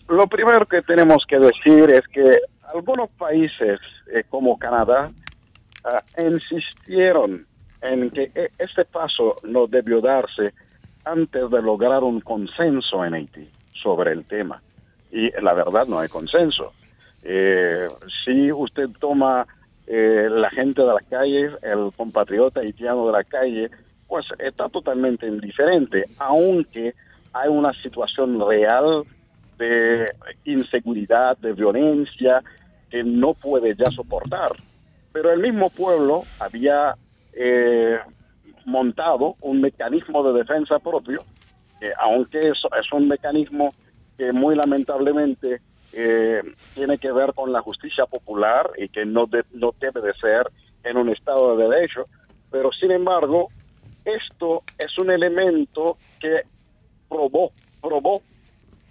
lo 0.08 0.26
primero 0.28 0.66
que 0.66 0.82
tenemos 0.82 1.26
que 1.28 1.38
decir 1.38 1.94
es 1.94 2.08
que 2.08 2.40
algunos 2.74 3.10
países 3.10 3.82
eh, 4.14 4.24
como 4.30 4.58
Canadá 4.58 5.12
ah, 5.84 6.04
insistieron 6.18 7.46
en 7.82 8.10
que 8.10 8.32
e- 8.34 8.52
este 8.58 8.86
paso 8.86 9.36
no 9.44 9.68
debió 9.68 10.00
darse 10.00 10.54
antes 11.04 11.50
de 11.52 11.62
lograr 11.62 12.04
un 12.04 12.22
consenso 12.22 13.04
en 13.04 13.16
Haití 13.16 13.50
sobre 13.74 14.14
el 14.14 14.24
tema. 14.26 14.62
Y 15.18 15.32
la 15.41 15.53
verdad 15.53 15.88
no 15.88 15.97
hay 15.97 16.09
consenso. 16.09 16.74
Eh, 17.24 17.88
si 18.24 18.51
usted 18.51 18.88
toma 18.99 19.47
eh, 19.88 20.28
la 20.30 20.51
gente 20.51 20.84
de 20.84 20.93
la 20.93 21.01
calle, 21.09 21.49
el 21.63 21.91
compatriota 21.97 22.59
haitiano 22.59 23.07
de 23.07 23.13
la 23.13 23.24
calle, 23.24 23.72
pues 24.07 24.28
está 24.38 24.70
totalmente 24.70 25.26
indiferente, 25.26 26.05
aunque 26.20 26.93
hay 27.34 27.49
una 27.49 27.74
situación 27.82 28.39
real 28.47 29.05
de 29.57 30.05
inseguridad, 30.45 31.36
de 31.39 31.53
violencia, 31.53 32.43
que 32.91 33.03
no 33.03 33.34
puede 33.34 33.76
ya 33.76 33.89
soportar. 33.89 34.51
Pero 35.13 35.32
el 35.32 35.39
mismo 35.39 35.72
pueblo 35.72 36.26
había 36.39 36.95
eh, 37.34 37.97
montado 38.65 39.36
un 39.41 39.61
mecanismo 39.61 40.22
de 40.32 40.38
defensa 40.38 40.78
propio, 40.78 41.22
eh, 41.82 41.91
aunque 41.99 42.38
es, 42.38 42.61
es 42.80 42.93
un 42.93 43.07
mecanismo 43.07 43.74
que 44.18 44.32
muy 44.34 44.55
lamentablemente 44.55 45.61
eh, 45.91 46.41
tiene 46.74 46.97
que 46.97 47.11
ver 47.11 47.34
con 47.34 47.51
la 47.51 47.61
justicia 47.61 48.05
popular 48.05 48.72
y 48.78 48.89
que 48.89 49.05
no, 49.05 49.26
de- 49.28 49.45
no 49.51 49.74
debe 49.80 50.01
de 50.01 50.13
ser 50.15 50.49
en 50.84 50.97
un 50.97 51.09
Estado 51.09 51.55
de 51.57 51.68
Derecho, 51.68 52.07
pero 52.49 52.72
sin 52.72 52.91
embargo, 52.91 53.51
esto 54.05 54.63
es 54.78 54.97
un 54.97 55.11
elemento 55.11 55.99
que 56.20 56.41
probó, 57.09 57.51
probó 57.82 58.24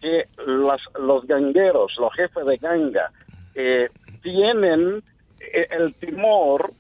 que 0.01 0.27
las, 0.47 0.81
los 0.99 1.27
gangueros, 1.27 1.95
los 1.99 2.13
jefes 2.15 2.45
de 2.45 2.57
ganga, 2.59 3.11
eh, 3.55 3.89
tienen 4.23 5.03
eh, 5.41 5.67
el 5.71 5.95
temor 5.97 6.73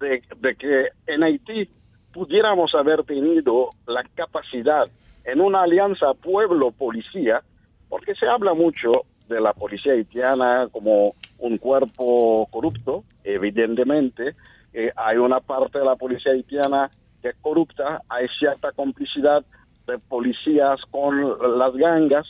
de, 0.00 0.22
de 0.38 0.56
que 0.56 0.88
en 1.06 1.22
Haití 1.22 1.70
pudiéramos 2.12 2.74
haber 2.74 3.04
tenido 3.04 3.70
la 3.86 4.02
capacidad 4.14 4.90
en 5.24 5.40
una 5.40 5.62
alianza 5.62 6.14
pueblo-policía, 6.14 7.42
porque 7.88 8.14
se 8.14 8.26
habla 8.26 8.54
mucho 8.54 9.02
de 9.28 9.40
la 9.40 9.52
policía 9.52 9.92
haitiana 9.92 10.68
como 10.70 11.14
un 11.38 11.58
cuerpo 11.58 12.46
corrupto, 12.50 13.04
evidentemente, 13.24 14.34
hay 14.94 15.16
una 15.16 15.40
parte 15.40 15.78
de 15.78 15.84
la 15.84 15.96
policía 15.96 16.32
haitiana 16.32 16.90
que 17.22 17.30
es 17.30 17.36
corrupta, 17.40 18.02
hay 18.08 18.26
cierta 18.38 18.72
complicidad 18.72 19.44
de 19.86 19.98
policías 19.98 20.80
con 20.90 21.58
las 21.58 21.74
gangas, 21.74 22.26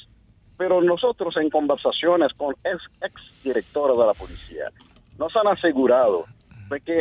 pero 0.56 0.80
nosotros 0.80 1.36
en 1.36 1.50
conversaciones 1.50 2.32
con 2.34 2.54
ex, 2.64 2.82
ex 3.02 3.42
directores 3.42 3.96
de 3.96 4.06
la 4.06 4.14
policía 4.14 4.70
nos 5.18 5.34
han 5.36 5.48
asegurado 5.48 6.24
de 6.70 6.80
que 6.80 7.00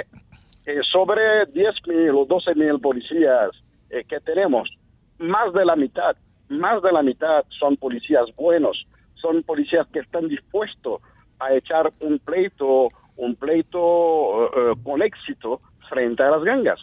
eh, 0.66 0.82
sobre 0.91 1.45
10 1.47 1.76
mil 1.88 2.10
o 2.12 2.26
12 2.26 2.56
mil 2.56 2.80
policías 2.80 3.51
eh, 3.89 4.03
que 4.08 4.20
tenemos, 4.20 4.70
más 5.20 5.53
de 5.53 5.66
la 5.66 5.76
mitad, 5.76 6.16
más 6.50 6.82
de 6.82 6.91
la 6.91 7.02
mitad 7.02 7.43
son 7.60 7.78
policías 7.78 8.26
buenos, 8.36 8.86
son 9.16 9.43
policías 9.43 9.88
que 9.88 9.99
están 9.99 10.28
dispuestos 10.28 11.02
a 11.40 11.53
echar 11.53 11.91
un 11.99 12.19
pleito, 12.19 12.90
un 13.18 13.36
pleito 13.36 14.45
eh, 14.45 14.74
con 14.84 15.02
éxito 15.02 15.61
frente 15.90 16.24
a 16.24 16.32
las 16.32 16.44
gangas, 16.44 16.80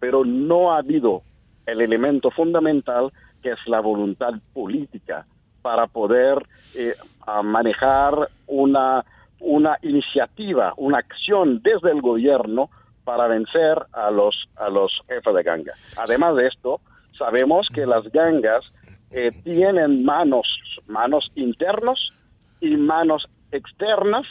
pero 0.00 0.24
no 0.24 0.72
ha 0.72 0.78
habido 0.78 1.22
el 1.66 1.80
elemento 1.80 2.30
fundamental 2.30 3.12
que 3.42 3.52
es 3.52 3.58
la 3.66 3.80
voluntad 3.80 4.34
política 4.52 5.26
para 5.62 5.86
poder 5.86 6.46
eh, 6.74 6.94
manejar 7.42 8.28
una, 8.46 9.04
una 9.40 9.76
iniciativa, 9.82 10.72
una 10.76 10.98
acción 10.98 11.60
desde 11.62 11.90
el 11.90 12.00
gobierno 12.00 12.70
para 13.04 13.26
vencer 13.26 13.78
a 13.92 14.10
los, 14.10 14.48
a 14.56 14.68
los 14.68 14.92
jefes 15.08 15.34
de 15.34 15.42
ganga. 15.42 15.72
Además 15.96 16.36
de 16.36 16.46
esto, 16.46 16.80
sabemos 17.12 17.68
que 17.72 17.86
las 17.86 18.04
gangas 18.12 18.72
eh, 19.10 19.30
tienen 19.44 20.04
manos, 20.04 20.46
manos 20.86 21.30
internos 21.34 22.12
y 22.60 22.76
manos 22.76 23.28
externas 23.52 24.26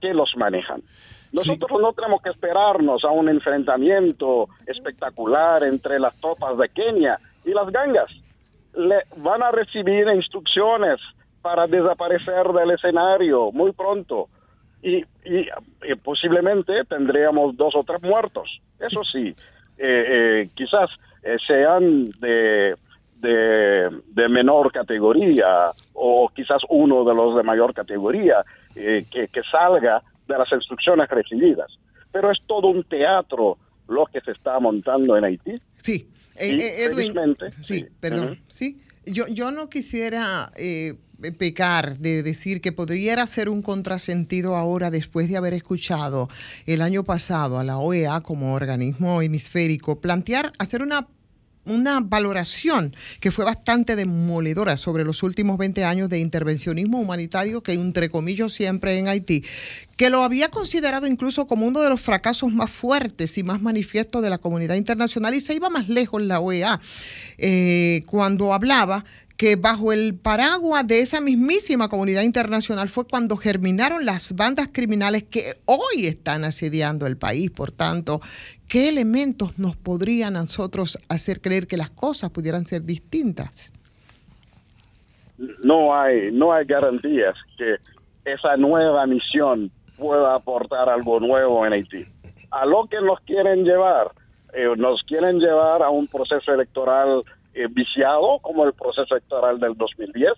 que 0.00 0.12
los 0.12 0.36
manejan. 0.36 0.82
Nosotros 1.32 1.80
no 1.80 1.92
tenemos 1.92 2.22
que 2.22 2.30
esperarnos 2.30 3.04
a 3.04 3.10
un 3.10 3.28
enfrentamiento 3.28 4.48
espectacular 4.66 5.64
entre 5.64 5.98
las 5.98 6.14
tropas 6.20 6.56
de 6.58 6.68
Kenia 6.68 7.18
y 7.44 7.50
las 7.50 7.70
gangas. 7.70 8.10
Le 8.74 9.02
van 9.16 9.42
a 9.42 9.50
recibir 9.50 10.06
instrucciones 10.08 11.00
para 11.42 11.66
desaparecer 11.66 12.46
del 12.48 12.70
escenario 12.70 13.50
muy 13.52 13.72
pronto 13.72 14.28
y, 14.82 14.98
y, 15.24 15.48
eh, 15.82 15.96
posiblemente 16.02 16.84
tendríamos 16.84 17.56
dos 17.56 17.74
o 17.74 17.82
tres 17.84 18.02
muertos. 18.02 18.60
Eso 18.78 19.02
sí, 19.04 19.34
eh, 19.76 20.04
eh, 20.42 20.48
quizás 20.54 20.90
eh, 21.22 21.36
sean 21.46 22.04
de, 22.20 22.76
de, 23.24 23.90
de 24.06 24.28
menor 24.28 24.70
categoría 24.70 25.72
o 25.94 26.30
quizás 26.34 26.62
uno 26.68 27.04
de 27.04 27.14
los 27.14 27.36
de 27.36 27.42
mayor 27.42 27.74
categoría 27.74 28.44
eh, 28.76 29.06
que, 29.10 29.28
que 29.28 29.40
salga 29.50 30.02
de 30.28 30.38
las 30.38 30.50
instrucciones 30.52 31.08
recibidas. 31.08 31.68
Pero 32.12 32.30
es 32.30 32.38
todo 32.46 32.68
un 32.68 32.84
teatro 32.84 33.58
lo 33.88 34.06
que 34.06 34.20
se 34.20 34.30
está 34.30 34.60
montando 34.60 35.16
en 35.16 35.24
Haití. 35.24 35.58
Sí, 35.82 36.08
eh, 36.36 36.56
eh, 36.58 36.84
Edwin, 36.84 37.14
sí, 37.60 37.86
perdón, 38.00 38.40
sí. 38.48 38.80
Yo, 39.06 39.26
yo 39.28 39.50
no 39.50 39.68
quisiera 39.68 40.50
eh, 40.56 40.94
pecar 41.38 41.98
de 41.98 42.22
decir 42.22 42.60
que 42.60 42.72
podría 42.72 43.24
ser 43.26 43.48
un 43.48 43.62
contrasentido 43.62 44.56
ahora 44.56 44.90
después 44.90 45.28
de 45.28 45.36
haber 45.36 45.52
escuchado 45.54 46.28
el 46.66 46.80
año 46.80 47.04
pasado 47.04 47.58
a 47.58 47.64
la 47.64 47.78
OEA 47.78 48.20
como 48.22 48.54
organismo 48.54 49.20
hemisférico 49.20 50.00
plantear, 50.00 50.52
hacer 50.58 50.82
una 50.82 51.06
una 51.66 52.00
valoración 52.00 52.94
que 53.20 53.30
fue 53.30 53.44
bastante 53.44 53.96
demoledora 53.96 54.76
sobre 54.76 55.04
los 55.04 55.22
últimos 55.22 55.58
20 55.58 55.84
años 55.84 56.08
de 56.08 56.18
intervencionismo 56.18 56.98
humanitario 56.98 57.62
que 57.62 57.72
entre 57.72 58.10
comillas 58.10 58.52
siempre 58.52 58.98
en 58.98 59.08
Haití, 59.08 59.44
que 59.96 60.10
lo 60.10 60.22
había 60.22 60.50
considerado 60.50 61.06
incluso 61.06 61.46
como 61.46 61.66
uno 61.66 61.80
de 61.80 61.90
los 61.90 62.00
fracasos 62.00 62.52
más 62.52 62.70
fuertes 62.70 63.38
y 63.38 63.42
más 63.42 63.62
manifiestos 63.62 64.22
de 64.22 64.30
la 64.30 64.38
comunidad 64.38 64.74
internacional. 64.74 65.34
Y 65.34 65.40
se 65.40 65.54
iba 65.54 65.70
más 65.70 65.88
lejos 65.88 66.22
la 66.22 66.40
OEA 66.40 66.80
eh, 67.38 68.02
cuando 68.06 68.52
hablaba 68.52 69.04
que 69.36 69.56
bajo 69.56 69.92
el 69.92 70.16
paraguas 70.16 70.86
de 70.86 71.00
esa 71.00 71.20
mismísima 71.20 71.88
comunidad 71.88 72.22
internacional 72.22 72.88
fue 72.88 73.06
cuando 73.06 73.36
germinaron 73.36 74.04
las 74.04 74.34
bandas 74.36 74.68
criminales 74.72 75.24
que 75.24 75.54
hoy 75.64 76.06
están 76.06 76.44
asediando 76.44 77.06
el 77.06 77.16
país. 77.16 77.50
Por 77.50 77.72
tanto, 77.72 78.20
¿qué 78.68 78.88
elementos 78.88 79.58
nos 79.58 79.76
podrían 79.76 80.36
a 80.36 80.42
nosotros 80.42 80.98
hacer 81.08 81.40
creer 81.40 81.66
que 81.66 81.76
las 81.76 81.90
cosas 81.90 82.30
pudieran 82.30 82.64
ser 82.64 82.84
distintas? 82.84 83.72
no 85.62 85.94
hay 85.94 86.30
no 86.32 86.52
hay 86.52 86.64
garantías 86.64 87.34
que 87.56 87.76
esa 88.24 88.56
nueva 88.56 89.06
misión 89.06 89.70
pueda 89.98 90.34
aportar 90.34 90.88
algo 90.88 91.20
nuevo 91.20 91.64
en 91.66 91.72
Haití. 91.72 92.06
A 92.50 92.64
lo 92.64 92.86
que 92.86 93.00
nos 93.00 93.20
quieren 93.20 93.64
llevar, 93.64 94.12
eh, 94.52 94.66
nos 94.76 95.02
quieren 95.02 95.38
llevar 95.38 95.82
a 95.82 95.90
un 95.90 96.06
proceso 96.06 96.52
electoral 96.52 97.22
eh, 97.54 97.66
viciado 97.70 98.38
como 98.40 98.64
el 98.64 98.72
proceso 98.72 99.14
electoral 99.14 99.58
del 99.58 99.74
2010, 99.74 100.32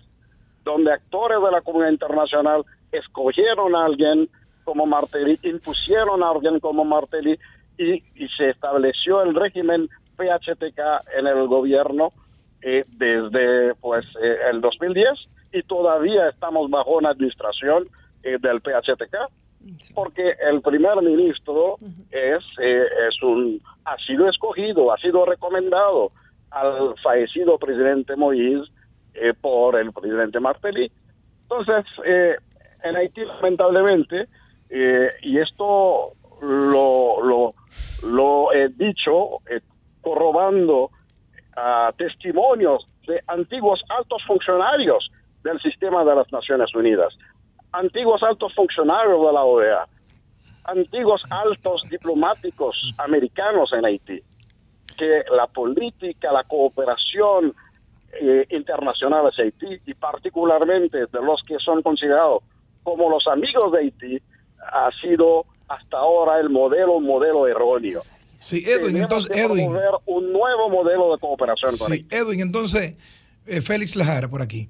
donde 0.63 0.93
actores 0.93 1.41
de 1.41 1.51
la 1.51 1.61
comunidad 1.61 1.91
internacional 1.91 2.63
escogieron 2.91 3.75
a 3.75 3.85
alguien 3.85 4.29
como 4.63 4.85
Martelly, 4.85 5.39
impusieron 5.43 6.23
a 6.23 6.29
alguien 6.29 6.59
como 6.59 6.83
Martelly 6.83 7.39
y, 7.77 8.03
y 8.15 8.27
se 8.37 8.49
estableció 8.49 9.21
el 9.21 9.33
régimen 9.33 9.87
PHTK 10.17 10.79
en 11.17 11.27
el 11.27 11.47
gobierno 11.47 12.11
eh, 12.61 12.85
desde 12.87 13.75
pues 13.75 14.05
eh, 14.21 14.37
el 14.51 14.61
2010 14.61 15.07
y 15.53 15.61
todavía 15.63 16.27
estamos 16.29 16.69
bajo 16.71 16.97
una 16.97 17.11
administración 17.11 17.87
eh, 18.23 18.37
del 18.41 18.61
PHTK 18.61 19.15
porque 19.93 20.33
el 20.49 20.61
primer 20.61 21.01
ministro 21.03 21.77
es 22.09 22.43
es 22.57 23.21
un 23.21 23.61
ha 23.85 23.97
sido 23.99 24.27
escogido 24.27 24.91
ha 24.91 24.97
sido 24.97 25.25
recomendado 25.25 26.11
al 26.51 26.95
fallecido 27.03 27.57
presidente 27.57 28.15
Moïse 28.15 28.71
por 29.41 29.75
el 29.75 29.91
presidente 29.91 30.39
Martelly. 30.39 30.91
Entonces 31.43 31.85
en 32.83 32.95
Haití 32.95 33.21
lamentablemente 33.25 34.27
y 34.69 35.37
esto 35.39 36.13
lo 36.41 37.21
lo 37.23 37.53
lo 38.03 38.53
he 38.53 38.69
dicho 38.69 39.39
corrobando 40.01 40.91
a 41.55 41.91
testimonios 41.97 42.87
de 43.07 43.21
antiguos 43.27 43.83
altos 43.89 44.23
funcionarios 44.25 45.09
del 45.43 45.59
sistema 45.61 46.03
de 46.03 46.15
las 46.15 46.31
Naciones 46.31 46.73
Unidas, 46.75 47.17
antiguos 47.71 48.21
altos 48.21 48.53
funcionarios 48.53 49.19
de 49.25 49.33
la 49.33 49.43
OEA, 49.43 49.87
antiguos 50.65 51.23
altos 51.29 51.81
diplomáticos 51.89 52.93
americanos 52.97 53.71
en 53.73 53.85
Haití, 53.85 54.21
que 54.97 55.23
la 55.35 55.47
política, 55.47 56.31
la 56.31 56.43
cooperación 56.43 57.53
eh, 58.21 58.45
internacional 58.51 59.25
hacia 59.27 59.43
Haití 59.45 59.79
y 59.85 59.93
particularmente 59.93 60.97
de 60.99 61.21
los 61.21 61.41
que 61.43 61.57
son 61.59 61.81
considerados 61.83 62.43
como 62.83 63.09
los 63.09 63.27
amigos 63.27 63.71
de 63.73 63.79
Haití 63.79 64.21
ha 64.59 64.89
sido 65.01 65.45
hasta 65.67 65.97
ahora 65.97 66.39
el 66.39 66.49
modelo, 66.49 66.93
un 66.93 67.05
modelo 67.05 67.47
erróneo. 67.47 68.01
Sí, 68.39 68.63
Edwin, 68.65 68.93
Tenemos 68.93 69.01
entonces, 69.01 69.31
que 69.35 69.41
Edwin. 69.41 69.75
un 70.05 70.31
nuevo 70.31 70.69
modelo 70.69 71.11
de 71.13 71.19
cooperación 71.19 71.71
con 71.77 71.87
Sí, 71.87 71.93
Haití. 71.93 72.15
Edwin, 72.15 72.39
entonces, 72.39 72.95
eh, 73.45 73.61
Félix 73.61 73.95
Lajara 73.95 74.29
por 74.29 74.41
aquí. 74.41 74.69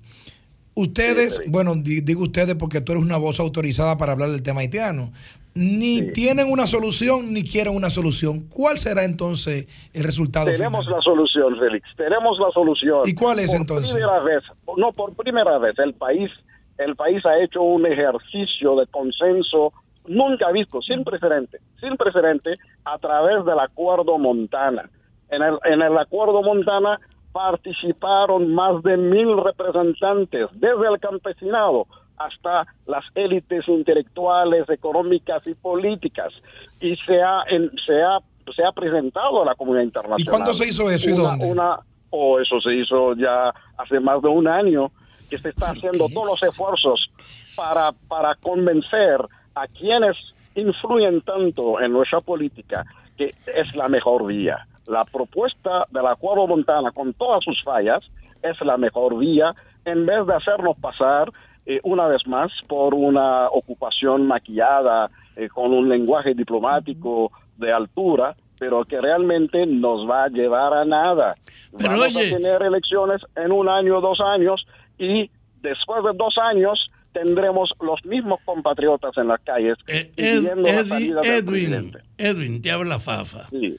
Ustedes, 0.74 1.42
bueno, 1.48 1.74
di- 1.76 2.02
digo 2.02 2.24
ustedes 2.24 2.56
porque 2.56 2.82
tú 2.82 2.92
eres 2.92 3.04
una 3.04 3.18
voz 3.18 3.40
autorizada 3.40 3.98
para 3.98 4.12
hablar 4.12 4.30
del 4.30 4.44
tema 4.44 4.62
haitiano, 4.62 5.12
ni 5.58 6.12
tienen 6.12 6.52
una 6.52 6.68
solución 6.68 7.34
ni 7.34 7.44
quieren 7.44 7.76
una 7.76 7.90
solución. 7.90 8.48
¿Cuál 8.48 8.78
será 8.78 9.04
entonces 9.04 9.68
el 9.94 10.04
resultado 10.04 10.46
Tenemos 10.46 10.86
final? 10.86 10.98
la 10.98 11.02
solución, 11.02 11.58
Félix. 11.60 11.88
Tenemos 11.96 12.40
la 12.40 12.52
solución. 12.52 13.02
¿Y 13.06 13.16
cuál 13.16 13.40
es 13.40 13.52
Por 13.52 13.62
entonces? 13.62 13.94
Primera 13.94 14.20
vez, 14.20 14.44
no, 14.78 14.92
por 14.92 15.16
primera 15.16 15.58
vez 15.58 15.78
el 15.80 15.94
país, 15.96 16.30
el 16.78 16.96
país 16.96 17.26
ha 17.26 17.42
hecho 17.44 17.62
un 17.64 17.86
ejercicio 17.86 18.76
de 18.76 18.86
consenso 18.88 19.74
nunca 20.06 20.52
visto, 20.52 20.82
sin 20.82 21.04
precedente, 21.04 21.60
sin 21.80 21.98
precedente, 21.98 22.54
a 22.86 22.98
través 22.98 23.44
del 23.44 23.60
Acuerdo 23.60 24.18
Montana. 24.18 24.90
En 25.30 25.42
el, 25.42 25.58
en 25.66 25.82
el 25.82 25.98
Acuerdo 25.98 26.42
Montana 26.42 27.00
participaron 27.34 28.54
más 28.54 28.82
de 28.84 28.98
mil 28.98 29.38
representantes, 29.44 30.48
desde 30.54 30.88
el 30.88 31.00
campesinado 31.00 31.88
hasta 32.18 32.66
las 32.86 33.04
élites 33.16 33.68
intelectuales, 33.68 34.70
económicas 34.70 35.46
y 35.48 35.54
políticas, 35.54 36.34
y 36.82 36.96
se 36.96 37.22
ha, 37.22 37.44
en- 37.50 37.72
se 37.86 38.02
ha, 38.02 38.20
se 38.56 38.64
ha 38.64 38.72
presentado 38.72 39.42
a 39.42 39.46
la 39.46 39.56
comunidad 39.56 39.84
internacional. 39.84 40.22
¿Y 40.22 40.26
cuándo 40.26 40.54
se 40.54 40.68
hizo 40.68 40.90
eso 40.90 41.10
y 41.10 41.14
Una- 41.14 41.24
dónde? 41.24 41.46
Una, 41.52 41.78
o 42.10 42.40
eso 42.40 42.60
se 42.62 42.74
hizo 42.74 43.14
ya 43.16 43.54
hace 43.78 44.00
más 44.00 44.22
de 44.22 44.30
un 44.30 44.48
año, 44.48 44.92
que 45.30 45.38
se 45.38 45.50
está 45.50 45.72
haciendo 45.72 46.08
todos 46.08 46.28
los 46.28 46.44
esfuerzos 46.44 47.10
para, 47.58 47.92
para 48.08 48.34
convencer 48.36 49.20
a 49.56 49.68
quienes 49.68 50.16
influyen 50.56 51.22
tanto 51.22 51.82
en 51.82 51.92
nuestra 51.92 52.22
política 52.22 52.86
que 53.18 53.36
es 53.48 53.76
la 53.76 53.90
mejor 53.90 54.26
vía. 54.26 54.66
La 54.86 55.04
propuesta 55.04 55.86
del 55.90 56.08
Acuerdo 56.08 56.48
Montana, 56.48 56.92
con 56.92 57.14
todas 57.14 57.44
sus 57.44 57.62
fallas, 57.64 58.00
es 58.42 58.60
la 58.62 58.78
mejor 58.78 59.18
vía 59.18 59.54
en 59.84 60.06
vez 60.06 60.26
de 60.26 60.34
hacernos 60.36 60.78
pasar 60.80 61.32
eh, 61.70 61.80
una 61.84 62.08
vez 62.08 62.26
más 62.26 62.50
por 62.68 62.94
una 62.94 63.50
ocupación 63.50 64.26
maquillada 64.26 65.10
eh, 65.36 65.50
con 65.50 65.74
un 65.74 65.90
lenguaje 65.90 66.34
diplomático 66.34 67.32
de 67.58 67.72
altura, 67.74 68.36
pero 68.58 68.86
que 68.86 69.00
realmente 69.02 69.66
nos 69.68 70.10
va 70.10 70.24
a 70.24 70.30
llevar 70.30 70.74
a 70.74 70.86
nada. 70.86 71.36
Pero 71.78 71.90
Vamos 71.92 72.08
oye- 72.16 72.32
a 72.34 72.38
tener 72.38 72.62
elecciones 72.64 73.22
en 73.36 73.52
un 73.52 73.68
año 73.70 73.98
o 73.98 74.02
dos 74.02 74.20
años 74.22 74.66
y 74.98 75.30
después 75.62 76.04
de 76.04 76.12
dos 76.16 76.36
años 76.38 76.90
tendremos 77.14 77.70
los 77.82 78.04
mismos 78.06 78.40
compatriotas 78.46 79.12
en 79.18 79.28
las 79.28 79.42
calles 79.42 79.76
Ed- 79.88 80.10
pidiendo 80.16 80.62
la 80.62 80.70
Eddie- 80.82 80.90
salida 80.90 81.20
del 81.22 81.32
Edwin, 81.34 81.46
presidente. 81.52 82.00
Edwin, 82.18 82.62
te 82.62 82.72
habla 82.72 83.00
Fafa. 83.00 83.48
Sí, 83.50 83.76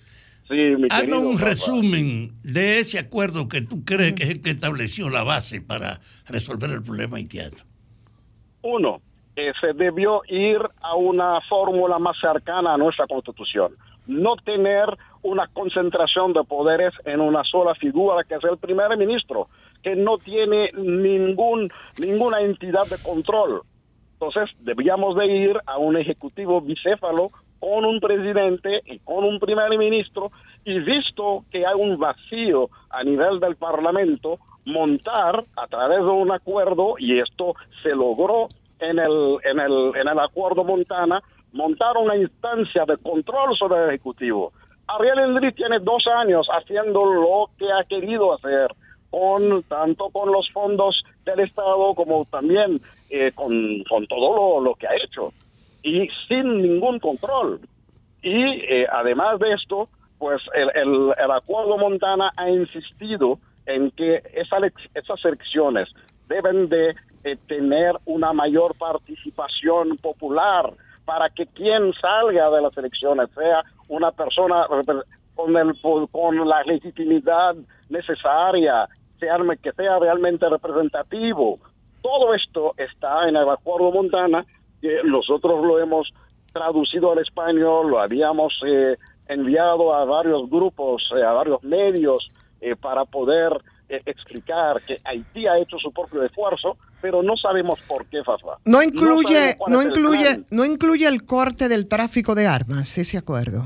sí, 0.49 0.55
mi 0.55 0.89
Haznos 0.91 1.23
un 1.23 1.39
resumen 1.39 2.33
de 2.43 2.81
ese 2.81 2.99
acuerdo 2.99 3.49
que 3.49 3.61
tú 3.63 3.85
crees 3.85 4.13
que 4.15 4.25
es 4.25 4.31
el 4.31 4.41
que 4.43 4.51
estableció 4.51 5.09
la 5.09 5.23
base 5.23 5.61
para 5.61 5.99
resolver 6.29 6.71
el 6.71 6.83
problema 6.83 7.17
haitiano. 7.17 7.57
Uno, 8.71 9.01
eh, 9.35 9.53
se 9.61 9.73
debió 9.73 10.21
ir 10.29 10.59
a 10.83 10.95
una 10.95 11.41
fórmula 11.49 11.99
más 11.99 12.19
cercana 12.21 12.75
a 12.75 12.77
nuestra 12.77 13.07
constitución. 13.07 13.73
No 14.07 14.37
tener 14.37 14.87
una 15.23 15.47
concentración 15.47 16.35
de 16.35 16.45
poderes 16.45 16.93
en 17.07 17.21
una 17.21 17.45
sola 17.45 17.75
figura, 17.75 18.25
que 18.25 18.35
es 18.35 18.45
el 18.45 18.59
primer 18.59 18.95
ministro, 18.99 19.49
que 19.83 19.97
no 19.97 20.19
tiene 20.19 20.69
ningún, 20.77 21.71
ninguna 21.99 22.43
entidad 22.43 22.87
de 22.91 22.99
control. 22.99 23.63
Entonces, 24.13 24.51
debíamos 24.61 25.17
de 25.17 25.27
ir 25.27 25.57
a 25.65 25.79
un 25.79 25.97
ejecutivo 25.97 26.61
bicéfalo 26.61 27.31
con 27.61 27.87
un 27.87 28.01
presidente 28.01 28.83
y 28.85 28.99
con 28.99 29.25
un 29.25 29.41
primer 29.41 29.71
ministro 29.79 30.31
y 30.65 30.79
visto 30.81 31.45
que 31.51 31.67
hay 31.67 31.75
un 31.75 31.99
vacío 31.99 32.69
a 32.91 33.03
nivel 33.03 33.41
del 33.41 33.57
Parlamento, 33.57 34.39
montar 34.69 35.43
a 35.57 35.67
través 35.67 35.99
de 35.99 36.11
un 36.11 36.31
acuerdo, 36.31 36.95
y 36.99 37.19
esto 37.21 37.55
se 37.83 37.91
logró 37.91 38.49
en 38.81 38.99
el, 38.99 39.39
en 39.45 39.59
el, 39.61 39.93
en 39.97 40.09
el 40.09 40.19
acuerdo 40.19 40.63
Montana, 40.65 41.21
montar 41.53 41.97
una 41.97 42.17
instancia 42.17 42.85
de 42.87 42.97
control 42.99 43.57
sobre 43.57 43.83
el 43.83 43.89
Ejecutivo. 43.89 44.53
Ariel 44.87 45.19
Henry 45.19 45.53
tiene 45.53 45.79
dos 45.81 46.07
años 46.07 46.47
haciendo 46.51 47.05
lo 47.05 47.51
que 47.59 47.67
ha 47.73 47.85
querido 47.85 48.35
hacer, 48.35 48.69
con 49.11 49.63
tanto 49.65 50.11
con 50.11 50.31
los 50.31 50.51
fondos 50.53 51.03
del 51.25 51.41
Estado 51.41 51.95
como 51.95 52.27
también 52.27 52.81
eh, 53.11 53.33
con, 53.35 53.83
con 53.89 54.07
todo 54.07 54.37
lo, 54.37 54.61
lo 54.61 54.75
que 54.75 54.87
ha 54.87 54.95
hecho 54.97 55.33
y 55.83 56.09
sin 56.29 56.61
ningún 56.63 56.99
control. 56.99 57.61
Y 58.23 58.35
eh, 58.45 58.87
además 58.91 59.39
de 59.39 59.53
esto, 59.55 59.89
pues 60.19 60.43
el, 60.55 60.71
el- 60.75 61.15
el 61.17 61.31
acuerdo 61.31 61.79
Montana 61.79 62.31
ha 62.37 62.51
insistido 62.51 63.39
en 63.69 63.91
que 63.93 64.23
esas 64.33 65.25
elecciones 65.25 65.89
deben 66.27 66.69
de 66.69 66.97
eh, 67.25 67.37
tener 67.47 67.95
una 68.07 68.33
mayor 68.33 68.75
participación 68.77 69.97
popular 69.99 70.73
para 71.05 71.29
que 71.31 71.47
quien 71.47 71.93
salga 72.01 72.51
de 72.51 72.63
las 72.63 72.77
elecciones 72.77 73.31
sea 73.35 73.63
una 73.89 74.11
persona 74.11 74.67
con, 75.35 75.57
el, 75.57 75.75
con 76.11 76.49
la 76.49 76.63
legitimidad 76.65 77.57
necesaria, 77.91 78.89
sea, 79.19 79.37
que 79.63 79.73
sea 79.73 79.99
realmente 79.99 80.49
representativo. 80.49 81.59
Todo 82.03 82.35
esto 82.35 82.75
está 82.77 83.29
en 83.29 83.37
el 83.37 83.49
acuerdo 83.49 83.91
Montana, 83.91 84.45
que 84.81 85.03
nosotros 85.05 85.65
lo 85.65 85.79
hemos 85.79 86.09
traducido 86.53 87.13
al 87.13 87.19
español, 87.19 87.91
lo 87.91 88.01
habíamos 88.01 88.55
eh, 88.67 88.97
enviado 89.29 89.95
a 89.95 90.05
varios 90.05 90.49
grupos, 90.49 91.03
eh, 91.17 91.23
a 91.23 91.33
varios 91.33 91.63
medios 91.63 92.31
eh, 92.61 92.77
para 92.77 93.05
poder 93.05 93.53
eh, 93.89 94.03
explicar 94.05 94.83
que 94.83 94.97
Haití 95.05 95.47
ha 95.47 95.59
hecho 95.59 95.79
su 95.79 95.91
propio 95.93 96.23
esfuerzo, 96.23 96.77
pero 97.01 97.23
no 97.23 97.37
sabemos 97.37 97.81
por 97.89 98.05
qué, 98.07 98.23
Fafa. 98.23 98.59
No 98.65 98.83
incluye, 98.83 99.57
no 99.67 99.83
incluye, 99.83 100.45
no 100.51 100.65
incluye 100.65 101.07
el 101.07 101.25
corte 101.25 101.69
del 101.69 101.89
tráfico 101.89 102.35
de 102.35 102.47
armas, 102.47 102.99
ese 102.99 103.17
acuerdo. 103.17 103.65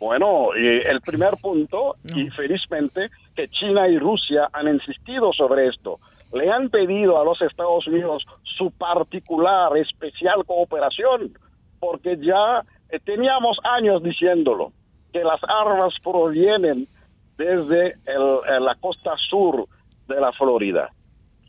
Bueno, 0.00 0.54
eh, 0.54 0.82
el 0.88 1.00
primer 1.00 1.36
punto, 1.36 1.96
y 2.14 2.30
felizmente, 2.30 3.10
que 3.34 3.48
China 3.48 3.88
y 3.88 3.98
Rusia 3.98 4.48
han 4.52 4.68
insistido 4.68 5.32
sobre 5.32 5.68
esto. 5.68 5.98
Le 6.32 6.50
han 6.50 6.68
pedido 6.68 7.20
a 7.20 7.24
los 7.24 7.40
Estados 7.42 7.86
Unidos 7.86 8.24
su 8.42 8.70
particular, 8.70 9.76
especial 9.76 10.44
cooperación, 10.46 11.32
porque 11.80 12.16
ya 12.20 12.62
eh, 12.90 13.00
teníamos 13.04 13.58
años 13.64 14.02
diciéndolo, 14.02 14.72
que 15.12 15.24
las 15.24 15.40
armas 15.44 15.94
provienen 16.02 16.86
desde 17.38 17.94
el- 18.06 18.64
la 18.64 18.74
costa 18.80 19.14
sur 19.30 19.66
de 20.08 20.20
la 20.20 20.32
Florida. 20.32 20.90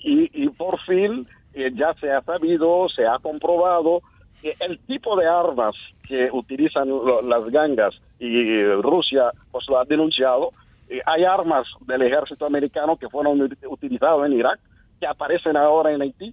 Y, 0.02 0.30
y 0.46 0.50
por 0.50 0.80
fin 0.82 1.28
eh, 1.54 1.72
ya 1.74 1.94
se 1.96 2.12
ha 2.12 2.22
sabido, 2.22 2.88
se 2.90 3.06
ha 3.08 3.18
comprobado 3.20 4.02
que 4.42 4.56
el 4.62 4.80
tipo 4.86 5.16
de 5.18 5.28
armas 5.28 5.76
que 6.08 6.30
utilizan 6.32 6.88
lo- 6.88 7.22
las 7.22 7.44
gangas 7.50 7.94
y 8.20 8.28
eh, 8.60 8.76
Rusia 8.82 9.32
pues 9.52 9.68
lo 9.68 9.78
ha 9.80 9.86
denunciado, 9.86 10.52
eh, 10.88 11.02
hay 11.06 11.24
armas 11.26 11.68
del 11.82 12.04
ejército 12.04 12.46
americano 12.46 12.96
que 12.98 13.10
fueron 13.10 13.40
ut- 13.40 13.58
utilizadas 13.68 14.26
en 14.28 14.34
Irak, 14.34 14.60
que 15.00 15.08
aparecen 15.08 15.58
ahora 15.58 15.92
en 15.92 16.02
Haití. 16.04 16.32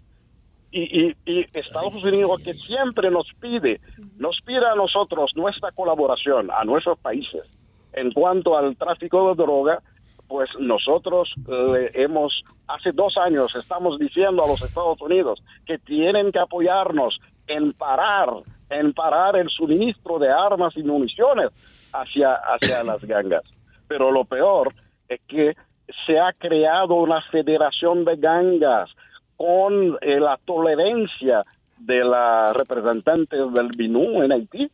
Y, 0.72 1.06
y- 1.08 1.16
y 1.24 1.46
Estados 1.54 1.94
Unidos 1.94 2.40
que 2.42 2.52
siempre 2.54 3.10
nos 3.10 3.26
pide, 3.40 3.80
nos 4.18 4.38
pide 4.44 4.66
a 4.66 4.74
nosotros 4.74 5.30
nuestra 5.34 5.70
colaboración, 5.72 6.50
a 6.50 6.64
nuestros 6.64 6.98
países, 6.98 7.42
en 7.96 8.12
cuanto 8.12 8.56
al 8.56 8.76
tráfico 8.76 9.28
de 9.28 9.42
droga, 9.42 9.82
pues 10.28 10.48
nosotros 10.58 11.32
le 11.46 11.90
hemos, 11.94 12.44
hace 12.68 12.92
dos 12.92 13.16
años 13.16 13.54
estamos 13.56 13.98
diciendo 13.98 14.44
a 14.44 14.48
los 14.48 14.62
Estados 14.62 15.00
Unidos 15.00 15.42
que 15.64 15.78
tienen 15.78 16.30
que 16.30 16.38
apoyarnos 16.38 17.18
en 17.46 17.72
parar, 17.72 18.28
en 18.70 18.92
parar 18.92 19.36
el 19.36 19.48
suministro 19.50 20.18
de 20.18 20.30
armas 20.30 20.76
y 20.76 20.82
municiones 20.82 21.50
hacia, 21.92 22.34
hacia 22.34 22.84
las 22.84 23.02
gangas. 23.04 23.42
Pero 23.88 24.10
lo 24.10 24.24
peor 24.24 24.72
es 25.08 25.20
que 25.28 25.56
se 26.06 26.18
ha 26.18 26.32
creado 26.32 26.94
una 26.94 27.22
federación 27.22 28.04
de 28.04 28.16
gangas 28.16 28.90
con 29.36 29.96
eh, 30.00 30.18
la 30.18 30.38
tolerancia 30.44 31.44
de 31.78 32.04
la 32.04 32.52
representante 32.52 33.36
del 33.36 33.68
BINU 33.76 34.22
en 34.22 34.32
Haití. 34.32 34.70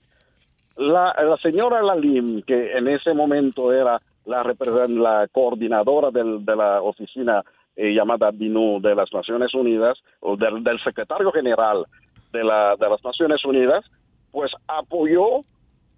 La, 0.77 1.15
señora 1.40 1.82
Lalim, 1.82 2.43
que 2.43 2.73
en 2.73 2.89
ese 2.89 3.12
momento 3.15 3.73
era 3.73 4.01
la, 4.24 4.43
la 4.89 5.28
coordinadora 5.31 6.11
del- 6.11 6.44
de 6.44 6.57
la 6.57 6.81
oficina 6.82 7.43
eh, 7.77 7.93
llamada 7.94 8.31
BINU 8.31 8.81
de 8.81 8.94
las 8.94 9.12
Naciones 9.12 9.55
Unidas, 9.55 9.99
o 10.20 10.36
del, 10.36 10.62
del 10.62 10.78
secretario 10.82 11.31
general 11.32 11.85
de, 12.32 12.44
la, 12.44 12.77
de 12.77 12.89
las 12.89 13.03
Naciones 13.05 13.44
Unidas, 13.44 13.85
pues 14.31 14.53
apoyó 14.69 15.44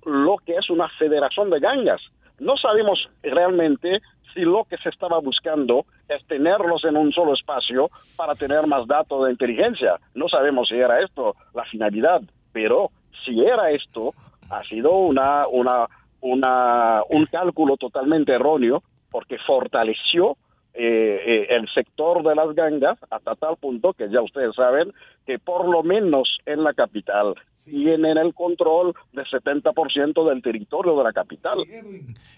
lo 0.04 0.36
que 0.44 0.54
es 0.56 0.70
una 0.70 0.88
federación 0.98 1.50
de 1.50 1.60
gangas. 1.60 2.00
No 2.38 2.56
sabemos 2.56 3.08
realmente 3.22 4.00
si 4.32 4.40
lo 4.40 4.64
que 4.64 4.76
se 4.78 4.88
estaba 4.88 5.18
buscando 5.20 5.84
es 6.08 6.24
tenerlos 6.26 6.84
en 6.84 6.96
un 6.96 7.12
solo 7.12 7.34
espacio 7.34 7.90
para 8.16 8.34
tener 8.34 8.66
más 8.66 8.86
datos 8.88 9.24
de 9.24 9.30
inteligencia. 9.30 9.96
No 10.14 10.28
sabemos 10.28 10.68
si 10.68 10.74
era 10.74 11.00
esto 11.00 11.36
la 11.54 11.64
finalidad, 11.64 12.20
pero 12.52 12.90
si 13.24 13.40
era 13.44 13.70
esto, 13.70 14.12
ha 14.50 14.62
sido 14.64 14.96
una, 14.98 15.46
una, 15.48 15.86
una, 16.20 17.02
un 17.10 17.26
cálculo 17.26 17.76
totalmente 17.76 18.32
erróneo 18.32 18.82
porque 19.10 19.36
fortaleció 19.46 20.36
eh, 20.76 21.20
eh, 21.24 21.46
el 21.50 21.68
sector 21.72 22.22
de 22.24 22.34
las 22.34 22.52
gangas 22.54 22.98
hasta 23.10 23.36
tal 23.36 23.56
punto 23.58 23.92
que 23.92 24.08
ya 24.10 24.20
ustedes 24.20 24.54
saben 24.56 24.92
que 25.24 25.38
por 25.38 25.68
lo 25.68 25.82
menos 25.84 26.38
en 26.46 26.64
la 26.64 26.74
capital 26.74 27.34
tienen 27.64 28.18
el 28.18 28.34
control 28.34 28.92
del 29.12 29.24
70% 29.24 30.28
del 30.28 30.42
territorio 30.42 30.98
de 30.98 31.04
la 31.04 31.12
capital. 31.12 31.58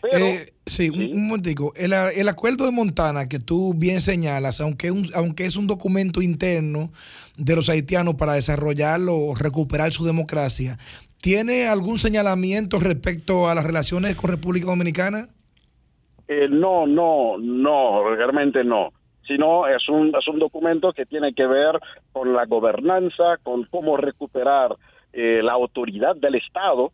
Pero, 0.00 0.24
Eh, 0.24 0.52
sí, 0.66 0.88
un, 0.90 1.00
un 1.18 1.26
momentico. 1.28 1.72
El, 1.76 1.92
el 1.92 2.28
acuerdo 2.28 2.64
de 2.64 2.70
Montana 2.70 3.26
que 3.28 3.40
tú 3.40 3.74
bien 3.74 4.00
señalas, 4.00 4.60
aunque, 4.60 4.90
un- 4.92 5.10
aunque 5.16 5.46
es 5.46 5.56
un 5.56 5.66
documento 5.66 6.22
interno 6.22 6.90
de 7.36 7.56
los 7.56 7.68
haitianos 7.68 8.14
para 8.14 8.34
desarrollarlo 8.34 9.16
o 9.16 9.34
recuperar 9.34 9.92
su 9.92 10.04
democracia, 10.04 10.78
¿tiene 11.26 11.66
algún 11.66 11.98
señalamiento 11.98 12.78
respecto 12.78 13.48
a 13.48 13.54
las 13.56 13.66
relaciones 13.66 14.14
con 14.14 14.30
República 14.30 14.66
Dominicana? 14.66 15.26
Eh, 16.28 16.46
no, 16.48 16.86
no, 16.86 17.36
no, 17.36 18.14
realmente 18.14 18.62
no. 18.62 18.92
Sino 19.26 19.66
es 19.66 19.88
un, 19.88 20.14
es 20.14 20.28
un 20.28 20.38
documento 20.38 20.92
que 20.92 21.04
tiene 21.04 21.34
que 21.34 21.44
ver 21.48 21.80
con 22.12 22.32
la 22.32 22.46
gobernanza, 22.46 23.38
con 23.42 23.64
cómo 23.64 23.96
recuperar 23.96 24.76
eh, 25.12 25.40
la 25.42 25.54
autoridad 25.54 26.14
del 26.14 26.36
Estado, 26.36 26.92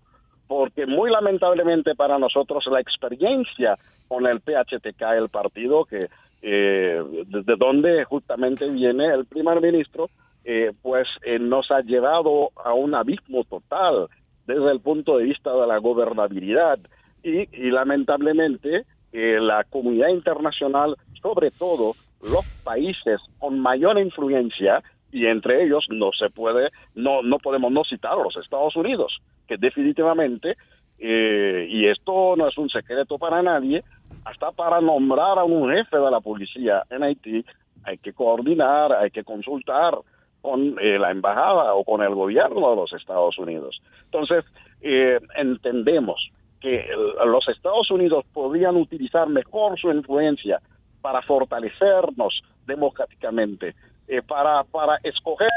porque 0.49 0.87
muy 0.87 1.11
lamentablemente 1.11 1.95
para 1.95 2.19
nosotros 2.19 2.65
la 2.73 2.81
experiencia 2.81 3.77
con 4.09 4.27
el 4.27 4.41
PHTK, 4.41 5.03
el 5.15 5.29
partido 5.29 5.85
que 5.85 6.07
eh, 6.41 7.03
desde 7.27 7.57
donde 7.57 8.05
justamente 8.05 8.67
viene 8.71 9.13
el 9.13 9.27
primer 9.27 9.61
ministro, 9.61 10.09
eh, 10.45 10.73
pues 10.83 11.07
eh, 11.25 11.39
nos 11.39 11.71
ha 11.71 11.83
llevado 11.83 12.51
a 12.65 12.73
un 12.73 12.95
abismo 12.97 13.45
total 13.45 14.09
desde 14.47 14.71
el 14.71 14.81
punto 14.81 15.19
de 15.19 15.25
vista 15.25 15.53
de 15.53 15.67
la 15.67 15.79
gobernabilidad 15.79 16.79
y, 17.23 17.47
lamentablemente 17.71 18.85
eh, 19.13 19.39
la 19.41 19.65
comunidad 19.65 20.09
internacional, 20.09 20.97
sobre 21.21 21.51
todo 21.51 21.95
los 22.23 22.47
países 22.65 23.21
con 23.39 23.59
mayor 23.61 23.99
influencia 23.99 24.83
y 25.11 25.27
entre 25.27 25.65
ellos 25.65 25.87
no 25.91 26.11
se 26.13 26.31
puede, 26.31 26.71
no, 26.95 27.23
no 27.23 27.37
podemos 27.37 27.71
no 27.71 27.85
citar 27.85 28.17
los 28.17 28.37
Estados 28.37 28.75
Unidos, 28.77 29.19
que 29.47 29.57
definitivamente, 29.59 30.57
eh, 30.99 31.67
y 31.69 31.87
esto 31.87 32.35
no 32.37 32.49
es 32.49 32.57
un 32.57 32.71
secreto 32.71 33.19
para 33.19 33.43
nadie, 33.43 33.85
hasta 34.25 34.51
para 34.53 34.81
nombrar 34.81 35.39
a 35.39 35.45
un 35.45 35.71
jefe 35.71 35.99
de 35.99 36.11
la 36.11 36.21
policía 36.21 36.83
en 36.91 37.03
Haití 37.03 37.45
hay 37.85 37.99
que 37.99 38.13
coordinar, 38.13 38.93
hay 38.93 39.11
que 39.11 39.25
consultar 39.25 39.99
con 40.43 40.77
eh, 40.81 40.99
la 40.99 41.11
embajada 41.11 41.75
o 41.75 41.85
con 41.85 42.03
el 42.03 42.15
gobierno 42.15 42.71
de 42.71 42.77
los 42.77 42.93
Estados 42.93 43.39
Unidos. 43.39 43.81
Entonces, 44.05 44.45
eh, 44.83 45.19
entendemos 45.37 46.31
que 46.61 46.87
los 47.27 47.49
Estados 47.49 47.91
Unidos 47.91 48.25
podrían 48.33 48.77
utilizar 48.77 49.29
mejor 49.29 49.79
su 49.81 49.91
influencia 49.91 50.61
para 51.01 51.23
fortalecernos 51.23 52.43
democráticamente, 52.67 53.75
eh, 54.07 54.23
para, 54.23 54.65
para 54.65 54.99
escoger 55.03 55.51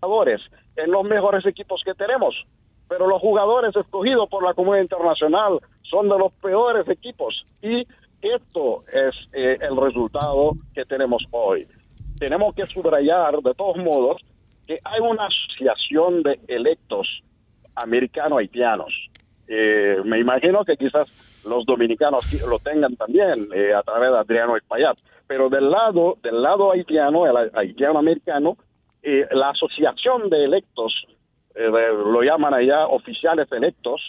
jugadores 0.00 0.40
en 0.76 0.90
los 0.90 1.04
mejores 1.04 1.44
equipos 1.46 1.82
que 1.84 1.94
tenemos. 1.94 2.34
Pero 2.88 3.06
los 3.06 3.20
jugadores 3.20 3.76
escogidos 3.76 4.28
por 4.30 4.42
la 4.42 4.54
comunidad 4.54 4.82
internacional 4.82 5.60
son 5.82 6.08
de 6.08 6.18
los 6.18 6.32
peores 6.34 6.88
equipos 6.88 7.44
y 7.62 7.86
esto 8.22 8.84
es 8.92 9.14
eh, 9.32 9.58
el 9.60 9.76
resultado 9.76 10.52
que 10.74 10.84
tenemos 10.86 11.22
hoy. 11.30 11.66
Tenemos 12.18 12.54
que 12.54 12.66
subrayar 12.66 13.36
de 13.40 13.54
todos 13.54 13.76
modos 13.76 14.22
que 14.66 14.78
hay 14.84 15.00
una 15.00 15.26
asociación 15.26 16.22
de 16.22 16.38
electos 16.48 17.22
americano-haitianos. 17.74 18.92
Eh, 19.46 19.98
me 20.04 20.18
imagino 20.18 20.64
que 20.64 20.76
quizás 20.76 21.08
los 21.44 21.64
dominicanos 21.64 22.24
lo 22.46 22.58
tengan 22.58 22.96
también 22.96 23.48
eh, 23.54 23.72
a 23.72 23.82
través 23.82 24.10
de 24.10 24.18
Adriano 24.18 24.56
Espaillat, 24.56 24.98
pero 25.26 25.48
del 25.48 25.70
lado 25.70 26.18
del 26.22 26.42
lado 26.42 26.72
haitiano, 26.72 27.26
el 27.26 27.50
haitiano 27.54 27.98
americano, 27.98 28.58
eh, 29.02 29.26
la 29.30 29.50
asociación 29.50 30.28
de 30.28 30.44
electos, 30.44 30.92
lo 31.54 32.22
llaman 32.22 32.54
allá 32.54 32.86
oficiales 32.86 33.50
electos, 33.50 34.00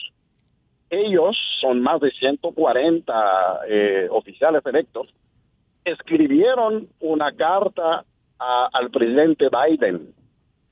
ellos 0.89 1.37
son 1.61 1.81
más 1.81 2.01
de 2.01 2.11
140 2.11 3.59
eh, 3.67 4.07
oficiales 4.09 4.65
electos, 4.65 5.07
escribieron 5.85 6.87
una 6.99 7.31
carta 7.33 8.03
a- 8.39 8.69
al 8.71 8.89
presidente 8.91 9.47
Biden 9.49 10.13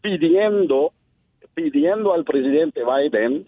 pidiendo 0.01 0.91
pidiendo 1.53 2.13
al 2.13 2.23
presidente 2.23 2.81
Biden 2.85 3.45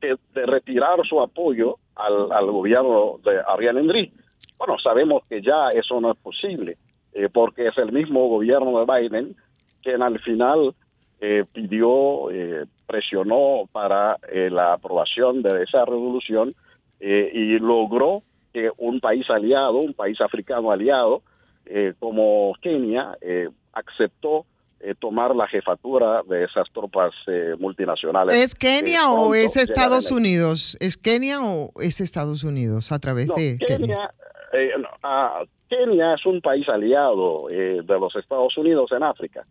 de 0.00 0.46
retirar 0.46 1.04
su 1.08 1.20
apoyo 1.20 1.76
al, 1.96 2.30
al 2.30 2.46
gobierno 2.52 3.18
de 3.24 3.40
Ariel 3.48 3.78
Henry. 3.78 4.12
Bueno, 4.56 4.76
sabemos 4.78 5.24
que 5.28 5.42
ya 5.42 5.70
eso 5.74 6.00
no 6.00 6.12
es 6.12 6.16
posible, 6.18 6.76
eh, 7.14 7.28
porque 7.32 7.66
es 7.66 7.76
el 7.78 7.90
mismo 7.90 8.28
gobierno 8.28 8.78
de 8.84 9.00
Biden 9.00 9.36
quien 9.82 10.02
al 10.02 10.20
final 10.20 10.72
eh, 11.20 11.44
pidió, 11.52 12.30
eh, 12.30 12.66
presionó 12.86 13.64
para 13.72 14.16
eh, 14.30 14.50
la 14.50 14.74
aprobación 14.74 15.42
de 15.42 15.64
esa 15.64 15.84
resolución 15.84 16.54
eh, 17.00 17.30
y 17.34 17.58
logró 17.58 18.22
que 18.52 18.70
un 18.76 19.00
país 19.00 19.28
aliado, 19.30 19.78
un 19.78 19.94
país 19.94 20.20
africano 20.20 20.70
aliado, 20.70 21.22
eh, 21.66 21.94
como 21.98 22.54
Kenia, 22.62 23.16
eh, 23.20 23.48
aceptó 23.72 24.46
eh, 24.80 24.94
tomar 24.96 25.34
la 25.34 25.48
jefatura 25.48 26.22
de 26.28 26.44
esas 26.44 26.68
tropas 26.72 27.12
eh, 27.26 27.56
multinacionales. 27.58 28.32
¿Es 28.32 28.54
Kenia 28.54 29.10
o 29.10 29.34
es 29.34 29.56
Estados. 29.56 30.12
Unidos? 30.12 30.76
¿Es 30.78 30.96
Kenia 30.96 31.40
o 31.42 31.72
es 31.80 32.00
Estados 32.00 32.44
Unidos 32.44 32.92
a 32.92 33.00
través 33.00 33.26
No, 33.26 33.34
de 33.34 33.58
Kenia? 33.58 34.12
Kenia, 34.52 34.88
ah, 35.02 35.42
Kenia 35.68 36.14
es 36.14 36.24
un 36.24 36.40
país 36.40 36.68
aliado 36.68 37.50
eh, 37.50 37.80
de 37.82 37.98
los 37.98 38.14
Estados 38.14 38.56
Unidos 38.56 38.92
en 38.92 39.02
África 39.02 39.44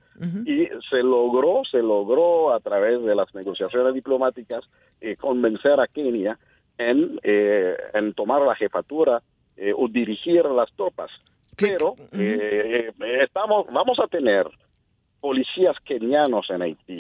y 0.46 0.66
se 0.90 1.04
logró, 1.04 1.62
se 1.70 1.80
logró 1.80 2.54
a 2.54 2.62
través 2.62 3.04
de 3.04 3.14
las 3.14 3.36
negociaciones 3.36 3.94
diplomáticas 3.94 4.62
convencer 5.20 5.80
a 5.80 5.88
Kenia 5.88 6.40
en, 6.78 7.20
eh, 7.24 7.76
en 7.94 8.14
tomar 8.14 8.42
la 8.42 8.56
jefatura 8.56 9.22
eh, 9.56 9.74
o 9.76 9.88
dirigir 9.88 10.46
las 10.46 10.72
tropas. 10.74 11.12
Pero 11.58 11.96
eh, 12.14 12.92
eh, 13.00 13.24
estamos, 13.24 13.66
vamos 13.72 14.00
a 14.00 14.08
tener 14.08 14.48
policías 15.20 15.76
kenianos 15.84 16.48
en 16.50 16.62
Haití. 16.62 17.00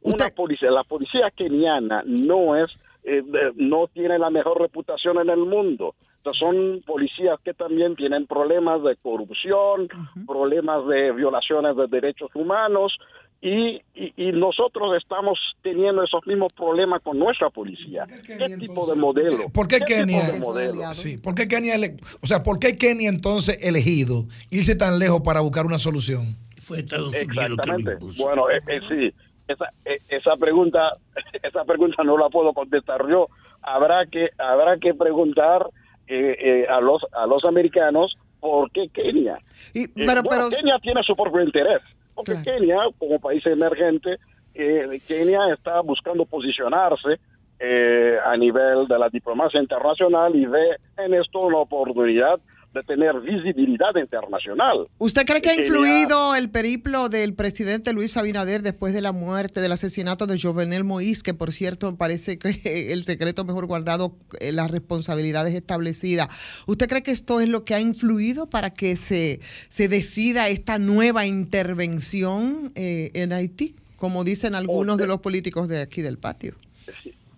Una 0.00 0.28
policía, 0.34 0.70
la 0.70 0.84
policía 0.84 1.30
keniana 1.30 2.02
no 2.06 2.56
es, 2.56 2.70
eh, 3.04 3.22
no 3.56 3.86
tiene 3.88 4.18
la 4.18 4.30
mejor 4.30 4.60
reputación 4.60 5.18
en 5.18 5.28
el 5.28 5.40
mundo. 5.40 5.94
Entonces, 6.16 6.40
son 6.40 6.82
policías 6.86 7.38
que 7.44 7.52
también 7.52 7.96
tienen 7.96 8.26
problemas 8.26 8.82
de 8.82 8.96
corrupción, 8.96 9.88
problemas 10.26 10.86
de 10.86 11.12
violaciones 11.12 11.76
de 11.76 11.86
derechos 11.88 12.30
humanos 12.34 12.96
y, 13.44 13.82
y- 13.94 14.12
y 14.16 14.32
nosotros 14.32 14.96
estamos 14.96 15.36
teniendo 15.62 16.04
esos 16.04 16.24
mismos 16.26 16.52
problemas 16.52 17.02
con 17.02 17.18
nuestra 17.18 17.50
policía. 17.50 18.06
¿Qué 18.24 18.56
tipo 18.58 18.86
de 18.88 18.94
modelo? 18.94 19.48
¿Por 19.52 19.66
qué 19.66 19.80
Kenia? 19.80 20.30
de 20.30 20.38
modelo? 20.38 20.94
Sí, 20.94 21.16
¿por 21.18 21.34
qué 21.34 21.48
Kenia, 21.48 21.74
o 22.20 22.26
sea, 22.26 22.42
por 22.44 22.58
qué 22.60 22.76
Kenia 22.78 23.08
entonces 23.08 23.58
elegido 23.66 24.24
irse 24.50 24.76
tan 24.76 24.98
lejos 25.00 25.20
para 25.22 25.40
buscar 25.40 25.66
una 25.66 25.78
solución? 25.80 26.36
Fue 26.60 26.78
Estados 26.78 27.12
Exactamente. 27.14 27.96
Bueno, 28.18 28.48
eh, 28.48 28.60
eh, 28.68 28.80
sí, 28.88 29.12
esa, 29.48 29.64
eh, 29.84 29.98
esa 30.08 30.36
pregunta, 30.36 30.96
esa 31.42 31.64
pregunta 31.64 32.04
no 32.04 32.16
la 32.16 32.28
puedo 32.28 32.52
contestar 32.52 33.08
yo. 33.10 33.26
Habrá 33.60 34.06
que, 34.06 34.28
habrá 34.38 34.78
que 34.78 34.94
preguntar 34.94 35.66
eh, 36.06 36.36
eh, 36.40 36.66
a 36.68 36.80
los, 36.80 37.02
a 37.12 37.26
los 37.26 37.44
americanos 37.44 38.16
por 38.38 38.70
qué 38.70 38.88
Kenia. 38.88 39.38
Y, 39.74 39.84
Eh, 39.84 39.88
pero- 39.94 40.22
bueno, 40.22 40.46
pero- 40.48 40.50
Kenia 40.50 40.78
tiene 40.80 41.02
su 41.02 41.14
propio 41.16 41.42
interés, 41.42 41.80
porque 42.14 42.34
Kenia, 42.42 42.78
como 42.98 43.20
país 43.20 43.44
emergente, 43.46 44.18
eh, 44.54 45.00
Kenia 45.06 45.52
está 45.52 45.80
buscando 45.80 46.26
posicionarse 46.26 47.18
eh, 47.58 48.18
a 48.24 48.36
nivel 48.36 48.86
de 48.86 48.98
la 48.98 49.08
diplomacia 49.08 49.60
internacional 49.60 50.34
y 50.34 50.46
ve 50.46 50.76
en 50.98 51.14
esto 51.14 51.40
una 51.40 51.58
oportunidad 51.58 52.40
de 52.72 52.82
tener 52.82 53.20
visibilidad 53.20 53.90
internacional. 53.96 54.86
¿Usted 54.98 55.26
cree 55.26 55.42
que 55.42 55.50
ha 55.50 55.60
influido 55.60 56.34
el 56.34 56.50
periplo 56.50 57.08
del 57.08 57.34
presidente 57.34 57.92
Luis 57.92 58.16
Abinader 58.16 58.62
después 58.62 58.94
de 58.94 59.02
la 59.02 59.12
muerte, 59.12 59.60
del 59.60 59.72
asesinato 59.72 60.26
de 60.26 60.40
Jovenel 60.40 60.84
Moïse, 60.84 61.22
que 61.22 61.34
por 61.34 61.52
cierto 61.52 61.96
parece 61.96 62.38
que 62.38 62.48
el 62.92 63.02
secreto 63.04 63.44
mejor 63.44 63.66
guardado, 63.66 64.16
eh, 64.40 64.52
las 64.52 64.70
responsabilidades 64.70 65.54
establecidas? 65.54 66.28
¿Usted 66.66 66.88
cree 66.88 67.02
que 67.02 67.10
esto 67.10 67.40
es 67.40 67.48
lo 67.48 67.64
que 67.64 67.74
ha 67.74 67.80
influido 67.80 68.48
para 68.48 68.70
que 68.70 68.96
se, 68.96 69.40
se 69.68 69.88
decida 69.88 70.48
esta 70.48 70.78
nueva 70.78 71.26
intervención 71.26 72.72
eh, 72.74 73.10
en 73.14 73.32
Haití, 73.32 73.76
como 73.96 74.24
dicen 74.24 74.54
algunos 74.54 74.96
de 74.96 75.06
los 75.06 75.20
políticos 75.20 75.68
de 75.68 75.82
aquí 75.82 76.00
del 76.00 76.18
patio? 76.18 76.54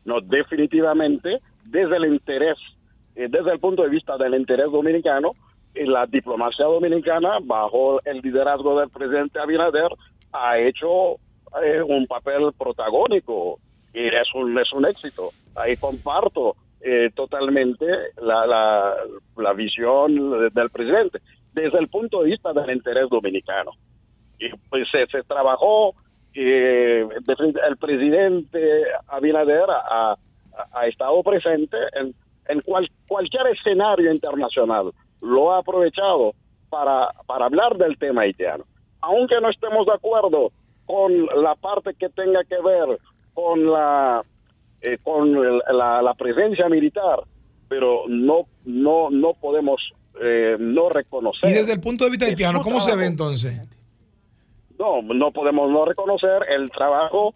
No, 0.05 0.21
definitivamente, 0.21 1.41
desde 1.65 1.97
el 1.97 2.07
interés, 2.07 2.57
desde 3.15 3.53
el 3.53 3.59
punto 3.61 3.83
de 3.83 3.89
vista 3.89 4.17
del 4.17 4.35
interés 4.35 4.71
dominicano, 4.71 5.33
eh, 5.75 5.87
la 5.87 6.07
diplomacia 6.07 6.65
dominicana, 6.67 7.39
bajo 7.43 8.01
el 8.05 8.19
liderazgo 8.21 8.79
del 8.79 8.91
presidente 8.91 9.39
Abinader, 9.39 9.91
ha 10.33 10.59
hecho 10.59 11.15
eh, 11.63 11.83
un 11.87 12.07
papel 12.07 12.53
protagónico 12.59 13.59
y 13.93 14.07
es 14.07 14.35
un, 14.35 14.59
es 14.59 14.73
un 14.73 14.85
éxito. 14.87 15.31
Ahí 15.55 15.77
comparto 15.77 16.57
eh, 16.81 17.11
totalmente 17.15 17.87
la, 18.21 18.47
la, 19.37 19.53
visión 19.55 20.51
del 20.53 20.71
presidente, 20.71 21.21
desde 21.53 21.79
el 21.79 21.89
punto 21.89 22.23
de 22.23 22.31
vista 22.31 22.53
del 22.53 22.71
interés 22.77 23.09
dominicano. 23.09 23.71
Pues 24.69 24.89
se, 24.91 25.07
trabajó, 25.23 25.95
eh, 26.35 27.07
el 27.69 27.77
presidente 27.77 28.83
Abinader 29.07 29.65
ha- 29.71 30.17
ha 30.73 30.87
estado 30.87 31.23
presente 31.23 31.77
en, 31.95 32.15
en 32.49 32.61
cual- 32.61 32.91
cualquier 33.09 33.47
escenario 33.49 34.13
internacional, 34.13 34.93
lo 35.21 35.53
ha 35.53 35.59
aprovechado 35.59 36.33
para, 36.71 37.09
para 37.27 37.47
hablar 37.47 37.77
del 37.77 37.97
tema 37.99 38.23
haitiano. 38.23 38.65
Aunque 39.01 39.41
no 39.41 39.51
estemos 39.51 39.87
de 39.87 39.93
acuerdo 39.93 40.51
con 40.87 41.27
la 41.43 41.55
parte 41.55 41.95
que 41.99 42.09
tenga 42.11 42.43
que 42.45 42.57
ver 42.61 42.99
con 43.33 43.71
la 43.71 44.23
eh, 44.83 44.99
con 45.03 45.29
el- 45.37 45.63
la, 45.73 46.03
la 46.03 46.15
presencia 46.15 46.69
militar, 46.69 47.21
pero 47.69 48.03
no 48.09 48.47
no 48.65 49.09
no 49.11 49.33
podemos 49.35 49.81
eh, 50.21 50.57
no 50.59 50.89
reconocer. 50.91 51.51
Y 51.51 51.55
desde 51.55 51.73
el 51.73 51.81
punto 51.81 52.05
de 52.05 52.11
vista 52.11 52.27
haitiano, 52.27 52.61
¿cómo 52.61 52.81
se 52.81 52.95
ve 52.95 53.07
entonces? 53.07 53.61
No, 54.79 55.03
no 55.03 55.31
podemos 55.33 55.71
no 55.71 55.85
reconocer 55.85 56.43
el 56.51 56.71
trabajo 56.71 57.33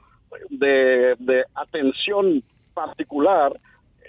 de, 0.51 1.15
de 1.19 1.45
atención 1.55 2.43
particular. 2.75 3.59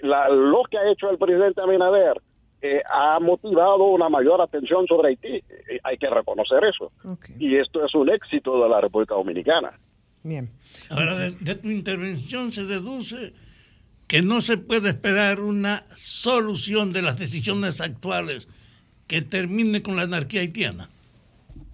La- 0.02 0.28
lo 0.28 0.62
que 0.70 0.78
ha 0.78 0.90
hecho 0.90 1.10
el 1.10 1.18
presidente 1.18 1.60
Abinader 1.60 2.20
eh, 2.62 2.82
ha 2.90 3.18
motivado 3.20 3.84
una 3.84 4.08
mayor 4.08 4.40
atención 4.40 4.86
sobre 4.86 5.08
Haití. 5.10 5.28
Eh, 5.36 5.80
hay 5.82 5.96
que 5.96 6.10
reconocer 6.10 6.62
eso. 6.64 6.92
Y 7.38 7.56
esto 7.56 7.84
es 7.84 7.94
un 7.94 8.10
éxito 8.10 8.62
de 8.62 8.68
la 8.68 8.80
República 8.80 9.14
Dominicana. 9.14 9.72
Bien. 10.22 10.50
Ahora, 10.90 11.14
de, 11.16 11.30
de 11.30 11.54
tu 11.54 11.68
intervención 11.70 12.52
se 12.52 12.64
deduce 12.66 13.32
que 14.06 14.20
no 14.22 14.40
se 14.42 14.58
puede 14.58 14.90
esperar 14.90 15.40
una 15.40 15.84
solución 15.94 16.92
de 16.92 17.00
las 17.02 17.16
decisiones 17.18 17.80
actuales 17.80 18.46
que 19.06 19.22
termine 19.22 19.82
con 19.82 19.96
la 19.96 20.02
anarquía 20.02 20.42
haitiana. 20.42 20.90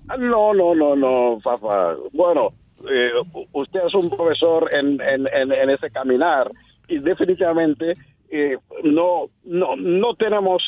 Ah, 0.08 0.16
No, 0.16 0.54
no, 0.54 0.74
no, 0.74 0.94
no, 0.94 1.38
papá. 1.42 1.96
Bueno, 2.12 2.50
eh, 2.88 3.10
usted 3.52 3.80
es 3.86 3.94
un 3.94 4.08
profesor 4.08 4.68
en, 4.72 5.00
en, 5.00 5.26
en, 5.26 5.50
en 5.52 5.70
ese 5.70 5.90
caminar 5.90 6.48
y 6.88 6.98
definitivamente 6.98 7.94
eh, 8.30 8.58
no, 8.84 9.18
no, 9.44 9.76
no 9.76 10.14
tenemos 10.14 10.62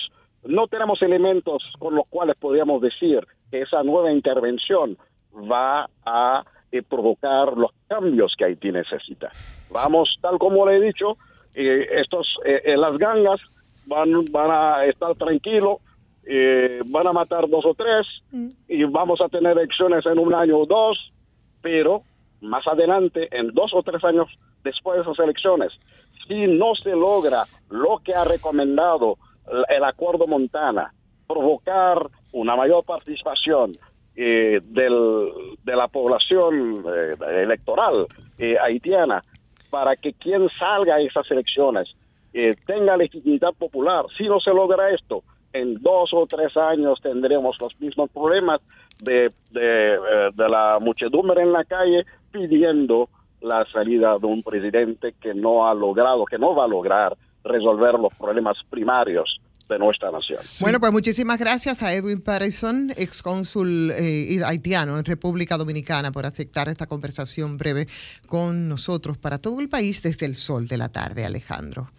no 0.45 0.69
tenemos 0.69 1.03
elementos 1.03 1.63
con 1.79 1.95
los 1.95 2.07
cuales 2.09 2.37
podríamos 2.37 2.81
decir 2.81 3.27
que 3.51 3.63
esa 3.63 3.83
nueva 3.83 4.13
intervención 4.13 4.97
va 5.35 5.89
a 6.07 6.45
eh, 6.71 6.83
provocar 6.83 7.57
los 7.57 7.73
cambios 7.89 8.35
que 8.37 8.45
Haití 8.45 8.71
necesita. 8.71 9.31
Vamos, 9.71 10.17
tal 10.21 10.39
como 10.39 10.67
le 10.67 10.77
he 10.77 10.81
dicho, 10.81 11.17
eh, 11.55 12.01
estos 12.01 12.37
eh, 12.45 12.63
eh, 12.65 12.77
las 12.77 12.97
gangas 12.99 13.41
van, 13.87 14.25
van 14.31 14.51
a 14.51 14.85
estar 14.85 15.15
tranquilos, 15.17 15.79
van 16.91 17.07
a 17.07 17.13
matar 17.15 17.49
dos 17.49 17.65
o 17.65 17.75
tres 17.75 18.07
y 18.69 18.85
vamos 18.85 19.19
a 19.23 19.29
tener 19.29 19.57
elecciones 19.57 20.05
en 20.05 20.19
un 20.19 20.35
año 20.35 20.59
o 20.59 20.67
dos, 20.67 21.11
pero 21.63 22.03
más 22.43 22.67
adelante, 22.67 23.29
en 23.31 23.49
dos 23.55 23.73
o 23.73 23.83
tres 23.83 24.05
años 24.05 24.29
después 24.63 24.97
de 24.97 25.03
esas 25.03 25.19
elecciones, 25.21 25.73
si 26.29 26.47
no 26.47 26.75
se 26.75 26.91
logra 26.91 27.45
lo 27.71 27.99
que 28.05 28.15
ha 28.15 28.25
recomendado 28.25 29.17
el- 29.69 29.83
acuerdo 29.85 30.27
Montana, 30.27 30.93
provocar 31.27 32.07
una 32.33 32.55
mayor 32.57 32.85
participación 32.85 33.77
eh, 34.21 34.61
del- 34.65 35.31
de 35.63 35.77
la 35.77 35.89
población 35.89 36.85
eh, 36.87 37.15
electoral 37.45 38.07
eh, 38.39 38.57
haitiana 38.61 39.23
para 39.71 39.95
que 39.97 40.13
quien 40.15 40.49
salga 40.59 40.97
a 40.97 41.01
esas 41.01 41.31
elecciones 41.31 41.89
eh, 42.35 42.57
tenga 42.67 42.97
legitimidad 42.97 43.53
popular. 43.59 44.05
Si 44.17 44.25
no 44.29 44.41
se 44.41 44.51
logra 44.53 44.91
esto, 44.91 45.23
en 45.53 45.81
dos 45.83 46.11
o 46.13 46.27
tres 46.27 46.57
años 46.57 47.01
tendremos 47.01 47.57
los 47.61 47.79
mismos 47.81 48.11
problemas 48.11 48.61
de, 49.03 49.31
de 49.53 50.49
la 50.49 50.79
muchedumbre 50.81 51.41
en 51.43 51.53
la 51.53 51.65
calle 51.65 52.05
pidiendo 52.33 53.09
la 53.41 53.65
salida 53.73 54.19
de 54.19 54.27
un 54.27 54.43
presidente 54.43 55.15
que 55.21 55.35
no 55.35 55.69
ha 55.69 55.75
logrado, 55.75 56.25
que 56.25 56.39
no 56.39 56.55
va 56.55 56.65
a 56.65 56.69
lograr 56.69 57.17
resolver 57.45 57.95
los 57.95 58.15
problemas 58.15 58.57
primarios 58.69 59.41
de 59.69 59.79
nuestra 59.79 60.11
nación. 60.11 60.41
Bueno, 60.61 60.81
pues 60.81 60.93
muchísimas 60.93 61.39
gracias 61.39 61.83
a 61.83 61.93
Edwin 61.93 62.23
Patterson, 62.23 62.91
ex 62.97 63.23
cónsul 63.23 63.93
haitiano 64.45 64.99
en 64.99 65.05
República 65.05 65.57
Dominicana, 65.59 66.11
por 66.11 66.27
aceptar 66.27 66.69
esta 66.69 66.87
conversación 66.87 67.59
breve 67.59 67.87
con 68.27 68.69
nosotros 68.69 69.19
para 69.19 69.39
todo 69.39 69.61
el 69.61 69.69
país 69.69 70.03
desde 70.03 70.27
el 70.27 70.37
sol 70.37 70.69
de 70.69 70.79
la 70.79 70.89
tarde, 70.89 71.25
Alejandro. 71.25 71.91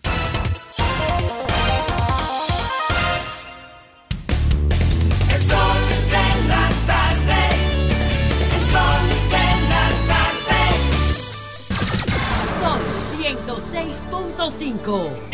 Sol 14.85 15.09
106.5. 15.09 15.29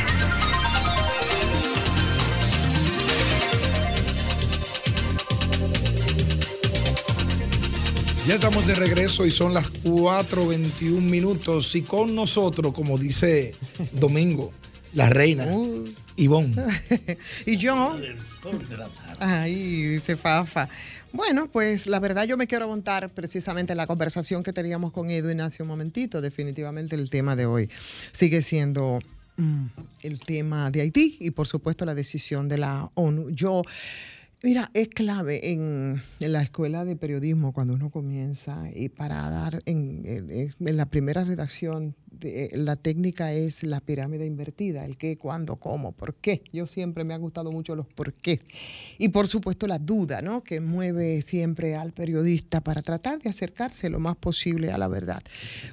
Ya 8.28 8.34
estamos 8.34 8.66
de 8.66 8.74
regreso 8.74 9.26
y 9.26 9.32
son 9.32 9.54
las 9.54 9.72
4.21 9.84 11.00
minutos 11.00 11.76
y 11.76 11.84
con 11.84 12.16
nosotros, 12.16 12.74
como 12.74 12.98
dice 12.98 13.54
Domingo, 13.92 14.52
La 14.94 15.10
reina. 15.10 15.46
Ivonne. 16.16 16.56
y 17.46 17.58
yo. 17.58 18.00
Ahí, 19.20 19.84
dice 19.84 20.16
Fafa. 20.16 20.70
Bueno, 21.12 21.48
pues 21.52 21.86
la 21.88 22.00
verdad 22.00 22.26
yo 22.26 22.36
me 22.36 22.48
quiero 22.48 22.68
montar 22.68 23.10
precisamente 23.10 23.74
en 23.74 23.78
la 23.78 23.86
conversación 23.86 24.42
que 24.42 24.54
teníamos 24.54 24.92
con 24.92 25.12
Edwin 25.12 25.42
hace 25.42 25.62
un 25.62 25.68
momentito. 25.70 26.20
Definitivamente 26.20 26.96
el 26.96 27.10
tema 27.10 27.36
de 27.36 27.46
hoy 27.46 27.70
sigue 28.14 28.42
siendo 28.42 29.00
el 30.02 30.20
tema 30.22 30.72
de 30.72 30.82
Haití 30.82 31.18
y 31.20 31.32
por 31.32 31.48
supuesto 31.48 31.86
la 31.86 31.96
decisión 31.96 32.48
de 32.48 32.58
la 32.58 32.92
ONU. 32.96 33.30
Yo 33.32 33.64
Mira, 34.46 34.70
es 34.76 34.90
clave 34.90 35.54
en, 35.54 36.04
en, 36.20 36.32
la 36.32 36.44
escuela 36.44 36.86
de 36.86 36.96
periodismo 36.96 37.52
cuando 37.52 37.74
uno 37.74 37.90
comienza 37.90 38.70
y 38.76 38.90
para 38.90 39.28
dar 39.32 39.60
en, 39.66 40.04
en, 40.06 40.54
en 40.60 40.78
la 40.78 40.86
primera 40.86 41.24
redacción, 41.24 41.96
de, 42.12 42.52
la 42.54 42.76
técnica 42.76 43.34
es 43.34 43.64
la 43.64 43.80
pirámide 43.80 44.26
invertida, 44.28 44.86
el 44.86 44.98
qué, 44.98 45.18
cuándo, 45.18 45.56
cómo, 45.56 45.94
por 45.94 46.14
qué. 46.16 46.44
Yo 46.54 46.68
siempre 46.68 47.04
me 47.04 47.16
han 47.16 47.22
gustado 47.22 47.52
mucho 47.52 47.76
los 47.76 47.88
por 47.88 48.14
qué. 48.14 48.40
Y 49.00 49.10
por 49.10 49.28
supuesto 49.28 49.66
la 49.66 49.80
duda, 49.80 50.22
¿no? 50.22 50.44
Que 50.44 50.60
mueve 50.60 51.24
siempre 51.24 51.76
al 51.76 51.92
periodista 51.94 52.62
para 52.62 52.84
tratar 52.84 53.20
de 53.20 53.30
acercarse 53.30 53.90
lo 53.90 54.00
más 54.00 54.16
posible 54.16 54.72
a 54.72 54.78
la 54.78 54.88
verdad. 54.88 55.24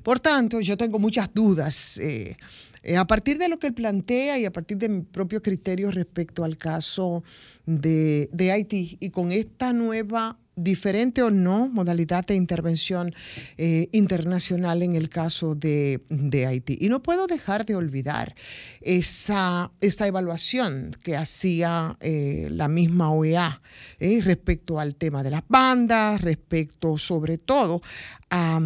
Por 0.02 0.18
tanto, 0.18 0.60
yo 0.60 0.78
tengo 0.78 0.98
muchas 0.98 1.28
dudas. 1.34 1.98
Eh, 1.98 2.36
eh, 2.82 2.96
a 2.96 3.06
partir 3.06 3.38
de 3.38 3.48
lo 3.48 3.58
que 3.58 3.68
él 3.68 3.74
plantea 3.74 4.38
y 4.38 4.44
a 4.44 4.52
partir 4.52 4.78
de 4.78 4.88
mi 4.88 5.02
propio 5.02 5.42
criterio 5.42 5.90
respecto 5.90 6.44
al 6.44 6.56
caso 6.56 7.22
de, 7.66 8.28
de 8.32 8.52
Haití 8.52 8.96
y 9.00 9.10
con 9.10 9.32
esta 9.32 9.72
nueva 9.72 10.38
diferente 10.54 11.22
o 11.22 11.30
no 11.30 11.68
modalidad 11.68 12.26
de 12.26 12.34
intervención 12.34 13.14
eh, 13.56 13.88
internacional 13.92 14.82
en 14.82 14.96
el 14.96 15.08
caso 15.08 15.54
de, 15.54 16.02
de, 16.10 16.46
Haití. 16.46 16.76
Y 16.80 16.88
no 16.88 17.02
puedo 17.02 17.26
dejar 17.26 17.64
de 17.64 17.74
olvidar 17.74 18.34
esa, 18.82 19.72
esa 19.80 20.06
evaluación 20.06 20.94
que 21.02 21.16
hacía 21.16 21.96
eh, 22.00 22.48
la 22.50 22.68
misma 22.68 23.10
OEA 23.12 23.62
respecto 23.98 24.78
al 24.78 24.94
tema 24.96 25.22
de 25.22 25.30
las 25.30 25.42
bandas, 25.48 26.20
respecto 26.20 26.98
sobre 26.98 27.38
todo 27.38 27.80
a... 28.28 28.60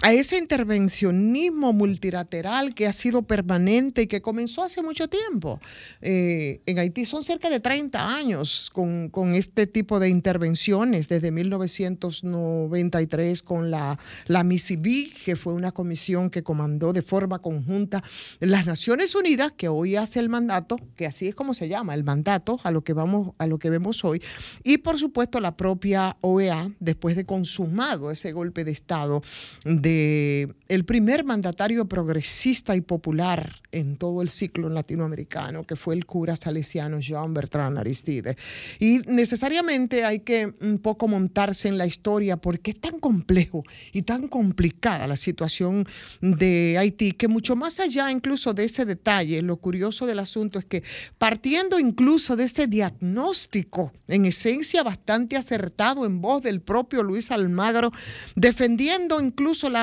a 0.00 0.12
ese 0.12 0.38
intervencionismo 0.38 1.72
multilateral 1.72 2.72
que 2.72 2.86
ha 2.86 2.92
sido 2.92 3.22
permanente 3.22 4.02
y 4.02 4.06
que 4.06 4.22
comenzó 4.22 4.62
hace 4.62 4.80
mucho 4.80 5.08
tiempo. 5.08 5.58
Eh, 6.02 6.60
en 6.66 6.78
Haití 6.78 7.04
son 7.04 7.24
cerca 7.24 7.50
de 7.50 7.58
30 7.58 8.14
años 8.14 8.70
con, 8.72 9.08
con, 9.08 9.34
este 9.34 9.66
tipo 9.66 9.98
de 9.98 10.08
intervenciones, 10.08 11.08
desde 11.08 11.32
1993 11.32 13.42
con 13.42 13.72
la, 13.72 13.98
la 14.26 14.44
MISIBI, 14.44 15.14
que 15.24 15.34
fue 15.34 15.52
una 15.52 15.72
comisión 15.72 16.30
que 16.30 16.44
comandó 16.44 16.92
de 16.92 17.02
forma 17.02 17.40
conjunta 17.40 18.04
las 18.38 18.66
Naciones 18.66 19.16
Unidas, 19.16 19.52
que 19.56 19.66
hoy 19.66 19.96
hace 19.96 20.20
el 20.20 20.28
mandato, 20.28 20.76
que 20.96 21.06
así 21.06 21.26
es 21.26 21.34
como 21.34 21.54
se 21.54 21.68
llama, 21.68 21.94
el 21.94 22.04
mandato 22.04 22.60
a 22.62 22.70
lo 22.70 22.84
que, 22.84 22.92
vamos, 22.92 23.34
a 23.38 23.48
lo 23.48 23.58
que 23.58 23.68
vemos 23.68 24.04
hoy, 24.04 24.22
y 24.62 24.78
por 24.78 24.96
supuesto 24.96 25.40
la 25.40 25.56
propia 25.56 26.16
OEA, 26.20 26.70
después 26.78 27.16
de 27.16 27.26
consumado 27.26 28.12
ese 28.12 28.30
golpe 28.30 28.62
de 28.62 28.70
Estado 28.70 29.22
el 29.90 30.84
primer 30.84 31.24
mandatario 31.24 31.86
progresista 31.86 32.74
y 32.76 32.80
popular 32.80 33.54
en 33.70 33.96
todo 33.96 34.22
el 34.22 34.28
ciclo 34.28 34.68
latinoamericano, 34.68 35.64
que 35.64 35.76
fue 35.76 35.94
el 35.94 36.04
cura 36.04 36.36
salesiano 36.36 37.00
Jean 37.00 37.32
Bertrand 37.32 37.78
Aristide. 37.78 38.36
Y 38.78 38.98
necesariamente 39.06 40.04
hay 40.04 40.20
que 40.20 40.52
un 40.60 40.78
poco 40.78 41.08
montarse 41.08 41.68
en 41.68 41.78
la 41.78 41.86
historia 41.86 42.36
porque 42.36 42.72
es 42.72 42.80
tan 42.80 42.98
complejo 42.98 43.64
y 43.92 44.02
tan 44.02 44.28
complicada 44.28 45.06
la 45.06 45.16
situación 45.16 45.86
de 46.20 46.76
Haití 46.78 47.12
que 47.12 47.28
mucho 47.28 47.56
más 47.56 47.80
allá 47.80 48.10
incluso 48.10 48.54
de 48.54 48.64
ese 48.64 48.84
detalle, 48.84 49.42
lo 49.42 49.56
curioso 49.56 50.06
del 50.06 50.18
asunto 50.18 50.58
es 50.58 50.64
que 50.64 50.82
partiendo 51.18 51.78
incluso 51.78 52.36
de 52.36 52.44
ese 52.44 52.66
diagnóstico, 52.66 53.92
en 54.08 54.26
esencia 54.26 54.82
bastante 54.82 55.36
acertado 55.36 56.04
en 56.06 56.20
voz 56.20 56.42
del 56.42 56.60
propio 56.60 57.02
Luis 57.02 57.30
Almagro, 57.30 57.92
defendiendo 58.34 59.20
incluso 59.20 59.70
la 59.70 59.77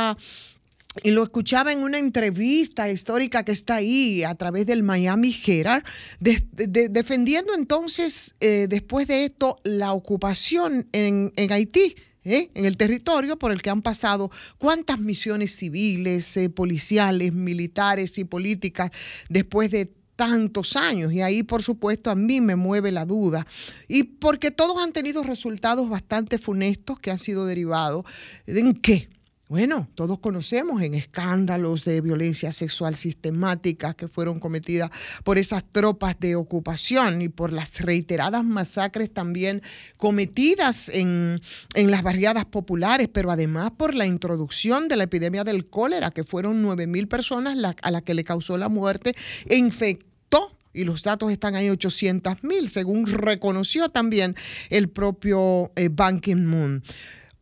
y 1.04 1.12
lo 1.12 1.24
escuchaba 1.24 1.74
en 1.74 1.80
una 1.84 2.00
entrevista 2.00 2.90
histórica 2.90 3.44
que 3.44 3.52
está 3.52 3.76
ahí 3.76 4.24
a 4.24 4.36
través 4.36 4.66
del 4.66 4.84
Miami 4.84 5.36
Herald, 5.46 5.84
de, 6.20 6.48
de, 6.52 6.90
defendiendo 6.90 7.54
entonces, 7.54 8.36
eh, 8.40 8.68
después 8.70 9.08
de 9.08 9.26
esto, 9.26 9.58
la 9.64 9.94
ocupación 9.94 10.88
en, 10.92 11.34
en 11.36 11.52
Haití. 11.52 11.96
¿eh? 12.24 12.50
en 12.56 12.66
el 12.66 12.76
territorio 12.76 13.38
por 13.38 13.52
el 13.52 13.62
que 13.62 13.70
han 13.70 13.84
pasado 13.84 14.32
cuántas 14.58 15.00
misiones 15.00 15.56
civiles, 15.56 16.36
eh, 16.38 16.50
policiales, 16.50 17.32
militares 17.34 18.18
y 18.18 18.24
políticas 18.24 18.90
después 19.30 19.70
de 19.70 19.94
tantos 20.16 20.76
años. 20.76 21.14
Y 21.14 21.22
ahí, 21.22 21.44
por 21.44 21.62
supuesto, 21.62 22.10
a 22.10 22.16
mí 22.16 22.42
me 22.42 22.56
mueve 22.56 22.92
la 22.92 23.06
duda. 23.06 23.46
Y 23.88 24.04
porque 24.04 24.50
todos 24.50 24.82
han 24.82 24.92
tenido 24.92 25.24
resultados 25.24 25.88
bastante 25.88 26.40
funestos 26.40 27.00
que 27.00 27.12
han 27.12 27.20
sido 27.20 27.46
derivados. 27.46 28.06
¿En 28.48 28.74
qué? 28.74 29.10
Bueno, 29.48 29.88
todos 29.94 30.18
conocemos 30.18 30.82
en 30.82 30.96
escándalos 30.96 31.86
de 31.86 32.02
violencia 32.02 32.52
sexual 32.52 32.96
sistemática 32.96 33.94
que 33.94 34.08
fueron 34.08 34.40
cometidas 34.40 34.90
por 35.24 35.38
esas 35.38 35.64
tropas 35.72 36.20
de 36.20 36.36
ocupación 36.36 37.22
y 37.22 37.30
por 37.30 37.54
las 37.54 37.80
reiteradas 37.82 38.44
masacres 38.44 39.14
también 39.14 39.62
cometidas 39.98 40.90
en, 40.90 41.40
en 41.76 41.92
las 41.92 42.02
barriadas 42.02 42.46
populares, 42.46 43.08
pero 43.08 43.30
además 43.30 43.70
por 43.78 43.94
la 43.94 44.08
introducción 44.08 44.88
de 44.88 44.96
la 44.96 45.04
epidemia 45.04 45.44
del 45.44 45.70
cólera, 45.70 46.10
que 46.10 46.24
fueron 46.24 46.64
9 46.64 46.88
mil 46.88 47.08
personas 47.08 47.56
la, 47.56 47.76
a 47.84 47.92
las 47.92 48.02
que 48.02 48.16
le 48.16 48.24
causó 48.24 48.58
la 48.58 48.68
muerte 48.68 49.16
infectó 49.48 50.58
y 50.74 50.86
los 50.86 51.04
datos 51.04 51.32
están 51.32 51.54
ahí 51.54 51.70
800 51.70 52.44
mil, 52.44 52.68
según 52.70 53.06
reconoció 53.06 53.90
también 53.90 54.36
el 54.72 54.90
propio 54.90 55.72
eh, 55.76 55.90
Ban 55.92 56.20
Ki-moon. 56.20 56.84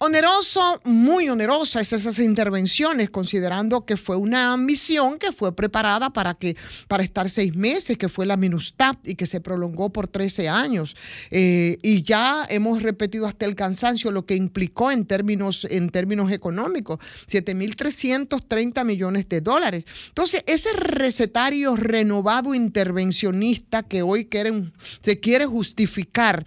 Oneroso, 0.05 0.81
muy 0.83 1.29
onerosa 1.29 1.79
es 1.79 1.93
esas 1.93 2.19
intervenciones, 2.19 3.09
considerando 3.09 3.85
que 3.85 3.95
fue 3.95 4.17
una 4.17 4.57
misión 4.57 5.17
que 5.17 5.31
fue 5.31 5.55
preparada 5.55 6.09
para, 6.09 6.33
que, 6.33 6.57
para 6.89 7.03
estar 7.03 7.29
seis 7.29 7.55
meses, 7.55 7.97
que 7.97 8.09
fue 8.09 8.25
la 8.25 8.35
MINUSTAP 8.35 9.07
y 9.07 9.15
que 9.15 9.25
se 9.27 9.39
prolongó 9.39 9.93
por 9.93 10.09
13 10.09 10.49
años. 10.49 10.97
Eh, 11.31 11.77
y 11.81 12.01
ya 12.01 12.45
hemos 12.49 12.83
repetido 12.83 13.27
hasta 13.27 13.45
el 13.45 13.55
cansancio 13.55 14.11
lo 14.11 14.25
que 14.25 14.35
implicó 14.35 14.91
en 14.91 15.05
términos, 15.05 15.65
en 15.71 15.89
términos 15.89 16.33
económicos, 16.33 16.99
7.330 17.31 18.83
millones 18.83 19.29
de 19.29 19.39
dólares. 19.39 19.85
Entonces, 20.09 20.43
ese 20.47 20.73
recetario 20.73 21.77
renovado 21.77 22.53
intervencionista 22.53 23.83
que 23.83 24.01
hoy 24.01 24.25
quieren, 24.25 24.73
se 25.01 25.21
quiere 25.21 25.45
justificar, 25.45 26.45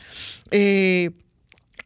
eh, 0.51 1.13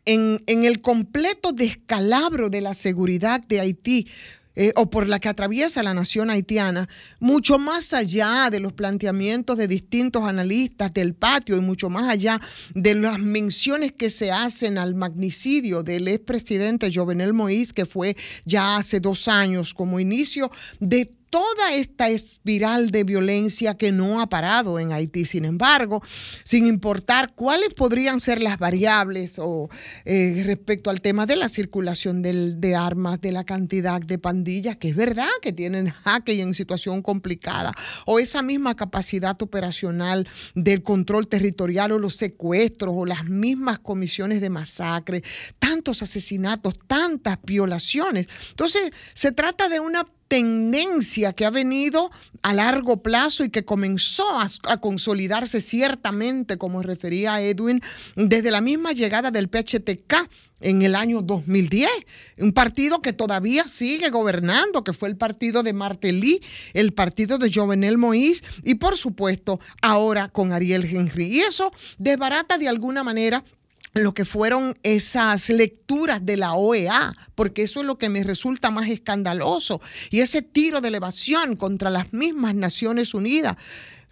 en, 0.05 0.40
el 0.47 0.81
completo 0.81 1.52
descalabro 1.52 2.51
de 2.51 2.60
la 2.60 2.74
seguridad 2.74 3.40
de 3.47 3.60
Haití 3.60 4.09
eh, 4.56 4.72
o 4.74 4.90
por 4.90 5.09
la 5.09 5.20
que 5.20 5.28
atraviesa 5.28 5.82
la 5.82 5.94
nación 5.94 6.28
haitiana, 6.28 6.89
mucho 7.20 7.59
más 7.59 7.93
allá 7.93 8.51
de 8.51 8.59
los 8.59 8.72
planteamientos 8.72 9.56
de 9.56 9.68
distintos 9.68 10.24
analistas 10.24 10.93
del 10.93 11.14
patio 11.14 11.56
y 11.56 11.60
mucho 11.60 11.89
más 11.89 12.10
allá 12.10 12.40
de 12.74 12.97
las 12.97 13.20
menciones 13.20 13.93
que 13.93 14.10
se 14.10 14.32
hacen 14.32 14.77
al 14.77 14.97
magnicidio 14.97 15.85
del 15.85 16.09
expresidente 16.09 16.90
Jovenel 16.93 17.32
Moïse, 17.32 17.72
que 17.72 17.86
fue 17.86 18.16
ya 18.44 18.77
hace 18.77 18.98
dos 18.98 19.28
años 19.28 19.72
como 19.72 20.01
inicio 20.01 20.51
de 20.81 21.10
toda 21.31 21.73
esta 21.73 22.09
espiral 22.09 22.90
de 22.90 23.05
violencia 23.05 23.77
que 23.77 23.93
no 23.93 24.20
ha 24.20 24.28
parado 24.28 24.78
en 24.78 24.93
Haití. 24.93 25.24
Sin 25.24 25.44
embargo, 25.44 26.02
sin 26.44 26.66
importar 26.66 27.35
cuáles 27.35 27.73
podrían 27.74 28.20
ser 28.20 28.43
las 28.43 28.59
variables 28.59 29.39
o 29.39 29.70
eh, 30.05 30.43
respecto 30.44 30.90
al 30.90 31.01
tema 31.01 31.27
de 31.27 31.36
la 31.36 31.48
circulación 31.48 32.23
de 32.23 32.74
armas, 32.74 33.20
de 33.20 33.32
la 33.32 33.44
cantidad 33.44 34.01
de 34.01 34.19
pandillas, 34.19 34.77
que 34.77 34.89
es 34.90 34.97
verdad 34.97 35.28
que 35.40 35.52
tienen 35.52 35.90
jaque 35.90 36.35
y 36.35 36.40
en 36.40 36.55
situación 36.55 37.01
complicada, 37.01 37.73
o 38.07 38.19
esa 38.19 38.43
misma 38.43 38.74
capacidad 38.74 39.40
operacional 39.40 40.28
del 40.55 40.82
control 40.82 41.28
territorial 41.28 41.93
o 41.93 41.98
los 41.98 42.15
secuestros 42.15 42.94
o 42.97 43.07
las 43.07 43.24
mismas 43.24 43.78
comisiones 43.78 44.40
de 44.40 44.51
masacre, 44.51 45.23
tantos 45.59 46.02
asesinatos, 46.02 46.74
tantas 46.86 47.39
violaciones. 47.44 48.27
Entonces, 48.51 48.90
se 49.15 49.32
trata 49.32 49.69
de 49.69 49.81
una 49.81 50.05
tendencia 50.31 51.32
que 51.32 51.44
ha 51.44 51.51
venido 51.51 52.09
a 52.43 52.55
largo 52.55 53.02
plazo 53.02 53.43
y 53.43 53.51
que 53.51 53.65
comenzó 53.65 54.24
a, 54.39 54.77
consolidarse 54.77 55.61
ciertamente, 55.61 56.57
como 56.57 56.85
refería 56.85 57.43
Edwin, 57.43 57.82
desde 58.15 58.52
la 58.52 58.61
misma 58.61 58.93
llegada 58.93 59.32
del 59.32 59.48
PHTK 59.48 60.31
en 60.61 60.82
el 60.82 60.94
año 60.94 61.20
2010. 61.23 61.90
Un 62.39 62.52
partido 62.52 63.02
que 63.02 63.12
todavía 63.12 63.65
sigue 63.65 64.11
gobernando, 64.11 64.85
que 64.85 64.93
fue 64.93 65.09
el 65.09 65.16
partido 65.16 65.65
de 65.65 65.73
Martelly, 65.73 66.40
el 66.74 66.93
partido 66.93 67.36
de 67.36 67.52
Jovenel 67.52 67.98
Moïse 67.98 68.44
y 68.62 68.77
por 68.77 68.97
supuesto 68.97 69.59
ahora 69.82 70.28
con 70.28 70.52
Ariel 70.52 70.85
Henry. 70.85 71.24
Y 71.24 71.40
eso 71.40 71.73
desbarata 71.98 72.57
de 72.57 72.69
alguna 72.69 73.02
manera 73.02 73.43
lo 73.92 74.14
que 74.14 74.24
fueron 74.24 74.78
esas 74.82 75.48
lecturas 75.48 76.24
de 76.24 76.36
la 76.36 76.54
OEA, 76.54 77.14
porque 77.34 77.62
eso 77.62 77.80
es 77.80 77.86
lo 77.86 77.98
que 77.98 78.08
me 78.08 78.22
resulta 78.22 78.70
más 78.70 78.88
escandaloso, 78.88 79.80
y 80.10 80.20
ese 80.20 80.42
tiro 80.42 80.80
de 80.80 80.88
elevación 80.88 81.56
contra 81.56 81.90
las 81.90 82.12
mismas 82.12 82.54
Naciones 82.54 83.14
Unidas, 83.14 83.56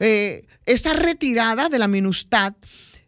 eh, 0.00 0.44
esa 0.66 0.92
retirada 0.92 1.68
de 1.68 1.78
la 1.78 1.88
MINUSTAD 1.88 2.54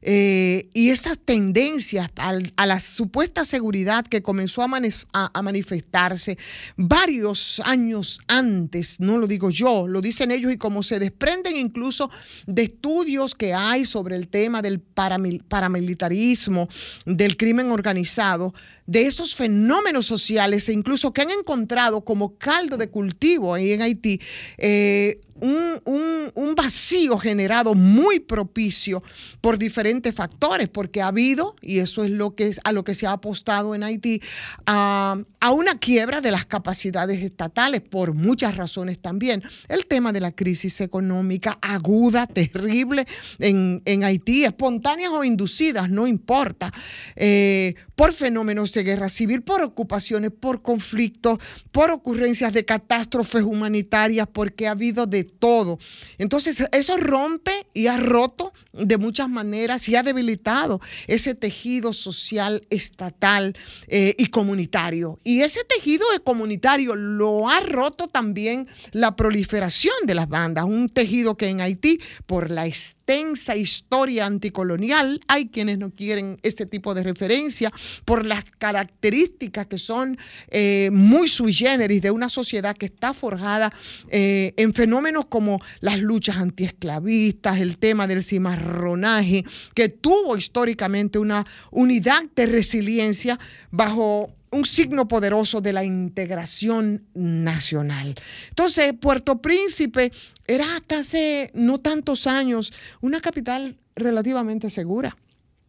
eh, 0.03 0.69
y 0.73 0.91
esas 0.91 1.19
tendencias 1.19 2.09
a 2.17 2.67
la 2.67 2.81
supuesta 2.81 3.45
seguridad 3.45 4.07
que 4.07 4.23
comenzó 4.23 4.63
a, 4.63 5.43
manifestarse 5.43 6.39
varios 6.77 7.61
años 7.65 8.21
antes, 8.27 8.99
no 9.01 9.19
lo 9.19 9.27
digo 9.27 9.51
yo, 9.51 9.87
lo 9.87 10.01
dicen 10.01 10.31
ellos 10.31 10.53
y 10.53 10.57
como 10.57 10.83
se 10.83 10.99
desprenden 10.99 11.57
incluso 11.57 12.11
de 12.47 12.63
estudios 12.63 13.35
que 13.35 13.53
hay 13.53 13.85
sobre 13.85 14.17
el 14.17 14.29
tema 14.29 14.63
del 14.63 14.83
paramil- 14.83 15.43
paramilitarismo, 15.45 16.69
del 17.05 17.37
crimen 17.37 17.71
organizado, 17.71 18.55
de 18.87 19.03
esos 19.03 19.35
fenómenos 19.35 20.07
sociales 20.07 20.69
e 20.69 20.73
incluso 20.73 21.13
que 21.13 21.23
han 21.23 21.31
encontrado 21.31 22.01
como 22.05 22.39
caldo 22.39 22.77
de 22.77 22.89
cultivo 22.89 23.55
ahí 23.55 23.73
en 23.73 23.83
Haití, 23.83 24.21
eh, 24.59 25.21
un, 25.41 25.81
un- 25.85 26.55
vacío 26.55 27.17
generado 27.17 27.75
muy 27.75 28.21
propicio 28.21 29.03
por 29.41 29.57
diferentes 29.57 30.15
factores, 30.15 30.69
porque 30.69 31.01
ha 31.01 31.07
habido, 31.07 31.55
y 31.63 31.79
eso 31.79 32.05
es 32.05 32.11
lo 32.11 32.35
que 32.35 32.49
es, 32.49 32.61
a 32.65 32.73
lo 32.73 32.85
que 32.85 32.95
se 32.95 33.07
ha 33.07 33.13
apostado 33.13 33.75
en 33.75 33.83
Haití, 33.83 34.21
a, 34.67 35.17
a 35.41 35.51
una 35.53 35.79
quiebra 35.79 36.21
de 36.21 36.31
las 36.31 36.45
capacidades 36.45 37.23
estatales 37.23 37.81
por 37.81 38.15
muchas 38.15 38.57
razones 38.57 38.99
también. 39.01 39.43
El 39.69 39.87
tema 39.87 40.13
de 40.13 40.21
la 40.21 40.33
crisis 40.33 40.81
económica 40.81 41.59
aguda, 41.63 42.27
terrible 42.27 43.07
en, 43.39 43.81
en 43.85 44.05
Haití, 44.05 44.45
espontáneas 44.45 45.13
o 45.13 45.25
inducidas, 45.25 45.89
no 45.89 46.07
importa, 46.07 46.73
eh, 47.17 47.75
por 47.95 48.13
fenómenos 48.13 48.73
de 48.73 48.83
guerra 48.83 49.09
civil, 49.09 49.43
por 49.43 49.63
ocupaciones, 49.63 50.31
por 50.33 50.63
conflictos, 50.63 51.39
por 51.71 51.91
ocurrencias 51.91 52.53
de 52.53 52.65
catástrofes 52.65 53.43
humanitarias, 53.45 54.27
porque 54.33 54.67
ha 54.67 54.73
habido 54.73 55.07
de 55.07 55.30
todo. 55.31 55.79
Entonces, 56.19 56.59
eso 56.73 56.97
rompe 56.97 57.67
y 57.75 57.87
ha 57.87 57.97
roto 57.97 58.53
de 58.73 58.99
muchas 58.99 59.29
maneras 59.29 59.89
y 59.89 59.97
ha 59.97 60.03
debilitado 60.03 60.81
ese 61.07 61.35
tejido 61.35 61.93
social, 61.93 62.67
estatal 62.71 63.57
eh, 63.89 64.15
y 64.19 64.27
comunitario. 64.27 65.19
Y 65.25 65.43
ese 65.43 65.61
tejido 65.65 66.05
comunitario 66.25 66.95
lo 66.95 67.49
ha 67.49 67.61
roto 67.61 68.09
también 68.09 68.69
la 68.93 69.17
proliferación 69.17 69.95
de 70.05 70.15
las 70.15 70.29
bandas, 70.29 70.65
un 70.65 70.89
tejido 70.89 71.37
que 71.37 71.49
en 71.49 71.61
Haití, 71.61 72.01
por 72.27 72.51
la 72.51 72.67
extensa 73.11 73.57
historia 73.57 74.25
anticolonial, 74.27 75.19
hay 75.27 75.49
quienes 75.49 75.79
no 75.79 75.91
quieren 75.91 76.39
ese 76.43 76.65
tipo 76.65 76.95
de 76.95 77.03
referencia, 77.03 77.73
por 78.05 78.25
las 78.25 78.45
características 78.45 79.67
que 79.67 79.79
son 79.79 80.17
eh, 80.49 80.91
muy 80.93 81.29
sui 81.29 81.53
generis 81.53 82.03
de 82.03 82.13
una 82.13 82.29
sociedad 82.29 82.77
que 82.77 82.87
está 82.87 83.13
forjada 83.13 83.73
eh, 84.11 84.55
en 84.57 84.73
fenómenos 84.75 85.27
como 85.27 85.61
las 85.81 85.99
luchas 85.99 86.37
antiesclavistas, 86.37 87.59
el 87.59 87.79
tema 87.79 88.07
del 88.07 88.23
cimarronaje, 88.23 89.45
que 89.75 89.89
tuvo 89.89 90.37
históricamente 90.37 91.19
una 91.19 91.45
unidad 91.73 92.23
de 92.37 92.47
resiliencia 92.47 93.41
bajo 93.73 94.37
un 94.51 94.65
signo 94.65 95.07
poderoso 95.07 95.61
de 95.61 95.73
la 95.73 95.85
integración 95.85 97.07
nacional. 97.15 98.15
Entonces, 98.49 98.93
Puerto 99.01 99.41
Príncipe 99.41 100.13
era 100.47 100.77
hasta 100.77 100.99
hace 100.99 101.51
no 101.55 101.79
tantos 101.79 102.27
años 102.27 102.73
una 103.01 103.21
capital 103.21 103.79
relativamente 103.95 104.71
segura. 104.71 105.17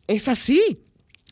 Es 0.08 0.28
así. 0.28 0.80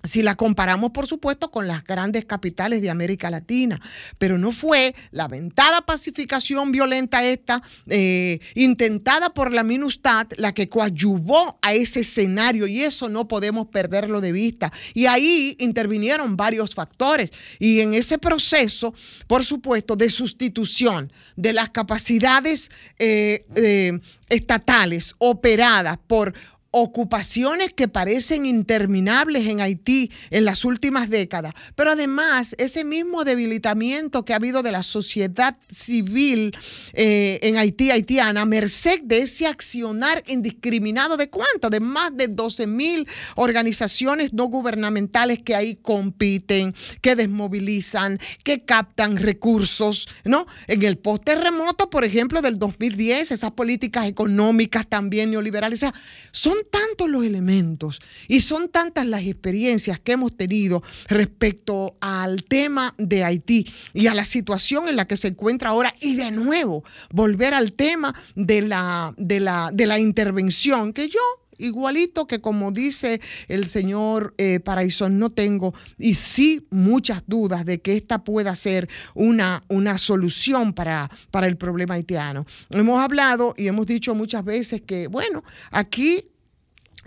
Si 0.04 0.22
la 0.22 0.36
comparamos, 0.36 0.92
por 0.92 1.08
supuesto, 1.08 1.52
con 1.52 1.68
las 1.68 1.84
grandes 1.84 2.24
capitales 2.24 2.82
de 2.82 2.90
América 2.90 3.30
Latina, 3.30 3.82
pero 4.18 4.38
no 4.38 4.54
fue 4.54 4.96
la 5.12 5.26
aventada 5.26 5.82
pacificación 5.82 6.72
violenta 6.72 7.24
esta, 7.24 7.62
eh, 7.88 8.40
intentada 8.56 9.34
por 9.34 9.52
la 9.52 9.64
MINUSTAD, 9.64 10.34
la 10.38 10.54
que 10.54 10.70
coadyuvó 10.70 11.60
a 11.62 11.74
ese 11.74 12.00
escenario 12.00 12.66
y 12.66 12.84
eso 12.84 13.10
no 13.10 13.28
podemos 13.28 13.68
perderlo 13.68 14.22
de 14.22 14.32
vista. 14.32 14.72
Y 14.94 15.06
ahí 15.08 15.58
intervinieron 15.60 16.38
varios 16.38 16.74
factores 16.74 17.32
y 17.60 17.82
en 17.82 17.94
ese 17.94 18.18
proceso, 18.18 18.94
por 19.28 19.44
supuesto, 19.44 19.98
de 19.98 20.10
sustitución 20.10 21.12
de 21.36 21.52
las 21.52 21.72
capacidades 21.72 22.72
eh, 23.00 23.46
eh, 23.56 24.00
estatales 24.30 25.14
operadas 25.18 25.98
por 26.08 26.34
ocupaciones 26.72 27.74
que 27.74 27.88
parecen 27.88 28.46
interminables 28.46 29.48
en 29.48 29.62
Haití 29.62 30.12
en 30.30 30.46
las 30.46 30.64
últimas 30.66 31.10
décadas, 31.10 31.54
pero 31.76 31.92
además 31.92 32.56
ese 32.60 32.84
mismo 32.84 33.24
debilitamiento 33.24 34.24
que 34.24 34.34
ha 34.34 34.36
habido 34.36 34.62
de 34.62 34.72
la 34.72 34.84
sociedad 34.84 35.58
civil 35.72 36.56
eh, 36.94 37.40
en 37.42 37.58
Haití, 37.58 37.90
haitiana, 37.90 38.46
merced 38.46 39.02
de 39.04 39.20
ese 39.20 39.48
accionar 39.48 40.24
indiscriminado 40.28 41.18
de 41.18 41.30
cuánto, 41.30 41.70
de 41.70 41.80
más 41.80 42.16
de 42.16 42.28
12 42.28 42.68
mil 42.68 43.08
organizaciones 43.36 44.34
no 44.34 44.46
gubernamentales 44.46 45.40
que 45.44 45.56
ahí 45.56 45.76
compiten, 45.76 46.76
que 47.02 47.16
desmovilizan, 47.16 48.20
que 48.44 48.64
captan 48.64 49.18
recursos, 49.18 50.08
¿no? 50.24 50.46
En 50.68 50.84
el 50.84 50.98
post-terremoto, 50.98 51.90
por 51.90 52.06
ejemplo, 52.06 52.42
del 52.42 52.60
2010, 52.60 53.32
esas 53.32 53.52
políticas 53.52 54.08
económicas 54.08 54.88
también 54.88 55.32
neoliberales, 55.32 55.80
o 55.80 55.86
sea, 55.88 55.94
son 56.32 56.59
tantos 56.64 57.10
los 57.10 57.26
elementos 57.26 58.02
y 58.28 58.42
son 58.42 58.70
tantas 58.70 59.06
las 59.06 59.24
experiencias 59.24 60.00
que 60.00 60.14
hemos 60.14 60.36
tenido 60.36 60.84
respecto 61.08 61.96
al 62.00 62.44
tema 62.44 62.96
de 62.98 63.24
Haití 63.24 63.68
y 63.94 64.08
a 64.08 64.14
la 64.14 64.26
situación 64.26 64.88
en 64.88 64.96
la 64.96 65.06
que 65.06 65.18
se 65.18 65.30
encuentra 65.30 65.70
ahora 65.70 65.94
y 66.02 66.16
de 66.16 66.32
nuevo 66.32 66.84
volver 67.12 67.54
al 67.54 67.74
tema 67.74 68.14
de 68.36 68.62
la, 68.62 69.14
de 69.18 69.40
la, 69.40 69.70
de 69.74 69.88
la 69.88 70.00
intervención 70.00 70.94
que 70.94 71.08
yo 71.10 71.20
igualito 71.60 72.26
que 72.26 72.42
como 72.42 72.72
dice 72.72 73.22
el 73.48 73.70
señor 73.70 74.34
eh, 74.38 74.60
Paraizón, 74.60 75.20
no 75.20 75.30
tengo 75.30 75.74
y 75.98 76.16
sí 76.16 76.66
muchas 76.72 77.24
dudas 77.28 77.66
de 77.66 77.82
que 77.82 77.96
esta 77.96 78.24
pueda 78.24 78.56
ser 78.56 78.90
una, 79.14 79.62
una 79.68 79.98
solución 79.98 80.74
para, 80.74 81.10
para 81.32 81.48
el 81.48 81.58
problema 81.58 81.96
haitiano. 81.96 82.46
Hemos 82.70 83.02
hablado 83.04 83.54
y 83.58 83.68
hemos 83.68 83.86
dicho 83.86 84.16
muchas 84.16 84.44
veces 84.44 84.82
que, 84.82 85.08
bueno, 85.08 85.44
aquí 85.72 86.26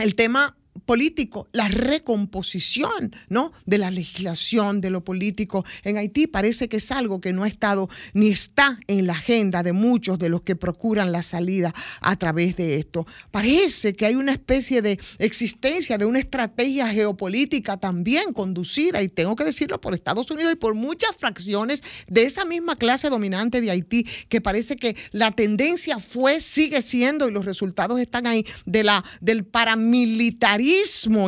el 0.03 0.15
tema 0.15 0.57
político, 0.85 1.49
la 1.53 1.69
recomposición 1.69 3.15
¿no? 3.29 3.53
de 3.67 3.79
la 3.79 3.91
legislación, 3.91 4.81
de 4.81 4.91
lo 4.91 5.05
político 5.05 5.65
en 5.85 5.99
Haití, 5.99 6.27
parece 6.27 6.69
que 6.69 6.79
es 6.79 6.91
algo 6.91 7.21
que 7.21 7.33
no 7.33 7.45
ha 7.45 7.49
estado 7.49 7.89
ni 8.15 8.29
está 8.29 8.79
en 8.87 9.07
la 9.07 9.13
agenda 9.13 9.63
de 9.63 9.73
muchos 9.73 10.19
de 10.19 10.29
los 10.29 10.43
que 10.43 10.57
procuran 10.57 11.13
la 11.13 11.23
salida 11.23 11.75
a 12.01 12.17
través 12.17 12.57
de 12.57 12.77
esto. 12.77 13.07
Parece 13.31 13.95
que 13.95 14.07
hay 14.07 14.15
una 14.15 14.33
especie 14.33 14.83
de 14.83 14.99
existencia 15.19 15.99
de 15.99 16.07
una 16.07 16.19
estrategia 16.19 16.89
geopolítica 16.89 17.77
también 17.77 18.33
conducida, 18.33 19.03
y 19.03 19.09
tengo 19.09 19.37
que 19.37 19.45
decirlo, 19.45 19.81
por 19.81 19.95
Estados 19.95 20.31
Unidos 20.31 20.53
y 20.53 20.57
por 20.57 20.75
muchas 20.75 21.17
fracciones 21.17 21.83
de 22.09 22.25
esa 22.25 22.45
misma 22.45 22.77
clase 22.77 23.11
dominante 23.11 23.61
de 23.61 23.71
Haití, 23.71 24.07
que 24.29 24.41
parece 24.41 24.77
que 24.77 24.97
la 25.11 25.31
tendencia 25.31 25.99
fue, 25.99 26.41
sigue 26.41 26.83
siendo, 26.83 27.29
y 27.29 27.31
los 27.31 27.45
resultados 27.45 28.01
están 28.01 28.27
ahí, 28.27 28.47
de 28.65 28.85
la, 28.85 29.05
del 29.21 29.45
paramilitarismo 29.45 30.62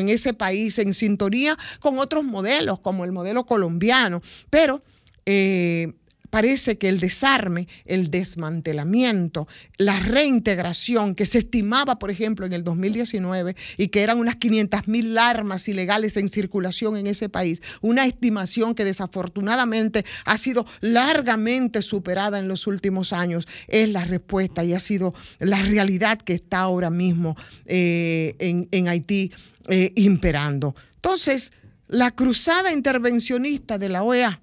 en 0.01 0.09
ese 0.09 0.35
país 0.35 0.78
en 0.78 0.94
sintonía 0.94 1.56
con 1.81 1.98
otros 1.98 2.24
modelos, 2.24 2.81
como 2.81 3.05
el 3.05 3.12
modelo 3.12 3.44
colombiano. 3.44 4.23
Pero 4.51 4.82
eh, 5.27 5.93
parece 6.35 6.78
que 6.78 6.89
el 6.89 6.98
desarme, 6.98 7.69
el 7.85 8.11
desmantelamiento, 8.11 9.47
la 9.78 10.01
reintegración 10.01 11.15
que 11.15 11.27
se 11.27 11.39
estimaba, 11.39 12.01
por 12.01 12.11
ejemplo, 12.11 12.44
en 12.44 12.52
el 12.52 12.65
2019 12.65 13.55
y 13.77 13.86
que 13.86 14.02
eran 14.02 14.19
unas 14.19 14.35
500 14.35 14.89
mil 14.89 15.16
armas 15.16 15.69
ilegales 15.69 16.16
en 16.16 16.28
circulación 16.28 16.97
en 16.97 17.06
ese 17.06 17.28
país, 17.28 17.62
una 17.82 18.05
estimación 18.05 18.74
que 18.74 18.85
desafortunadamente 18.85 20.05
ha 20.24 20.36
sido 20.36 20.66
largamente 20.81 21.82
superada 21.82 22.40
en 22.40 22.48
los 22.48 22.66
últimos 22.66 23.12
años, 23.12 23.47
es 23.69 23.89
la 23.90 24.02
respuesta 24.02 24.65
y 24.65 24.73
ha 24.73 24.81
sido 24.81 25.15
la 25.39 25.62
realidad 25.62 26.19
que 26.19 26.35
está 26.35 26.62
ahora 26.62 26.90
mismo 26.90 27.36
eh, 27.65 28.35
en, 28.73 28.89
Haití 28.89 29.31
eh, 29.69 29.93
imperando. 29.94 30.74
Entonces, 30.97 31.52
la 31.86 32.11
cruzada 32.11 32.73
intervencionista 32.73 33.78
de 33.78 33.89
la 33.89 34.02
OEA 34.02 34.40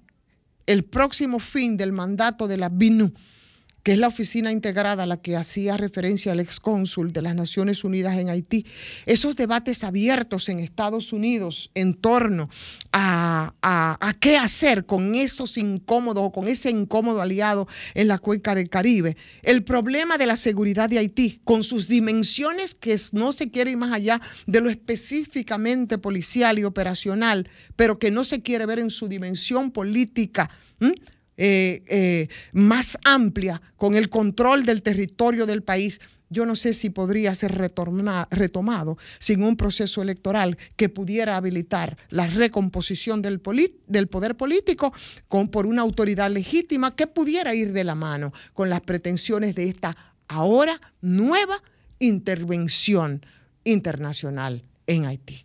el 0.66 0.84
próximo 0.84 1.38
fin 1.38 1.76
del 1.76 1.92
mandato 1.92 2.46
de 2.48 2.56
la 2.56 2.68
BINU 2.68 3.12
que 3.82 3.92
es 3.92 3.98
la 3.98 4.08
oficina 4.08 4.52
integrada 4.52 5.02
a 5.02 5.06
la 5.06 5.16
que 5.20 5.36
hacía 5.36 5.76
referencia 5.76 6.32
el 6.32 6.40
excónsul 6.40 7.12
de 7.12 7.22
las 7.22 7.34
Naciones 7.34 7.84
Unidas 7.84 8.16
en 8.18 8.28
Haití, 8.30 8.64
esos 9.06 9.34
debates 9.36 9.82
abiertos 9.84 10.48
en 10.48 10.58
Estados 10.60 11.12
Unidos 11.12 11.70
en 11.74 11.94
torno 11.94 12.48
a, 12.92 13.54
a- 13.62 14.14
qué 14.20 14.36
hacer 14.36 14.86
con 14.86 15.14
esos 15.14 15.56
incómodos 15.56 16.22
o 16.24 16.32
con 16.32 16.46
ese 16.46 16.70
incómodo 16.70 17.20
aliado 17.22 17.66
en 17.94 18.08
la 18.08 18.18
cuenca 18.18 18.54
del 18.54 18.68
Caribe, 18.68 19.16
el 19.42 19.64
problema 19.64 20.18
de 20.18 20.26
la 20.26 20.36
seguridad 20.36 20.88
de 20.88 20.98
Haití, 20.98 21.40
con 21.44 21.64
sus 21.64 21.88
dimensiones 21.88 22.74
que 22.74 22.96
no 23.12 23.32
se 23.32 23.50
quiere 23.50 23.72
ir 23.72 23.76
más 23.76 23.92
allá 23.92 24.20
de 24.46 24.60
lo 24.60 24.70
específicamente 24.70 25.98
policial 25.98 26.58
y 26.58 26.64
operacional, 26.64 27.48
pero 27.74 27.98
que 27.98 28.10
no 28.10 28.22
se 28.24 28.42
quiere 28.42 28.66
ver 28.66 28.78
en 28.78 28.90
su 28.90 29.08
dimensión 29.08 29.70
política. 29.72 30.50
Eh, 31.36 31.82
eh, 31.86 32.28
más 32.52 32.98
amplia 33.04 33.60
con 33.76 33.94
el 33.94 34.08
control 34.08 34.64
del 34.64 34.82
territorio 34.82 35.46
del 35.46 35.62
país, 35.62 36.00
yo 36.32 36.46
no 36.46 36.56
sé 36.56 36.72
si 36.72 36.88
podría 36.88 37.34
ser 37.34 37.52
retomado 38.30 38.96
sin 39.18 39.42
un 39.42 39.56
proceso 39.56 40.00
electoral 40.00 40.56
que 40.76 40.88
pudiera 40.88 41.36
habilitar 41.36 41.98
la 42.08 42.26
recomposición 42.26 43.20
del, 43.20 43.42
del 43.86 44.08
poder 44.08 44.36
político 44.36 44.94
con, 45.28 45.48
por 45.48 45.66
una 45.66 45.82
autoridad 45.82 46.30
legítima 46.30 46.96
que 46.96 47.06
pudiera 47.06 47.54
ir 47.54 47.72
de 47.72 47.84
la 47.84 47.94
mano 47.94 48.32
con 48.54 48.70
las 48.70 48.80
pretensiones 48.80 49.54
de 49.54 49.68
esta 49.68 49.94
ahora 50.26 50.80
nueva 51.02 51.62
intervención 51.98 53.24
internacional 53.64 54.64
en 54.86 55.04
Haití. 55.04 55.44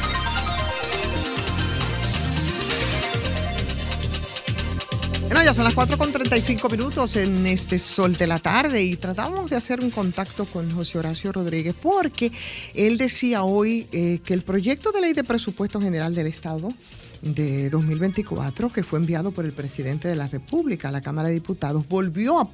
Bueno, 5.31 5.45
ya 5.45 5.53
son 5.53 5.63
las 5.63 5.73
4 5.73 5.97
con 5.97 6.11
35 6.11 6.67
minutos 6.67 7.15
en 7.15 7.47
este 7.47 7.79
sol 7.79 8.17
de 8.17 8.27
la 8.27 8.39
tarde 8.39 8.83
y 8.83 8.97
tratamos 8.97 9.49
de 9.49 9.55
hacer 9.55 9.79
un 9.79 9.89
contacto 9.89 10.43
con 10.43 10.69
José 10.69 10.99
Horacio 10.99 11.31
Rodríguez 11.31 11.73
porque 11.81 12.33
él 12.75 12.97
decía 12.97 13.43
hoy 13.43 13.87
eh, 13.93 14.19
que 14.25 14.33
el 14.33 14.43
proyecto 14.43 14.91
de 14.91 14.99
ley 14.99 15.13
de 15.13 15.23
presupuesto 15.23 15.79
general 15.79 16.13
del 16.13 16.27
Estado 16.27 16.73
de 17.21 17.69
2024 17.69 18.69
que 18.69 18.83
fue 18.83 18.99
enviado 18.99 19.31
por 19.31 19.45
el 19.45 19.53
presidente 19.53 20.07
de 20.07 20.15
la 20.15 20.27
República 20.27 20.89
a 20.89 20.91
la 20.91 21.01
Cámara 21.01 21.27
de 21.27 21.35
Diputados 21.35 21.87
volvió 21.87 22.39
a 22.39 22.49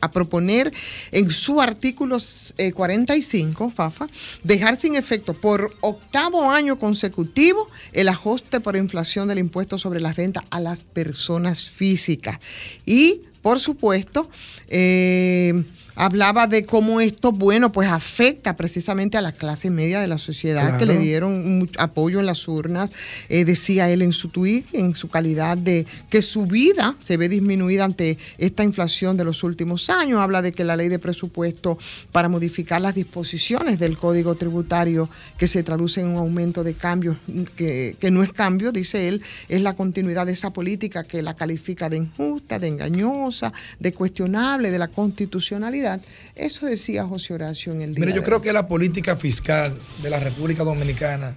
a 0.00 0.10
proponer 0.10 0.72
en 1.12 1.30
su 1.30 1.60
artículo 1.60 2.18
eh, 2.58 2.72
45 2.72 3.70
Fafa 3.70 4.08
dejar 4.42 4.78
sin 4.78 4.94
efecto 4.94 5.34
por 5.34 5.72
octavo 5.80 6.50
año 6.50 6.78
consecutivo 6.78 7.68
el 7.92 8.08
ajuste 8.08 8.60
por 8.60 8.76
inflación 8.76 9.28
del 9.28 9.38
impuesto 9.38 9.78
sobre 9.78 10.00
la 10.00 10.12
renta 10.12 10.44
a 10.50 10.60
las 10.60 10.80
personas 10.80 11.70
físicas. 11.70 12.38
Y 12.84 13.22
por 13.46 13.60
supuesto 13.60 14.28
eh, 14.66 15.62
hablaba 15.96 16.46
de 16.46 16.64
cómo 16.64 17.00
esto, 17.00 17.32
bueno, 17.32 17.72
pues 17.72 17.88
afecta 17.88 18.54
precisamente 18.54 19.16
a 19.16 19.22
la 19.22 19.32
clase 19.32 19.70
media 19.70 20.00
de 20.00 20.06
la 20.06 20.18
sociedad 20.18 20.78
que 20.78 20.86
le 20.86 20.98
dieron 20.98 21.58
mucho 21.58 21.80
apoyo 21.80 22.20
en 22.20 22.26
las 22.26 22.46
urnas. 22.46 22.92
Eh, 23.28 23.44
decía 23.44 23.90
él 23.90 24.02
en 24.02 24.12
su 24.12 24.28
tweet, 24.28 24.64
en 24.72 24.94
su 24.94 25.08
calidad 25.08 25.56
de 25.56 25.86
que 26.10 26.22
su 26.22 26.46
vida 26.46 26.94
se 27.02 27.16
ve 27.16 27.28
disminuida 27.28 27.84
ante 27.84 28.18
esta 28.36 28.62
inflación 28.62 29.16
de 29.16 29.24
los 29.24 29.42
últimos 29.42 29.88
años. 29.88 30.20
Habla 30.20 30.42
de 30.42 30.52
que 30.52 30.64
la 30.64 30.76
ley 30.76 30.88
de 30.88 30.98
presupuesto 30.98 31.78
para 32.12 32.28
modificar 32.28 32.82
las 32.82 32.94
disposiciones 32.94 33.78
del 33.78 33.96
código 33.96 34.34
tributario 34.34 35.08
que 35.38 35.48
se 35.48 35.62
traduce 35.62 36.02
en 36.02 36.08
un 36.08 36.18
aumento 36.18 36.62
de 36.62 36.74
cambios, 36.74 37.16
que, 37.56 37.96
que 37.98 38.10
no 38.10 38.22
es 38.22 38.32
cambio, 38.32 38.70
dice 38.70 39.08
él, 39.08 39.22
es 39.48 39.62
la 39.62 39.74
continuidad 39.74 40.26
de 40.26 40.32
esa 40.32 40.52
política 40.52 41.04
que 41.04 41.22
la 41.22 41.34
califica 41.34 41.88
de 41.88 41.96
injusta, 41.96 42.58
de 42.58 42.68
engañosa, 42.68 43.35
de 43.78 43.92
cuestionable, 43.92 44.70
de 44.70 44.78
la 44.78 44.88
constitucionalidad. 44.88 46.00
Eso 46.34 46.66
decía 46.66 47.04
José 47.04 47.34
Horacio 47.34 47.72
en 47.72 47.82
el 47.82 47.94
día. 47.94 48.04
Mire, 48.04 48.14
yo 48.14 48.22
de 48.22 48.26
creo 48.26 48.40
que 48.40 48.52
la 48.52 48.68
política 48.68 49.16
fiscal 49.16 49.76
de 50.02 50.10
la 50.10 50.20
República 50.20 50.64
Dominicana, 50.64 51.36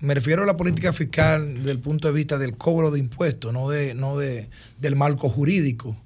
me 0.00 0.14
refiero 0.14 0.42
a 0.42 0.46
la 0.46 0.56
política 0.56 0.92
fiscal 0.92 1.58
desde 1.58 1.72
el 1.72 1.80
punto 1.80 2.08
de 2.08 2.14
vista 2.14 2.38
del 2.38 2.56
cobro 2.56 2.90
de 2.90 3.00
impuestos, 3.00 3.52
no, 3.52 3.68
de, 3.68 3.94
no 3.94 4.16
de, 4.16 4.48
del 4.80 4.96
marco 4.96 5.28
jurídico. 5.28 5.96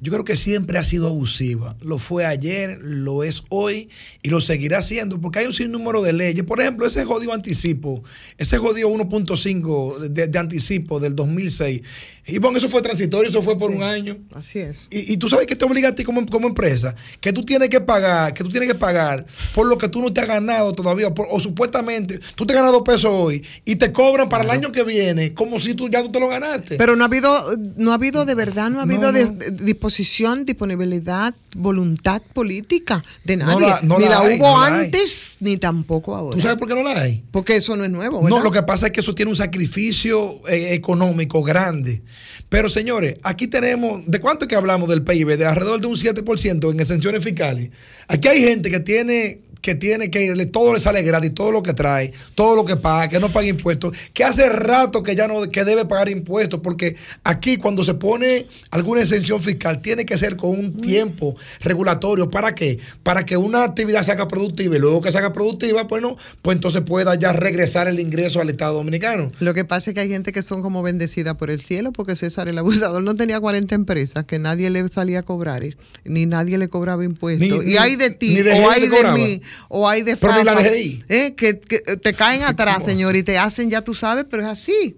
Yo 0.00 0.12
creo 0.12 0.24
que 0.24 0.36
siempre 0.36 0.78
ha 0.78 0.84
sido 0.84 1.08
abusiva. 1.08 1.76
Lo 1.82 1.98
fue 1.98 2.24
ayer, 2.24 2.78
lo 2.80 3.24
es 3.24 3.42
hoy 3.48 3.88
y 4.22 4.30
lo 4.30 4.40
seguirá 4.40 4.80
siendo 4.80 5.20
porque 5.20 5.40
hay 5.40 5.46
un 5.46 5.52
sinnúmero 5.52 6.02
de 6.02 6.12
leyes. 6.12 6.44
Por 6.44 6.60
ejemplo, 6.60 6.86
ese 6.86 7.04
jodido 7.04 7.32
anticipo, 7.32 8.04
ese 8.38 8.58
jodido 8.58 8.88
1.5 8.90 9.98
de, 10.08 10.26
de 10.28 10.38
anticipo 10.38 11.00
del 11.00 11.14
2006. 11.16 11.82
Y 12.30 12.38
bueno, 12.38 12.58
eso 12.58 12.68
fue 12.68 12.82
transitorio, 12.82 13.30
eso 13.30 13.40
fue 13.40 13.56
por 13.56 13.70
un 13.70 13.82
año. 13.82 14.18
Así 14.34 14.58
es. 14.58 14.88
Y, 14.90 15.14
y 15.14 15.16
tú 15.16 15.28
sabes 15.28 15.46
que 15.46 15.56
te 15.56 15.64
obliga 15.64 15.88
a 15.88 15.94
ti 15.94 16.04
como, 16.04 16.24
como 16.26 16.46
empresa, 16.48 16.94
que 17.20 17.32
tú 17.32 17.42
tienes 17.42 17.70
que 17.70 17.80
pagar, 17.80 18.34
que 18.34 18.44
tú 18.44 18.50
tienes 18.50 18.68
que 18.68 18.74
pagar 18.74 19.24
por 19.54 19.66
lo 19.66 19.78
que 19.78 19.88
tú 19.88 20.02
no 20.02 20.12
te 20.12 20.20
has 20.20 20.28
ganado 20.28 20.72
todavía, 20.72 21.12
por- 21.14 21.26
o 21.30 21.40
supuestamente 21.40 22.20
tú 22.34 22.44
te 22.46 22.52
ganas 22.52 22.70
dos 22.72 22.82
pesos 22.82 23.10
hoy 23.12 23.42
y 23.64 23.76
te 23.76 23.92
cobran 23.92 24.28
para 24.28 24.44
el 24.44 24.50
año 24.50 24.70
que 24.72 24.82
viene 24.84 25.32
como 25.32 25.58
si 25.58 25.72
tú 25.74 25.88
ya 25.88 26.02
tú 26.02 26.12
te 26.12 26.20
lo 26.20 26.28
ganaste. 26.28 26.76
Pero 26.76 26.96
no 26.96 27.04
ha 27.04 27.06
habido, 27.06 27.46
no 27.76 27.92
ha 27.92 27.94
habido 27.94 28.26
de 28.26 28.34
verdad, 28.34 28.68
no 28.70 28.80
ha 28.80 28.82
habido 28.82 29.10
no. 29.10 29.12
de- 29.12 29.52
disposición, 29.88 30.44
disponibilidad, 30.44 31.34
voluntad 31.56 32.20
política 32.34 33.02
de 33.24 33.36
No 33.38 33.46
nadie. 33.46 33.66
la- 33.68 33.80
no 33.82 33.98
ni 33.98 34.04
la 34.04 34.10
la, 34.10 34.20
hay, 34.20 34.36
hubo 34.38 34.48
no 34.56 34.60
la 34.60 34.66
hay. 34.78 34.84
antes, 34.86 35.36
ni 35.40 35.56
tampoco 35.56 36.14
ahora. 36.14 36.36
¿Tú 36.36 36.42
sabes 36.42 36.58
por 36.58 36.68
qué 36.68 36.74
no 36.74 36.82
la 36.82 37.00
hay? 37.00 37.24
Porque 37.32 37.56
eso 37.56 37.74
no 37.76 37.84
es 37.84 37.90
nuevo, 37.90 38.22
¿verdad? 38.22 38.36
No, 38.38 38.44
lo 38.44 38.50
que 38.50 38.62
pasa 38.62 38.86
es 38.86 38.92
que 38.92 39.00
eso 39.00 39.14
tiene 39.14 39.30
un 39.30 39.36
sacrificio 39.36 40.40
eh, 40.48 40.74
económico 40.74 41.42
grande. 41.42 42.02
Pero 42.50 42.68
señores, 42.68 43.16
aquí 43.22 43.46
tenemos, 43.46 44.02
¿de 44.06 44.20
cuánto 44.20 44.44
es 44.44 44.48
que 44.48 44.56
hablamos 44.56 44.88
del 44.88 45.02
PIB? 45.02 45.36
De 45.36 45.46
alrededor 45.46 45.80
de 45.80 45.86
un 45.86 45.96
7% 45.96 46.70
en 46.72 46.80
exenciones 46.80 47.24
fiscales. 47.24 47.70
Aquí 48.08 48.28
hay 48.28 48.42
gente 48.42 48.70
que 48.70 48.80
tiene 48.80 49.40
que 49.60 49.74
tiene 49.74 50.10
que 50.10 50.46
todo 50.46 50.72
le 50.74 50.80
sale 50.80 51.02
gratis, 51.02 51.34
todo 51.34 51.50
lo 51.52 51.62
que 51.62 51.72
trae, 51.74 52.12
todo 52.34 52.56
lo 52.56 52.64
que 52.64 52.76
paga, 52.76 53.08
que 53.08 53.20
no 53.20 53.32
paga 53.32 53.46
impuestos, 53.48 53.96
que 54.12 54.24
hace 54.24 54.48
rato 54.48 55.02
que 55.02 55.14
ya 55.14 55.26
no 55.28 55.42
que 55.50 55.64
debe 55.64 55.84
pagar 55.84 56.08
impuestos, 56.08 56.60
porque 56.60 56.96
aquí 57.24 57.56
cuando 57.56 57.84
se 57.84 57.94
pone 57.94 58.46
alguna 58.70 59.00
exención 59.02 59.40
fiscal 59.40 59.80
tiene 59.80 60.04
que 60.06 60.16
ser 60.18 60.36
con 60.36 60.50
un 60.50 60.76
tiempo 60.76 61.36
regulatorio. 61.60 62.30
¿Para 62.30 62.54
qué? 62.54 62.78
Para 63.02 63.24
que 63.26 63.36
una 63.36 63.64
actividad 63.64 64.02
se 64.02 64.12
haga 64.12 64.28
productiva 64.28 64.76
y 64.76 64.78
luego 64.78 65.00
que 65.00 65.12
se 65.12 65.18
haga 65.18 65.32
productiva, 65.32 65.86
pues 65.86 66.02
no, 66.02 66.16
pues 66.42 66.56
entonces 66.56 66.82
pueda 66.82 67.14
ya 67.14 67.32
regresar 67.32 67.88
el 67.88 68.00
ingreso 68.00 68.40
al 68.40 68.48
Estado 68.50 68.74
Dominicano. 68.74 69.30
Lo 69.40 69.54
que 69.54 69.64
pasa 69.64 69.90
es 69.90 69.94
que 69.94 70.00
hay 70.00 70.08
gente 70.08 70.32
que 70.32 70.42
son 70.42 70.62
como 70.62 70.82
bendecidas 70.82 71.36
por 71.36 71.50
el 71.50 71.60
cielo, 71.60 71.92
porque 71.92 72.16
César 72.16 72.48
el 72.48 72.58
abusador 72.58 73.02
no 73.02 73.14
tenía 73.16 73.40
40 73.40 73.74
empresas 73.74 74.24
que 74.24 74.38
nadie 74.38 74.70
le 74.70 74.86
salía 74.88 75.20
a 75.20 75.22
cobrar, 75.22 75.62
ni 76.04 76.26
nadie 76.26 76.58
le 76.58 76.68
cobraba 76.68 77.04
impuestos. 77.04 77.64
Ni- 77.64 77.72
y 77.72 77.76
hay 77.76 77.96
de 77.96 78.10
ti, 78.10 78.34
ni 78.34 78.42
de 78.42 78.52
o 78.52 78.70
hay 78.70 78.88
de 78.88 79.04
mí, 79.12 79.42
o 79.68 79.88
hay 79.88 80.02
de 80.02 80.16
la 80.20 80.54
DGI. 80.54 81.04
eh, 81.08 81.34
que, 81.34 81.60
que 81.60 81.78
te 81.80 82.14
caen 82.14 82.42
atrás, 82.42 82.84
señor, 82.84 83.16
y 83.16 83.22
te 83.22 83.38
hacen, 83.38 83.70
ya 83.70 83.82
tú 83.82 83.94
sabes, 83.94 84.24
pero 84.28 84.42
es 84.42 84.48
así. 84.48 84.96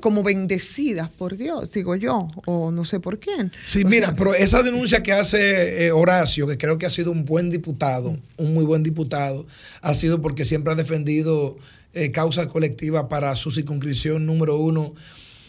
Como 0.00 0.22
bendecidas 0.22 1.10
por 1.10 1.36
Dios, 1.36 1.70
digo 1.70 1.96
yo, 1.96 2.28
o 2.46 2.70
no 2.70 2.86
sé 2.86 2.98
por 2.98 3.18
quién. 3.20 3.52
Sí, 3.64 3.82
O 3.84 3.88
mira, 3.88 4.06
sea, 4.06 4.16
pero 4.16 4.34
esa 4.34 4.62
denuncia 4.62 5.02
que 5.02 5.12
hace 5.12 5.86
eh, 5.86 5.92
Horacio, 5.92 6.46
que 6.46 6.56
creo 6.56 6.78
que 6.78 6.86
ha 6.86 6.90
sido 6.90 7.12
un 7.12 7.26
buen 7.26 7.50
diputado, 7.50 8.16
un 8.38 8.54
muy 8.54 8.64
buen 8.64 8.82
diputado, 8.82 9.46
ha 9.82 9.92
sido 9.92 10.22
porque 10.22 10.46
siempre 10.46 10.72
ha 10.72 10.76
defendido 10.76 11.58
eh, 11.92 12.10
causas 12.10 12.46
colectivas 12.46 13.04
para 13.10 13.36
su 13.36 13.50
circunscripción 13.50 14.24
número 14.24 14.56
uno 14.56 14.94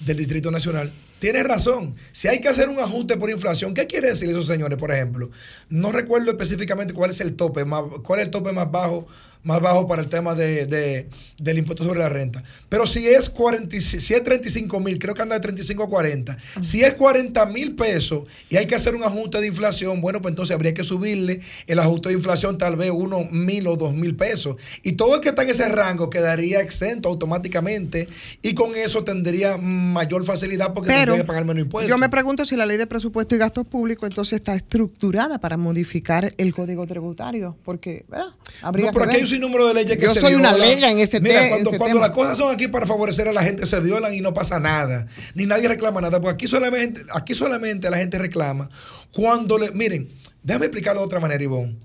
del 0.01 0.17
Distrito 0.17 0.51
Nacional. 0.51 0.91
Tiene 1.19 1.43
razón. 1.43 1.95
Si 2.11 2.27
hay 2.27 2.39
que 2.39 2.47
hacer 2.47 2.69
un 2.69 2.79
ajuste 2.79 3.17
por 3.17 3.29
inflación, 3.29 3.73
¿qué 3.73 3.87
quiere 3.87 4.09
decir 4.09 4.29
eso, 4.29 4.43
señores? 4.43 4.77
Por 4.77 4.91
ejemplo, 4.91 5.29
no 5.69 5.91
recuerdo 5.91 6.31
específicamente 6.31 6.93
cuál 6.93 7.09
es 7.11 7.19
el 7.21 7.35
tope 7.35 7.65
más, 7.65 7.83
cuál 8.03 8.19
es 8.19 8.25
el 8.25 8.31
tope 8.31 8.51
más 8.51 8.71
bajo 8.71 9.07
más 9.47 9.61
bajo 9.61 9.87
para 9.87 10.01
el 10.01 10.09
tema 10.09 10.35
de, 10.35 10.65
de- 10.65 11.07
del 11.39 11.57
impuesto 11.59 11.83
sobre 11.85 11.99
la 11.99 12.09
renta. 12.09 12.43
Pero 12.67 12.85
si 12.85 13.07
es, 13.07 13.29
40, 13.29 13.79
si 13.79 14.13
es 14.13 14.23
35 14.23 14.79
mil, 14.79 14.99
creo 14.99 15.13
que 15.15 15.21
anda 15.21 15.35
de 15.35 15.41
35 15.41 15.83
a 15.83 15.89
40. 15.89 16.37
Si 16.61 16.81
es 16.83 16.93
40 16.95 17.45
mil 17.45 17.75
pesos 17.75 18.23
y 18.49 18.57
hay 18.57 18.65
que 18.65 18.75
hacer 18.75 18.93
un 18.95 19.03
ajuste 19.03 19.39
de 19.39 19.47
inflación, 19.47 20.01
bueno, 20.01 20.21
pues 20.21 20.31
entonces 20.33 20.53
habría 20.55 20.73
que 20.73 20.83
subirle 20.83 21.39
el 21.67 21.79
ajuste 21.79 22.09
de 22.09 22.15
inflación 22.15 22.57
tal 22.57 22.75
vez 22.75 22.91
uno 22.91 23.23
mil 23.31 23.67
o 23.67 23.75
dos 23.77 23.93
mil 23.93 24.15
pesos. 24.15 24.57
Y 24.83 24.93
todo 24.93 25.15
el 25.15 25.21
que 25.21 25.29
está 25.29 25.43
en 25.43 25.49
ese 25.51 25.69
rango 25.69 26.09
quedaría 26.09 26.59
exento 26.59 27.07
automáticamente 27.09 28.07
y 28.41 28.53
con 28.53 28.75
eso 28.75 29.03
tendría 29.03 29.57
mayor 29.57 30.25
facilidad 30.25 30.73
porque 30.73 30.87
Pero 30.89 30.99
tendría 31.13 31.23
que 31.23 31.27
pagar 31.27 31.45
menos 31.45 31.63
impuestos. 31.63 31.89
yo 31.89 31.97
me 31.97 32.09
pregunto 32.09 32.45
si 32.45 32.55
la 32.55 32.65
ley 32.65 32.77
de 32.77 32.87
presupuesto 32.87 33.35
y 33.35 33.37
gastos 33.37 33.67
públicos 33.67 34.09
entonces 34.09 34.33
está 34.39 34.55
estructurada 34.55 35.37
para 35.39 35.55
modificar 35.57 36.33
el 36.37 36.53
código 36.53 36.85
tributario, 36.87 37.55
porque 37.63 38.05
¿verdad? 38.09 38.27
habría 38.61 38.87
No, 38.87 38.91
que 38.91 38.99
ver. 38.99 39.07
Sinnúmero 39.37 39.67
de 39.67 39.73
leyes 39.73 39.97
que 39.97 40.05
Yo 40.05 40.13
se 40.13 40.21
soy 40.21 40.35
una 40.35 40.51
lega 40.53 40.89
en 40.89 40.99
ese 40.99 41.19
Mira, 41.21 41.41
te- 41.41 41.49
cuando, 41.49 41.69
ese 41.71 41.79
cuando 41.79 41.95
tema. 41.97 42.07
las 42.07 42.15
cosas 42.15 42.37
son 42.37 42.51
aquí 42.53 42.67
para 42.67 42.85
favorecer 42.85 43.27
a 43.27 43.33
la 43.33 43.43
gente, 43.43 43.65
se 43.65 43.79
violan 43.79 44.13
y 44.13 44.21
no 44.21 44.33
pasa 44.33 44.59
nada. 44.59 45.07
Ni 45.35 45.45
nadie 45.45 45.67
reclama 45.67 46.01
nada. 46.01 46.19
Porque 46.21 46.33
aquí 46.35 46.47
solamente, 46.47 47.01
aquí 47.13 47.33
solamente 47.35 47.89
la 47.89 47.97
gente 47.97 48.17
reclama 48.19 48.69
cuando 49.11 49.57
le. 49.57 49.71
Miren, 49.71 50.09
déjame 50.47 50.65
explicarlo 50.67 51.01
de 51.01 51.05
otra 51.05 51.19
manera, 51.19 51.43
Ivonne. 51.43 51.77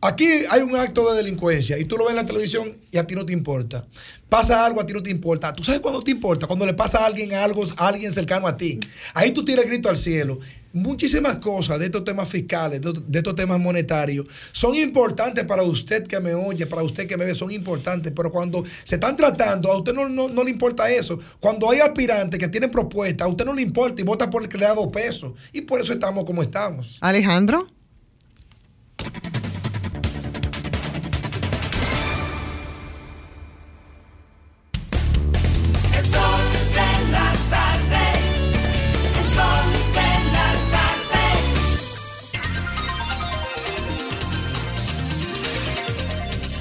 Aquí 0.00 0.26
hay 0.50 0.62
un 0.62 0.74
acto 0.74 1.12
de 1.12 1.22
delincuencia 1.22 1.78
y 1.78 1.84
tú 1.84 1.96
lo 1.96 2.04
ves 2.04 2.10
en 2.12 2.16
la 2.16 2.26
televisión 2.26 2.76
y 2.90 2.96
a 2.98 3.06
ti 3.06 3.14
no 3.14 3.24
te 3.26 3.32
importa. 3.32 3.86
Pasa 4.28 4.64
algo, 4.64 4.80
a 4.80 4.86
ti 4.86 4.92
no 4.94 5.02
te 5.02 5.10
importa. 5.10 5.52
¿Tú 5.52 5.62
sabes 5.62 5.80
cuándo 5.80 6.00
te 6.02 6.10
importa? 6.10 6.46
Cuando 6.46 6.64
le 6.66 6.74
pasa 6.74 6.98
a 6.98 7.06
alguien 7.06 7.32
algo, 7.34 7.66
a 7.76 7.88
alguien 7.88 8.12
cercano 8.12 8.46
a 8.48 8.56
ti. 8.56 8.80
Ahí 9.14 9.32
tú 9.32 9.44
tiras 9.44 9.64
el 9.64 9.70
grito 9.70 9.88
al 9.88 9.96
cielo. 9.96 10.38
Muchísimas 10.72 11.36
cosas 11.36 11.78
de 11.78 11.86
estos 11.86 12.04
temas 12.04 12.28
fiscales, 12.28 12.80
de, 12.82 13.18
estos 13.18 13.34
temas 13.34 13.58
monetarios, 13.58 14.26
son 14.52 14.74
importantes 14.74 15.44
para 15.44 15.62
usted 15.62 16.06
que 16.06 16.20
me 16.20 16.34
oye, 16.34 16.66
para 16.66 16.82
usted 16.82 17.06
que 17.06 17.16
me 17.16 17.24
ve, 17.24 17.34
son 17.34 17.50
importantes. 17.50 18.12
Pero 18.14 18.30
cuando 18.30 18.62
se 18.84 18.94
están 18.96 19.16
tratando, 19.16 19.72
a 19.72 19.76
usted 19.78 19.92
no, 19.94 20.08
no- 20.08 20.28
no 20.28 20.44
le 20.44 20.50
importa 20.50 20.90
eso. 20.90 21.18
Cuando 21.40 21.70
hay 21.70 21.80
aspirantes 21.80 22.38
que 22.38 22.48
tienen 22.48 22.70
propuestas, 22.70 23.26
a 23.26 23.28
usted 23.30 23.44
no 23.46 23.54
le 23.54 23.62
importa 23.62 24.00
y 24.00 24.04
vota 24.04 24.28
por 24.30 24.42
el 24.42 24.48
que 24.48 24.58
le 24.58 24.64
da 24.66 24.74
dos 24.74 24.88
pesos. 24.88 25.32
Y 25.52 25.62
por 25.62 25.80
eso 25.80 25.92
estamos 25.92 26.24
como 26.24 26.42
estamos. 26.42 26.98
Alejandro. 27.00 27.66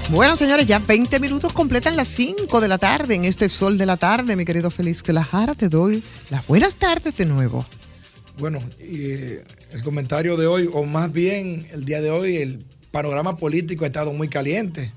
Bueno, 0.09 0.35
señores, 0.35 0.65
ya 0.65 0.80
20 0.80 1.19
minutos 1.19 1.53
completan 1.53 1.95
las 1.95 2.07
5 2.07 2.59
de 2.61 2.68
la 2.68 2.77
tarde 2.77 3.14
en 3.14 3.26
este 3.26 3.49
sol 3.49 3.77
de 3.77 3.85
la 3.85 3.97
tarde, 3.97 4.35
mi 4.35 4.45
querido 4.45 4.72
Félix 4.72 5.03
Clajara. 5.03 5.53
Te 5.53 5.69
doy 5.69 6.01
las 6.31 6.47
buenas 6.47 6.73
tardes 6.76 7.15
de 7.18 7.26
nuevo. 7.26 7.68
Bueno, 8.38 8.59
el 8.80 9.81
comentario 9.84 10.38
de 10.38 10.45
hoy, 10.45 10.69
o 10.72 10.84
más 10.85 11.11
bien 11.11 11.68
el 11.72 11.85
día 11.85 12.01
de 12.01 12.11
hoy, 12.11 12.38
el 12.38 12.64
panorama 12.91 13.35
político 13.35 13.84
ha 13.84 13.88
estado 13.88 14.14
muy 14.14 14.30
caliente. 14.30 14.93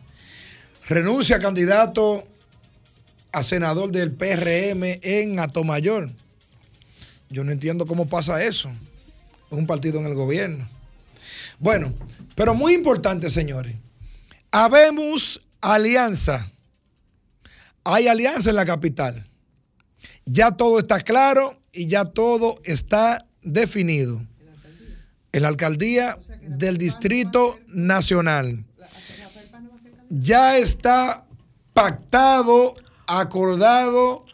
Renuncia 0.86 1.38
candidato 1.38 2.22
a 3.32 3.42
senador 3.42 3.92
del 3.92 4.12
PRM 4.12 4.98
en 5.00 5.40
Atomayor. 5.40 6.10
Yo 7.30 7.42
no 7.42 7.50
entiendo 7.50 7.86
cómo 7.86 8.06
pasa 8.06 8.44
eso. 8.44 8.68
Es 9.50 9.56
un 9.56 9.66
partido 9.66 10.00
en 10.00 10.06
el 10.06 10.14
gobierno. 10.14 10.68
Bueno, 11.58 11.94
pero 12.34 12.52
muy 12.52 12.74
importante, 12.74 13.30
señores. 13.30 13.74
Habemos 14.50 15.46
alianza. 15.62 16.50
Hay 17.84 18.06
alianza 18.06 18.50
en 18.50 18.56
la 18.56 18.66
capital. 18.66 19.26
Ya 20.26 20.50
todo 20.50 20.78
está 20.78 21.00
claro 21.00 21.58
y 21.72 21.86
ya 21.86 22.04
todo 22.04 22.56
está 22.64 23.26
definido. 23.42 24.24
En 25.32 25.42
la 25.42 25.48
alcaldía 25.48 26.18
del 26.42 26.76
Distrito 26.76 27.58
Nacional. 27.68 28.64
Ya 30.08 30.58
está 30.58 31.24
pactado, 31.72 32.74
acordado 33.06 34.24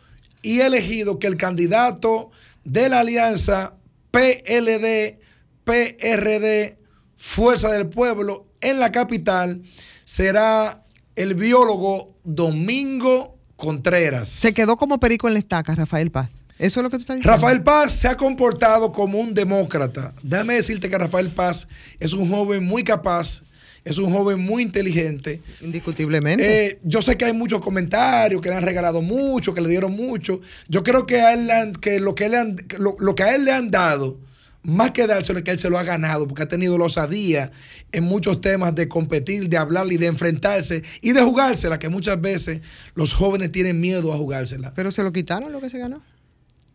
y 0.40 0.60
elegido 0.60 1.18
que 1.18 1.26
el 1.26 1.36
candidato 1.36 2.30
de 2.64 2.88
la 2.88 3.00
alianza 3.00 3.74
PLD, 4.10 5.18
PRD, 5.64 6.78
Fuerza 7.16 7.70
del 7.70 7.88
Pueblo 7.88 8.46
en 8.60 8.78
la 8.78 8.92
capital 8.92 9.62
será 10.04 10.82
el 11.14 11.34
biólogo 11.34 12.14
Domingo 12.24 13.38
Contreras. 13.56 14.28
Se 14.28 14.54
quedó 14.54 14.76
como 14.76 15.00
perico 15.00 15.28
en 15.28 15.34
la 15.34 15.40
estaca, 15.40 15.74
Rafael 15.74 16.10
Paz. 16.10 16.30
Eso 16.58 16.80
es 16.80 16.84
lo 16.84 16.90
que 16.90 16.96
tú 16.96 17.02
estás 17.02 17.16
diciendo. 17.16 17.36
Rafael 17.36 17.62
Paz 17.62 17.92
se 17.92 18.08
ha 18.08 18.16
comportado 18.16 18.90
como 18.92 19.18
un 19.18 19.34
demócrata. 19.34 20.14
Déjame 20.22 20.54
decirte 20.54 20.88
que 20.88 20.96
Rafael 20.98 21.30
Paz 21.30 21.68
es 22.00 22.12
un 22.14 22.30
joven 22.30 22.64
muy 22.64 22.82
capaz, 22.82 23.42
es 23.84 23.98
un 23.98 24.10
joven 24.10 24.40
muy 24.40 24.62
inteligente. 24.62 25.40
Indiscutiblemente. 25.60 26.66
Eh, 26.66 26.78
yo 26.82 27.02
sé 27.02 27.16
que 27.16 27.26
hay 27.26 27.32
muchos 27.34 27.60
comentarios 27.60 28.40
que 28.40 28.48
le 28.48 28.54
han 28.56 28.64
regalado 28.64 29.02
mucho, 29.02 29.52
que 29.54 29.60
le 29.60 29.68
dieron 29.68 29.92
mucho. 29.94 30.40
Yo 30.68 30.82
creo 30.82 31.06
que, 31.06 31.20
a 31.20 31.34
él 31.34 31.46
le 31.46 31.52
han- 31.52 31.72
que 31.74 32.00
lo, 32.00 32.14
que 32.14 32.28
le 32.28 32.38
han- 32.38 32.56
lo 32.98 33.14
que 33.14 33.22
a 33.22 33.34
él 33.34 33.44
le 33.44 33.52
han 33.52 33.70
dado, 33.70 34.18
más 34.62 34.90
que 34.90 35.06
dárselo, 35.06 35.38
es 35.38 35.44
que 35.44 35.52
él 35.52 35.58
se 35.60 35.70
lo 35.70 35.78
ha 35.78 35.84
ganado, 35.84 36.26
porque 36.26 36.42
ha 36.42 36.48
tenido 36.48 36.76
la 36.78 36.86
osadía 36.86 37.52
en 37.92 38.02
muchos 38.02 38.40
temas 38.40 38.74
de 38.74 38.88
competir, 38.88 39.48
de 39.48 39.56
hablar 39.58 39.86
y 39.92 39.96
de 39.98 40.06
enfrentarse 40.06 40.82
y 41.02 41.12
de 41.12 41.20
jugársela, 41.22 41.78
que 41.78 41.88
muchas 41.88 42.20
veces 42.20 42.62
los 42.94 43.12
jóvenes 43.12 43.52
tienen 43.52 43.80
miedo 43.80 44.12
a 44.12 44.16
jugársela. 44.16 44.72
Pero 44.74 44.90
se 44.90 45.04
lo 45.04 45.12
quitaron 45.12 45.52
lo 45.52 45.60
que 45.60 45.70
se 45.70 45.78
ganó. 45.78 46.00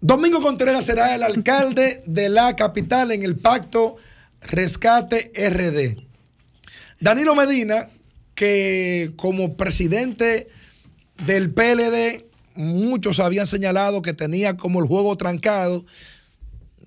Domingo 0.04 0.42
Contreras 0.42 0.86
será 0.86 1.14
el 1.14 1.22
alcalde 1.22 2.02
de 2.08 2.28
la 2.28 2.56
capital 2.56 3.12
en 3.12 3.22
el 3.22 3.38
pacto 3.38 3.98
Rescate 4.42 5.32
RD. 5.36 6.02
Danilo 7.00 7.36
Medina, 7.36 7.88
que 8.34 9.14
como 9.16 9.56
presidente 9.56 10.50
del 11.28 11.54
PLD, 11.54 12.26
muchos 12.56 13.20
habían 13.20 13.46
señalado 13.46 14.02
que 14.02 14.14
tenía 14.14 14.58
como 14.58 14.80
el 14.80 14.88
juego 14.88 15.16
trancado. 15.18 15.86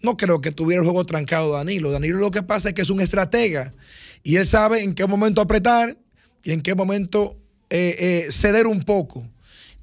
No 0.02 0.16
creo 0.16 0.40
que 0.40 0.50
tuviera 0.50 0.82
el 0.82 0.86
juego 0.88 1.04
trancado 1.04 1.52
Danilo. 1.52 1.92
Danilo 1.92 2.18
lo 2.18 2.32
que 2.32 2.42
pasa 2.42 2.70
es 2.70 2.74
que 2.74 2.82
es 2.82 2.90
un 2.90 3.00
estratega 3.00 3.72
y 4.24 4.36
él 4.36 4.46
sabe 4.46 4.82
en 4.82 4.92
qué 4.92 5.06
momento 5.06 5.40
apretar 5.40 5.96
y 6.42 6.50
en 6.50 6.62
qué 6.62 6.74
momento 6.74 7.38
eh, 7.70 7.94
eh, 7.96 8.32
ceder 8.32 8.66
un 8.66 8.82
poco. 8.82 9.24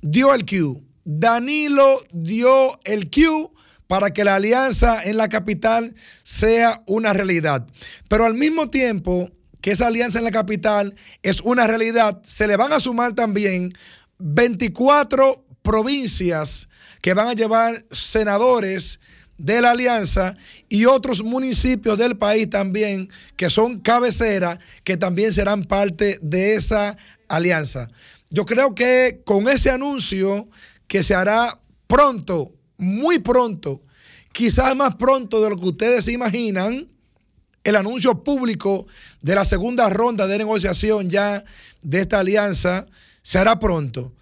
Dio 0.02 0.34
el 0.34 0.46
cue. 0.46 0.91
Danilo 1.04 2.00
dio 2.12 2.80
el 2.84 3.10
cue 3.10 3.50
para 3.88 4.12
que 4.12 4.24
la 4.24 4.36
alianza 4.36 5.04
en 5.04 5.18
la 5.18 5.28
capital 5.28 5.94
sea 6.24 6.82
una 6.88 7.14
realidad. 7.14 7.68
Pero 8.08 8.26
al 8.26 8.36
mismo 8.36 8.70
tiempo 8.70 9.30
que 9.60 9.72
esa 9.72 9.88
alianza 9.88 10.20
en 10.20 10.26
la 10.26 10.32
capital 10.32 10.96
es 11.24 11.42
una 11.42 11.68
realidad, 11.68 12.22
se 12.24 12.48
le 12.48 12.58
van 12.58 12.74
a 12.74 12.80
sumar 12.80 13.14
también 13.14 13.72
24 14.18 15.46
provincias 15.62 16.70
que 17.02 17.14
van 17.14 17.28
a 17.28 17.34
llevar 17.34 17.86
senadores 17.92 19.00
de 19.38 19.62
la 19.62 19.72
alianza 19.72 20.38
y 20.70 20.86
otros 20.86 21.24
municipios 21.24 21.98
del 21.98 22.18
país 22.18 22.50
también 22.50 23.10
que 23.36 23.50
son 23.50 23.80
cabecera 23.80 24.60
que 24.84 24.98
también 24.98 25.34
serán 25.34 25.64
parte 25.64 26.20
de 26.22 26.56
esa 26.56 26.96
alianza. 27.28 27.88
Yo 28.30 28.46
creo 28.46 28.76
que 28.76 29.22
con 29.26 29.50
ese 29.50 29.72
anuncio 29.72 30.48
que 30.92 31.04
se 31.04 31.16
hará 31.16 31.58
pronto, 31.88 32.52
muy 32.76 33.20
pronto, 33.20 33.82
quizás 34.34 34.76
más 34.76 34.96
pronto 34.96 35.42
de 35.42 35.50
lo 35.50 35.56
que 35.56 35.70
ustedes 35.70 36.10
imaginan, 36.10 36.90
el 37.64 37.78
anuncio 37.78 38.26
público 38.26 38.88
de 39.22 39.34
la 39.34 39.46
segunda 39.46 39.90
ronda 39.90 40.28
de 40.28 40.38
negociación 40.38 41.10
ya 41.10 41.46
de 41.82 42.02
esta 42.02 42.20
alianza 42.20 42.88
se 43.22 43.38
hará 43.38 43.58
pronto. 43.58 44.14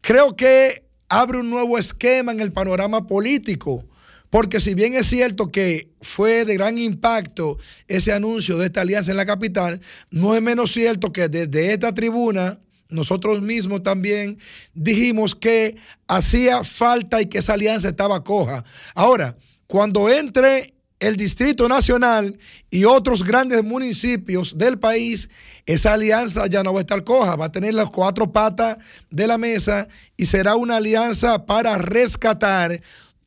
Creo 0.00 0.34
que 0.34 0.88
abre 1.08 1.38
un 1.38 1.50
nuevo 1.50 1.78
esquema 1.78 2.32
en 2.32 2.40
el 2.40 2.52
panorama 2.52 3.06
político, 3.06 3.84
porque 4.28 4.58
si 4.58 4.74
bien 4.74 4.94
es 4.94 5.06
cierto 5.06 5.52
que 5.52 5.92
fue 6.00 6.44
de 6.44 6.54
gran 6.54 6.78
impacto 6.78 7.58
ese 7.86 8.12
anuncio 8.12 8.58
de 8.58 8.66
esta 8.66 8.80
alianza 8.80 9.12
en 9.12 9.18
la 9.18 9.24
capital, 9.24 9.80
no 10.10 10.34
es 10.34 10.42
menos 10.42 10.72
cierto 10.72 11.12
que 11.12 11.28
desde 11.28 11.72
esta 11.72 11.94
tribuna 11.94 12.58
nosotros 12.90 13.40
mismos 13.42 13.82
también 13.82 14.38
dijimos 14.74 15.34
que 15.34 15.76
hacía 16.08 16.64
falta 16.64 17.20
y 17.20 17.26
que 17.26 17.38
esa 17.38 17.54
alianza 17.54 17.88
estaba 17.88 18.22
coja. 18.24 18.64
Ahora, 18.94 19.36
cuando 19.66 20.08
entre 20.08 20.74
el 21.00 21.16
Distrito 21.16 21.68
Nacional 21.68 22.38
y 22.70 22.84
otros 22.84 23.24
grandes 23.24 23.64
municipios 23.64 24.58
del 24.58 24.78
país, 24.78 25.30
esa 25.64 25.94
alianza 25.94 26.46
ya 26.46 26.62
no 26.62 26.74
va 26.74 26.80
a 26.80 26.82
estar 26.82 27.02
coja, 27.04 27.36
va 27.36 27.46
a 27.46 27.52
tener 27.52 27.74
las 27.74 27.90
cuatro 27.90 28.30
patas 28.30 28.76
de 29.10 29.26
la 29.26 29.38
mesa 29.38 29.88
y 30.16 30.26
será 30.26 30.56
una 30.56 30.76
alianza 30.76 31.46
para 31.46 31.78
rescatar 31.78 32.80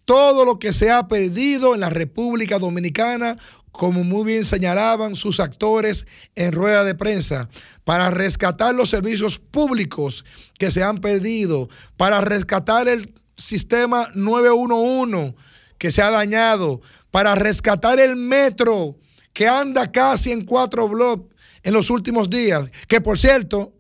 todo 0.06 0.45
lo 0.45 0.60
que 0.60 0.73
se 0.73 0.91
ha 0.91 1.07
perdido 1.07 1.73
en 1.73 1.80
la 1.80 1.90
República 1.90 2.60
Dominicana, 2.60 3.38
como 3.74 4.04
muy 4.04 4.24
bien 4.24 4.45
señalaban 4.45 5.16
sus 5.16 5.40
actores 5.40 6.06
en 6.36 6.54
rueda 6.54 6.84
de 6.84 6.94
prensa, 6.94 7.50
para 7.84 8.12
rescatar 8.12 8.74
los 8.76 8.90
servicios 8.90 9.40
públicos 9.40 10.24
que 10.60 10.72
se 10.72 10.84
han 10.84 11.00
perdido, 11.00 11.68
para 11.98 12.22
rescatar 12.22 12.88
el 12.88 13.12
sistema 13.36 14.08
911 14.14 15.36
que 15.80 15.91
se 15.91 16.04
ha 16.04 16.12
dañado, 16.12 16.82
para 17.10 17.34
rescatar 17.34 18.00
el 18.00 18.16
metro 18.16 18.95
que 19.34 19.48
anda 19.48 19.91
casi 19.91 20.32
en 20.32 20.45
cuatro 20.45 20.88
bloques 20.88 21.36
en 21.64 21.74
los 21.74 21.90
últimos 21.90 22.30
días, 22.30 22.70
que 22.88 23.02
por 23.02 23.18
cierto, 23.18 23.74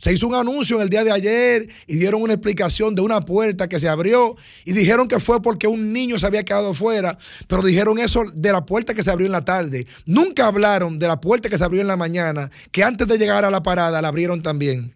se 0.00 0.14
hizo 0.14 0.26
un 0.26 0.34
anuncio 0.34 0.76
en 0.76 0.82
el 0.82 0.88
día 0.88 1.04
de 1.04 1.12
ayer 1.12 1.68
y 1.86 1.96
dieron 1.96 2.22
una 2.22 2.32
explicación 2.32 2.94
de 2.94 3.02
una 3.02 3.20
puerta 3.20 3.68
que 3.68 3.78
se 3.78 3.86
abrió 3.86 4.34
y 4.64 4.72
dijeron 4.72 5.08
que 5.08 5.20
fue 5.20 5.42
porque 5.42 5.66
un 5.66 5.92
niño 5.92 6.18
se 6.18 6.24
había 6.24 6.42
quedado 6.42 6.72
fuera, 6.72 7.18
pero 7.46 7.62
dijeron 7.62 7.98
eso 7.98 8.22
de 8.32 8.50
la 8.50 8.64
puerta 8.64 8.94
que 8.94 9.02
se 9.02 9.10
abrió 9.10 9.26
en 9.26 9.32
la 9.32 9.44
tarde. 9.44 9.86
Nunca 10.06 10.46
hablaron 10.46 10.98
de 10.98 11.06
la 11.06 11.20
puerta 11.20 11.50
que 11.50 11.58
se 11.58 11.64
abrió 11.64 11.82
en 11.82 11.86
la 11.86 11.98
mañana, 11.98 12.50
que 12.72 12.82
antes 12.82 13.06
de 13.06 13.18
llegar 13.18 13.44
a 13.44 13.50
la 13.50 13.62
parada 13.62 14.00
la 14.00 14.08
abrieron 14.08 14.42
también. 14.42 14.94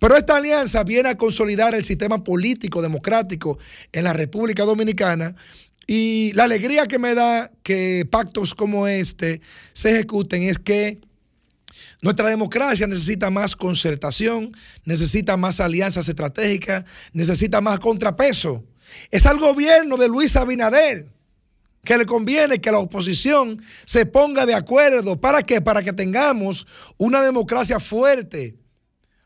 Pero 0.00 0.16
esta 0.16 0.36
alianza 0.36 0.82
viene 0.82 1.10
a 1.10 1.16
consolidar 1.16 1.76
el 1.76 1.84
sistema 1.84 2.24
político 2.24 2.82
democrático 2.82 3.56
en 3.92 4.02
la 4.02 4.14
República 4.14 4.64
Dominicana 4.64 5.36
y 5.86 6.32
la 6.32 6.44
alegría 6.44 6.86
que 6.86 6.98
me 6.98 7.14
da 7.14 7.52
que 7.62 8.04
pactos 8.10 8.56
como 8.56 8.88
este 8.88 9.40
se 9.74 9.92
ejecuten 9.92 10.42
es 10.42 10.58
que 10.58 10.98
nuestra 12.02 12.28
democracia 12.28 12.86
necesita 12.86 13.30
más 13.30 13.56
concertación, 13.56 14.52
necesita 14.84 15.36
más 15.36 15.60
alianzas 15.60 16.08
estratégicas, 16.08 16.84
necesita 17.12 17.60
más 17.60 17.78
contrapeso. 17.78 18.64
Es 19.10 19.26
al 19.26 19.38
gobierno 19.38 19.96
de 19.96 20.08
Luis 20.08 20.36
Abinader 20.36 21.06
que 21.84 21.96
le 21.96 22.06
conviene 22.06 22.60
que 22.60 22.70
la 22.70 22.78
oposición 22.78 23.60
se 23.86 24.06
ponga 24.06 24.46
de 24.46 24.54
acuerdo. 24.54 25.20
¿Para 25.20 25.42
qué? 25.42 25.60
Para 25.60 25.82
que 25.82 25.92
tengamos 25.92 26.66
una 26.98 27.22
democracia 27.22 27.80
fuerte, 27.80 28.56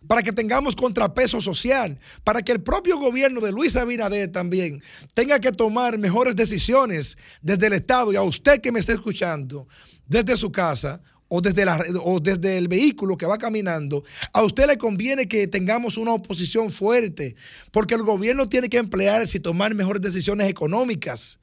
para 0.06 0.22
que 0.22 0.32
tengamos 0.32 0.76
contrapeso 0.76 1.40
social, 1.40 1.98
para 2.22 2.42
que 2.42 2.52
el 2.52 2.62
propio 2.62 2.98
gobierno 2.98 3.40
de 3.40 3.52
Luis 3.52 3.74
Abinader 3.74 4.30
también 4.30 4.82
tenga 5.14 5.40
que 5.40 5.50
tomar 5.50 5.98
mejores 5.98 6.36
decisiones 6.36 7.16
desde 7.40 7.66
el 7.66 7.72
Estado 7.72 8.12
y 8.12 8.16
a 8.16 8.22
usted 8.22 8.60
que 8.60 8.70
me 8.70 8.80
está 8.80 8.92
escuchando 8.92 9.66
desde 10.06 10.36
su 10.36 10.52
casa 10.52 11.00
o 11.36 11.40
desde, 11.40 11.64
la, 11.64 11.82
o 12.04 12.20
desde 12.20 12.56
el 12.56 12.68
vehículo 12.68 13.16
que 13.16 13.26
va 13.26 13.38
caminando, 13.38 14.04
a 14.32 14.44
usted 14.44 14.68
le 14.68 14.78
conviene 14.78 15.26
que 15.26 15.48
tengamos 15.48 15.96
una 15.96 16.12
oposición 16.12 16.70
fuerte, 16.70 17.34
porque 17.72 17.94
el 17.94 18.02
gobierno 18.02 18.48
tiene 18.48 18.68
que 18.68 18.76
emplearse 18.76 19.38
y 19.38 19.40
tomar 19.40 19.74
mejores 19.74 20.00
decisiones 20.00 20.48
económicas. 20.48 21.40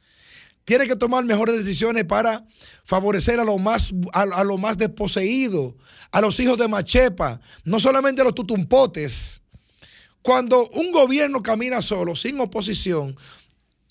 Tiene 0.64 0.88
que 0.88 0.96
tomar 0.96 1.26
mejores 1.26 1.58
decisiones 1.58 2.06
para 2.06 2.46
favorecer 2.86 3.42
a 3.42 3.44
los 3.44 3.60
más, 3.60 3.94
a, 4.14 4.44
lo 4.46 4.58
más 4.58 4.78
desposeídos, 4.78 5.74
a 6.10 6.22
los 6.22 6.40
hijos 6.40 6.58
de 6.58 6.70
Machepa, 6.70 7.42
no 7.66 7.78
solamente 7.78 8.22
a 8.22 8.24
los 8.24 8.36
tutumpotes. 8.36 9.42
Cuando 10.22 10.70
un 10.70 10.92
gobierno 10.92 11.44
camina 11.44 11.82
solo, 11.82 12.16
sin 12.16 12.40
oposición, 12.40 13.14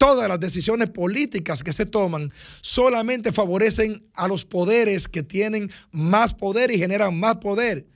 todas 0.01 0.27
las 0.31 0.41
decisiones 0.41 0.89
políticas 0.89 1.63
que 1.63 1.75
se 1.75 1.85
toman 1.85 2.33
solamente 2.63 3.33
favorecen 3.33 4.03
a 4.17 4.29
los 4.29 4.47
poderes 4.47 5.07
que 5.07 5.23
tienen 5.23 5.71
más 5.91 6.33
poder 6.33 6.71
y 6.71 6.79
generan 6.79 7.21
más 7.21 7.37
poder 7.37 7.87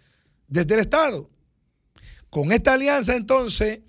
desde 0.47 0.75
el 0.75 0.81
Estado. 0.81 1.31
Con 2.29 2.53
esta 2.53 2.75
alianza 2.75 3.17
entonces 3.17 3.81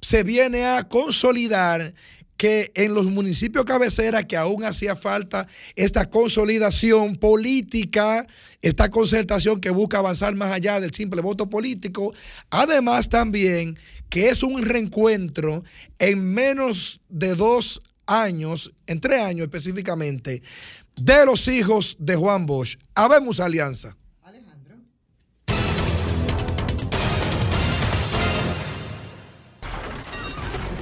se 0.00 0.22
viene 0.22 0.64
a 0.64 0.88
consolidar 0.88 1.92
que 2.36 2.70
en 2.76 2.94
los 2.94 3.06
municipios 3.06 3.64
cabecera 3.64 4.26
que 4.26 4.36
aún 4.36 4.64
hacía 4.64 4.94
falta 4.94 5.48
esta 5.74 6.08
consolidación 6.08 7.16
política, 7.16 8.24
esta 8.60 8.90
concertación 8.90 9.60
que 9.60 9.70
busca 9.70 9.98
avanzar 9.98 10.36
más 10.36 10.52
allá 10.52 10.78
del 10.78 10.94
simple 10.94 11.20
voto 11.20 11.50
político, 11.50 12.14
además 12.48 13.08
también 13.08 13.76
que 14.12 14.28
es 14.28 14.42
un 14.42 14.62
reencuentro 14.62 15.64
en 15.98 16.34
menos 16.34 17.00
de 17.08 17.34
dos 17.34 17.80
años, 18.06 18.70
en 18.86 19.00
tres 19.00 19.22
años 19.22 19.44
específicamente, 19.44 20.42
de 20.94 21.24
los 21.24 21.48
hijos 21.48 21.96
de 21.98 22.16
Juan 22.16 22.44
Bosch. 22.44 22.76
Habemos 22.94 23.40
alianza. 23.40 23.96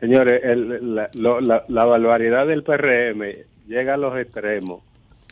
Señores, 0.00 0.40
el- 0.44 0.94
la, 0.94 1.08
lo- 1.14 1.40
la- 1.40 1.64
la 1.68 1.84
barbaridad 1.84 2.46
del 2.46 2.62
PRM 2.62 3.22
llega 3.66 3.94
a 3.94 3.96
los 3.98 4.16
extremos 4.18 4.82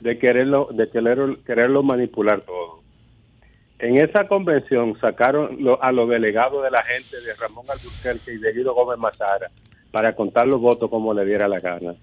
de 0.01 0.19
quererlo, 0.19 0.69
de 0.73 0.89
quererlo, 0.91 1.37
quererlo 1.45 1.83
manipular 1.83 2.41
todo. 2.43 2.81
En 3.79 3.99
esa 3.99 4.29
convención 4.29 4.99
sacaron 5.01 5.57
lo- 5.63 5.83
a 5.83 5.91
los 5.93 6.09
delegados 6.09 6.63
de 6.63 6.71
la 6.71 6.83
gente 6.85 7.21
de 7.21 7.35
Ramón 7.35 7.67
Albuquerque 7.69 8.35
y 8.35 8.39
de 8.39 8.53
Guido 8.53 8.75
Gómez 8.75 8.99
Mazara 8.99 9.51
para 9.91 10.15
contar 10.15 10.47
los 10.47 10.61
votos 10.61 10.89
como 10.89 11.13
le 11.13 11.25
diera 11.25 11.49
la 11.49 11.59
gana. 11.59 11.95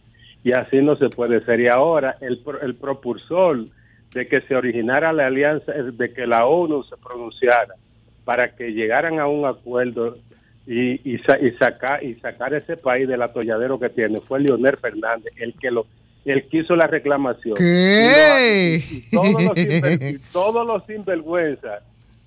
Y 0.44 0.52
así 0.54 0.78
no 0.78 0.96
se 0.98 1.10
puede 1.10 1.44
ser. 1.46 1.60
Y 1.62 1.68
ahora 1.68 2.16
el, 2.22 2.42
el 2.62 2.76
propulsor 2.76 3.66
de 4.14 4.28
que 4.28 4.42
se 4.42 4.56
originara 4.56 5.14
la 5.14 5.28
alianza, 5.28 5.72
eh, 5.74 5.84
de 5.94 6.14
que 6.14 6.26
la 6.28 6.46
ONU 6.46 6.84
se 6.84 6.98
pronunciara 6.98 7.76
para 8.26 8.56
que 8.56 8.74
llegaran 8.74 9.20
a 9.20 9.28
un 9.28 9.46
acuerdo 9.46 10.18
y, 10.68 10.94
y, 11.10 11.16
y 11.16 11.52
sacar 11.60 12.04
y 12.04 12.16
sacar 12.16 12.54
ese 12.54 12.78
país 12.78 13.08
del 13.08 13.22
atolladero 13.22 13.80
que 13.80 13.90
tiene 13.90 14.20
fue 14.20 14.40
Leonel 14.42 14.78
Fernández 14.78 15.34
el 15.38 15.54
que 15.56 15.72
lo 15.72 15.86
el 16.30 16.44
que 16.50 16.58
hizo 16.60 16.76
la 16.76 16.88
reclamación 16.88 17.56
¿Qué? 17.56 18.84
Y, 19.12 19.16
lo- 19.16 19.24
y 19.26 19.34
todos 19.34 19.44
los 19.44 19.58
y 20.02 20.20
todos 20.32 20.68
los 20.68 20.86
sinvergüenzas 20.86 21.84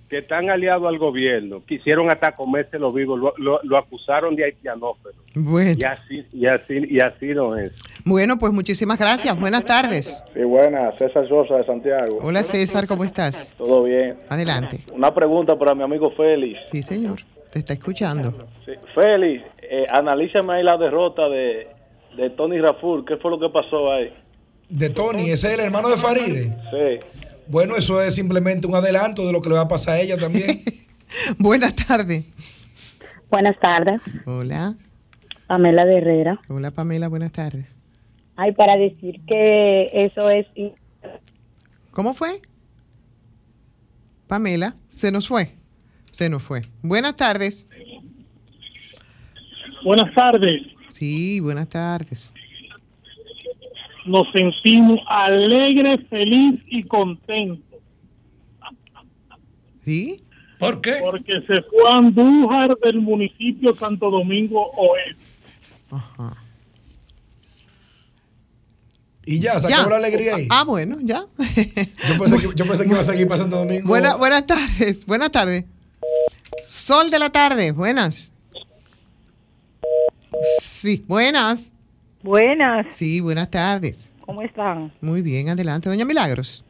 que 0.08 0.18
están 0.18 0.50
aliados 0.50 0.86
al 0.86 0.98
gobierno 0.98 1.62
quisieron 1.66 2.10
hasta 2.10 2.32
comerse 2.32 2.78
los 2.78 2.92
vivos 2.92 3.18
lo, 3.18 3.32
lo- 3.38 3.60
lo 3.62 3.78
acusaron 3.78 4.36
de 4.36 4.44
haitianófero 4.44 5.14
Bueno. 5.34 5.74
y 5.78 5.84
así 5.84 6.26
y 6.32 6.46
así 6.46 6.74
y 6.88 7.00
así 7.00 7.26
no 7.28 7.56
es 7.56 7.72
Bueno, 8.04 8.36
pues 8.38 8.52
muchísimas 8.52 8.98
gracias. 8.98 9.38
Buenas 9.38 9.64
tardes. 9.64 10.22
Sí, 10.34 10.40
buenas, 10.42 10.96
César 10.96 11.26
Sosa 11.28 11.54
de 11.58 11.64
Santiago. 11.64 12.18
Hola 12.20 12.42
César, 12.42 12.86
¿cómo 12.88 13.04
estás? 13.04 13.54
Todo 13.56 13.84
bien. 13.84 14.16
Adelante. 14.28 14.80
Una 14.92 15.14
pregunta 15.14 15.56
para 15.56 15.72
mi 15.74 15.82
amigo 15.84 16.10
Félix. 16.10 16.58
Sí, 16.70 16.82
señor. 16.82 17.20
Te 17.52 17.60
está 17.60 17.74
escuchando. 17.74 18.32
Sí. 18.66 18.72
Félix, 18.94 19.44
eh, 19.62 19.84
analízame 19.92 20.54
ahí 20.54 20.62
la 20.64 20.76
derrota 20.76 21.28
de, 21.28 21.68
de 22.16 22.30
Tony 22.30 22.58
Raful. 22.60 23.04
¿Qué 23.04 23.16
fue 23.16 23.30
lo 23.30 23.38
que 23.38 23.48
pasó 23.48 23.92
ahí? 23.92 24.12
De 24.68 24.88
Tony, 24.90 25.30
ese 25.30 25.48
es 25.48 25.54
el 25.54 25.60
hermano 25.60 25.88
de 25.90 25.96
Faride. 25.96 26.44
Sí. 26.70 27.20
Bueno, 27.46 27.76
eso 27.76 28.00
es 28.00 28.14
simplemente 28.14 28.66
un 28.66 28.74
adelanto 28.74 29.26
de 29.26 29.32
lo 29.32 29.42
que 29.42 29.48
le 29.48 29.56
va 29.56 29.62
a 29.62 29.68
pasar 29.68 29.94
a 29.94 30.00
ella 30.00 30.16
también. 30.16 30.46
Buenas 31.38 31.74
tardes. 31.74 32.26
Buenas 33.30 33.58
tardes, 33.60 33.98
Hola. 34.26 34.74
Pamela 35.46 35.84
de 35.84 35.98
Herrera. 35.98 36.40
Hola 36.48 36.70
Pamela, 36.70 37.08
buenas 37.08 37.32
tardes. 37.32 37.76
Ay, 38.36 38.52
para 38.52 38.76
decir 38.76 39.20
que 39.26 39.86
eso 39.92 40.30
es 40.30 40.46
¿Cómo 41.90 42.14
fue? 42.14 42.40
Pamela, 44.28 44.76
se 44.88 45.12
nos 45.12 45.28
fue. 45.28 45.54
Se 46.10 46.30
nos 46.30 46.42
fue. 46.42 46.62
Buenas 46.82 47.16
tardes. 47.16 47.68
Buenas 49.84 50.14
tardes. 50.14 50.62
Sí, 50.92 51.40
buenas 51.40 51.68
tardes. 51.68 52.32
Nos 54.06 54.24
sentimos 54.32 55.00
alegres, 55.08 56.00
feliz 56.08 56.60
y 56.66 56.82
contentos. 56.84 57.80
¿Sí? 59.84 60.22
¿Por 60.58 60.80
qué? 60.80 60.96
Porque 61.00 61.32
se 61.46 61.62
fue 61.62 61.90
a 61.90 61.96
Andújar 61.98 62.76
del 62.84 63.00
municipio 63.00 63.74
Santo 63.74 64.10
Domingo 64.10 64.70
Oeste. 64.76 65.22
Y 69.24 69.38
ya, 69.38 69.58
se 69.60 69.68
Ya. 69.68 69.76
acabó 69.76 69.90
la 69.90 69.96
alegría 69.98 70.36
ahí. 70.36 70.48
Ah, 70.50 70.64
bueno, 70.64 70.98
ya. 71.00 71.24
Yo 71.38 72.18
pensé, 72.18 72.38
que, 72.38 72.48
yo 72.56 72.64
pensé 72.66 72.84
que 72.84 72.90
iba 72.90 73.00
a 73.00 73.04
seguir 73.04 73.28
pasando 73.28 73.58
domingo. 73.58 73.86
Buena- 73.88 74.16
buenas 74.16 74.46
tardes, 74.46 75.04
buenas 75.06 75.30
tardes. 75.30 75.64
Sol 76.64 77.10
de 77.10 77.18
la 77.20 77.30
tarde, 77.30 77.70
buenas. 77.72 78.31
Sí, 80.60 81.04
buenas. 81.06 81.72
Buenas, 82.22 82.86
Sí, 82.94 83.20
buenas 83.20 83.50
tardes. 83.50 84.12
¿cómo 84.24 84.42
están? 84.42 84.92
Muy 85.00 85.20
bien, 85.22 85.48
adelante. 85.48 85.88
Doña 85.88 86.04
Milagros. 86.04 86.64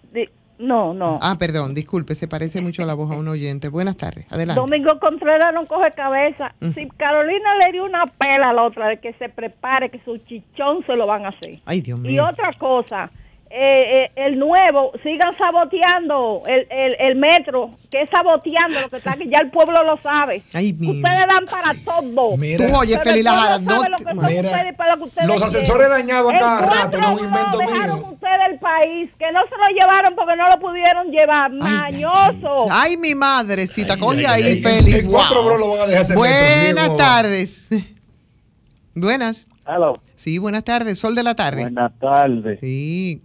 No, 0.58 0.94
no. 0.94 1.18
Ah, 1.20 1.36
perdón, 1.40 1.74
disculpe, 1.74 2.14
se 2.14 2.28
parece 2.28 2.60
mucho 2.60 2.84
a 2.84 2.86
la 2.86 2.94
voz 2.94 3.10
a 3.10 3.16
un 3.16 3.26
oyente. 3.26 3.68
Buenas 3.68 3.96
tardes, 3.96 4.26
adelante. 4.30 4.60
Domingo 4.60 4.96
Contreras 5.00 5.52
no 5.52 5.66
coge 5.66 5.90
cabeza. 5.90 6.54
Mm. 6.60 6.70
Si 6.74 6.88
Carolina 6.90 7.56
le 7.66 7.72
dio 7.72 7.84
una 7.84 8.06
pela 8.06 8.50
a 8.50 8.52
la 8.52 8.62
otra 8.62 8.86
de 8.86 9.00
que 9.00 9.12
se 9.14 9.28
prepare, 9.28 9.90
que 9.90 9.98
su 10.04 10.18
chichón 10.18 10.84
se 10.86 10.94
lo 10.94 11.08
van 11.08 11.26
a 11.26 11.30
hacer. 11.30 11.58
Ay, 11.64 11.80
Dios 11.80 11.98
Y 11.98 12.02
mío. 12.02 12.26
otra 12.30 12.52
cosa, 12.52 13.10
eh, 13.54 14.04
eh, 14.04 14.10
el 14.16 14.38
nuevo, 14.38 14.92
sigan 15.02 15.36
saboteando 15.36 16.40
el, 16.46 16.66
el, 16.70 16.96
el 16.98 17.16
metro, 17.16 17.70
que 17.90 18.00
es 18.00 18.08
saboteando 18.10 18.80
lo 18.80 18.88
que 18.88 18.96
está 18.96 19.12
aquí, 19.12 19.28
ya 19.30 19.40
el 19.42 19.50
pueblo 19.50 19.82
lo 19.84 20.00
sabe. 20.00 20.42
Ay, 20.54 20.72
mi- 20.72 20.88
Ustedes 20.88 21.26
dan 21.28 21.44
para 21.50 21.74
todo. 21.84 22.36
Mira. 22.38 22.66
Tú, 22.66 22.74
oye, 22.76 22.98
Feli 23.00 23.22
Lajara, 23.22 23.58
no 23.58 23.74
lo 23.76 23.96
te- 23.96 24.04
que 24.04 24.14
son 24.14 24.26
Mira, 24.26 24.50
ustedes 24.50 24.74
para 24.76 24.90
lo 24.92 24.96
que 25.02 25.08
ustedes 25.08 25.28
los 25.28 25.42
ascensores 25.42 25.88
dañados 25.90 26.32
cada 26.32 26.60
rato, 26.62 26.98
no 26.98 27.12
es 27.12 27.20
un 27.20 27.26
años 27.26 27.38
invento 27.38 27.58
dejaron 27.58 27.98
mío. 27.98 28.08
ustedes 28.12 28.38
el 28.50 28.58
país, 28.58 29.10
que 29.18 29.32
no 29.32 29.40
se 29.42 29.56
lo 29.58 29.78
llevaron 29.78 30.14
porque 30.14 30.36
no 30.36 30.46
lo 30.46 30.58
pudieron 30.58 31.10
llevar, 31.10 31.52
mañoso. 31.52 32.66
Ay, 32.70 32.96
mi 32.96 33.14
madrecita, 33.14 33.96
coge 33.98 34.26
ay, 34.26 34.42
ahí, 34.44 34.50
ay, 34.52 34.62
Feli. 34.62 34.94
en 35.00 35.10
cuatro 35.10 35.36
Wow. 35.42 35.44
bros 35.46 35.60
lo 35.60 35.68
van 35.70 35.80
a 35.80 35.86
dejar 35.86 36.02
hacer 36.02 36.16
Buenas 36.16 36.96
tardes. 36.96 37.68
Buenas. 38.94 39.48
Hello. 39.66 39.94
Sí, 40.16 40.38
buenas 40.38 40.64
tardes. 40.64 40.98
Sol 40.98 41.14
de 41.14 41.22
la 41.22 41.34
tarde. 41.34 41.62
Buenas 41.62 41.92
tardes. 41.98 42.58
Sí, 42.60 43.22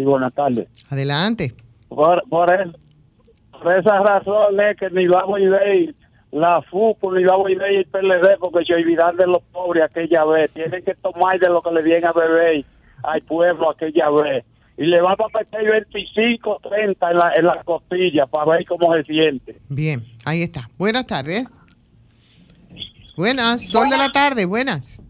Sí, 0.00 0.04
buenas 0.06 0.32
tardes. 0.32 0.66
adelante. 0.90 1.54
Por, 1.88 2.22
por, 2.30 2.50
el- 2.52 2.74
por 3.52 3.76
esa 3.78 3.98
razón 3.98 4.58
es 4.60 4.76
que 4.78 4.88
ni 4.90 5.06
vamos 5.06 5.38
a 5.38 5.68
ir 5.74 5.94
la 6.32 6.62
FUCO, 6.62 7.12
ni 7.14 7.24
vamos 7.24 7.48
a 7.48 7.50
ir 7.50 7.60
el 7.62 7.84
PLD, 7.86 8.38
porque 8.38 8.64
se 8.64 8.74
olvidan 8.74 9.16
de 9.16 9.26
los 9.26 9.42
pobres 9.52 9.84
aquella 9.84 10.24
vez. 10.24 10.50
Tienen 10.52 10.82
que 10.84 10.94
tomar 10.94 11.38
de 11.38 11.48
lo 11.50 11.60
que 11.60 11.70
le 11.72 11.82
viene 11.82 12.06
a 12.06 12.12
beber 12.12 12.64
al 13.02 13.20
pueblo 13.22 13.70
aquella 13.70 14.08
vez. 14.10 14.44
Y 14.78 14.86
le 14.86 15.02
vamos 15.02 15.18
a 15.34 15.38
meter 15.38 15.70
25, 15.70 16.60
30 16.62 17.10
en 17.10 17.16
la, 17.18 17.32
en 17.36 17.44
la 17.44 17.62
costilla 17.64 18.24
para 18.26 18.52
ver 18.52 18.64
cómo 18.64 18.94
se 18.94 19.02
siente. 19.04 19.56
Bien, 19.68 20.02
ahí 20.24 20.42
está. 20.42 20.70
Buenas 20.78 21.04
tardes. 21.06 21.46
Buenas, 23.16 23.60
Sol 23.68 23.90
de 23.90 23.98
la 23.98 24.08
tarde, 24.10 24.46
buenas. 24.46 25.02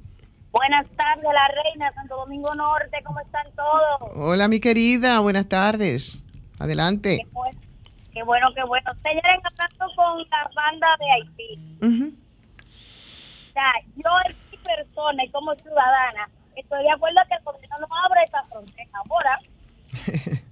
Buenas 0.53 0.89
tardes, 0.97 1.25
la 1.25 1.49
reina 1.63 1.93
Santo 1.95 2.17
Domingo 2.17 2.53
Norte, 2.55 2.99
¿cómo 3.05 3.21
están 3.21 3.47
todos? 3.55 4.11
Hola, 4.17 4.49
mi 4.49 4.59
querida, 4.59 5.21
buenas 5.21 5.49
tardes. 5.49 6.25
Adelante. 6.59 7.19
Qué 7.23 7.31
bueno, 7.33 7.61
qué 8.13 8.23
bueno, 8.25 8.49
qué 8.55 8.65
bueno. 8.65 8.91
Señores, 9.03 9.41
hablando 9.45 9.95
con 9.95 10.19
la 10.19 10.51
banda 10.55 10.89
de 10.99 11.07
Haití, 11.13 11.59
Ujú. 11.87 12.15
o 12.15 13.53
sea, 13.53 13.73
yo 13.95 14.11
mi 14.51 14.59
persona 14.59 15.25
y 15.25 15.31
como 15.31 15.55
ciudadana, 15.55 16.29
estoy 16.57 16.83
de 16.83 16.91
acuerdo 16.91 17.19
que 17.29 17.35
el 17.37 17.45
gobierno 17.45 17.79
no 17.79 17.87
abre 18.07 18.21
esa 18.27 18.43
frontera 18.49 18.91
ahora, 19.09 19.39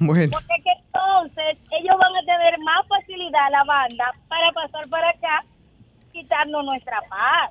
Bueno, 0.00 0.30
porque 0.32 0.62
que 0.62 0.72
entonces 0.86 1.58
ellos 1.70 1.96
van 1.98 2.16
a 2.16 2.20
tener 2.24 2.58
más 2.60 2.86
facilidad, 2.88 3.50
la 3.50 3.64
banda, 3.64 4.12
para 4.28 4.52
pasar 4.52 4.88
para 4.88 5.10
acá, 5.10 5.44
quitarnos 6.12 6.64
nuestra 6.64 7.00
paz. 7.08 7.50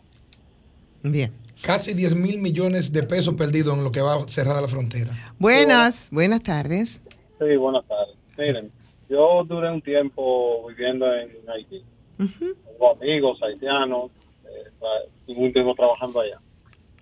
bien. 1.04 1.49
Casi 1.62 1.94
10 1.94 2.16
mil 2.16 2.40
millones 2.40 2.94
de 2.94 3.04
pesos 3.04 3.36
perdidos 3.36 3.78
en 3.78 3.84
lo 3.84 3.92
que 3.92 4.02
va 4.02 4.26
cerrada 4.28 4.62
la 4.62 4.68
frontera. 4.68 5.12
Buenas, 5.40 6.10
buenas 6.12 6.42
tardes. 6.42 7.02
Sí, 7.38 7.56
buenas 7.58 7.86
tardes. 7.86 8.16
Miren, 8.38 8.72
yo 9.10 9.44
duré 9.46 9.70
un 9.70 9.82
tiempo 9.82 10.68
viviendo 10.70 11.06
en 11.14 11.30
Haití. 11.50 11.84
Tengo 12.18 12.96
amigos 12.96 13.40
haitianos, 13.42 14.12
eh, 14.46 15.34
un 15.36 15.52
tiempo 15.52 15.76
trabajando 15.76 16.22
allá. 16.22 16.40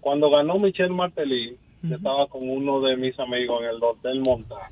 Cuando 0.01 0.29
ganó 0.29 0.57
Michel 0.57 0.91
Martelly, 0.91 1.57
yo 1.83 1.95
estaba 1.95 2.27
con 2.27 2.49
uno 2.49 2.81
de 2.81 2.97
mis 2.97 3.17
amigos 3.19 3.61
en 3.61 3.69
el 3.69 3.83
Hotel 3.83 4.19
Montana. 4.21 4.71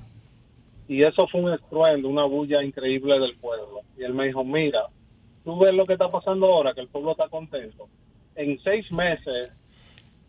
Y 0.87 1.03
eso 1.03 1.27
fue 1.27 1.41
un 1.41 1.53
estruendo, 1.53 2.09
una 2.09 2.25
bulla 2.25 2.63
increíble 2.63 3.19
del 3.19 3.35
pueblo. 3.35 3.81
Y 3.97 4.03
él 4.03 4.13
me 4.13 4.27
dijo, 4.27 4.43
mira, 4.43 4.87
tú 5.43 5.57
ves 5.59 5.73
lo 5.73 5.85
que 5.85 5.93
está 5.93 6.07
pasando 6.09 6.47
ahora, 6.47 6.73
que 6.73 6.81
el 6.81 6.87
pueblo 6.87 7.11
está 7.11 7.27
contento. 7.27 7.87
En 8.35 8.59
seis 8.63 8.91
meses 8.91 9.51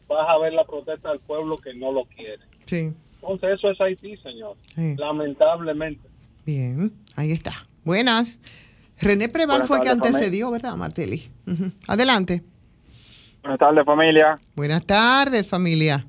vas 0.08 0.28
a 0.28 0.38
ver 0.38 0.52
la 0.52 0.64
protesta 0.64 1.10
del 1.10 1.20
pueblo 1.20 1.56
que 1.56 1.74
no 1.74 1.92
lo 1.92 2.04
quiere. 2.04 2.38
Sí, 2.66 2.92
Entonces 3.22 3.50
eso 3.58 3.70
es 3.70 3.80
Haití, 3.80 4.16
señor. 4.18 4.56
Sí. 4.74 4.94
Lamentablemente. 4.96 6.08
bien, 6.44 6.92
ahí 7.16 7.32
está. 7.32 7.52
Buenas. 7.84 8.40
René 9.00 9.28
Preval 9.28 9.58
Buenas 9.62 9.68
fue 9.68 9.76
el 9.78 9.82
que 9.82 9.88
tardes, 9.88 10.00
familia. 10.02 10.18
antecedió, 10.18 10.50
¿verdad, 10.50 10.76
Martelli? 10.76 11.28
Ujú. 11.46 11.70
Adelante. 11.88 12.42
Buenas 13.42 13.58
tardes, 13.58 13.84
familia. 13.84 14.36
Buenas 14.56 14.84
tardes, 14.86 15.46
familia. 15.46 16.04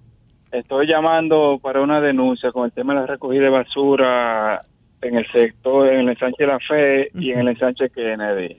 Estoy 0.51 0.87
llamando 0.87 1.59
para 1.61 1.81
una 1.81 1.99
denuncia 2.01 2.51
con 2.51 2.65
el 2.65 2.71
tema 2.71 2.93
de 2.93 3.01
la 3.01 3.05
recogida 3.05 3.43
de 3.43 3.49
basura 3.49 4.61
en 5.01 5.15
el 5.17 5.25
sector, 5.31 5.87
en 5.93 5.99
el 5.99 6.09
ensanche 6.09 6.45
La 6.47 6.57
Fe 6.59 7.09
y 7.13 7.31
en 7.31 7.39
el 7.39 7.49
ensanche 7.49 7.89
Kennedy. 7.89 8.57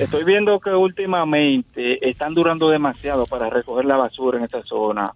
Estoy 0.00 0.24
viendo 0.24 0.58
que 0.60 0.70
últimamente 0.70 2.08
están 2.08 2.34
durando 2.34 2.68
demasiado 2.70 3.26
para 3.26 3.50
recoger 3.50 3.84
la 3.84 3.96
basura 3.96 4.38
en 4.38 4.44
esa 4.44 4.62
zona. 4.62 5.12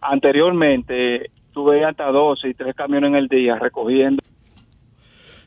Anteriormente 0.00 1.30
tuve 1.52 1.84
hasta 1.84 2.06
12 2.06 2.48
y 2.48 2.54
3 2.54 2.74
camiones 2.74 3.08
en 3.08 3.16
el 3.16 3.28
día 3.28 3.56
recogiendo 3.58 4.22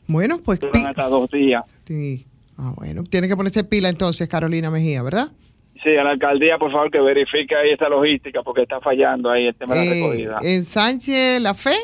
Bueno, 0.08 0.40
pues 0.44 0.60
duran 0.60 0.88
hasta 0.88 1.08
dos 1.08 1.30
días. 1.32 1.64
sí. 1.86 2.26
Ah, 2.62 2.74
bueno, 2.76 3.04
tiene 3.06 3.30
que 3.30 3.38
ponerse 3.38 3.64
pila 3.64 3.88
entonces, 3.88 4.28
Carolina 4.28 4.70
Mejía, 4.70 5.02
¿verdad? 5.02 5.30
Sí, 5.82 5.96
a 5.96 6.04
la 6.04 6.10
alcaldía, 6.10 6.58
por 6.58 6.70
favor, 6.74 6.92
que 6.92 7.00
verifique 7.00 7.56
ahí 7.56 7.72
esta 7.72 7.88
logística 7.88 8.44
porque 8.44 8.64
está 8.64 8.82
fallando 8.82 9.30
ahí 9.32 9.46
el 9.48 9.56
tema 9.56 9.76
de 9.76 9.86
la 9.86 9.92
Eh, 9.96 10.02
recogida. 10.02 10.36
en 10.42 10.66
Sánchez 10.66 11.42
La 11.42 11.54
Fe, 11.54 11.76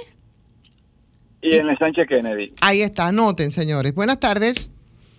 Y 1.42 1.56
en 1.56 1.62
el 1.62 1.70
ensanche 1.70 2.06
Kennedy. 2.06 2.52
ahí 2.60 2.82
está, 2.82 3.08
anoten, 3.08 3.54
señores. 3.54 3.96
Buenas 3.96 4.20
tardes. 4.20 4.70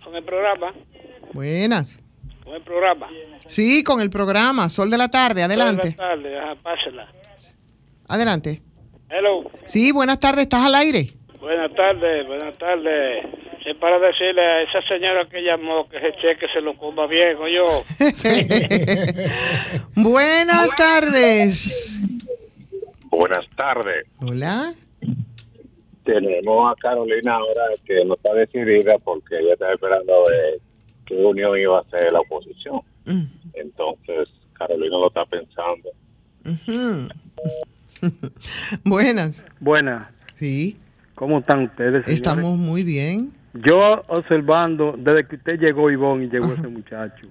Con 0.03 0.15
el 0.15 0.23
programa, 0.23 0.73
Buenas. 1.33 1.99
con 2.43 2.55
el 2.55 2.61
programa. 2.61 3.07
Sí, 3.45 3.83
con 3.83 4.01
el 4.01 4.09
programa, 4.09 4.67
Sol 4.69 4.89
de 4.89 4.97
la 4.97 5.07
Tarde, 5.09 5.43
adelante. 5.43 5.95
Buenas 5.95 5.97
tardes, 5.97 6.37
ajá, 6.41 6.55
pásela. 6.61 7.07
Adelante. 8.09 8.61
Hello, 9.09 9.49
Sí, 9.65 9.91
buenas 9.91 10.19
tardes, 10.19 10.43
estás 10.43 10.65
al 10.65 10.75
aire. 10.75 11.07
buenas 11.39 11.73
tardes, 11.75 12.27
buenas 12.27 12.57
tardes. 12.57 13.25
Es 13.65 13.75
para 13.77 13.99
decirle 13.99 14.41
a 14.41 14.61
esa 14.63 14.81
señora 14.87 15.27
que 15.29 15.41
llamó 15.41 15.89
que 15.89 15.97
ese 15.97 16.13
cheque 16.21 16.45
se 16.53 16.61
lo 16.61 16.77
coma 16.77 17.05
bien, 17.07 17.35
o 17.37 17.47
yo. 17.49 17.83
Buenas 19.95 20.73
tardes. 20.75 21.99
Buenas 23.09 23.45
tardes. 23.57 24.05
Hola. 24.21 24.73
Tenemos 26.05 26.71
a 26.71 26.75
Carolina 26.79 27.35
ahora 27.35 27.63
que 27.85 28.05
no 28.05 28.13
está 28.15 28.33
decidida 28.33 28.97
porque 29.03 29.37
ella 29.37 29.53
está 29.53 29.73
esperando 29.73 30.13
ver 30.29 30.59
qué 31.07 31.15
unión 31.15 31.57
iba 31.57 31.77
a 31.77 31.81
hacer 31.81 32.11
la 32.13 32.19
oposición. 32.19 32.81
Entonces, 33.53 34.29
Carolina 34.53 34.97
lo 34.97 35.07
está 35.07 35.25
pensando. 35.25 35.89
Buenas. 38.83 39.45
Buenas. 39.59 40.07
Sí. 40.35 40.77
¿Cómo 41.15 41.39
están 41.39 41.63
ustedes? 41.63 42.03
señores? 42.05 42.13
Estamos 42.13 42.57
muy 42.57 42.83
bien. 42.83 43.31
Yo 43.53 44.03
observando 44.07 44.93
desde 44.97 45.25
que 45.27 45.35
usted 45.37 45.59
llegó, 45.59 45.89
Ivonne, 45.89 46.25
y 46.25 46.29
llegó 46.29 46.53
ese 46.53 46.67
muchacho. 46.67 47.27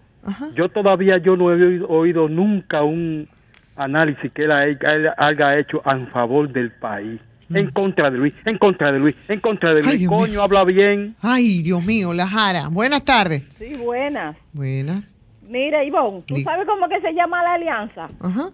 Yo 0.57 0.69
todavía 0.69 1.19
yo 1.19 1.37
no 1.37 1.53
he 1.53 1.65
oído, 1.65 1.89
oído 1.89 2.29
nunca 2.29 2.83
un 2.83 3.29
análisis 3.77 4.33
que 4.33 4.43
él, 4.43 4.51
ha- 4.51 4.65
él 4.65 5.09
haya 5.17 5.57
hecho 5.59 5.81
en 5.89 6.09
favor 6.09 6.51
del 6.51 6.73
país. 6.73 7.21
En 7.55 7.71
contra 7.71 8.11
de 8.11 8.19
Luis, 8.19 8.35
en 8.45 8.59
contra 8.59 8.91
de 8.93 8.99
Luis, 8.99 9.15
en 9.29 9.41
contra 9.41 9.73
de 9.73 9.83
Luis. 9.83 10.09
Coño, 10.09 10.43
habla 10.43 10.65
bien. 10.65 11.15
Ay, 11.23 11.63
Dios 11.63 11.85
mío, 11.85 12.13
la 12.13 12.27
Jara. 12.27 12.69
Buenas 12.69 13.05
tardes. 13.05 13.43
Sí, 13.59 13.75
buenas. 13.77 14.37
Buenas. 14.53 15.15
Mira, 15.49 15.85
Ivonne, 15.85 16.23
¿tú 16.27 16.35
Di- 16.35 16.43
sabes 16.43 16.67
cómo 16.67 16.89
que 16.89 17.01
se 17.01 17.13
llama 17.13 17.43
la 17.45 17.55
alianza? 17.55 18.07
Ajá. 18.21 18.51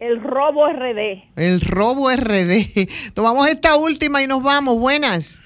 El 0.00 0.20
robo 0.22 0.66
RD. 0.66 1.24
El 1.36 1.60
robo 1.60 2.08
RD. 2.10 2.88
Tomamos 3.14 3.46
esta 3.48 3.76
última 3.76 4.22
y 4.22 4.26
nos 4.26 4.42
vamos. 4.42 4.78
Buenas. 4.78 5.40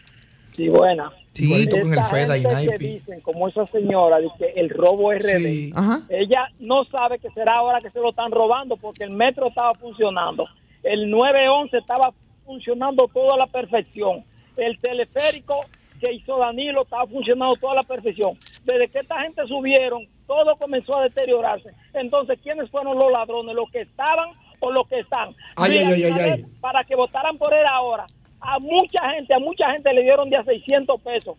Sí, 0.55 0.69
buena. 0.69 1.11
Sí. 1.35 1.69
Con 1.69 1.93
el 1.93 2.01
FEDA 2.05 2.39
y 2.39 2.43
gente 2.43 2.57
que 2.57 2.67
Naipi. 2.69 2.87
dicen, 2.87 3.21
como 3.21 3.49
esa 3.49 3.67
señora, 3.67 4.19
dice 4.21 4.53
el 4.57 4.71
robo 4.71 5.13
RD, 5.13 5.39
Sí. 5.39 5.73
Ajá. 5.75 6.01
ella 6.09 6.47
no 6.61 6.85
sabe 6.85 7.19
que 7.19 7.29
será 7.33 7.57
ahora 7.57 7.81
que 7.83 7.91
se 7.91 7.99
lo 7.99 8.09
están 8.11 8.31
robando 8.31 8.79
porque 8.79 9.05
el 9.05 9.15
metro 9.15 9.49
estaba 9.49 9.75
funcionando, 9.75 10.47
el 10.83 11.11
911 11.11 11.77
estaba 11.77 12.15
funcionando 12.47 13.09
todo 13.09 13.35
a 13.35 13.37
la 13.37 13.47
perfección, 13.47 14.25
el 14.57 14.79
teleférico 14.79 15.67
que 16.01 16.13
hizo 16.13 16.39
Danilo 16.39 16.83
estaba 16.83 17.07
funcionando 17.07 17.57
toda 17.57 17.75
la 17.75 17.83
perfección. 17.83 18.39
Desde 18.65 18.89
que 18.89 19.01
esta 19.01 19.21
gente 19.23 19.47
subieron, 19.47 20.07
todo 20.27 20.57
comenzó 20.57 20.97
a 20.97 21.03
deteriorarse. 21.05 21.71
Entonces, 21.95 22.39
¿quiénes 22.43 22.71
fueron 22.71 22.99
los 22.99 23.11
ladrones? 23.11 23.55
¿Los 23.55 23.71
que 23.71 23.83
estaban 23.83 24.31
o 24.61 24.71
los 24.71 24.89
que 24.89 25.01
están? 25.01 25.35
Ay, 25.57 25.71
Mira, 25.71 25.89
ay, 25.89 26.03
ay, 26.05 26.45
Para 26.61 26.85
que 26.85 26.97
votaran 26.97 27.37
por 27.39 27.53
él 27.53 27.67
ahora. 27.67 28.07
A 28.41 28.59
mucha 28.59 29.01
gente, 29.15 29.35
a 29.35 29.39
mucha 29.39 29.71
gente 29.73 29.93
le 29.93 30.03
dieron 30.03 30.29
de 30.31 30.37
a 30.37 30.45
600 30.45 31.01
pesos, 31.01 31.37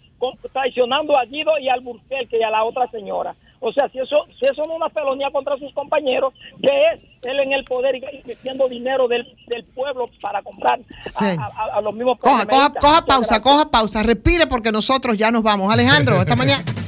traicionando 0.51 1.17
a 1.17 1.25
Guido 1.25 1.51
y 1.59 1.69
al 1.69 1.81
Burkelque 1.81 2.37
y 2.39 2.43
a 2.43 2.49
la 2.49 2.63
otra 2.63 2.87
señora. 2.89 3.35
O 3.59 3.71
sea, 3.73 3.87
si 3.89 3.97
eso, 3.99 4.17
si 4.39 4.45
eso 4.45 4.61
no 4.65 4.73
es 4.73 4.77
una 4.77 4.89
felonía 4.89 5.29
contra 5.31 5.57
sus 5.57 5.73
compañeros, 5.73 6.33
que 6.61 6.69
es 6.93 7.01
él 7.23 7.39
en 7.39 7.53
el 7.53 7.63
poder 7.63 7.95
y 7.95 8.01
metiendo 8.25 8.67
dinero 8.67 9.07
del, 9.07 9.25
del 9.47 9.63
pueblo 9.65 10.09
para 10.21 10.41
comprar 10.43 10.79
a, 11.15 11.19
Sí. 11.19 11.37
a- 11.39 11.77
a 11.77 11.81
los 11.81 11.93
mismos 11.95 12.17
Coja, 12.19 12.45
coja, 12.45 13.05
pausa, 13.05 13.41
coja 13.41 13.69
pausa. 13.71 14.03
Respire 14.03 14.45
porque 14.47 14.71
nosotros 14.71 15.17
ya 15.17 15.31
nos 15.31 15.41
vamos. 15.43 15.73
Alejandro, 15.73 16.19
esta 16.19 16.35
mañana. 16.35 16.63